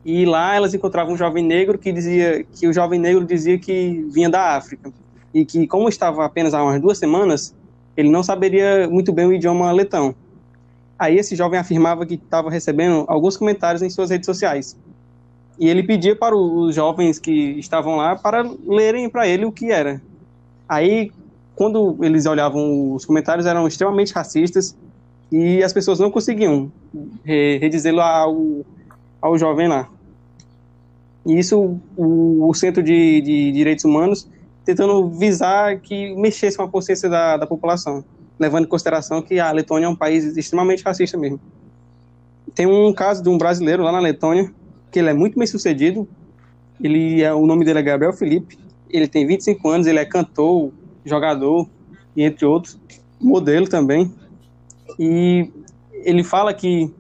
e 0.06 0.24
lá 0.24 0.56
elas 0.56 0.74
encontravam 0.76 1.16
um 1.16 1.18
jovem 1.18 1.44
negro 1.44 1.80
que 1.80 1.92
dizia 1.92 2.46
que 2.54 2.68
o 2.68 2.74
jovem 2.74 3.00
negro 3.00 3.26
dizia 3.26 3.58
que 3.58 4.06
vinha 4.12 4.30
da 4.30 4.56
África 4.56 4.94
e 5.34 5.44
que 5.44 5.66
como 5.66 5.90
estava 5.90 6.24
apenas 6.24 6.54
há 6.54 6.64
umas 6.64 6.80
duas 6.80 7.00
semanas, 7.00 7.56
ele 7.98 8.10
não 8.10 8.22
saberia 8.22 8.88
muito 8.88 9.12
bem 9.12 9.26
o 9.26 9.34
idioma 9.34 9.72
letão. 9.72 10.14
Aí 10.98 11.18
esse 11.18 11.36
jovem 11.36 11.60
afirmava 11.60 12.06
que 12.06 12.14
estava 12.14 12.50
recebendo 12.52 13.04
alguns 13.08 13.36
comentários 13.36 13.82
em 13.82 13.90
suas 13.90 14.12
redes 14.12 14.28
sociais. 14.28 14.78
E 15.58 15.68
ele 15.68 15.82
pedia 15.82 16.16
para 16.16 16.36
os 16.36 16.76
jovens 16.76 17.18
que 17.18 17.32
estavam 17.58 17.96
lá 17.96 18.16
para 18.16 18.46
lerem 18.66 19.10
para 19.10 19.28
ele 19.28 19.44
o 19.46 19.52
que 19.52 19.72
era. 19.72 20.02
Aí, 20.70 21.12
quando 21.56 21.98
eles 22.02 22.26
olhavam 22.26 22.94
os 22.94 23.06
comentários, 23.06 23.46
eram 23.46 23.68
extremamente 23.68 24.14
racistas 24.14 24.76
e 25.32 25.64
as 25.64 25.74
pessoas 25.74 26.00
não 26.00 26.12
conseguiam 26.12 26.72
re- 27.24 27.58
redizê-lo 27.58 28.02
ao, 28.02 28.66
ao 29.22 29.38
jovem 29.38 29.68
lá. 29.68 29.90
E 31.26 31.38
isso, 31.38 31.80
o, 31.98 32.48
o 32.48 32.54
Centro 32.54 32.84
de, 32.84 33.22
de 33.22 33.52
Direitos 33.52 33.84
Humanos 33.84 34.30
tentando 34.66 35.08
visar 35.10 35.80
que 35.80 36.16
mexesse 36.16 36.58
com 36.58 36.64
a 36.64 36.68
consciência 36.70 37.08
da, 37.08 37.38
da 37.38 37.46
população. 37.46 38.04
levando 38.40 38.66
em 38.66 38.68
consideração 38.68 39.22
que 39.22 39.40
a 39.40 39.52
Letônia 39.52 39.86
é 39.86 39.90
um 39.90 39.96
país 39.96 40.36
extremamente 40.36 40.84
racista 40.84 41.18
mesmo. 41.18 41.40
Tem 42.54 42.66
um 42.66 42.92
caso 42.92 43.24
de 43.24 43.30
um 43.30 43.38
brasileiro 43.38 43.84
lá 43.84 43.92
na 43.92 44.00
Letônia, 44.00 44.52
que 44.92 45.00
ele 45.00 45.10
é 45.10 45.14
muito 45.14 45.38
bem 45.38 45.48
sucedido. 45.48 46.08
Ele 46.82 47.22
é, 47.22 47.34
o 47.34 47.46
nome 47.46 47.64
dele 47.64 47.80
é 47.80 47.84
Gabriel 47.84 48.12
Felipe. 48.12 48.58
Ele 48.90 49.08
tem 49.08 49.26
25 49.26 49.70
anos, 49.70 49.88
ele 49.88 50.00
é 50.00 50.06
cantor, 50.06 50.72
jogador, 51.06 51.70
e 52.16 52.24
entre 52.24 52.46
outros, 52.46 52.80
modelo 53.20 53.68
também. 53.68 54.14
E 54.98 55.50
ele 55.92 56.24
fala 56.24 56.54
que 56.54 56.92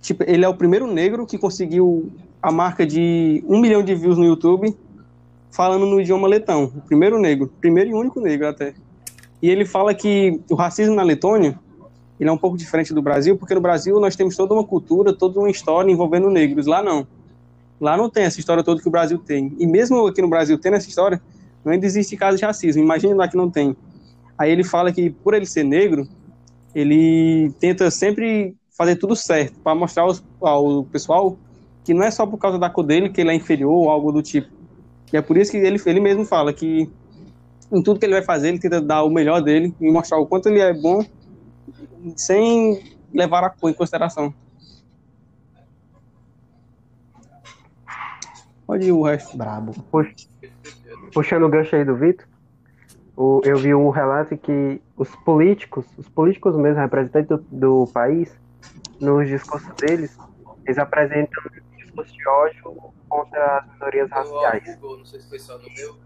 tipo, 0.00 0.24
ele 0.26 0.44
é 0.44 0.48
o 0.48 0.54
primeiro 0.54 0.86
negro 0.86 1.26
que 1.26 1.38
conseguiu 1.38 2.10
a 2.42 2.50
marca 2.50 2.84
de 2.84 3.44
um 3.46 3.60
milhão 3.60 3.82
de 3.82 3.94
views 3.94 4.18
no 4.18 4.24
YouTube 4.24 4.76
falando 5.50 5.86
no 5.86 6.00
idioma 6.00 6.26
letão. 6.26 6.64
O 6.64 6.80
primeiro 6.80 7.18
negro, 7.20 7.52
primeiro 7.60 7.90
e 7.90 7.94
único 7.94 8.20
negro 8.20 8.48
até. 8.48 8.74
E 9.40 9.48
ele 9.48 9.64
fala 9.64 9.94
que 9.94 10.40
o 10.50 10.54
racismo 10.54 10.94
na 10.94 11.02
Letônia 11.02 11.58
ele 12.18 12.28
é 12.28 12.32
um 12.32 12.38
pouco 12.38 12.56
diferente 12.56 12.94
do 12.94 13.02
Brasil, 13.02 13.36
porque 13.36 13.54
no 13.54 13.60
Brasil 13.60 13.98
nós 13.98 14.14
temos 14.14 14.36
toda 14.36 14.54
uma 14.54 14.64
cultura, 14.64 15.12
toda 15.12 15.40
uma 15.40 15.50
história 15.50 15.90
envolvendo 15.90 16.30
negros. 16.30 16.66
Lá 16.66 16.82
não. 16.82 17.06
Lá 17.80 17.96
não 17.96 18.08
tem 18.08 18.24
essa 18.24 18.38
história 18.38 18.62
toda 18.62 18.80
que 18.80 18.86
o 18.88 18.92
Brasil 18.92 19.18
tem. 19.18 19.54
E 19.58 19.66
mesmo 19.66 20.06
aqui 20.06 20.22
no 20.22 20.28
Brasil 20.28 20.58
tendo 20.58 20.76
essa 20.76 20.88
história, 20.88 21.20
não 21.64 21.72
ainda 21.72 21.84
existe 21.84 22.16
caso 22.16 22.36
de 22.38 22.44
racismo. 22.44 22.82
Imagina 22.82 23.14
lá 23.14 23.28
que 23.28 23.36
não 23.36 23.50
tem. 23.50 23.76
Aí 24.38 24.50
ele 24.50 24.62
fala 24.62 24.92
que 24.92 25.10
por 25.10 25.34
ele 25.34 25.46
ser 25.46 25.64
negro, 25.64 26.06
ele 26.74 27.52
tenta 27.58 27.90
sempre 27.90 28.54
fazer 28.70 28.96
tudo 28.96 29.16
certo 29.16 29.58
para 29.60 29.74
mostrar 29.74 30.04
aos, 30.04 30.24
ao 30.40 30.84
pessoal 30.84 31.36
que 31.84 31.92
não 31.94 32.04
é 32.04 32.10
só 32.10 32.26
por 32.26 32.38
causa 32.38 32.58
da 32.58 32.70
cor 32.70 32.84
dele 32.84 33.08
que 33.08 33.20
ele 33.20 33.30
é 33.30 33.34
inferior 33.34 33.72
ou 33.72 33.90
algo 33.90 34.12
do 34.12 34.22
tipo. 34.22 34.48
E 35.12 35.16
é 35.16 35.22
por 35.22 35.36
isso 35.36 35.50
que 35.50 35.58
ele, 35.58 35.80
ele 35.84 36.00
mesmo 36.00 36.24
fala 36.24 36.52
que 36.52 36.90
em 37.70 37.82
tudo 37.82 37.98
que 37.98 38.06
ele 38.06 38.14
vai 38.14 38.22
fazer, 38.22 38.48
ele 38.48 38.58
tenta 38.58 38.80
dar 38.80 39.02
o 39.02 39.10
melhor 39.10 39.40
dele 39.40 39.74
e 39.80 39.90
mostrar 39.90 40.18
o 40.18 40.26
quanto 40.26 40.48
ele 40.48 40.60
é 40.60 40.72
bom 40.72 41.04
sem 42.16 42.96
levar 43.12 43.44
a 43.44 43.50
cor 43.50 43.70
em 43.70 43.74
consideração. 43.74 44.32
Pode 48.66 48.86
ir 48.86 48.92
o 48.92 49.02
resto. 49.02 49.36
Brabo. 49.36 49.72
Puxando 51.12 51.44
o 51.44 51.48
gancho 51.48 51.76
aí 51.76 51.84
do 51.84 51.94
Vitor, 51.96 52.26
eu 53.44 53.56
vi 53.58 53.74
um 53.74 53.90
relato 53.90 54.36
que 54.36 54.80
os 54.96 55.14
políticos, 55.16 55.84
os 55.98 56.08
políticos 56.08 56.56
mesmo, 56.56 56.80
representantes 56.80 57.28
do, 57.28 57.44
do 57.50 57.86
país, 57.92 58.34
nos 59.00 59.28
discursos 59.28 59.68
deles, 59.74 60.16
eles 60.64 60.78
apresentam 60.78 61.42
discurso 61.92 62.12
de 62.12 62.28
ódio 62.28 62.92
contra 63.08 63.58
as 63.58 63.72
minorias 63.72 64.10
raciais. 64.10 64.76
Google, 64.76 64.98
não 64.98 65.04
sei 65.04 65.20
se 65.20 65.28
foi 65.28 65.38
só 65.38 65.58
no 65.58 65.64
meu. 65.64 65.96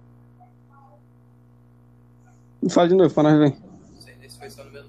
Fala 2.70 2.88
de 2.88 2.94
novo, 2.94 3.14
para 3.14 3.30
nós 3.30 3.38
ver. 3.38 3.56
Não 3.60 4.00
sei 4.00 4.14
se 4.28 4.38
foi 4.38 4.50
só 4.50 4.64
no 4.64 4.72
meu. 4.72 4.84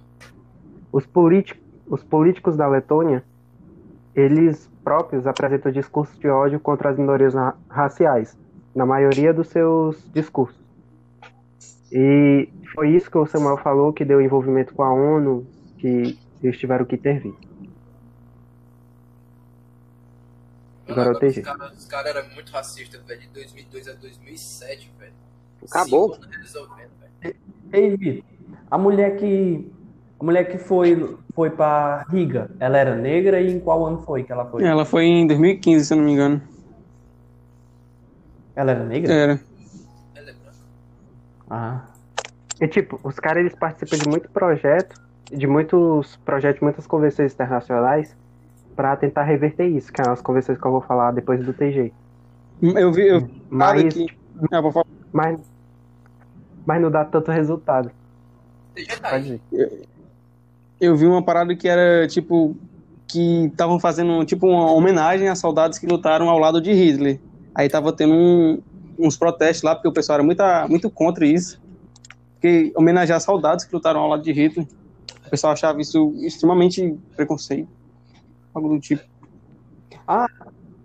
Os, 0.92 1.06
políticos, 1.06 1.64
os 1.88 2.04
políticos 2.04 2.58
da 2.58 2.68
Letônia, 2.68 3.24
eles 4.16 4.70
próprios 4.84 5.28
apresentam 5.28 5.72
discursos 5.72 6.18
de 6.18 6.28
ódio 6.28 6.60
contra 6.60 6.90
as 6.90 6.98
minorias 6.98 7.34
raciais, 7.70 8.36
na 8.74 8.86
maioria 8.86 9.34
dos 9.34 9.48
seus 9.50 10.04
discursos. 10.12 10.58
E 11.92 12.50
foi 12.74 12.90
isso 12.96 13.10
que 13.10 13.18
o 13.18 13.26
Samuel 13.26 13.58
falou 13.58 13.94
que 13.94 14.04
deu 14.04 14.20
envolvimento 14.22 14.74
com 14.74 14.84
a 14.84 14.92
ONU, 14.92 15.46
que 15.78 16.18
eles 16.42 16.58
tiveram 16.58 16.86
que 16.86 16.96
intervir. 16.96 17.34
Agora 20.90 21.10
eu 21.10 21.30
Os 21.30 21.40
caras 21.40 21.86
cara 21.86 22.10
eram 22.10 22.30
muito 22.34 22.52
racistas, 22.52 23.02
velho, 23.04 23.22
de 23.22 23.28
2002 23.28 23.88
a 23.88 23.94
2007, 23.94 24.92
velho. 25.00 25.14
Acabou. 25.70 26.18
Ei, 27.74 27.98
Vitor, 27.98 28.24
a 28.72 28.78
mulher 28.78 29.18
que 29.18 29.72
a 30.20 30.24
mulher 30.24 30.50
que 30.50 30.58
foi 30.58 31.18
foi 31.36 31.50
para 31.50 32.04
Riga, 32.10 32.50
ela 32.60 32.78
era 32.78 32.96
negra 32.96 33.40
e 33.42 33.52
em 33.52 33.60
qual 33.60 33.86
ano 33.86 34.02
foi 34.02 34.24
que 34.24 34.32
ela 34.32 34.46
foi? 34.46 34.64
Ela 34.64 34.86
foi 34.86 35.06
em 35.06 35.28
2015, 35.28 35.86
se 35.86 35.94
eu 35.94 35.98
não 35.98 36.06
me 36.06 36.14
engano. 36.14 36.42
Ela 38.56 38.72
era 38.72 38.84
negra? 38.84 39.14
Era. 39.14 39.40
Ela 40.16 40.30
é 40.30 40.34
branca. 40.34 40.58
Ah. 41.50 41.86
E 42.60 42.68
tipo, 42.68 43.00
os 43.04 43.20
caras 43.20 43.42
eles 43.42 43.54
participam 43.54 43.98
de 43.98 44.10
muito 44.10 44.30
projeto, 44.30 45.00
de 45.32 45.46
muitos 45.46 46.16
projetos, 46.18 46.62
muitas 46.62 46.88
convenções 46.88 47.34
internacionais 47.34 48.16
para 48.78 48.96
tentar 48.96 49.24
reverter 49.24 49.68
isso, 49.68 49.92
que 49.92 50.00
é 50.00 50.08
as 50.08 50.22
convenções 50.22 50.58
que 50.58 50.66
eu 50.66 50.72
vou 50.72 50.82
falar 50.82 51.12
depois 51.12 51.44
do 51.44 51.52
TG. 51.52 51.92
Eu 52.62 52.92
vi, 52.94 53.08
eu 53.08 53.28
Mas, 53.50 53.92
que... 53.94 54.08
Ah, 54.52 54.62
vou 54.62 54.72
falar. 54.72 54.86
mas, 55.12 55.40
mas 56.66 56.82
não 56.82 56.90
dá 56.92 57.04
tanto 57.04 57.32
resultado. 57.32 57.92
TG 58.76 58.98
tá 59.02 59.10
Pode 59.10 59.32
aí. 59.34 59.42
ir. 59.60 59.88
Eu 60.80 60.96
vi 60.96 61.08
uma 61.08 61.24
parada 61.24 61.56
que 61.56 61.68
era 61.68 62.08
tipo 62.08 62.56
que 63.08 63.46
estavam 63.46 63.80
fazendo 63.80 64.24
tipo 64.26 64.46
uma 64.48 64.72
homenagem 64.72 65.28
a 65.28 65.36
soldados 65.36 65.80
que 65.80 65.88
lutaram 65.88 66.30
ao 66.30 66.38
lado 66.38 66.62
de 66.62 66.72
Hitler. 66.72 67.20
Aí 67.56 67.68
tava 67.68 67.92
tendo 67.92 68.14
um- 68.14 68.62
uns 69.00 69.18
protestos 69.18 69.64
lá 69.64 69.74
porque 69.74 69.88
o 69.88 69.92
pessoal 69.94 70.18
era 70.18 70.24
muito, 70.24 70.44
muito 70.70 70.90
contra 70.92 71.26
isso. 71.26 71.60
Porque 72.34 72.72
homenagear 72.76 73.20
soldados 73.22 73.66
que 73.66 73.74
lutaram 73.74 74.02
ao 74.02 74.08
lado 74.10 74.22
de 74.22 74.32
Hitler. 74.32 74.68
O 75.26 75.30
pessoal 75.32 75.54
achava 75.54 75.82
isso 75.82 76.14
extremamente 76.18 76.96
preconceito. 77.16 77.68
Algo 78.58 78.70
do 78.70 78.80
tipo. 78.80 79.04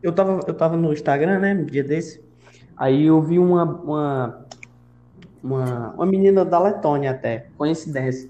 Eu 0.03 0.13
tava, 0.13 0.41
eu 0.47 0.53
tava 0.53 0.77
no 0.77 0.93
Instagram, 0.93 1.39
né, 1.39 1.55
um 1.55 1.65
dia 1.65 1.83
desse. 1.83 2.23
Aí 2.77 3.07
eu 3.07 3.23
vi 3.23 3.39
uma, 3.39 3.65
uma, 3.65 4.47
uma, 5.43 5.91
uma 5.93 6.07
menina 6.07 6.45
da 6.45 6.59
Letônia 6.59 7.13
até, 7.13 7.47
coincidência. 7.57 8.29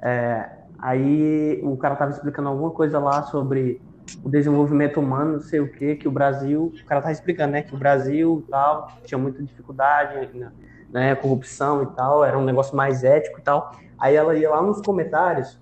É, 0.00 0.48
aí 0.78 1.60
o 1.62 1.76
cara 1.76 1.96
tava 1.96 2.12
explicando 2.12 2.48
alguma 2.48 2.70
coisa 2.70 2.98
lá 2.98 3.24
sobre 3.24 3.78
o 4.24 4.30
desenvolvimento 4.30 5.00
humano, 5.00 5.32
não 5.34 5.40
sei 5.40 5.60
o 5.60 5.70
que, 5.70 5.96
que 5.96 6.08
o 6.08 6.10
Brasil, 6.10 6.72
o 6.74 6.86
cara 6.86 7.02
tava 7.02 7.12
explicando, 7.12 7.52
né, 7.52 7.62
que 7.62 7.74
o 7.74 7.78
Brasil 7.78 8.42
tal, 8.48 8.88
tinha 9.04 9.18
muita 9.18 9.42
dificuldade, 9.42 10.34
né, 10.34 10.50
né, 10.90 11.14
corrupção 11.14 11.82
e 11.82 11.86
tal, 11.88 12.24
era 12.24 12.38
um 12.38 12.44
negócio 12.44 12.74
mais 12.74 13.04
ético 13.04 13.38
e 13.38 13.42
tal. 13.42 13.76
Aí 13.98 14.16
ela 14.16 14.34
ia 14.34 14.48
lá 14.48 14.62
nos 14.62 14.80
comentários 14.80 15.60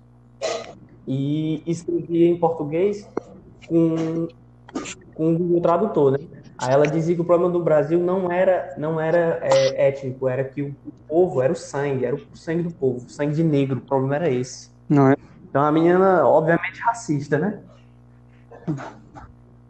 e 1.05 1.61
escrevia 1.65 2.29
em 2.29 2.39
português 2.39 3.09
com 3.67 4.27
com 5.13 5.33
o 5.33 5.37
Google 5.37 5.61
Tradutor, 5.61 6.11
né? 6.11 6.17
Aí 6.59 6.71
ela 6.73 6.85
dizia 6.87 7.15
que 7.15 7.21
o 7.21 7.25
problema 7.25 7.51
do 7.51 7.63
Brasil 7.63 7.99
não 7.99 8.31
era, 8.31 8.73
não 8.77 8.99
era 9.01 9.39
é, 9.41 9.87
étnico, 9.87 10.27
era 10.27 10.43
que 10.43 10.61
o, 10.61 10.67
o 10.85 10.91
povo 11.07 11.41
era 11.41 11.51
o 11.51 11.55
sangue, 11.55 12.05
era 12.05 12.15
o 12.15 12.37
sangue 12.37 12.63
do 12.63 12.71
povo, 12.71 13.05
o 13.05 13.09
sangue 13.09 13.33
de 13.33 13.43
negro, 13.43 13.79
o 13.79 13.81
problema 13.85 14.15
era 14.17 14.29
esse. 14.29 14.69
Não 14.87 15.09
é? 15.09 15.15
Então 15.49 15.63
a 15.63 15.71
menina, 15.71 16.23
obviamente, 16.27 16.79
racista, 16.85 17.37
né? 17.39 17.63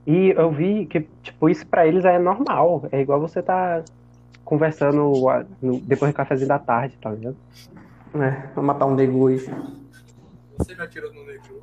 E 0.06 0.30
eu 0.38 0.52
vi 0.52 0.86
que, 0.86 1.02
tipo, 1.22 1.49
isso 1.49 1.65
pra 1.68 1.86
eles 1.86 2.06
é 2.06 2.18
normal. 2.18 2.88
É 2.91 3.02
igual 3.02 3.19
você 3.19 3.41
tá 3.41 3.84
conversando 4.44 5.26
no- 5.61 5.80
depois 5.82 6.11
do 6.11 6.15
cafezinho 6.15 6.48
da 6.48 6.60
tarde, 6.60 6.98
tá 7.02 7.11
ligado? 7.11 7.38
É, 8.15 8.48
vou 8.56 8.64
matar 8.64 8.86
um 8.86 8.95
negro 8.95 9.18
hoje. 9.19 9.45
Você 10.57 10.74
já 10.76 10.88
tirou 10.88 11.14
no 11.14 11.26
negro 11.26 11.61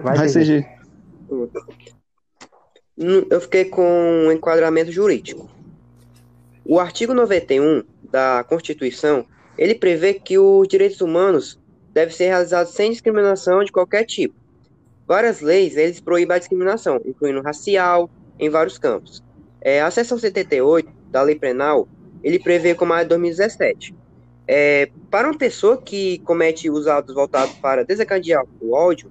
Vai, 0.00 0.16
Vai. 0.16 0.28
G. 0.28 0.66
Hum, 2.98 3.26
Eu 3.30 3.40
fiquei 3.40 3.64
com 3.64 3.82
um 4.26 4.32
enquadramento 4.32 4.92
jurídico. 4.92 5.50
O 6.64 6.78
artigo 6.78 7.12
91 7.12 7.82
da 8.10 8.44
Constituição, 8.48 9.26
ele 9.58 9.74
prevê 9.74 10.14
que 10.14 10.38
os 10.38 10.68
direitos 10.68 11.00
humanos 11.00 11.58
devem 11.92 12.14
ser 12.14 12.26
realizados 12.26 12.72
sem 12.72 12.90
discriminação 12.90 13.64
de 13.64 13.72
qualquer 13.72 14.04
tipo. 14.04 14.34
Várias 15.06 15.40
leis, 15.40 15.76
eles 15.76 16.00
proíbem 16.00 16.36
a 16.36 16.38
discriminação, 16.38 17.00
incluindo 17.04 17.42
racial, 17.42 18.08
em 18.38 18.48
vários 18.48 18.78
campos. 18.78 19.22
É, 19.60 19.82
a 19.82 19.90
seção 19.90 20.18
78 20.18 20.88
da 21.10 21.22
Lei 21.22 21.34
Penal, 21.34 21.88
ele 22.22 22.38
prevê 22.38 22.74
como 22.74 22.92
a 22.92 23.02
de 23.02 23.08
2017. 23.10 23.94
É, 24.46 24.90
para 25.10 25.28
uma 25.28 25.38
pessoa 25.38 25.80
que 25.80 26.18
comete 26.20 26.68
os 26.70 26.86
atos 26.86 27.14
voltados 27.14 27.54
para 27.56 27.84
desencadear 27.84 28.44
o 28.60 28.72
ódio 28.72 29.10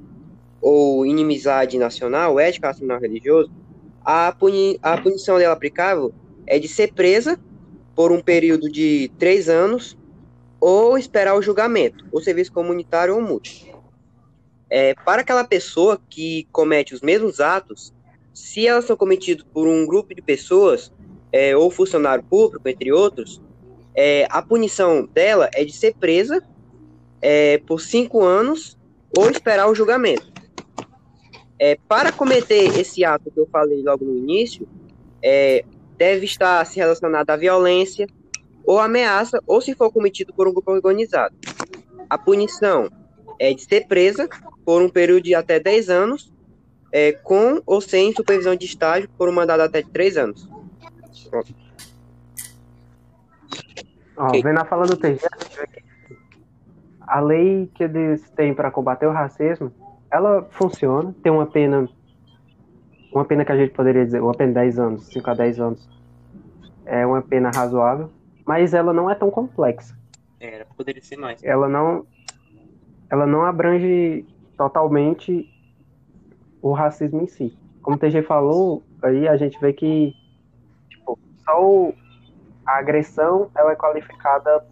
ou 0.62 1.06
inimizade 1.06 1.78
nacional, 1.78 2.40
ética, 2.40 2.68
nacional 2.68 3.00
religioso, 3.00 3.52
a, 4.04 4.32
puni 4.32 4.80
a 4.82 4.98
punição 4.98 5.38
dela 5.38 5.54
aplicável 5.54 6.14
é 6.46 6.60
de 6.60 6.68
ser 6.68 6.94
presa 6.94 7.40
por 7.96 8.12
um 8.12 8.22
período 8.22 8.70
de 8.70 9.12
três 9.18 9.50
anos 9.50 9.98
ou 10.60 10.98
esperar 10.98 11.36
o 11.36 11.42
julgamento, 11.42 12.06
ou 12.12 12.22
serviço 12.22 12.52
comunitário 12.52 13.16
ou 13.16 13.22
multa. 13.22 13.50
É, 14.70 14.94
para 14.94 15.22
aquela 15.22 15.44
pessoa 15.44 16.00
que 16.10 16.48
comete 16.52 16.94
os 16.94 17.02
mesmos 17.02 17.40
atos, 17.40 17.94
se 18.34 18.68
elas 18.68 18.86
são 18.86 18.96
cometidas 18.96 19.46
por 19.52 19.68
um 19.68 19.86
grupo 19.86 20.16
de 20.16 20.22
pessoas, 20.22 20.94
é, 21.32 21.56
ou 21.56 21.72
funcionário 21.72 22.24
público, 22.24 22.68
entre 22.68 22.92
outros, 22.92 23.42
é, 23.96 24.28
a 24.30 24.42
punição 24.42 25.06
dela 25.06 25.50
é 25.54 25.64
de 25.64 25.74
ser 25.74 25.96
presa 25.96 26.44
é, 27.22 27.58
por 27.60 27.82
cinco 27.82 28.24
anos 28.24 28.78
ou 29.18 29.30
esperar 29.30 29.68
o 29.70 29.76
julgamento. 29.76 30.31
É, 31.64 31.78
para 31.88 32.12
cometer 32.12 32.80
esse 32.80 33.06
ato 33.06 33.30
que 33.30 33.40
eu 33.40 33.46
falei 33.46 33.84
logo 33.84 34.04
no 34.04 34.18
início, 34.18 34.68
é, 35.22 35.64
deve 35.96 36.26
estar 36.26 36.66
se 36.66 36.80
relacionado 36.80 37.30
à 37.30 37.36
violência 37.36 38.08
ou 38.66 38.80
ameaça, 38.80 39.40
ou 39.46 39.62
se 39.62 39.76
for 39.76 39.92
cometido 39.92 40.34
por 40.34 40.48
um 40.48 40.54
grupo 40.54 40.72
organizado. 40.72 41.36
A 42.10 42.18
punição 42.18 42.90
é 43.38 43.54
de 43.54 43.64
ser 43.64 43.86
presa 43.86 44.28
por 44.66 44.82
um 44.82 44.90
período 44.90 45.22
de 45.22 45.36
até 45.36 45.60
10 45.60 45.92
anos, 45.92 46.34
é, 46.92 47.12
com 47.12 47.62
ou 47.64 47.80
sem 47.80 48.12
supervisão 48.12 48.56
de 48.56 48.66
estágio 48.66 49.08
por 49.16 49.30
um 49.30 49.32
mandado 49.32 49.62
até 49.62 49.84
de 49.84 49.90
3 49.92 50.18
anos. 50.18 50.50
Pronto. 51.30 51.54
Ó, 54.18 54.26
Ok. 54.30 54.42
Vendo 54.42 54.58
a 54.58 54.66
fala 54.66 54.88
do 54.88 54.98
TG, 54.98 55.20
a 57.02 57.20
lei 57.20 57.70
que 57.76 57.84
eles 57.84 58.28
têm 58.32 58.52
para 58.52 58.72
combater 58.72 59.06
o 59.06 59.12
racismo, 59.12 59.72
ela 60.12 60.48
funciona, 60.52 61.16
tem 61.24 61.32
uma 61.32 61.46
pena, 61.46 61.88
uma 63.14 63.24
pena 63.24 63.46
que 63.46 63.52
a 63.52 63.58
gente 63.58 63.72
poderia 63.72 64.06
dizer, 64.06 64.22
uma 64.22 64.34
pena 64.34 64.50
de 64.50 64.56
10 64.56 64.80
anos, 64.80 65.08
5 65.08 65.30
a 65.30 65.34
10 65.34 65.60
anos, 65.60 65.90
é 66.86 67.06
uma 67.06 67.22
pena 67.22 67.50
razoável, 67.56 68.10
mas 68.46 68.74
ela 68.74 68.92
não 68.92 69.10
é 69.10 69.16
tão 69.16 69.32
complexa. 69.32 69.98
Era, 70.40 70.66
poderia 70.76 71.02
ser 71.02 71.18
mais. 71.18 71.44
Ela 71.44 71.70
não, 71.70 72.06
ela 73.10 73.26
não 73.26 73.46
abrange 73.46 74.26
totalmente 74.58 75.48
o 76.62 76.74
racismo 76.74 77.22
em 77.22 77.28
si. 77.28 77.58
Como 77.82 77.96
o 77.96 78.00
TG 78.00 78.24
falou, 78.24 78.84
aí 79.02 79.28
a 79.28 79.38
gente 79.38 79.60
vê 79.60 79.72
que 79.72 80.14
tipo, 80.90 81.18
só 81.46 81.92
a 82.66 82.78
agressão 82.78 83.50
ela 83.56 83.72
é 83.72 83.76
qualificada 83.76 84.66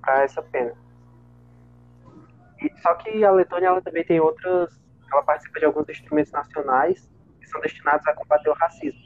para 0.00 0.22
essa 0.22 0.42
pena. 0.42 0.72
Só 2.82 2.94
que 2.94 3.24
a 3.24 3.30
Letônia 3.30 3.68
ela 3.68 3.80
também 3.82 4.04
tem 4.04 4.20
outras, 4.20 4.80
ela 5.12 5.22
participa 5.22 5.58
de 5.60 5.66
alguns 5.66 5.88
instrumentos 5.88 6.32
nacionais 6.32 7.08
que 7.40 7.46
são 7.48 7.60
destinados 7.60 8.06
a 8.06 8.14
combater 8.14 8.50
o 8.50 8.54
racismo. 8.54 9.00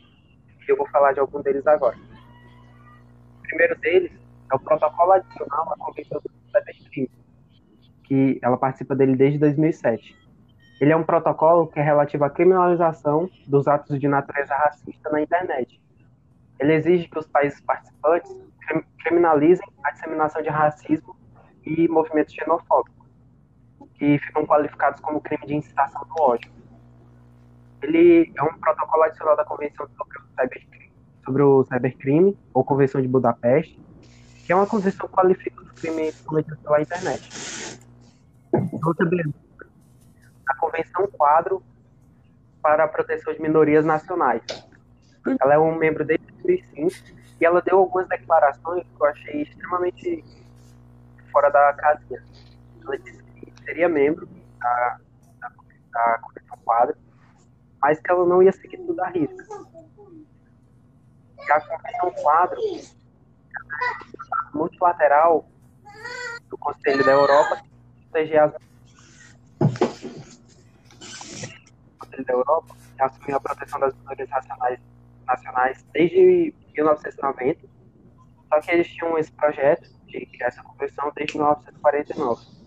E 0.67 0.71
eu 0.71 0.77
vou 0.77 0.89
falar 0.89 1.13
de 1.13 1.21
algum 1.21 1.41
deles 1.43 1.67
agora. 1.67 1.97
O 3.39 3.43
primeiro 3.43 3.79
deles 3.81 4.13
é 4.51 4.55
o 4.55 4.59
protocolo 4.61 5.13
adicional 5.13 5.73
à 5.73 5.77
Convenção 5.77 6.21
do 6.21 6.31
Cybercrime, 6.51 7.11
que 8.05 8.39
ela 8.43 8.57
participa 8.57 8.95
dele 8.95 9.17
desde 9.17 9.39
2007. 9.39 10.17
Ele 10.81 10.93
é 10.93 10.97
um 10.97 11.05
protocolo 11.05 11.69
que 11.69 11.79
é 11.79 11.83
relativo 11.83 12.25
à 12.25 12.31
criminalização 12.31 13.31
dos 13.47 13.69
atos 13.69 14.01
de 14.01 14.09
natureza 14.09 14.55
racista 14.55 15.11
na 15.11 15.21
internet. 15.21 15.81
Ele 16.59 16.75
exige 16.75 17.09
que 17.09 17.19
os 17.19 17.27
países 17.27 17.61
participantes 17.61 18.37
crim- 18.67 18.85
criminalizem 19.03 19.67
a 19.85 19.91
disseminação 19.93 20.43
de 20.43 20.49
racismo 20.49 21.17
e 21.65 21.87
movimentos 21.89 22.35
xenofóbicos, 22.35 23.02
que 24.03 24.19
ficam 24.19 24.45
qualificados 24.45 25.01
como 25.01 25.21
crime 25.21 25.47
de 25.47 25.55
incitação 25.55 26.03
do 26.03 26.21
ódio. 26.21 26.51
Ele 27.81 28.33
é 28.37 28.43
um 28.43 28.59
protocolo 28.59 29.05
adicional 29.05 29.37
da 29.37 29.45
Convenção 29.45 29.89
sobre 29.97 30.19
o 30.19 30.23
Cybercrime, 30.35 30.93
sobre 31.25 31.43
o 31.43 31.65
cybercrime 31.67 32.39
ou 32.53 32.65
Convenção 32.65 33.01
de 33.01 33.07
Budapeste, 33.07 33.81
que 34.45 34.53
é 34.53 34.57
uma 34.57 34.67
convenção 34.67 35.07
que 35.07 35.13
qualifica 35.15 35.63
os 35.63 35.71
crimes 35.81 36.21
cometidos 36.23 36.59
pela 36.59 36.83
internet. 36.83 37.79
Outra 38.85 39.07
beleza, 39.07 39.33
a 40.49 40.57
Convenção 40.57 41.07
Quadro 41.07 41.63
para 42.61 42.83
a 42.83 42.89
Proteção 42.89 43.33
de 43.33 43.41
Minorias 43.41 43.85
Nacionais. 43.85 44.43
Ela 45.41 45.55
é 45.55 45.59
um 45.61 45.77
membro 45.77 46.05
desde 46.05 46.27
2005 46.43 47.21
e 47.41 47.47
ela 47.47 47.63
deu 47.63 47.79
algumas 47.79 48.09
declarações 48.09 48.83
que 48.83 49.01
eu 49.01 49.07
achei 49.07 49.43
extremamente 49.43 50.25
fora 51.31 51.51
da 51.51 51.73
casinha. 51.75 52.21
Ela 52.83 52.99
disse 52.99 53.22
seria 53.65 53.89
membro 53.89 54.29
da, 54.59 54.99
da, 55.41 55.49
da 55.91 56.19
Convenção 56.19 56.59
Quadro, 56.65 56.97
mas 57.81 58.01
que 58.01 58.11
ela 58.11 58.27
não 58.27 58.43
ia 58.43 58.53
seguir 58.53 58.79
tudo 58.79 59.01
à 59.01 59.09
risca. 59.09 59.45
E 61.39 61.53
a 61.53 61.61
Convenção 61.61 62.13
Quadro 62.23 62.61
multilateral 64.55 65.47
do 66.49 66.59
Conselho 66.59 67.05
da 67.05 67.13
Europa 67.13 67.63
proteger 68.11 68.41
as 68.41 68.55
o 71.91 71.99
Conselho 71.99 72.25
da 72.25 72.33
Europa 72.33 72.77
assumiu 72.99 73.37
a 73.37 73.41
proteção 73.41 73.81
das 73.81 73.95
minorias 73.97 74.29
nacionais 75.27 75.85
desde 75.93 76.55
1990, 76.75 77.69
só 78.49 78.61
que 78.61 78.71
eles 78.71 78.89
tinham 78.89 79.19
esse 79.19 79.33
projeto 79.33 79.89
de 80.07 80.27
criar 80.27 80.49
essa 80.49 80.63
convenção 80.63 81.11
desde 81.15 81.37
1949. 81.37 82.62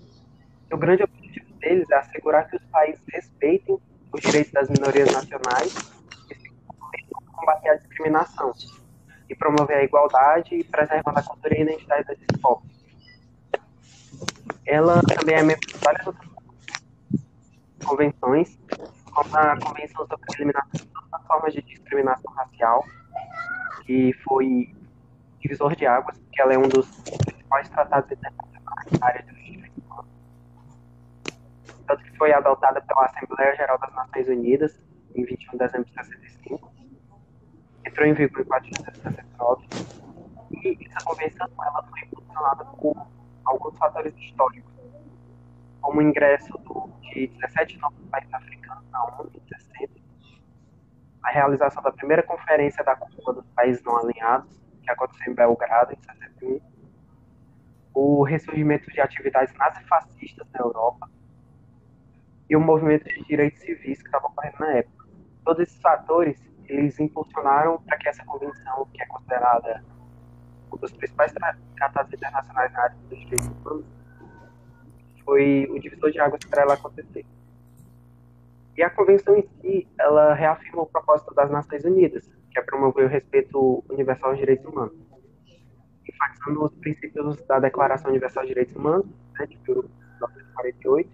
O 0.71 0.77
grande 0.77 1.03
objetivo 1.03 1.53
deles 1.59 1.89
é 1.91 1.95
assegurar 1.95 2.49
que 2.49 2.57
os 2.57 2.63
países 2.65 3.01
respeitem 3.11 3.77
os 4.11 4.21
direitos 4.21 4.51
das 4.51 4.69
minorias 4.69 5.11
nacionais 5.11 5.73
e 6.29 6.35
se 6.35 6.49
combater 7.33 7.69
a 7.69 7.75
discriminação 7.75 8.51
e 9.29 9.35
promover 9.35 9.77
a 9.77 9.83
igualdade 9.83 10.55
e 10.55 10.63
preservando 10.63 11.19
a 11.19 11.23
cultura 11.23 11.55
e 11.55 11.59
a 11.59 11.63
identidade 11.63 12.07
desses 12.07 12.41
povos. 12.41 12.69
Ela 14.65 15.01
também 15.01 15.35
é 15.35 15.43
membro 15.43 15.67
de 15.67 15.77
várias 15.77 16.07
outras 16.07 16.29
convenções, 17.83 18.57
como 19.13 19.37
a 19.37 19.59
Convenção 19.59 20.07
sobre 20.07 20.25
a 20.29 20.35
Eliminação 20.35 20.71
de 20.73 20.85
todas 20.87 21.13
as 21.13 21.27
formas 21.27 21.53
de 21.53 21.61
discriminação 21.61 22.33
racial, 22.33 22.83
que 23.85 24.13
foi 24.23 24.73
divisor 25.39 25.75
de 25.75 25.85
águas, 25.85 26.17
porque 26.17 26.41
ela 26.41 26.53
é 26.53 26.57
um 26.57 26.67
dos 26.67 26.87
principais 27.23 27.69
tratados 27.69 28.11
internacionais 28.11 28.91
na 28.99 29.07
área 29.07 29.23
humanos. 29.23 29.64
Tanto 31.87 32.03
que 32.03 32.17
foi 32.17 32.33
adotada 32.33 32.81
pela 32.81 33.05
Assembleia 33.05 33.55
Geral 33.55 33.77
das 33.77 33.93
Nações 33.93 34.27
Unidas 34.27 34.79
em 35.15 35.23
21 35.23 35.51
de 35.51 35.57
dezembro 35.57 35.85
de 35.85 35.93
65 35.93 36.75
entrou 37.85 38.07
em 38.07 38.13
vigor 38.13 38.41
em 38.41 38.45
4 38.45 38.69
de 38.69 38.77
janeiro 38.77 38.97
de 38.97 39.01
69 39.01 39.67
e 40.51 40.85
essa 40.85 41.05
convenção 41.05 41.47
ela 41.61 41.83
foi 41.83 42.01
impulsionada 42.01 42.65
por 42.65 43.07
alguns 43.45 43.77
fatores 43.77 44.13
históricos, 44.17 44.73
como 45.81 45.99
o 45.99 46.01
ingresso 46.01 46.57
do, 46.59 46.89
de 47.01 47.27
17 47.27 47.77
novos 47.77 48.03
países 48.09 48.33
africanos 48.33 48.83
na 48.91 49.03
ONU 49.05 49.31
em 49.33 49.47
60, 49.47 49.93
a 51.23 51.29
realização 51.29 51.81
da 51.83 51.91
primeira 51.91 52.23
conferência 52.23 52.83
da 52.83 52.95
Cúpula 52.95 53.35
dos 53.35 53.49
Países 53.51 53.83
Não 53.83 53.97
Alinhados, 53.97 54.59
que 54.83 54.91
aconteceu 54.91 55.31
em 55.31 55.35
Belgrado 55.35 55.93
em 55.93 55.97
61, 55.97 56.61
o 57.93 58.23
ressurgimento 58.23 58.91
de 58.91 58.99
atividades 58.99 59.53
nazifascistas 59.55 60.47
na 60.51 60.59
Europa 60.59 61.09
e 62.49 62.55
o 62.55 62.59
movimento 62.59 63.05
de 63.05 63.23
direitos 63.23 63.59
civis 63.61 64.01
que 64.01 64.07
estava 64.07 64.27
ocorrendo 64.27 64.57
na 64.59 64.71
época. 64.73 65.05
Todos 65.43 65.63
esses 65.63 65.79
fatores 65.81 66.39
eles 66.67 66.99
impulsionaram 66.99 67.79
para 67.83 67.97
que 67.97 68.09
essa 68.09 68.25
convenção, 68.25 68.87
que 68.93 69.01
é 69.01 69.05
considerada 69.05 69.83
um 70.71 70.77
dos 70.77 70.91
principais 70.91 71.31
tra- 71.31 71.57
tratados 71.75 72.13
internacionais 72.13 72.71
na 72.73 72.81
área 72.81 72.95
dos 73.09 73.19
direitos 73.19 73.47
humanos, 73.47 73.85
foi 75.23 75.67
o 75.71 75.79
divisor 75.79 76.11
de 76.11 76.19
águas 76.19 76.43
para 76.45 76.63
ela 76.63 76.73
acontecer. 76.73 77.25
E 78.77 78.83
a 78.83 78.89
convenção 78.89 79.35
em 79.37 79.47
si, 79.61 79.87
ela 79.97 80.33
reafirma 80.33 80.81
o 80.81 80.85
propósito 80.85 81.33
das 81.33 81.49
Nações 81.49 81.85
Unidas, 81.85 82.29
que 82.51 82.59
é 82.59 82.61
promover 82.61 83.05
o 83.05 83.09
respeito 83.09 83.83
universal 83.89 84.31
aos 84.31 84.39
direitos 84.39 84.65
humanos, 84.65 84.93
enfatizando 86.07 86.63
os 86.65 86.73
princípios 86.75 87.41
da 87.45 87.59
Declaração 87.59 88.09
Universal 88.11 88.43
de 88.43 88.49
Direitos 88.49 88.75
Humanos, 88.75 89.05
né, 89.39 89.45
de 89.45 89.57
1948, 89.67 91.09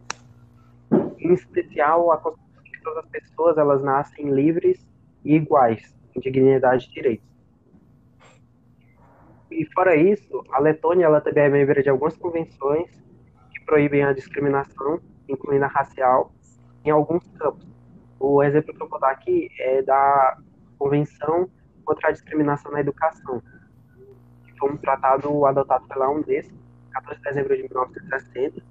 em 1.22 1.34
especial 1.34 2.12
a 2.12 2.18
concepção 2.18 2.64
de 2.64 2.72
que 2.72 2.82
todas 2.82 3.06
as 3.06 3.10
pessoas 3.12 3.58
elas 3.58 3.84
nascem 3.84 4.30
livres 4.30 4.86
e 5.24 5.36
iguais 5.36 5.96
em 6.16 6.20
dignidade 6.20 6.88
e 6.88 6.94
direitos. 6.94 7.32
E 9.52 9.66
fora 9.74 9.96
isso, 9.96 10.44
a 10.52 10.60
Letônia 10.60 11.06
ela 11.06 11.22
também 11.22 11.44
é 11.44 11.50
membro 11.50 11.84
de 11.84 11.90
algumas 11.90 12.18
convenções 12.18 12.90
que 13.54 13.66
proíbem 13.66 14.04
a 14.04 14.14
discriminação, 14.14 15.00
incluindo 15.28 15.66
a 15.66 15.68
racial, 15.68 16.32
em 16.86 16.90
alguns 16.90 17.28
campos. 17.38 17.68
O 18.20 18.42
exemplo 18.42 18.74
que 18.74 18.82
eu 18.82 18.88
vou 18.88 19.00
dar 19.00 19.12
aqui 19.12 19.50
é 19.60 19.82
da 19.82 20.38
Convenção 20.78 21.50
contra 21.84 22.10
a 22.10 22.12
Discriminação 22.12 22.72
na 22.72 22.80
Educação, 22.80 23.42
que 24.46 24.58
foi 24.58 24.72
um 24.72 24.78
tratado 24.78 25.46
adotado 25.46 25.88
pela 25.88 26.10
Unesco, 26.10 26.56
14 26.92 27.18
de 27.18 27.24
dezembro 27.24 27.56
de 27.56 27.64
1960, 27.64 28.58
e 28.58 28.64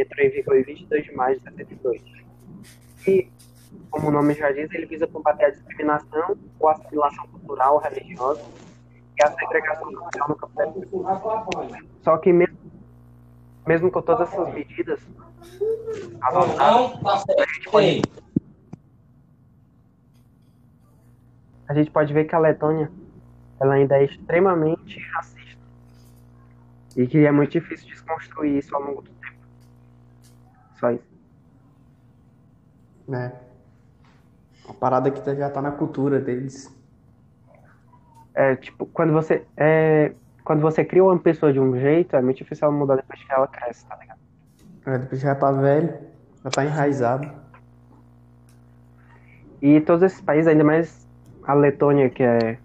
entrou 0.00 0.24
em 0.24 0.30
vigor 0.30 0.56
em 0.56 0.62
22 0.62 1.04
de 1.04 1.12
maio 1.12 1.38
de 1.38 1.44
72. 1.44 2.02
E, 3.06 3.28
como 3.90 4.08
o 4.08 4.10
nome 4.10 4.34
já 4.34 4.50
diz, 4.52 4.72
ele 4.72 4.86
visa 4.86 5.06
combater 5.06 5.46
a 5.46 5.50
discriminação 5.50 6.36
ou 6.58 6.68
a 6.68 6.72
assimilação 6.72 7.26
cultural, 7.28 7.78
religiosa 7.78 8.42
e 9.18 9.24
a 9.24 9.30
segregação 9.32 9.90
social 9.90 10.28
no 10.28 10.36
campo 10.36 10.54
da. 10.54 11.78
Só 12.02 12.16
que 12.18 12.32
mesmo, 12.32 12.56
mesmo 13.66 13.90
com 13.90 14.02
todas 14.02 14.32
essas 14.32 14.54
medidas 14.54 15.00
adotadas, 16.20 17.24
a 17.28 17.54
gente 17.54 17.70
pode 17.70 18.02
a 21.68 21.74
gente 21.74 21.90
pode 21.90 22.12
ver 22.12 22.24
que 22.24 22.34
a 22.34 22.38
Letônia 22.38 22.90
ela 23.60 23.74
ainda 23.74 23.96
é 23.96 24.04
extremamente 24.04 24.98
racista 25.14 25.60
e 26.96 27.06
que 27.06 27.24
é 27.24 27.32
muito 27.32 27.52
difícil 27.52 27.88
desconstruir 27.88 28.58
isso 28.58 28.74
ao 28.74 28.82
longo 28.82 29.02
do. 29.02 29.21
Só 30.82 30.90
isso. 30.90 31.04
né? 33.06 33.32
Uma 34.64 34.74
parada 34.74 35.12
que 35.12 35.34
já 35.36 35.48
tá 35.48 35.62
na 35.62 35.70
cultura 35.70 36.18
deles. 36.18 36.74
É, 38.34 38.56
tipo, 38.56 38.86
quando 38.86 39.12
você. 39.12 39.46
É, 39.56 40.12
quando 40.42 40.60
você 40.60 40.84
cria 40.84 41.04
uma 41.04 41.16
pessoa 41.16 41.52
de 41.52 41.60
um 41.60 41.78
jeito, 41.78 42.16
é 42.16 42.20
muito 42.20 42.38
difícil 42.38 42.66
ela 42.66 42.76
mudar 42.76 42.96
depois 42.96 43.22
que 43.22 43.32
ela 43.32 43.46
cresce, 43.46 43.86
tá 43.86 43.96
ligado? 43.96 44.18
É, 44.84 44.98
depois 44.98 45.20
já 45.20 45.36
tá 45.36 45.52
velho, 45.52 45.94
já 46.42 46.50
tá 46.50 46.64
enraizado. 46.64 47.30
E 49.60 49.80
todos 49.82 50.02
esses 50.02 50.20
países, 50.20 50.48
ainda 50.48 50.64
mais 50.64 51.06
a 51.44 51.54
Letônia, 51.54 52.10
que 52.10 52.24
é. 52.24 52.58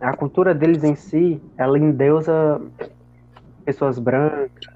A 0.00 0.16
cultura 0.16 0.54
deles 0.54 0.84
em 0.84 0.94
si, 0.94 1.42
ela 1.56 1.76
endeusa 1.76 2.60
pessoas 3.64 3.98
brancas, 3.98 4.73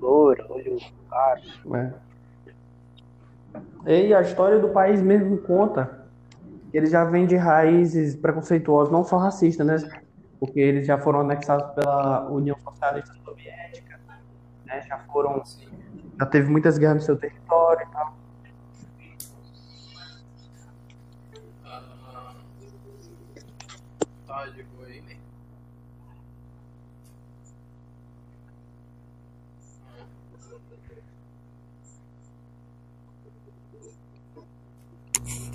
loura, 0.00 0.46
olhos 0.48 0.92
claros. 1.08 1.60
É. 3.84 4.06
E 4.06 4.14
a 4.14 4.20
história 4.20 4.58
do 4.58 4.68
país 4.68 5.00
mesmo 5.00 5.38
conta 5.38 6.00
que 6.70 6.76
eles 6.76 6.90
já 6.90 7.04
vêm 7.04 7.26
de 7.26 7.36
raízes 7.36 8.14
preconceituosas, 8.14 8.92
não 8.92 9.02
só 9.04 9.18
racistas, 9.18 9.66
né? 9.66 9.76
Porque 10.38 10.60
eles 10.60 10.86
já 10.86 10.98
foram 10.98 11.20
anexados 11.20 11.74
pela 11.74 12.28
União 12.30 12.56
Socialista 12.58 13.12
Soviética, 13.24 13.98
né? 14.64 14.82
Já 14.82 14.98
foram, 14.98 15.42
já 16.18 16.26
teve 16.26 16.48
muitas 16.48 16.78
guerras 16.78 16.96
no 16.96 17.02
seu 17.02 17.16
território 17.16 17.86
e 17.86 17.92
tal. 17.92 18.19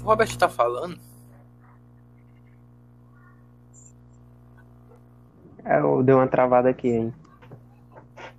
O 0.06 0.07
Robert 0.07 0.38
tá 0.38 0.48
falando? 0.48 0.99
É, 5.64 5.80
eu 5.80 6.03
dei 6.03 6.14
uma 6.14 6.27
travada 6.27 6.69
aqui, 6.69 6.90
hein? 6.90 7.14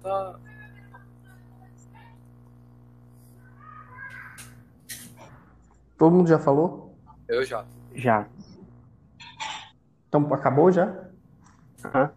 Tá. 0.01 0.39
Todo 5.99 6.15
mundo 6.15 6.29
já 6.29 6.39
falou? 6.39 6.97
Eu 7.27 7.45
já. 7.45 7.65
Já. 7.97 8.29
Então 10.07 10.33
acabou 10.33 10.71
já? 10.71 11.11
Aham. 11.85 12.13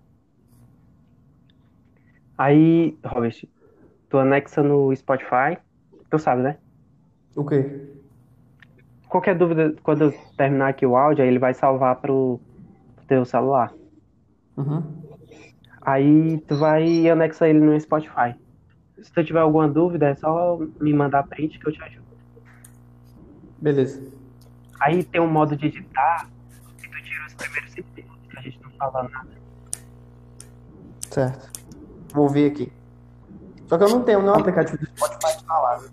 Aí, 2.37 2.99
Robert, 3.03 3.47
tu 4.09 4.19
anexa 4.19 4.61
no 4.61 4.95
Spotify, 4.95 5.57
tu 6.07 6.19
sabe, 6.19 6.43
né? 6.43 6.59
O 7.35 7.43
quê? 7.43 7.98
Qualquer 9.09 9.35
dúvida, 9.35 9.75
quando 9.81 10.03
eu 10.03 10.11
terminar 10.37 10.69
aqui 10.69 10.85
o 10.85 10.95
áudio, 10.95 11.23
aí 11.23 11.29
ele 11.29 11.39
vai 11.39 11.53
salvar 11.53 11.95
pro, 11.95 12.39
pro 12.95 13.05
teu 13.07 13.25
celular. 13.25 13.73
Uhum. 14.55 14.83
Aí 15.81 16.37
tu 16.47 16.55
vai 16.55 16.85
e 16.85 17.09
anexa 17.09 17.49
ele 17.49 17.59
no 17.59 17.77
Spotify. 17.79 18.35
Se 19.01 19.11
tu 19.11 19.23
tiver 19.23 19.39
alguma 19.39 19.67
dúvida, 19.67 20.09
é 20.09 20.15
só 20.15 20.59
me 20.79 20.93
mandar 20.93 21.23
print 21.23 21.57
que 21.57 21.67
eu 21.67 21.71
te 21.71 21.81
ajudo. 21.81 22.05
Beleza. 23.59 24.05
Aí 24.79 25.03
tem 25.03 25.19
um 25.19 25.27
modo 25.27 25.55
de 25.55 25.65
editar 25.65 26.29
que 26.77 26.87
tu 26.87 27.03
tira 27.03 27.25
os 27.25 27.33
primeiros 27.33 27.75
minutos 27.75 28.27
que 28.29 28.37
a 28.37 28.41
gente 28.41 28.61
não 28.61 28.69
fala 28.71 29.09
nada. 29.09 29.29
Certo. 31.09 31.51
Vou 32.13 32.29
ver 32.29 32.51
aqui. 32.51 32.71
Só 33.67 33.77
que 33.77 33.83
eu 33.85 33.89
não 33.89 34.03
tenho 34.03 34.21
nenhum 34.21 34.35
aplicativo 34.35 34.77
do 34.77 34.85
Spotify 34.85 35.35
instalado. 35.35 35.89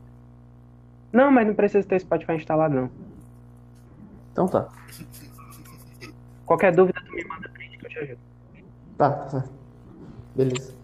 Não, 1.13 1.31
mas 1.31 1.47
não 1.47 1.55
precisa 1.55 1.87
ter 1.87 2.01
Spotify 2.01 2.35
instalado, 2.35 2.75
não. 2.75 3.06
Então 4.37 4.47
tá. 4.47 4.69
Qualquer 6.45 6.71
dúvida, 6.71 7.01
tu 7.07 7.11
me 7.11 7.25
manda 7.25 7.49
print 7.49 7.79
que 7.79 7.87
eu 7.87 7.89
te 7.89 7.99
ajudo. 8.01 8.21
Tá, 8.99 9.11
tá. 9.11 9.45
Beleza. 10.35 10.75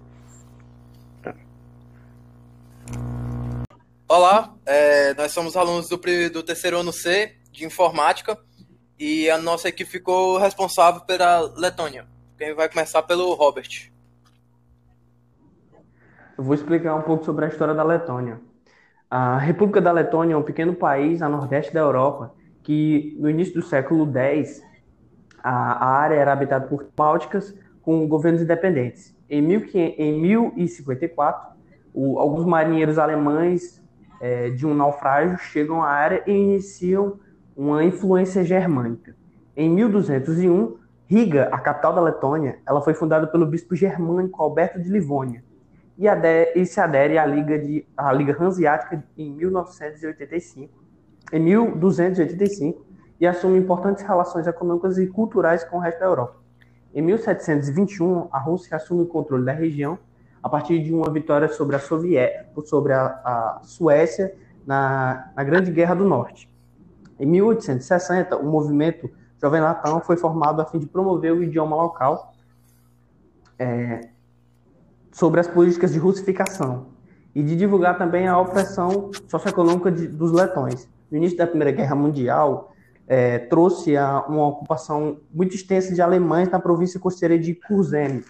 Olá, 4.08 4.54
é, 4.64 5.12
nós 5.12 5.32
somos 5.32 5.54
alunos 5.54 5.86
do, 5.86 5.98
do 6.32 6.42
terceiro 6.42 6.78
ano 6.78 6.94
C 6.94 7.36
de 7.50 7.66
informática 7.66 8.38
e 8.98 9.28
a 9.28 9.36
nossa 9.36 9.68
equipe 9.68 9.90
ficou 9.90 10.38
responsável 10.38 11.02
pela 11.02 11.40
Letônia. 11.54 12.06
Quem 12.38 12.54
vai 12.54 12.70
começar 12.70 13.02
pelo 13.02 13.34
Robert. 13.34 13.92
Eu 16.38 16.42
vou 16.42 16.54
explicar 16.54 16.94
um 16.94 17.02
pouco 17.02 17.22
sobre 17.26 17.44
a 17.44 17.48
história 17.48 17.74
da 17.74 17.82
Letônia. 17.82 18.40
A 19.10 19.36
República 19.36 19.78
da 19.78 19.92
Letônia 19.92 20.32
é 20.32 20.36
um 20.38 20.42
pequeno 20.42 20.74
país 20.74 21.20
a 21.20 21.28
nordeste 21.28 21.70
da 21.70 21.80
Europa 21.80 22.34
que, 22.62 23.16
no 23.18 23.28
início 23.28 23.54
do 23.54 23.62
século 23.62 24.10
X, 24.16 24.62
a, 25.42 25.50
a 25.84 25.88
área 26.00 26.14
era 26.14 26.32
habitada 26.32 26.66
por 26.66 26.86
bálticas 26.96 27.54
com 27.82 28.06
governos 28.06 28.42
independentes. 28.42 29.16
Em, 29.28 29.40
1500 29.42 29.98
em 29.98 30.20
1054, 30.20 31.52
o- 31.92 32.18
alguns 32.18 32.44
marinheiros 32.46 32.98
alemães 32.98 33.82
eh, 34.20 34.50
de 34.50 34.64
um 34.66 34.72
naufrágio 34.74 35.36
chegam 35.38 35.82
à 35.82 35.88
área 35.88 36.22
e 36.26 36.30
iniciam 36.32 37.18
uma 37.56 37.82
influência 37.84 38.44
germânica. 38.44 39.16
Em 39.56 39.68
1201, 39.68 40.76
Riga, 41.06 41.48
a 41.52 41.58
capital 41.58 41.92
da 41.92 42.00
Letônia, 42.00 42.58
ela 42.66 42.80
foi 42.80 42.94
fundada 42.94 43.26
pelo 43.26 43.44
bispo 43.44 43.74
germânico 43.74 44.40
Alberto 44.42 44.80
de 44.80 44.88
Livônia 44.88 45.44
e, 45.98 46.06
e 46.54 46.64
se 46.64 46.80
adere 46.80 47.18
à 47.18 47.26
Liga, 47.26 47.58
de, 47.58 47.84
à 47.96 48.12
Liga 48.12 48.34
Hanseática 48.40 49.04
em 49.18 49.30
1985, 49.32 50.72
em 51.32 51.38
1285, 51.40 52.86
e 53.20 53.26
assume 53.26 53.58
importantes 53.58 54.02
relações 54.02 54.46
econômicas 54.46 54.98
e 54.98 55.06
culturais 55.06 55.62
com 55.62 55.76
o 55.76 55.80
resto 55.80 56.00
da 56.00 56.06
Europa. 56.06 56.36
Em 56.92 57.00
1721, 57.00 58.28
a 58.32 58.38
Rússia 58.38 58.76
assume 58.76 59.02
o 59.02 59.06
controle 59.06 59.44
da 59.44 59.52
região 59.52 59.98
a 60.42 60.48
partir 60.48 60.82
de 60.82 60.92
uma 60.92 61.08
vitória 61.08 61.48
sobre 61.48 61.76
a, 61.76 61.78
sobre 62.64 62.92
a, 62.92 63.04
a 63.04 63.60
Suécia 63.62 64.34
na, 64.66 65.30
na 65.36 65.44
Grande 65.44 65.70
Guerra 65.70 65.94
do 65.94 66.04
Norte. 66.04 66.50
Em 67.18 67.26
1860, 67.26 68.36
o 68.36 68.44
movimento 68.44 69.08
Jovem 69.40 69.60
Latão 69.60 70.00
foi 70.00 70.16
formado 70.16 70.60
a 70.60 70.64
fim 70.64 70.78
de 70.78 70.86
promover 70.86 71.32
o 71.32 71.42
idioma 71.42 71.76
local 71.76 72.32
é, 73.58 74.08
sobre 75.12 75.40
as 75.40 75.46
políticas 75.46 75.92
de 75.92 75.98
russificação 75.98 76.86
e 77.34 77.42
de 77.42 77.56
divulgar 77.56 77.96
também 77.96 78.26
a 78.26 78.38
opressão 78.38 79.10
socioeconômica 79.28 79.90
de, 79.90 80.08
dos 80.08 80.32
letões. 80.32 80.88
No 81.12 81.18
início 81.18 81.36
da 81.36 81.46
Primeira 81.46 81.70
Guerra 81.70 81.94
Mundial, 81.94 82.72
é, 83.06 83.38
trouxe 83.38 83.94
a, 83.98 84.24
uma 84.26 84.46
ocupação 84.48 85.20
muito 85.30 85.54
extensa 85.54 85.94
de 85.94 86.00
alemães 86.00 86.48
na 86.48 86.58
província 86.58 86.98
costeira 86.98 87.38
de 87.38 87.54
Kurzeme, 87.54 88.24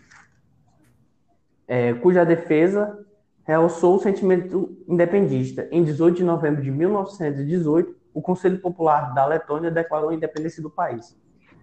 é, 1.68 1.94
cuja 1.94 2.24
defesa 2.24 2.98
realçou 3.44 3.94
o 3.94 4.00
sentimento 4.00 4.76
independista. 4.88 5.68
Em 5.70 5.84
18 5.84 6.16
de 6.16 6.24
novembro 6.24 6.60
de 6.60 6.72
1918, 6.72 7.94
o 8.12 8.20
Conselho 8.20 8.58
Popular 8.58 9.14
da 9.14 9.26
Letônia 9.26 9.70
declarou 9.70 10.10
a 10.10 10.14
independência 10.14 10.60
do 10.60 10.68
país. 10.68 11.16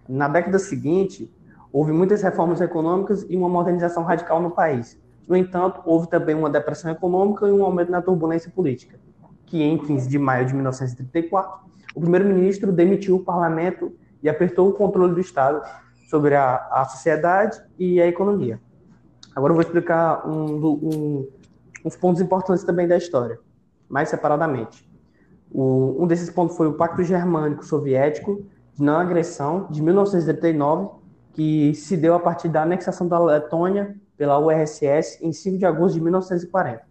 Na 0.08 0.26
década 0.26 0.58
seguinte, 0.58 1.30
houve 1.70 1.92
muitas 1.92 2.22
reformas 2.22 2.62
econômicas 2.62 3.26
e 3.28 3.36
uma 3.36 3.48
modernização 3.48 4.04
radical 4.04 4.40
no 4.40 4.52
país. 4.52 4.98
No 5.28 5.36
entanto, 5.36 5.82
houve 5.84 6.08
também 6.08 6.34
uma 6.34 6.48
depressão 6.48 6.90
econômica 6.90 7.46
e 7.46 7.52
um 7.52 7.62
aumento 7.62 7.92
na 7.92 8.00
turbulência 8.00 8.50
política, 8.50 8.98
que 9.50 9.60
em 9.62 9.76
15 9.76 10.08
de 10.08 10.18
maio 10.18 10.46
de 10.46 10.54
1934, 10.54 11.68
o 11.94 12.00
primeiro-ministro 12.00 12.70
demitiu 12.70 13.16
o 13.16 13.24
parlamento 13.24 13.92
e 14.22 14.28
apertou 14.28 14.68
o 14.68 14.72
controle 14.72 15.12
do 15.12 15.20
Estado 15.20 15.60
sobre 16.08 16.36
a, 16.36 16.54
a 16.70 16.84
sociedade 16.84 17.60
e 17.76 18.00
a 18.00 18.06
economia. 18.06 18.60
Agora 19.34 19.50
eu 19.50 19.56
vou 19.56 19.62
explicar 19.62 20.26
um, 20.28 20.64
um, 20.66 21.28
uns 21.84 21.96
pontos 21.96 22.22
importantes 22.22 22.62
também 22.62 22.86
da 22.86 22.96
história, 22.96 23.38
mais 23.88 24.08
separadamente. 24.08 24.88
O- 25.50 25.96
um 26.00 26.06
desses 26.06 26.30
pontos 26.30 26.56
foi 26.56 26.68
o 26.68 26.74
Pacto 26.74 27.02
Germânico 27.02 27.64
Soviético 27.64 28.44
de 28.74 28.82
Não 28.84 28.96
Agressão, 28.98 29.66
de 29.68 29.82
1939, 29.82 31.00
que 31.32 31.74
se 31.74 31.96
deu 31.96 32.14
a 32.14 32.20
partir 32.20 32.48
da 32.48 32.62
anexação 32.62 33.06
da 33.08 33.18
Letônia 33.18 33.96
pela 34.16 34.38
URSS 34.38 35.18
em 35.22 35.32
5 35.32 35.58
de 35.58 35.66
agosto 35.66 35.94
de 35.94 36.00
1940. 36.00 36.89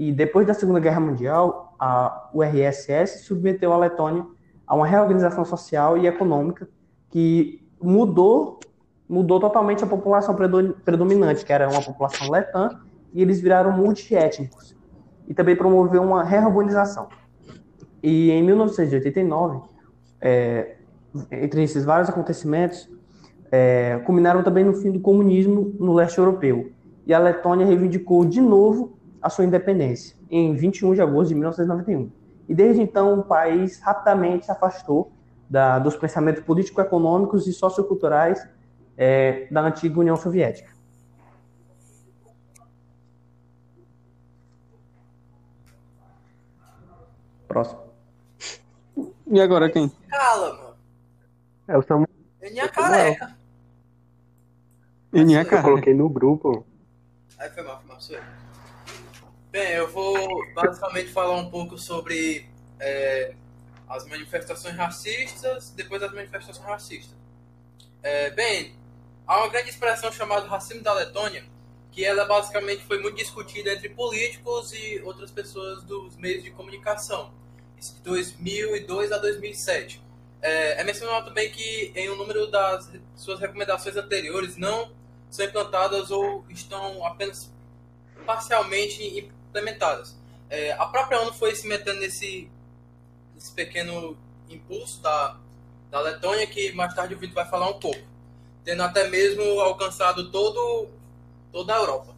E 0.00 0.10
depois 0.10 0.46
da 0.46 0.54
Segunda 0.54 0.80
Guerra 0.80 0.98
Mundial, 0.98 1.74
a 1.78 2.30
URSS 2.32 3.22
submeteu 3.22 3.70
a 3.70 3.76
Letônia 3.76 4.24
a 4.66 4.74
uma 4.74 4.86
reorganização 4.86 5.44
social 5.44 5.98
e 5.98 6.06
econômica 6.06 6.66
que 7.10 7.62
mudou 7.78 8.58
mudou 9.06 9.38
totalmente 9.38 9.84
a 9.84 9.86
população 9.86 10.34
predo- 10.34 10.74
predominante, 10.84 11.44
que 11.44 11.52
era 11.52 11.68
uma 11.68 11.82
população 11.82 12.30
letã, 12.30 12.80
e 13.12 13.20
eles 13.20 13.42
viraram 13.42 13.76
multiétnicos. 13.76 14.74
E 15.28 15.34
também 15.34 15.54
promoveu 15.54 16.02
uma 16.02 16.24
reorganização. 16.24 17.08
E 18.02 18.30
em 18.30 18.42
1989, 18.42 19.60
é, 20.18 20.76
entre 21.30 21.62
esses 21.62 21.84
vários 21.84 22.08
acontecimentos, 22.08 22.88
é, 23.52 23.98
culminaram 24.06 24.42
também 24.42 24.64
no 24.64 24.72
fim 24.72 24.90
do 24.92 25.00
comunismo 25.00 25.74
no 25.78 25.92
leste 25.92 26.16
europeu. 26.16 26.72
E 27.04 27.12
a 27.12 27.18
Letônia 27.18 27.66
reivindicou 27.66 28.24
de 28.24 28.40
novo 28.40 28.99
a 29.22 29.28
sua 29.28 29.44
independência, 29.44 30.16
em 30.30 30.54
21 30.54 30.94
de 30.94 31.02
agosto 31.02 31.28
de 31.28 31.34
1991. 31.34 32.10
E 32.48 32.54
desde 32.54 32.82
então 32.82 33.18
o 33.18 33.22
país 33.22 33.80
rapidamente 33.80 34.46
se 34.46 34.52
afastou 34.52 35.12
da, 35.48 35.78
dos 35.78 35.96
pensamentos 35.96 36.42
político-econômicos 36.42 37.46
e 37.46 37.52
socioculturais 37.52 38.46
é, 38.96 39.46
da 39.50 39.62
antiga 39.62 40.00
União 40.00 40.16
Soviética. 40.16 40.70
Próximo. 47.46 47.80
E 49.26 49.40
agora 49.40 49.68
quem? 49.70 49.88
Cala, 50.08 50.54
mano. 50.54 50.74
É 51.66 51.76
o 51.76 51.82
Samuel. 51.82 52.08
Eninha 52.40 52.68
careca. 52.68 53.36
Eninha 55.12 55.42
Eu 55.42 55.46
cara. 55.48 55.62
coloquei 55.62 55.94
no 55.94 56.08
grupo. 56.08 56.64
Aí 57.38 57.50
foi 57.50 57.62
mal, 57.62 57.78
foi 57.78 57.88
mal, 57.88 58.00
sou 58.00 58.16
eu. 58.16 58.39
Bem, 59.50 59.72
eu 59.72 59.90
vou 59.90 60.46
basicamente 60.54 61.10
falar 61.10 61.34
um 61.34 61.50
pouco 61.50 61.76
sobre 61.76 62.48
é, 62.78 63.34
as 63.88 64.06
manifestações 64.06 64.76
racistas, 64.76 65.70
depois 65.70 66.00
das 66.00 66.12
manifestações 66.12 66.64
racistas. 66.64 67.16
É, 68.00 68.30
bem, 68.30 68.76
há 69.26 69.38
uma 69.38 69.48
grande 69.48 69.70
expressão 69.70 70.12
chamada 70.12 70.46
racismo 70.46 70.84
da 70.84 70.94
Letônia, 70.94 71.44
que 71.90 72.04
ela 72.04 72.26
basicamente 72.26 72.84
foi 72.84 73.00
muito 73.00 73.16
discutida 73.16 73.72
entre 73.72 73.88
políticos 73.88 74.72
e 74.72 75.00
outras 75.02 75.32
pessoas 75.32 75.82
dos 75.82 76.16
meios 76.16 76.44
de 76.44 76.52
comunicação, 76.52 77.34
de 77.76 77.92
2002 78.04 79.10
a 79.10 79.18
2007. 79.18 80.00
É, 80.40 80.80
é 80.80 80.84
mencionado 80.84 81.26
também 81.26 81.50
que 81.50 81.92
em 81.96 82.08
um 82.08 82.14
número 82.14 82.48
das 82.52 82.88
suas 83.16 83.40
recomendações 83.40 83.96
anteriores 83.96 84.56
não 84.56 84.92
são 85.28 85.44
implantadas 85.44 86.12
ou 86.12 86.44
estão 86.48 87.04
apenas 87.04 87.52
parcialmente 88.24 89.28
implementadas. 89.50 90.16
É, 90.48 90.72
a 90.72 90.86
própria 90.86 91.20
ONU 91.20 91.32
foi 91.32 91.54
se 91.54 91.66
metendo 91.68 92.00
nesse, 92.00 92.48
nesse 93.34 93.52
pequeno 93.52 94.16
impulso 94.48 95.00
da, 95.02 95.36
da 95.90 96.00
Letônia, 96.00 96.46
que 96.46 96.72
mais 96.72 96.94
tarde 96.94 97.14
o 97.14 97.18
Vitor 97.18 97.34
vai 97.34 97.46
falar 97.46 97.68
um 97.68 97.78
pouco, 97.78 98.00
tendo 98.64 98.82
até 98.82 99.08
mesmo 99.08 99.42
alcançado 99.60 100.30
todo, 100.30 100.88
toda 101.52 101.74
a 101.74 101.76
Europa. 101.76 102.14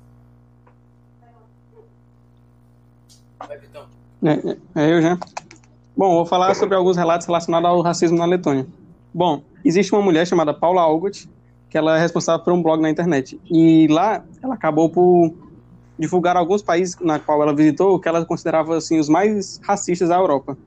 Vai, 3.38 3.58
Vitão. 3.58 3.86
É, 4.22 4.80
é 4.80 4.92
eu 4.92 5.02
já. 5.02 5.18
Bom, 5.96 6.14
vou 6.14 6.26
falar 6.26 6.54
sobre 6.54 6.74
alguns 6.74 6.96
relatos 6.96 7.26
relacionados 7.26 7.68
ao 7.68 7.80
racismo 7.82 8.16
na 8.16 8.24
Letônia. 8.24 8.66
Bom, 9.12 9.42
existe 9.64 9.92
uma 9.92 10.00
mulher 10.00 10.26
chamada 10.26 10.54
Paula 10.54 10.80
Algot, 10.80 11.28
que 11.68 11.76
ela 11.76 11.98
é 11.98 12.00
responsável 12.00 12.42
por 12.42 12.52
um 12.52 12.62
blog 12.62 12.80
na 12.80 12.88
internet. 12.88 13.38
E 13.50 13.86
lá 13.88 14.24
ela 14.42 14.54
acabou 14.54 14.88
por 14.88 15.34
divulgar 16.02 16.36
alguns 16.36 16.62
países 16.62 16.96
na 17.00 17.20
qual 17.20 17.40
ela 17.40 17.54
visitou 17.54 17.96
que 18.00 18.08
ela 18.08 18.24
considerava 18.24 18.76
assim 18.76 18.98
os 18.98 19.08
mais 19.08 19.60
racistas 19.62 20.08
da 20.08 20.16
Europa. 20.16 20.58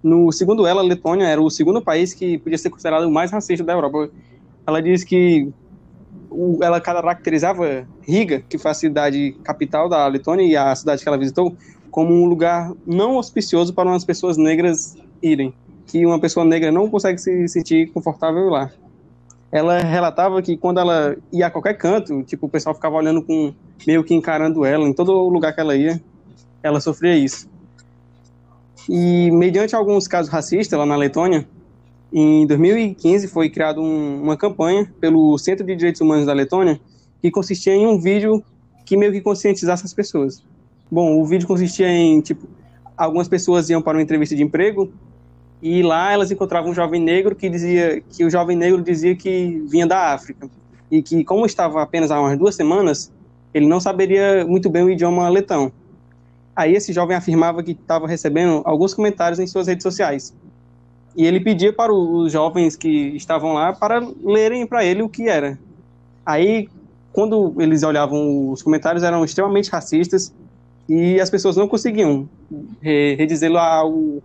No 0.00 0.30
segundo 0.30 0.68
ela, 0.68 0.80
Letônia 0.80 1.26
era 1.26 1.42
o 1.42 1.50
segundo 1.50 1.82
país 1.82 2.14
que 2.14 2.38
podia 2.38 2.56
ser 2.56 2.70
considerado 2.70 3.02
o 3.02 3.10
mais 3.10 3.32
racista 3.32 3.64
da 3.64 3.72
Europa. 3.72 4.08
Ela 4.64 4.80
diz 4.80 5.02
que 5.02 5.52
ela 6.62 6.80
caracterizava 6.80 7.88
Riga, 8.02 8.40
que 8.48 8.56
foi 8.56 8.70
a 8.70 8.74
cidade 8.74 9.32
capital 9.42 9.88
da 9.88 10.06
Letônia 10.06 10.46
e 10.46 10.56
a 10.56 10.72
cidade 10.76 11.02
que 11.02 11.08
ela 11.08 11.18
visitou, 11.18 11.56
como 11.90 12.14
um 12.14 12.26
lugar 12.26 12.72
não 12.86 13.16
auspicioso 13.16 13.74
para 13.74 13.88
umas 13.88 14.04
pessoas 14.04 14.36
negras 14.36 14.96
irem, 15.20 15.52
que 15.86 16.06
uma 16.06 16.20
pessoa 16.20 16.46
negra 16.46 16.70
não 16.70 16.88
consegue 16.88 17.18
se 17.18 17.48
sentir 17.48 17.90
confortável 17.90 18.48
lá. 18.48 18.70
Ela 19.50 19.78
relatava 19.78 20.42
que 20.42 20.56
quando 20.56 20.78
ela 20.78 21.16
ia 21.32 21.46
a 21.46 21.50
qualquer 21.50 21.74
canto, 21.74 22.22
tipo, 22.22 22.46
o 22.46 22.48
pessoal 22.48 22.74
ficava 22.74 22.96
olhando 22.96 23.22
com 23.22 23.54
meio 23.86 24.04
que 24.04 24.14
encarando 24.14 24.64
ela 24.64 24.86
em 24.86 24.92
todo 24.92 25.28
lugar 25.28 25.54
que 25.54 25.60
ela 25.60 25.74
ia, 25.74 26.00
ela 26.62 26.80
sofria 26.80 27.16
isso. 27.16 27.48
E 28.88 29.30
mediante 29.30 29.74
alguns 29.74 30.06
casos 30.06 30.30
racistas 30.30 30.78
lá 30.78 30.84
na 30.84 30.96
Letônia, 30.96 31.46
em 32.12 32.46
2015 32.46 33.28
foi 33.28 33.50
criada 33.50 33.80
um, 33.80 34.22
uma 34.22 34.36
campanha 34.36 34.90
pelo 35.00 35.36
Centro 35.38 35.66
de 35.66 35.76
Direitos 35.76 36.00
Humanos 36.00 36.26
da 36.26 36.32
Letônia 36.32 36.80
que 37.20 37.30
consistia 37.30 37.74
em 37.74 37.86
um 37.86 37.98
vídeo 38.00 38.42
que 38.84 38.96
meio 38.96 39.12
que 39.12 39.20
conscientizasse 39.20 39.84
as 39.84 39.92
pessoas. 39.92 40.42
Bom, 40.90 41.20
o 41.20 41.26
vídeo 41.26 41.46
consistia 41.46 41.88
em, 41.88 42.20
tipo, 42.20 42.46
algumas 42.96 43.28
pessoas 43.28 43.68
iam 43.68 43.82
para 43.82 43.98
uma 43.98 44.02
entrevista 44.02 44.34
de 44.34 44.42
emprego 44.42 44.90
e 45.60 45.82
lá 45.82 46.12
elas 46.12 46.30
encontravam 46.30 46.70
um 46.70 46.74
jovem 46.74 47.00
negro 47.00 47.34
que 47.34 47.48
dizia 47.48 48.00
que 48.00 48.24
o 48.24 48.30
jovem 48.30 48.56
negro 48.56 48.82
dizia 48.82 49.14
que 49.16 49.62
vinha 49.68 49.86
da 49.86 50.12
África 50.12 50.48
e 50.90 51.02
que 51.02 51.24
como 51.24 51.44
estava 51.44 51.82
apenas 51.82 52.10
há 52.10 52.20
umas 52.20 52.38
duas 52.38 52.54
semanas, 52.54 53.12
ele 53.52 53.66
não 53.66 53.80
saberia 53.80 54.44
muito 54.46 54.70
bem 54.70 54.84
o 54.84 54.90
idioma 54.90 55.28
letão. 55.28 55.72
Aí 56.54 56.74
esse 56.74 56.92
jovem 56.92 57.16
afirmava 57.16 57.62
que 57.62 57.72
estava 57.72 58.06
recebendo 58.06 58.62
alguns 58.64 58.94
comentários 58.94 59.38
em 59.38 59.46
suas 59.46 59.66
redes 59.66 59.82
sociais. 59.82 60.34
E 61.16 61.26
ele 61.26 61.40
pedia 61.40 61.72
para 61.72 61.92
os 61.92 62.32
jovens 62.32 62.76
que 62.76 62.88
estavam 63.16 63.52
lá 63.52 63.72
para 63.72 64.00
lerem 64.22 64.66
para 64.66 64.84
ele 64.84 65.02
o 65.02 65.08
que 65.08 65.28
era. 65.28 65.58
Aí, 66.24 66.68
quando 67.12 67.54
eles 67.58 67.82
olhavam 67.82 68.50
os 68.50 68.62
comentários, 68.62 69.02
eram 69.02 69.24
extremamente 69.24 69.70
racistas 69.70 70.32
e 70.88 71.20
as 71.20 71.30
pessoas 71.30 71.56
não 71.56 71.66
conseguiam 71.66 72.28
re- 72.80 73.14
redizê-lo 73.16 73.58
ao, 73.58 74.22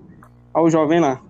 ao 0.54 0.70
jovem 0.70 1.00
lá. 1.00 1.22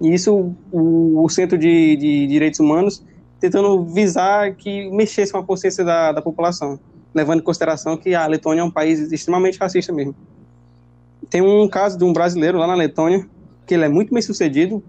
E 0.00 0.12
isso 0.12 0.54
o, 0.70 1.24
o 1.24 1.28
Centro 1.28 1.56
de, 1.56 1.96
de 1.96 2.26
Direitos 2.26 2.60
Humanos 2.60 3.02
tentando 3.40 3.84
visar 3.84 4.54
que 4.54 4.90
mexesse 4.90 5.32
com 5.32 5.38
a 5.38 5.44
consciência 5.44 5.84
da, 5.84 6.12
da 6.12 6.22
população, 6.22 6.78
levando 7.14 7.40
em 7.40 7.42
consideração 7.42 7.96
que 7.96 8.14
a 8.14 8.26
Letônia 8.26 8.60
é 8.60 8.64
um 8.64 8.70
país 8.70 9.12
extremamente 9.12 9.58
racista 9.58 9.92
mesmo. 9.92 10.14
Tem 11.28 11.42
um 11.42 11.68
caso 11.68 11.98
de 11.98 12.04
um 12.04 12.12
brasileiro 12.12 12.58
lá 12.58 12.66
na 12.66 12.74
Letônia, 12.74 13.26
que 13.66 13.74
ele 13.74 13.84
é 13.84 13.88
muito 13.88 14.12
bem 14.12 14.22
sucedido, 14.22 14.82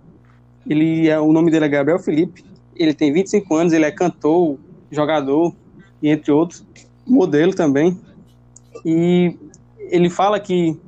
ele 0.67 1.09
é, 1.09 1.19
o 1.19 1.31
nome 1.31 1.51
dele 1.51 1.65
é 1.65 1.69
Gabriel 1.69 1.99
Felipe, 1.99 2.45
ele 2.75 2.93
tem 2.93 3.11
25 3.11 3.55
anos, 3.55 3.73
ele 3.73 3.85
é 3.85 3.91
cantor, 3.91 4.57
jogador, 4.91 5.53
e 6.01 6.09
entre 6.09 6.31
outros, 6.31 6.65
modelo 7.05 7.53
também, 7.53 7.99
e 8.85 9.35
ele 9.89 10.09
fala 10.09 10.39
que 10.39 10.79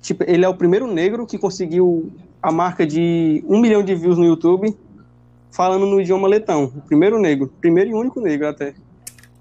tipo, 0.00 0.24
ele 0.26 0.44
é 0.44 0.48
o 0.48 0.54
primeiro 0.54 0.86
negro 0.86 1.26
que 1.26 1.38
conseguiu 1.38 2.10
a 2.42 2.52
marca 2.52 2.86
de 2.86 3.44
um 3.46 3.60
milhão 3.60 3.82
de 3.82 3.94
views 3.94 4.16
no 4.16 4.24
YouTube 4.24 4.76
falando 5.50 5.86
no 5.86 6.00
idioma 6.00 6.28
letão. 6.28 6.64
O 6.76 6.80
primeiro 6.82 7.18
negro, 7.18 7.52
primeiro 7.60 7.90
e 7.90 7.94
único 7.94 8.20
negro 8.20 8.48
até. 8.48 8.74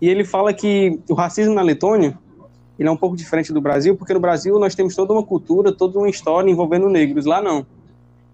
E 0.01 0.07
ele 0.07 0.23
fala 0.23 0.53
que 0.53 0.99
o 1.09 1.13
racismo 1.13 1.53
na 1.53 1.61
Letônia 1.61 2.17
ele 2.79 2.87
é 2.87 2.91
um 2.91 2.97
pouco 2.97 3.15
diferente 3.15 3.51
do 3.51 3.59
Brasil, 3.59 3.95
porque 3.95 4.13
no 4.13 4.19
Brasil 4.19 4.59
nós 4.59 4.75
temos 4.75 4.95
toda 4.95 5.11
uma 5.11 5.23
cultura, 5.23 5.71
toda 5.71 5.97
uma 5.97 6.09
história 6.09 6.49
envolvendo 6.49 6.87
negros. 6.87 7.25
Lá 7.25 7.41
não. 7.41 7.65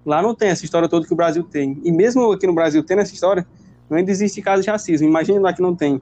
Lá 0.05 0.21
não 0.21 0.35
tem 0.35 0.49
essa 0.49 0.65
história 0.65 0.89
toda 0.89 1.07
que 1.07 1.13
o 1.13 1.15
Brasil 1.15 1.43
tem. 1.43 1.79
E 1.83 1.91
mesmo 1.91 2.29
aqui 2.31 2.45
no 2.45 2.53
Brasil 2.53 2.83
tendo 2.83 2.99
essa 2.99 3.13
história, 3.13 3.47
ainda 3.89 4.11
existe 4.11 4.41
casos 4.41 4.65
de 4.65 4.71
racismo. 4.71 5.07
Imagine 5.07 5.39
lá 5.39 5.53
que 5.53 5.61
não 5.61 5.73
tem. 5.73 6.01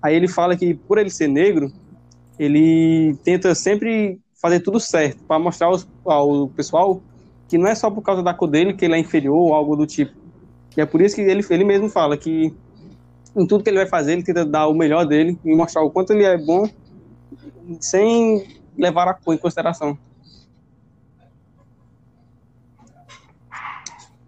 Aí 0.00 0.14
ele 0.14 0.28
fala 0.28 0.56
que 0.56 0.74
por 0.74 0.98
ele 0.98 1.10
ser 1.10 1.26
negro, 1.26 1.72
ele 2.38 3.16
tenta 3.24 3.52
sempre 3.54 4.20
fazer 4.42 4.60
tudo 4.60 4.80
certo 4.80 5.22
para 5.22 5.38
mostrar 5.38 5.68
aos, 5.68 5.88
ao 6.04 6.48
pessoal 6.48 7.00
que 7.48 7.56
não 7.56 7.68
é 7.68 7.74
só 7.76 7.88
por 7.90 8.02
causa 8.02 8.22
da 8.22 8.34
cor 8.34 8.48
dele 8.48 8.74
que 8.74 8.84
ele 8.84 8.94
é 8.94 8.98
inferior 8.98 9.36
ou 9.36 9.54
algo 9.54 9.76
do 9.76 9.86
tipo. 9.86 10.12
E 10.76 10.80
é 10.80 10.84
por 10.86 11.00
isso 11.00 11.14
que 11.14 11.22
ele, 11.22 11.46
ele 11.48 11.64
mesmo 11.64 11.88
fala 11.88 12.16
que 12.16 12.52
em 13.36 13.46
tudo 13.46 13.62
que 13.62 13.70
ele 13.70 13.76
vai 13.78 13.86
fazer, 13.86 14.14
ele 14.14 14.24
tenta 14.24 14.44
dar 14.44 14.66
o 14.66 14.74
melhor 14.74 15.06
dele 15.06 15.38
e 15.44 15.54
mostrar 15.54 15.82
o 15.82 15.90
quanto 15.90 16.12
ele 16.12 16.24
é 16.24 16.36
bom 16.36 16.68
sem 17.80 18.60
levar 18.76 19.06
a 19.06 19.14
cor 19.14 19.34
em 19.34 19.38
consideração. 19.38 19.96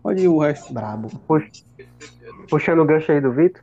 Pode 0.03 0.23
ir 0.23 0.29
o 0.29 0.39
resto. 0.39 0.73
Brabo. 0.73 1.09
Pux- 1.27 1.65
Puxando 2.49 2.81
o 2.81 2.85
gancho 2.85 3.11
aí 3.11 3.21
do 3.21 3.33
Vitor, 3.33 3.63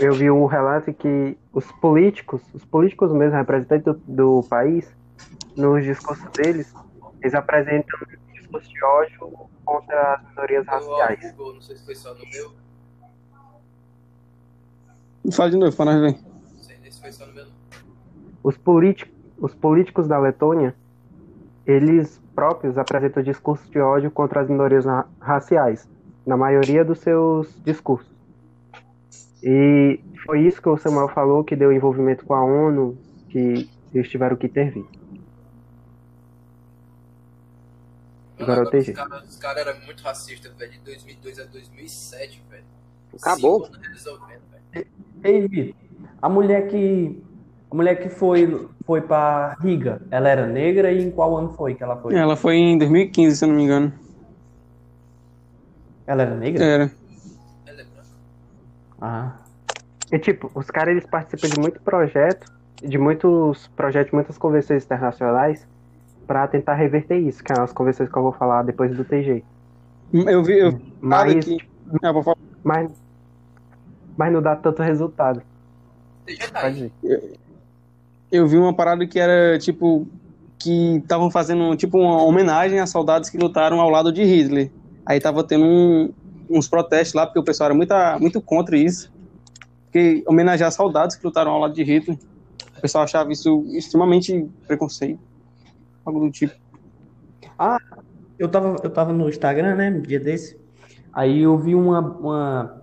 eu 0.00 0.12
vi 0.12 0.30
um 0.30 0.44
relato 0.46 0.92
que 0.92 1.36
os 1.52 1.64
políticos, 1.80 2.42
os 2.52 2.64
políticos 2.64 3.10
mesmo, 3.10 3.36
representantes 3.36 3.84
do, 3.84 3.94
do 4.06 4.46
país, 4.48 4.86
nos 5.56 5.84
discursos 5.84 6.30
deles, 6.32 6.74
eles 7.20 7.34
apresentam 7.34 7.98
um 8.00 8.32
discurso 8.32 8.68
de 8.70 8.84
ódio 8.84 9.48
contra 9.64 10.14
as 10.14 10.28
minorias 10.28 10.66
raciais. 10.66 11.32
Google, 11.32 11.54
não 11.54 11.62
sei 11.62 11.76
se 11.76 11.84
foi 11.84 11.94
só 11.94 12.14
no 12.14 12.24
meu. 12.30 12.52
Fala 15.32 15.50
de 15.50 15.56
novo 15.56 15.74
para 15.76 15.84
nós 15.86 16.00
ver. 16.00 16.20
Não 16.54 16.62
sei 16.62 16.76
se 16.90 17.00
foi 17.00 17.12
só 17.12 17.26
no 17.26 17.32
meu. 17.32 17.46
Os, 18.42 18.58
políticos, 18.58 19.14
os 19.38 19.54
políticos 19.54 20.06
da 20.06 20.18
Letônia, 20.18 20.74
eles 21.66 22.20
próprios 22.34 22.76
apresentam 22.76 23.22
discursos 23.22 23.68
de 23.70 23.78
ódio 23.78 24.10
contra 24.10 24.40
as 24.40 24.48
minorias 24.48 24.84
raciais, 25.20 25.88
na 26.26 26.36
maioria 26.36 26.84
dos 26.84 26.98
seus 26.98 27.48
discursos. 27.64 28.12
E 29.42 30.00
foi 30.24 30.40
isso 30.40 30.60
que 30.60 30.68
o 30.68 30.76
Samuel 30.76 31.08
falou 31.08 31.44
que 31.44 31.54
deu 31.54 31.72
envolvimento 31.72 32.24
com 32.24 32.34
a 32.34 32.44
ONU, 32.44 32.96
que 33.28 33.68
eles 33.94 34.08
tiveram 34.08 34.36
que 34.36 34.46
intervir. 34.46 34.84
Agora 38.38 38.68
eu 38.72 38.80
os 38.80 38.90
caras 38.90 39.28
os 39.28 39.36
caras 39.36 39.66
eram 39.66 39.80
muito 39.84 40.02
racistas, 40.02 40.52
velho. 40.54 40.72
De 40.72 40.78
2002 40.80 41.38
a 41.38 41.44
2007, 41.44 42.42
velho. 42.50 42.64
Acabou. 43.20 43.68
Velho. 44.72 44.86
Ei, 45.22 45.46
Vitor, 45.46 45.74
a 46.20 46.28
mulher 46.28 46.68
que 46.68 47.22
a 47.70 47.74
mulher 47.74 47.96
que 47.96 48.08
foi 48.08 48.68
foi 48.84 49.00
para 49.00 49.56
Riga, 49.60 50.02
ela 50.10 50.28
era 50.28 50.46
negra 50.46 50.92
e 50.92 51.02
em 51.02 51.10
qual 51.10 51.36
ano 51.36 51.52
foi 51.54 51.74
que 51.74 51.82
ela 51.82 51.96
foi? 51.96 52.14
Ela 52.14 52.36
foi 52.36 52.56
em 52.56 52.78
2015, 52.78 53.36
se 53.36 53.44
eu 53.44 53.48
não 53.48 53.56
me 53.56 53.62
engano. 53.62 53.92
Ela 56.06 56.22
era 56.22 56.34
negra? 56.34 56.64
Era. 56.64 56.90
Ela 57.66 57.80
é 57.80 57.84
branca. 57.84 58.08
Ah. 59.00 59.32
E 60.12 60.18
tipo, 60.18 60.50
os 60.54 60.70
caras 60.70 60.92
eles 60.92 61.06
participam 61.06 61.48
de 61.48 61.60
muito 61.60 61.80
projeto, 61.80 62.52
de 62.82 62.98
muitos 62.98 63.68
projetos, 63.68 64.12
muitas 64.12 64.36
convenções 64.36 64.84
internacionais 64.84 65.66
para 66.26 66.46
tentar 66.48 66.74
reverter 66.74 67.18
isso, 67.18 67.42
que 67.42 67.52
é 67.52 67.60
as 67.60 67.72
convenções 67.72 68.08
que 68.10 68.16
eu 68.16 68.22
vou 68.22 68.32
falar 68.32 68.62
depois 68.62 68.96
do 68.96 69.04
TG. 69.04 69.42
Eu 70.12 70.42
vi, 70.42 70.58
eu 70.58 70.72
vi 70.72 70.92
nada 71.02 71.34
Mas, 71.34 71.44
que. 71.44 71.58
Ah, 72.02 72.12
vou 72.12 72.22
falar. 72.22 72.36
mas, 72.62 72.90
mas 74.16 74.32
não 74.32 74.40
dá 74.42 74.56
tanto 74.56 74.82
resultado. 74.82 75.42
Aí. 76.54 76.90
ir. 77.02 77.38
Eu 78.32 78.46
vi 78.48 78.56
uma 78.56 78.74
parada 78.74 79.06
que 79.06 79.18
era 79.18 79.58
tipo 79.58 80.06
que 80.58 80.96
estavam 80.96 81.30
fazendo 81.30 81.76
tipo 81.76 81.98
uma 81.98 82.22
homenagem 82.22 82.80
a 82.80 82.86
soldados 82.86 83.28
que 83.28 83.36
lutaram 83.36 83.80
ao 83.80 83.90
lado 83.90 84.10
de 84.12 84.24
Hitler. 84.24 84.70
Aí 85.04 85.20
tava 85.20 85.44
tendo 85.44 85.64
um- 85.66 86.12
uns 86.48 86.66
protestos 86.68 87.12
lá 87.14 87.26
porque 87.26 87.38
o 87.38 87.44
pessoal 87.44 87.66
era 87.68 87.74
muito, 87.74 87.94
muito 88.20 88.40
contra 88.40 88.76
isso. 88.76 89.12
Porque 89.84 90.24
homenagear 90.26 90.72
soldados 90.72 91.16
que 91.16 91.24
lutaram 91.26 91.50
ao 91.52 91.60
lado 91.60 91.74
de 91.74 91.82
Hitler. 91.82 92.18
O 92.78 92.80
pessoal 92.80 93.04
achava 93.04 93.30
isso 93.30 93.64
extremamente 93.68 94.48
preconceito. 94.66 95.20
Algo 96.04 96.20
do 96.20 96.30
tipo. 96.30 96.54
Eu 98.38 98.48
tava, 98.48 98.76
eu 98.82 98.90
tava 98.90 99.12
no 99.12 99.28
Instagram, 99.28 99.76
né, 99.76 99.90
no 99.90 100.02
dia 100.02 100.18
desse. 100.18 100.60
Aí 101.12 101.42
eu 101.42 101.56
vi 101.56 101.74
uma, 101.74 102.00
uma, 102.00 102.82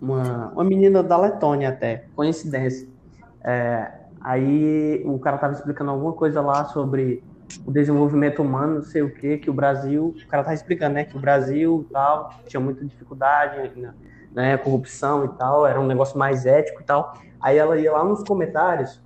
uma, 0.00 0.48
uma 0.48 0.64
menina 0.64 1.02
da 1.02 1.16
Letônia 1.18 1.68
até, 1.68 2.06
coincidência. 2.16 2.88
É, 3.44 3.92
aí 4.20 5.02
o 5.04 5.18
cara 5.18 5.36
tava 5.36 5.52
explicando 5.52 5.90
alguma 5.90 6.14
coisa 6.14 6.40
lá 6.40 6.64
sobre 6.64 7.22
o 7.64 7.70
desenvolvimento 7.70 8.42
humano, 8.42 8.76
não 8.76 8.82
sei 8.82 9.02
o 9.02 9.12
que, 9.12 9.38
que 9.38 9.50
o 9.50 9.52
Brasil, 9.52 10.16
o 10.16 10.28
cara 10.28 10.42
tava 10.42 10.54
explicando, 10.54 10.94
né, 10.94 11.04
que 11.04 11.16
o 11.16 11.20
Brasil 11.20 11.86
tal, 11.92 12.30
tinha 12.46 12.58
muita 12.58 12.84
dificuldade, 12.84 13.78
né, 13.78 13.94
né, 14.34 14.56
corrupção 14.56 15.24
e 15.26 15.28
tal, 15.28 15.66
era 15.66 15.80
um 15.80 15.86
negócio 15.86 16.18
mais 16.18 16.44
ético 16.44 16.80
e 16.80 16.84
tal. 16.84 17.14
Aí 17.40 17.56
ela 17.56 17.78
ia 17.78 17.92
lá 17.92 18.02
nos 18.02 18.24
comentários 18.24 19.00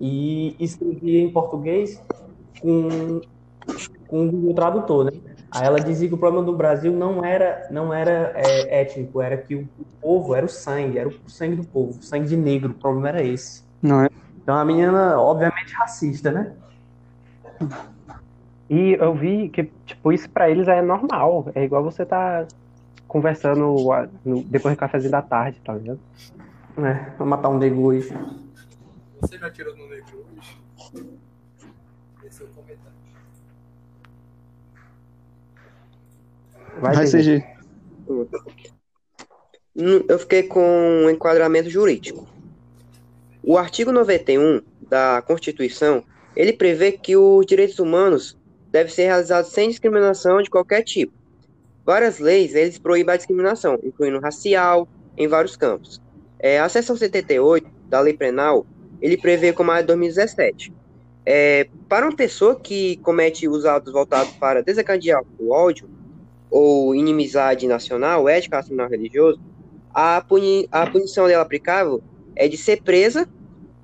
e 0.00 0.56
escrevia 0.58 1.20
em 1.20 1.30
português 1.30 2.02
com 2.60 3.20
com 4.06 4.26
o 4.26 4.30
Google 4.30 4.54
Tradutor, 4.54 5.04
né? 5.06 5.12
Aí 5.50 5.66
ela 5.66 5.80
dizia 5.80 6.08
que 6.08 6.14
o 6.14 6.18
problema 6.18 6.44
do 6.44 6.56
Brasil 6.56 6.92
não 6.92 7.24
era, 7.24 7.66
não 7.70 7.92
era 7.92 8.32
é, 8.34 8.82
étnico, 8.82 9.20
era 9.20 9.36
que 9.36 9.54
o, 9.54 9.68
povo 10.00 10.34
era 10.34 10.46
o 10.46 10.48
sangue, 10.48 10.98
era 10.98 11.08
o 11.08 11.28
sangue 11.28 11.56
do 11.56 11.64
povo, 11.64 11.98
o 11.98 12.02
sangue 12.02 12.28
de 12.28 12.36
negro, 12.36 12.70
o 12.70 12.74
problema 12.74 13.08
era 13.08 13.22
esse. 13.24 13.64
Não 13.82 14.02
é? 14.02 14.08
Então 14.40 14.54
a 14.54 14.64
menina, 14.64 15.20
obviamente, 15.20 15.72
racista, 15.74 16.30
né? 16.30 16.52
E 18.70 18.96
eu 19.00 19.14
vi 19.14 19.48
que, 19.48 19.64
tipo, 19.84 20.12
isso 20.12 20.28
pra 20.30 20.50
eles 20.50 20.68
é 20.68 20.82
normal. 20.82 21.50
É 21.54 21.64
igual 21.64 21.82
você 21.82 22.04
tá 22.04 22.46
conversando 23.08 23.76
depois 24.46 24.74
do 24.74 24.78
cafezinho 24.78 25.10
da 25.10 25.22
tarde, 25.22 25.60
tá 25.64 25.74
ligado? 25.74 26.00
É, 26.78 26.94
pra 27.16 27.26
matar 27.26 27.48
um 27.48 27.58
negro 27.58 27.82
hoje. 27.82 28.12
Você 29.20 29.38
já 29.38 29.50
tirou 29.50 29.76
no 29.76 29.88
negro 29.88 30.26
hoje? 30.36 30.58
Esse 32.24 32.42
é 32.42 32.44
o 32.44 32.48
comentário. 32.48 32.96
Vai, 36.80 36.94
Vai. 36.94 37.06
CG. 37.06 37.44
Hum, 39.76 40.04
Eu 40.08 40.18
fiquei 40.18 40.42
com 40.42 41.04
um 41.04 41.10
enquadramento 41.10 41.70
jurídico. 41.70 42.26
O 43.42 43.56
artigo 43.56 43.92
91 43.92 44.60
da 44.88 45.22
Constituição, 45.22 46.04
ele 46.34 46.52
prevê 46.52 46.92
que 46.92 47.16
os 47.16 47.46
direitos 47.46 47.78
humanos 47.78 48.36
devem 48.70 48.92
ser 48.92 49.04
realizados 49.04 49.52
sem 49.52 49.70
discriminação 49.70 50.42
de 50.42 50.50
qualquer 50.50 50.82
tipo. 50.82 51.12
Várias 51.84 52.18
leis, 52.18 52.54
eles 52.54 52.78
proíbem 52.78 53.14
a 53.14 53.16
discriminação, 53.16 53.78
incluindo 53.82 54.18
racial, 54.18 54.88
em 55.16 55.28
vários 55.28 55.56
campos. 55.56 56.02
É, 56.38 56.58
a 56.58 56.68
seção 56.68 56.96
78 56.96 57.68
da 57.88 58.00
Lei 58.00 58.12
Penal, 58.14 58.66
ele 59.00 59.16
prevê 59.16 59.52
como 59.52 59.70
a 59.70 59.80
de 59.80 59.86
2017. 59.88 60.72
É, 61.24 61.68
para 61.88 62.06
uma 62.06 62.14
pessoa 62.14 62.54
que 62.54 62.96
comete 62.98 63.48
os 63.48 63.64
atos 63.64 63.92
voltados 63.92 64.32
para 64.34 64.62
desencadear 64.62 65.22
o 65.38 65.50
ódio 65.50 65.88
ou 66.50 66.94
inimizade 66.94 67.66
nacional, 67.66 68.28
ética 68.28 68.56
nacional 68.56 68.88
religioso, 68.88 69.40
a, 69.92 70.20
puni 70.20 70.68
a 70.70 70.86
punição 70.88 71.26
dela 71.26 71.42
aplicável 71.42 72.02
é 72.36 72.46
de 72.46 72.56
ser 72.56 72.82
presa 72.82 73.28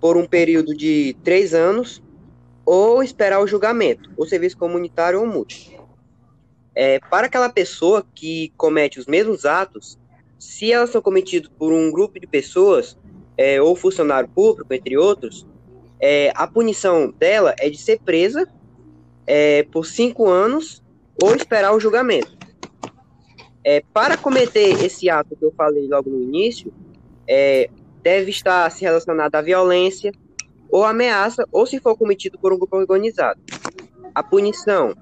por 0.01 0.17
um 0.17 0.27
período 0.27 0.75
de 0.75 1.17
três 1.25 1.55
anos 1.55 2.03
ou 2.65 3.03
esperar 3.03 3.41
o 3.41 3.47
julgamento, 3.47 4.11
ou 4.17 4.27
serviço 4.27 4.57
comunitário 4.57 5.21
ou 5.21 5.27
multa. 5.27 5.55
É, 6.75 7.01
para 7.11 7.27
aquela 7.27 7.49
pessoa 7.49 8.05
que 8.15 8.53
comete 8.57 8.99
os 8.99 9.07
mesmos 9.07 9.45
atos, 9.45 9.99
se 10.39 10.73
elas 10.73 10.91
são 10.91 11.03
cometidos 11.03 11.51
por 11.59 11.73
um 11.73 11.91
grupo 11.91 12.19
de 12.19 12.27
pessoas 12.27 12.97
é, 13.43 13.61
ou 13.61 13.75
funcionário 13.75 14.29
público, 14.29 14.73
entre 14.73 14.97
outros, 14.97 15.45
é, 16.01 16.33
a 16.33 16.47
punição 16.47 17.13
dela 17.19 17.53
é 17.59 17.69
de 17.69 17.77
ser 17.77 17.99
presa 17.99 18.49
é, 19.27 19.65
por 19.65 19.85
cinco 19.85 20.29
anos 20.29 20.81
ou 21.21 21.35
esperar 21.35 21.75
o 21.75 21.81
julgamento. 21.81 22.39
É, 23.65 23.83
para 23.93 24.17
cometer 24.17 24.85
esse 24.85 25.11
ato 25.11 25.35
que 25.35 25.45
eu 25.45 25.53
falei 25.57 25.89
logo 25.89 26.09
no 26.09 26.23
início, 26.23 26.73
é, 27.27 27.69
deve 28.01 28.31
estar 28.31 28.71
se 28.71 28.83
relacionado 28.83 29.35
à 29.35 29.41
violência 29.41 30.13
ou 30.71 30.85
ameaça, 30.85 31.45
ou 31.51 31.67
se 31.67 31.81
for 31.81 31.97
cometido 31.97 32.39
por 32.39 32.53
um 32.53 32.59
grupo 32.59 32.77
organizado. 32.77 33.41
A 34.15 34.23
punição 34.23 34.95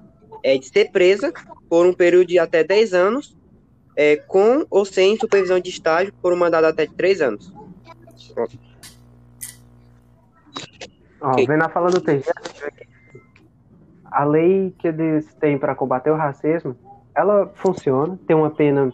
é 0.43 0.57
de 0.57 0.67
ser 0.67 0.89
presa 0.89 1.31
por 1.69 1.85
um 1.85 1.93
período 1.93 2.29
de 2.29 2.39
até 2.39 2.63
10 2.63 2.93
anos, 2.95 3.37
é, 3.95 4.15
com 4.15 4.65
ou 4.67 4.83
sem 4.83 5.15
supervisão 5.19 5.59
de 5.59 5.69
estágio 5.69 6.11
por 6.23 6.33
um 6.33 6.37
mandado 6.37 6.65
até 6.65 6.87
de 6.87 6.93
3 6.95 7.21
anos. 7.21 7.60
Pronto. 8.33 8.57
Ó, 11.21 11.35
vendo 11.35 11.63
a 11.63 11.69
fala 11.69 11.91
do 11.91 12.01
TG, 12.01 12.23
a 14.05 14.23
lei 14.23 14.73
que 14.77 14.87
eles 14.87 15.33
têm 15.35 15.57
para 15.57 15.75
combater 15.75 16.09
o 16.09 16.15
racismo, 16.15 16.75
ela 17.15 17.47
funciona, 17.55 18.19
tem 18.25 18.35
uma 18.35 18.49
pena, 18.49 18.91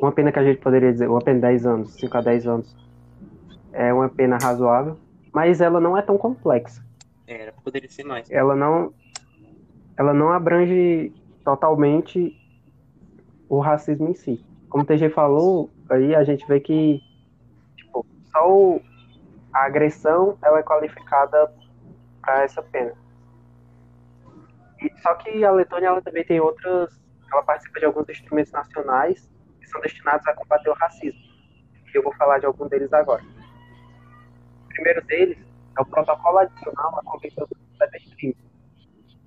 uma 0.00 0.12
pena 0.12 0.32
que 0.32 0.38
a 0.38 0.44
gente 0.44 0.60
poderia 0.60 0.92
dizer, 0.92 1.08
uma 1.08 1.20
pena 1.20 1.36
de 1.36 1.42
10 1.42 1.66
anos, 1.66 1.92
5 1.94 2.16
a 2.16 2.20
10 2.20 2.46
anos, 2.46 2.76
é 3.72 3.92
uma 3.92 4.08
pena 4.08 4.38
razoável, 4.40 4.96
mas 5.32 5.60
ela 5.60 5.80
não 5.80 5.96
é 5.96 6.02
tão 6.02 6.16
complexa. 6.16 6.82
Era, 7.26 7.52
poderia 7.52 7.88
ser 7.90 8.04
mais. 8.04 8.30
Ela 8.30 8.56
não, 8.56 8.92
ela 9.96 10.14
não 10.14 10.30
abrange 10.32 11.12
totalmente 11.44 12.34
o 13.48 13.60
racismo 13.60 14.08
em 14.08 14.14
si. 14.14 14.44
Como 14.68 14.84
o 14.84 14.86
TG 14.86 15.10
falou, 15.10 15.70
aí 15.88 16.14
a 16.14 16.24
gente 16.24 16.46
vê 16.46 16.60
que 16.60 17.00
só 18.34 18.50
o- 18.50 18.82
a 19.52 19.64
agressão 19.64 20.36
ela 20.42 20.58
é 20.58 20.62
qualificada 20.62 21.54
para 22.20 22.42
essa 22.42 22.60
pena. 22.62 22.92
E- 24.82 24.92
só 25.00 25.14
que 25.14 25.44
a 25.44 25.52
Letônia 25.52 25.86
ela 25.86 26.02
também 26.02 26.24
tem 26.24 26.40
outras, 26.40 26.90
ela 27.32 27.42
participa 27.42 27.78
de 27.78 27.86
alguns 27.86 28.08
instrumentos 28.08 28.50
nacionais 28.52 29.30
que 29.60 29.68
são 29.68 29.80
destinados 29.80 30.26
a 30.26 30.34
combater 30.34 30.68
o 30.68 30.74
racismo. 30.74 31.20
E 31.86 31.96
eu 31.96 32.02
vou 32.02 32.12
falar 32.16 32.38
de 32.40 32.46
algum 32.46 32.66
deles 32.66 32.92
agora. 32.92 33.22
O 34.64 34.68
primeiro 34.68 35.04
deles 35.06 35.38
é 35.78 35.80
o 35.80 35.86
protocolo 35.86 36.38
adicional 36.38 36.98
à 36.98 37.04
Convenção 37.04 37.46
do 37.46 37.56
Cybercrime, 37.78 38.36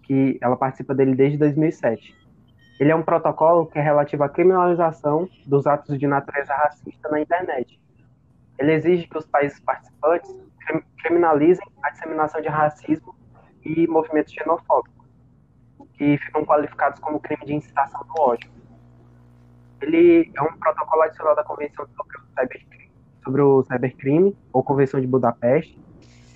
que 0.04 0.38
ela 0.42 0.58
participa 0.58 0.94
dele 0.94 1.16
desde 1.16 1.38
2007. 1.38 2.14
Ele 2.80 2.92
é 2.92 2.96
um 2.96 3.02
protocolo 3.02 3.66
que 3.66 3.80
é 3.80 3.82
relativo 3.82 4.24
à 4.24 4.30
criminalização 4.30 5.30
dos 5.46 5.66
atos 5.66 5.98
de 5.98 6.06
natureza 6.06 6.54
racista 6.54 7.10
na 7.10 7.22
internet. 7.22 7.80
Ele 8.60 8.74
exige 8.74 9.08
que 9.08 9.18
os 9.18 9.26
países 9.26 9.60
participantes 9.60 10.36
crim- 10.66 10.84
criminalizem 11.02 11.66
a 11.84 11.90
disseminação 11.92 12.42
de 12.42 12.48
racismo 12.48 13.16
e 13.64 13.88
movimentos 13.88 14.34
xenofóbicos, 14.34 15.06
que 15.94 16.18
ficam 16.18 16.46
qualificados 16.46 17.00
como 17.00 17.20
crime 17.20 17.46
de 17.46 17.54
incitação 17.56 18.02
do 18.04 18.22
ódio. 18.22 18.50
Ele 19.82 20.32
é 20.36 20.42
um 20.42 20.58
protocolo 20.58 21.04
adicional 21.04 21.36
da 21.36 21.44
Convenção 21.44 21.88
sobre 21.96 22.18
o 22.18 22.22
Cybercrime, 22.34 22.92
sobre 23.24 23.42
o 23.42 23.64
cybercrime 23.64 24.38
ou 24.52 24.64
Convenção 24.64 25.00
de 25.00 25.06
Budapeste, 25.08 25.80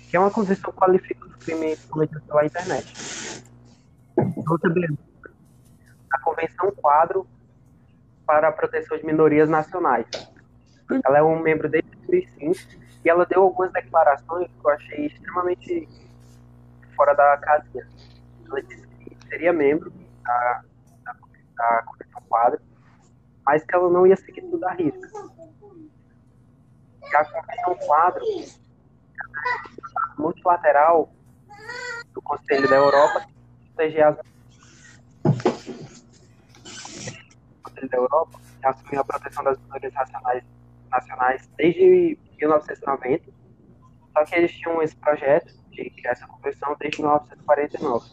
que 0.08 0.16
é 0.16 0.20
uma 0.20 0.30
convenção 0.30 0.70
que 0.70 0.78
qualifica 0.78 1.26
os 1.26 1.34
crimes 1.36 1.84
cometidos 1.86 2.22
pela 2.24 2.44
internet. 2.44 2.94
Outra 4.48 4.70
beleza, 4.70 4.98
a 6.12 6.20
Convenção 6.20 6.70
Quadro 6.72 7.26
para 8.26 8.48
a 8.48 8.52
Proteção 8.52 8.96
de 8.98 9.04
Minorias 9.04 9.48
Nacionais. 9.48 10.06
Ela 11.04 11.18
é 11.18 11.22
um 11.22 11.40
membro 11.40 11.68
desde 11.68 11.90
2005 12.06 12.82
e 13.04 13.08
ela 13.08 13.26
deu 13.26 13.42
algumas 13.42 13.72
declarações 13.72 14.48
que 14.48 14.66
eu 14.66 14.70
achei 14.70 15.06
extremamente 15.06 15.88
fora 16.96 17.14
da 17.14 17.36
casinha. 17.38 17.86
Ela 18.46 18.62
disse 18.62 18.86
que 18.86 19.16
seria 19.28 19.52
membro 19.52 19.92
da, 20.22 20.62
da, 21.04 21.16
da 21.56 21.82
Convenção 21.84 22.22
Quadro, 22.28 22.60
mas 23.44 23.64
que 23.64 23.74
ela 23.74 23.90
não 23.90 24.06
ia 24.06 24.16
seguir 24.16 24.42
tudo 24.42 24.64
à 24.64 24.72
risca. 24.72 25.08
A 27.14 27.24
Convenção 27.24 27.74
Quadro 27.86 28.24
multilateral 30.18 31.12
do 32.14 32.22
Conselho 32.22 32.68
da 32.68 32.76
Europa 32.76 33.26
proteger 33.82 34.04
as 34.04 34.16
Conselho 37.62 37.88
da 37.88 37.96
Europa, 37.96 38.40
que 38.60 38.66
assumiu 38.66 39.00
a 39.00 39.04
proteção 39.04 39.44
das 39.44 39.58
minorias 39.58 39.92
nacionais, 39.92 40.44
nacionais 40.92 41.48
desde 41.56 42.18
1990, 42.38 43.32
só 44.12 44.24
que 44.24 44.34
eles 44.36 44.52
tinham 44.52 44.82
esse 44.82 44.94
projeto 44.96 45.52
de 45.70 45.90
criar 45.90 46.12
essa 46.12 46.26
convenção 46.26 46.76
desde 46.78 47.00
1949. 47.00 48.10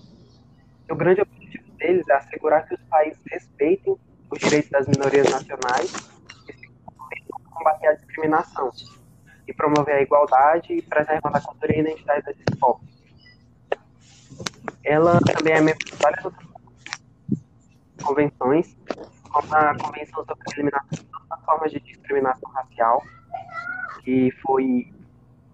E 0.88 0.94
o 0.94 0.96
grande 0.96 1.22
objetivo 1.22 1.72
deles 1.74 2.08
é 2.10 2.14
assegurar 2.14 2.66
que 2.68 2.74
os 2.74 2.82
países 2.84 3.20
respeitem 3.30 3.98
os 4.32 4.40
direitos 4.40 4.72
das 4.72 4.88
minorias 4.88 5.30
nacionais 5.30 5.94
e 6.48 7.50
combater 7.52 7.88
a 7.88 7.94
discriminação 7.94 8.72
e 9.48 9.54
promover 9.54 9.96
a 9.96 10.02
igualdade 10.02 10.74
e 10.74 10.82
preservando 10.82 11.38
a 11.38 11.42
cultura 11.42 11.74
e 11.74 11.78
a 11.78 11.82
identidade 11.82 12.26
desses 12.26 12.60
povos. 12.60 12.88
Ela 14.84 15.20
também 15.20 15.54
é 15.54 15.62
membro 15.62 15.86
de 15.86 15.96
várias 15.96 16.24
outras 16.24 16.48
convenções, 18.02 18.78
a 19.34 19.78
Convenção 19.78 20.26
sobre 20.26 20.44
a 20.48 20.54
Eliminação 20.54 20.90
de 20.92 21.04
todas 21.06 21.32
as 21.32 21.46
formas 21.46 21.72
de 21.72 21.80
discriminação 21.80 22.52
racial, 22.52 23.04
que 24.04 24.32
foi 24.42 24.92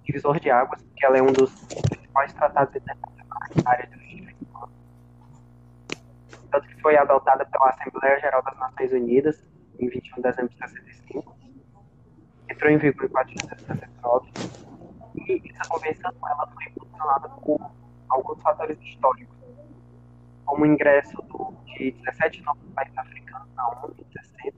divisor 0.04 0.40
de 0.40 0.50
águas, 0.50 0.82
porque 0.82 1.06
ela 1.06 1.18
é 1.18 1.22
um 1.22 1.32
dos 1.32 1.52
principais 1.66 2.34
tratados 2.34 2.76
internacionais 2.76 3.56
na 3.64 3.72
área 3.72 3.88
dos 3.88 4.00
direitos 4.00 4.48
humanos. 4.50 4.76
Que 6.68 6.82
foi 6.82 6.96
adotada 6.98 7.46
pela 7.46 7.70
Assembleia 7.70 8.20
Geral 8.20 8.42
das 8.44 8.58
Nações 8.58 8.94
Unidas 8.94 9.56
em 9.80 9.90
21 9.90 10.16
de 10.16 10.22
dezembro 10.22 10.50
de 10.50 10.58
65, 10.58 11.36
entrou 12.50 12.72
em 12.72 12.78
vigor 12.78 13.06
em 13.06 13.10
4 13.10 13.36
de 13.36 13.46
1969, 13.46 14.32
e 15.16 15.52
essa 15.52 15.70
convenção 15.70 16.12
ela 16.26 16.48
foi 16.48 16.66
impulsionada 16.66 17.30
por 17.30 17.60
alguns 18.10 18.42
fatores 18.42 18.80
históricos, 18.82 19.36
como 20.46 20.66
ingresso 20.66 21.22
do, 21.24 21.54
de 21.66 21.92
17 21.92 22.42
novos 22.44 22.64
países 22.74 22.98
africanos 22.98 23.48
na 23.56 23.68
ONU 23.70 23.96
em 24.00 24.06
60, 24.12 24.58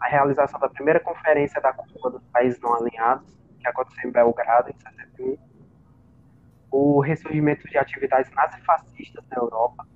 a 0.00 0.08
realização 0.08 0.60
da 0.60 0.68
primeira 0.68 1.00
conferência 1.00 1.60
da 1.60 1.72
Cúpula 1.72 2.12
dos 2.12 2.24
Países 2.28 2.60
Não 2.60 2.74
Alinhados, 2.74 3.36
que 3.60 3.68
aconteceu 3.68 4.08
em 4.08 4.12
Belgrado, 4.12 4.70
em 4.70 4.74
61, 4.74 5.38
o 6.70 7.00
ressurgimento 7.00 7.66
de 7.68 7.78
atividades 7.78 8.30
nazifascistas 8.32 9.24
na 9.30 9.38
Europa 9.38 9.86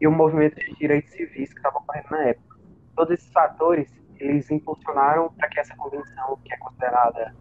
e 0.00 0.06
o 0.06 0.12
movimento 0.12 0.56
de 0.56 0.74
direitos 0.76 1.10
civis 1.12 1.52
que 1.52 1.58
estava 1.58 1.78
ocorrendo 1.78 2.08
na 2.10 2.22
época. 2.28 2.56
Todos 2.94 3.14
esses 3.14 3.32
fatores, 3.32 3.88
eles 4.16 4.50
impulsionaram 4.50 5.32
para 5.34 5.48
que 5.48 5.60
essa 5.60 5.74
convenção, 5.76 6.38
que 6.44 6.52
é 6.52 6.56
considerada 6.58 7.34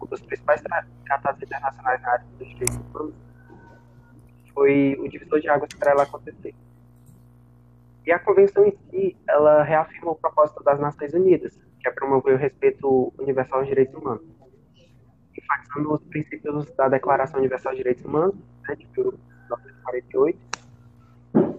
um 0.00 0.06
dos 0.06 0.20
principais 0.22 0.62
tratados 1.04 1.42
internacionais 1.42 2.00
na 2.02 2.12
área 2.12 2.24
dos 2.38 2.48
direitos 2.48 2.76
humanos, 2.76 3.29
foi 4.60 4.94
o 5.00 5.08
divisor 5.08 5.40
de 5.40 5.48
águas 5.48 5.72
para 5.72 5.92
ela 5.92 6.02
acontecer. 6.02 6.54
E 8.04 8.12
a 8.12 8.18
convenção 8.18 8.66
em 8.66 8.76
si, 8.90 9.16
ela 9.26 9.62
reafirma 9.62 10.10
o 10.10 10.14
propósito 10.14 10.62
das 10.62 10.78
Nações 10.78 11.14
Unidas, 11.14 11.58
que 11.80 11.88
é 11.88 11.90
promover 11.90 12.34
o 12.34 12.36
respeito 12.36 13.10
universal 13.18 13.60
aos 13.60 13.68
direitos 13.68 13.94
humanos, 13.94 14.22
enfatizando 15.34 15.94
os 15.94 16.04
princípios 16.04 16.70
da 16.74 16.90
Declaração 16.90 17.38
Universal 17.38 17.72
de 17.72 17.78
Direitos 17.78 18.04
Humanos, 18.04 18.34
né, 18.68 18.76
de 18.76 18.86
1948, 18.98 20.38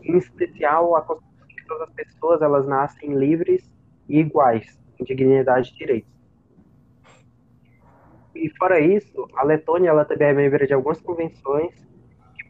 em 0.04 0.18
especial 0.20 0.96
a 0.96 1.02
concepção 1.02 1.48
de 1.48 1.56
que 1.56 1.66
todas 1.66 1.90
as 1.90 1.96
pessoas 1.96 2.40
elas 2.44 2.68
nascem 2.68 3.16
livres 3.16 3.68
e 4.08 4.20
iguais 4.20 4.80
em 5.00 5.04
dignidade 5.04 5.72
e 5.72 5.76
direitos. 5.76 6.12
E 8.36 8.48
fora 8.60 8.80
isso, 8.80 9.28
a 9.36 9.44
Letônia 9.44 9.90
ela 9.90 10.06
também 10.06 10.28
é 10.28 10.34
membro 10.34 10.68
de 10.68 10.74
algumas 10.76 11.02
convenções 11.02 11.90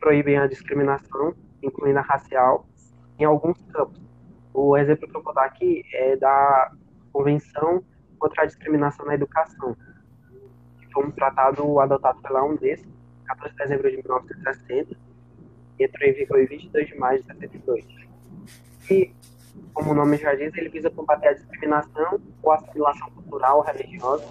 proíbem 0.01 0.37
a 0.37 0.47
discriminação, 0.47 1.33
incluindo 1.61 1.99
a 1.99 2.01
racial, 2.01 2.65
em 3.19 3.23
alguns 3.23 3.61
campos. 3.71 4.01
O 4.53 4.75
exemplo 4.75 5.07
que 5.07 5.15
eu 5.15 5.21
vou 5.21 5.33
dar 5.33 5.45
aqui 5.45 5.85
é 5.93 6.17
da 6.17 6.71
Convenção 7.13 7.83
contra 8.19 8.43
a 8.43 8.45
Discriminação 8.45 9.05
na 9.05 9.13
Educação, 9.13 9.77
que 10.79 10.91
foi 10.91 11.05
um 11.05 11.11
tratado 11.11 11.79
adotado 11.79 12.19
pela 12.21 12.43
Unesco, 12.43 12.89
14 13.25 13.51
de 13.51 13.57
dezembro 13.57 13.89
de 13.89 13.97
1960, 13.97 14.97
e 15.79 15.83
entrou 15.83 16.09
em 16.09 16.13
vigor 16.13 16.39
em 16.39 16.45
22 16.47 16.87
de 16.87 16.97
maio 16.97 17.19
de 17.19 17.25
72. 17.27 17.85
E, 18.89 19.13
como 19.73 19.91
o 19.91 19.93
nome 19.93 20.17
já 20.17 20.33
diz, 20.33 20.53
ele 20.55 20.69
visa 20.69 20.89
combater 20.89 21.29
a 21.29 21.33
discriminação 21.33 22.19
ou 22.41 22.51
assimilação 22.51 23.09
cultural, 23.11 23.61
religiosa 23.61 24.25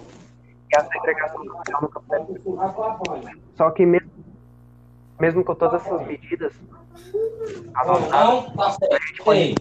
e 0.71 0.77
a 0.77 0.83
segregação 0.85 1.43
social 1.43 1.81
no 1.81 1.89
campo 1.89 2.07
da 2.07 2.19
educação. 2.21 3.33
Só 3.55 3.71
que 3.71 3.85
mesmo, 3.85 4.00
mesmo 5.21 5.45
com 5.45 5.53
todas 5.53 5.85
essas 5.85 6.07
medidas 6.07 6.59
adotadas, 7.75 8.77
a 8.91 8.99
gente 9.05 9.23
pode 9.23 9.55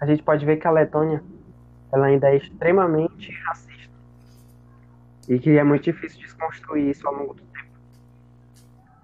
a 0.00 0.06
gente 0.06 0.22
pode 0.22 0.46
ver 0.46 0.56
que 0.56 0.66
a 0.66 0.70
Letônia 0.70 1.22
ela 1.92 2.06
ainda 2.06 2.30
é 2.30 2.36
extremamente 2.36 3.30
racista 3.42 3.92
e 5.28 5.38
que 5.38 5.58
é 5.58 5.62
muito 5.62 5.84
difícil 5.84 6.18
desconstruir 6.20 6.88
isso 6.88 7.06
ao 7.06 7.14
longo 7.14 7.34
do 7.34 7.42
tempo. 7.42 7.68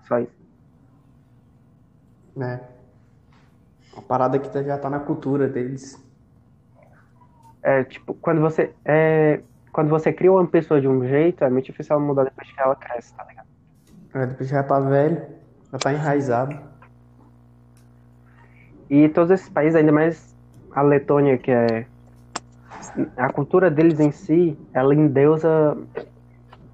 Só 0.08 0.18
isso. 0.20 0.32
É. 2.40 2.60
Uma 3.92 4.02
parada 4.02 4.38
que 4.38 4.64
já 4.64 4.78
tá 4.78 4.88
na 4.88 5.00
cultura 5.00 5.46
deles. 5.48 6.02
É, 7.62 7.84
tipo, 7.84 8.14
quando 8.14 8.40
você 8.40 8.74
é, 8.84 9.42
quando 9.76 9.90
você 9.90 10.10
cria 10.10 10.32
uma 10.32 10.46
pessoa 10.46 10.80
de 10.80 10.88
um 10.88 11.06
jeito, 11.06 11.44
é 11.44 11.50
muito 11.50 11.66
difícil 11.66 11.94
ela 11.94 12.02
mudar 12.02 12.24
depois 12.24 12.50
que 12.50 12.58
ela 12.58 12.74
cresce, 12.74 13.14
tá 13.14 13.22
ligado? 13.24 13.46
É, 14.14 14.24
depois 14.24 14.48
já 14.48 14.62
tá 14.62 14.80
velho, 14.80 15.22
já 15.70 15.78
tá 15.78 15.92
enraizado. 15.92 16.58
E 18.88 19.06
todos 19.10 19.30
esses 19.32 19.50
países, 19.50 19.76
ainda 19.76 19.92
mais 19.92 20.34
a 20.72 20.80
Letônia, 20.80 21.36
que 21.36 21.50
é 21.50 21.86
a 23.18 23.30
cultura 23.30 23.70
deles 23.70 24.00
em 24.00 24.10
si, 24.10 24.58
ela 24.72 24.94
endeusa 24.94 25.76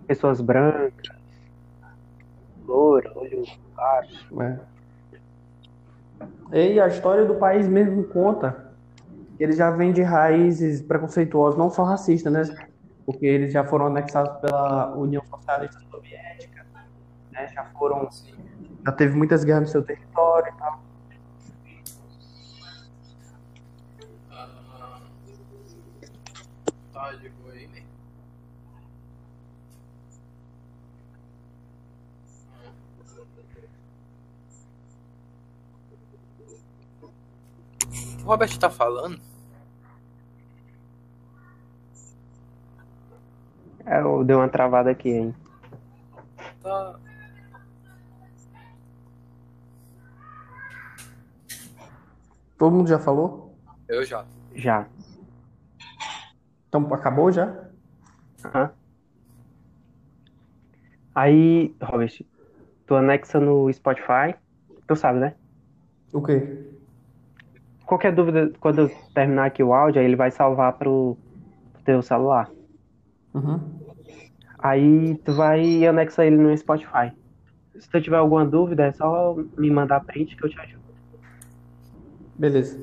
pessoas 0.06 0.40
brancas, 0.40 1.16
loura, 2.64 3.10
olhos 3.16 3.58
claros. 3.74 4.28
É. 6.52 6.66
E 6.70 6.78
a 6.78 6.86
história 6.86 7.24
do 7.24 7.34
país 7.34 7.66
mesmo 7.66 8.04
conta 8.04 8.72
que 9.36 9.42
eles 9.42 9.56
já 9.56 9.72
vêm 9.72 9.92
de 9.92 10.02
raízes 10.02 10.80
preconceituosas, 10.80 11.58
não 11.58 11.68
só 11.68 11.82
racistas, 11.82 12.32
né? 12.32 12.70
Porque 13.04 13.26
eles 13.26 13.52
já 13.52 13.64
foram 13.64 13.86
anexados 13.86 14.40
pela 14.40 14.94
União 14.94 15.24
Socialista 15.26 15.80
Soviética, 15.90 16.66
né? 17.30 17.48
Já 17.48 17.64
foram, 17.64 18.08
já 18.84 18.92
teve 18.92 19.16
muitas 19.16 19.44
guerras 19.44 19.62
no 19.62 19.68
seu 19.68 19.82
território 19.82 20.52
e 20.54 20.58
tal. 20.58 20.72
Tá? 20.72 20.82
O 38.22 38.24
Robert 38.24 38.56
tá 38.56 38.70
falando? 38.70 39.31
Eu 43.86 44.24
dei 44.24 44.36
uma 44.36 44.48
travada 44.48 44.90
aqui, 44.90 45.10
hein? 45.10 45.34
Tá. 46.62 46.98
Todo 52.58 52.76
mundo 52.76 52.88
já 52.88 52.98
falou? 52.98 53.54
Eu 53.88 54.04
já. 54.04 54.24
Já. 54.54 54.86
Então 56.68 56.86
acabou 56.94 57.32
já? 57.32 57.68
Aham. 58.44 58.70
Aí, 61.14 61.74
Robert, 61.82 62.24
tu 62.86 62.94
anexa 62.94 63.38
no 63.38 63.70
Spotify, 63.72 64.34
tu 64.86 64.96
sabe, 64.96 65.18
né? 65.18 65.34
O 66.12 66.22
quê? 66.22 66.70
Qualquer 67.84 68.14
dúvida, 68.14 68.50
quando 68.60 68.82
eu 68.82 68.88
terminar 69.12 69.46
aqui 69.46 69.62
o 69.62 69.74
áudio, 69.74 70.00
aí 70.00 70.06
ele 70.06 70.16
vai 70.16 70.30
salvar 70.30 70.72
pro, 70.74 71.16
pro 71.72 71.82
teu 71.82 72.00
celular. 72.00 72.48
Uhum. 73.34 73.60
Aí 74.58 75.16
tu 75.24 75.34
vai 75.34 75.62
e 75.62 75.86
anexa 75.86 76.24
ele 76.24 76.36
no 76.36 76.56
Spotify. 76.56 77.12
Se 77.78 77.88
tu 77.88 78.00
tiver 78.00 78.16
alguma 78.16 78.44
dúvida, 78.44 78.84
é 78.84 78.92
só 78.92 79.34
me 79.56 79.70
mandar 79.70 80.00
print 80.00 80.36
que 80.36 80.44
eu 80.44 80.50
te 80.50 80.60
ajudo. 80.60 80.82
Beleza. 82.38 82.80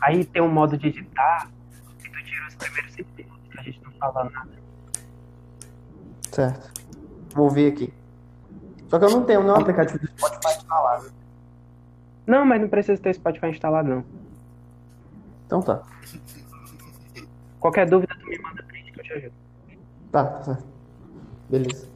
Aí 0.00 0.24
tem 0.24 0.42
um 0.42 0.48
modo 0.48 0.76
de 0.76 0.88
editar 0.88 1.48
e 2.04 2.08
tu 2.08 2.24
tira 2.24 2.46
os 2.48 2.54
primeiros 2.54 2.92
cinco 2.92 3.10
minutos 3.16 3.48
que 3.50 3.58
a 3.58 3.62
gente 3.62 3.82
não 3.82 3.92
fala 3.92 4.30
nada. 4.30 4.50
Certo. 6.32 6.72
Vou 7.34 7.50
ver 7.50 7.72
aqui. 7.72 7.92
Só 8.88 8.98
que 8.98 9.04
eu 9.04 9.10
não 9.10 9.24
tenho 9.24 9.42
nenhum 9.42 9.56
aplicativo 9.56 9.98
do 9.98 10.06
Spotify 10.06 10.56
instalado. 10.56 11.12
Não, 12.26 12.44
mas 12.44 12.60
não 12.60 12.68
precisa 12.68 13.00
ter 13.00 13.14
Spotify 13.14 13.48
instalado, 13.48 13.88
não. 13.88 14.04
Então 15.46 15.62
tá. 15.62 15.82
Qualquer 17.60 17.88
dúvida, 17.88 18.16
tu 18.18 18.26
me 18.26 18.38
manda 18.38 18.62
print 18.64 18.92
que 18.92 19.00
eu 19.00 19.04
te 19.04 19.12
ajudo. 19.12 19.45
Tá, 20.16 20.24
tá. 20.24 20.58
Beleza. 21.50 21.95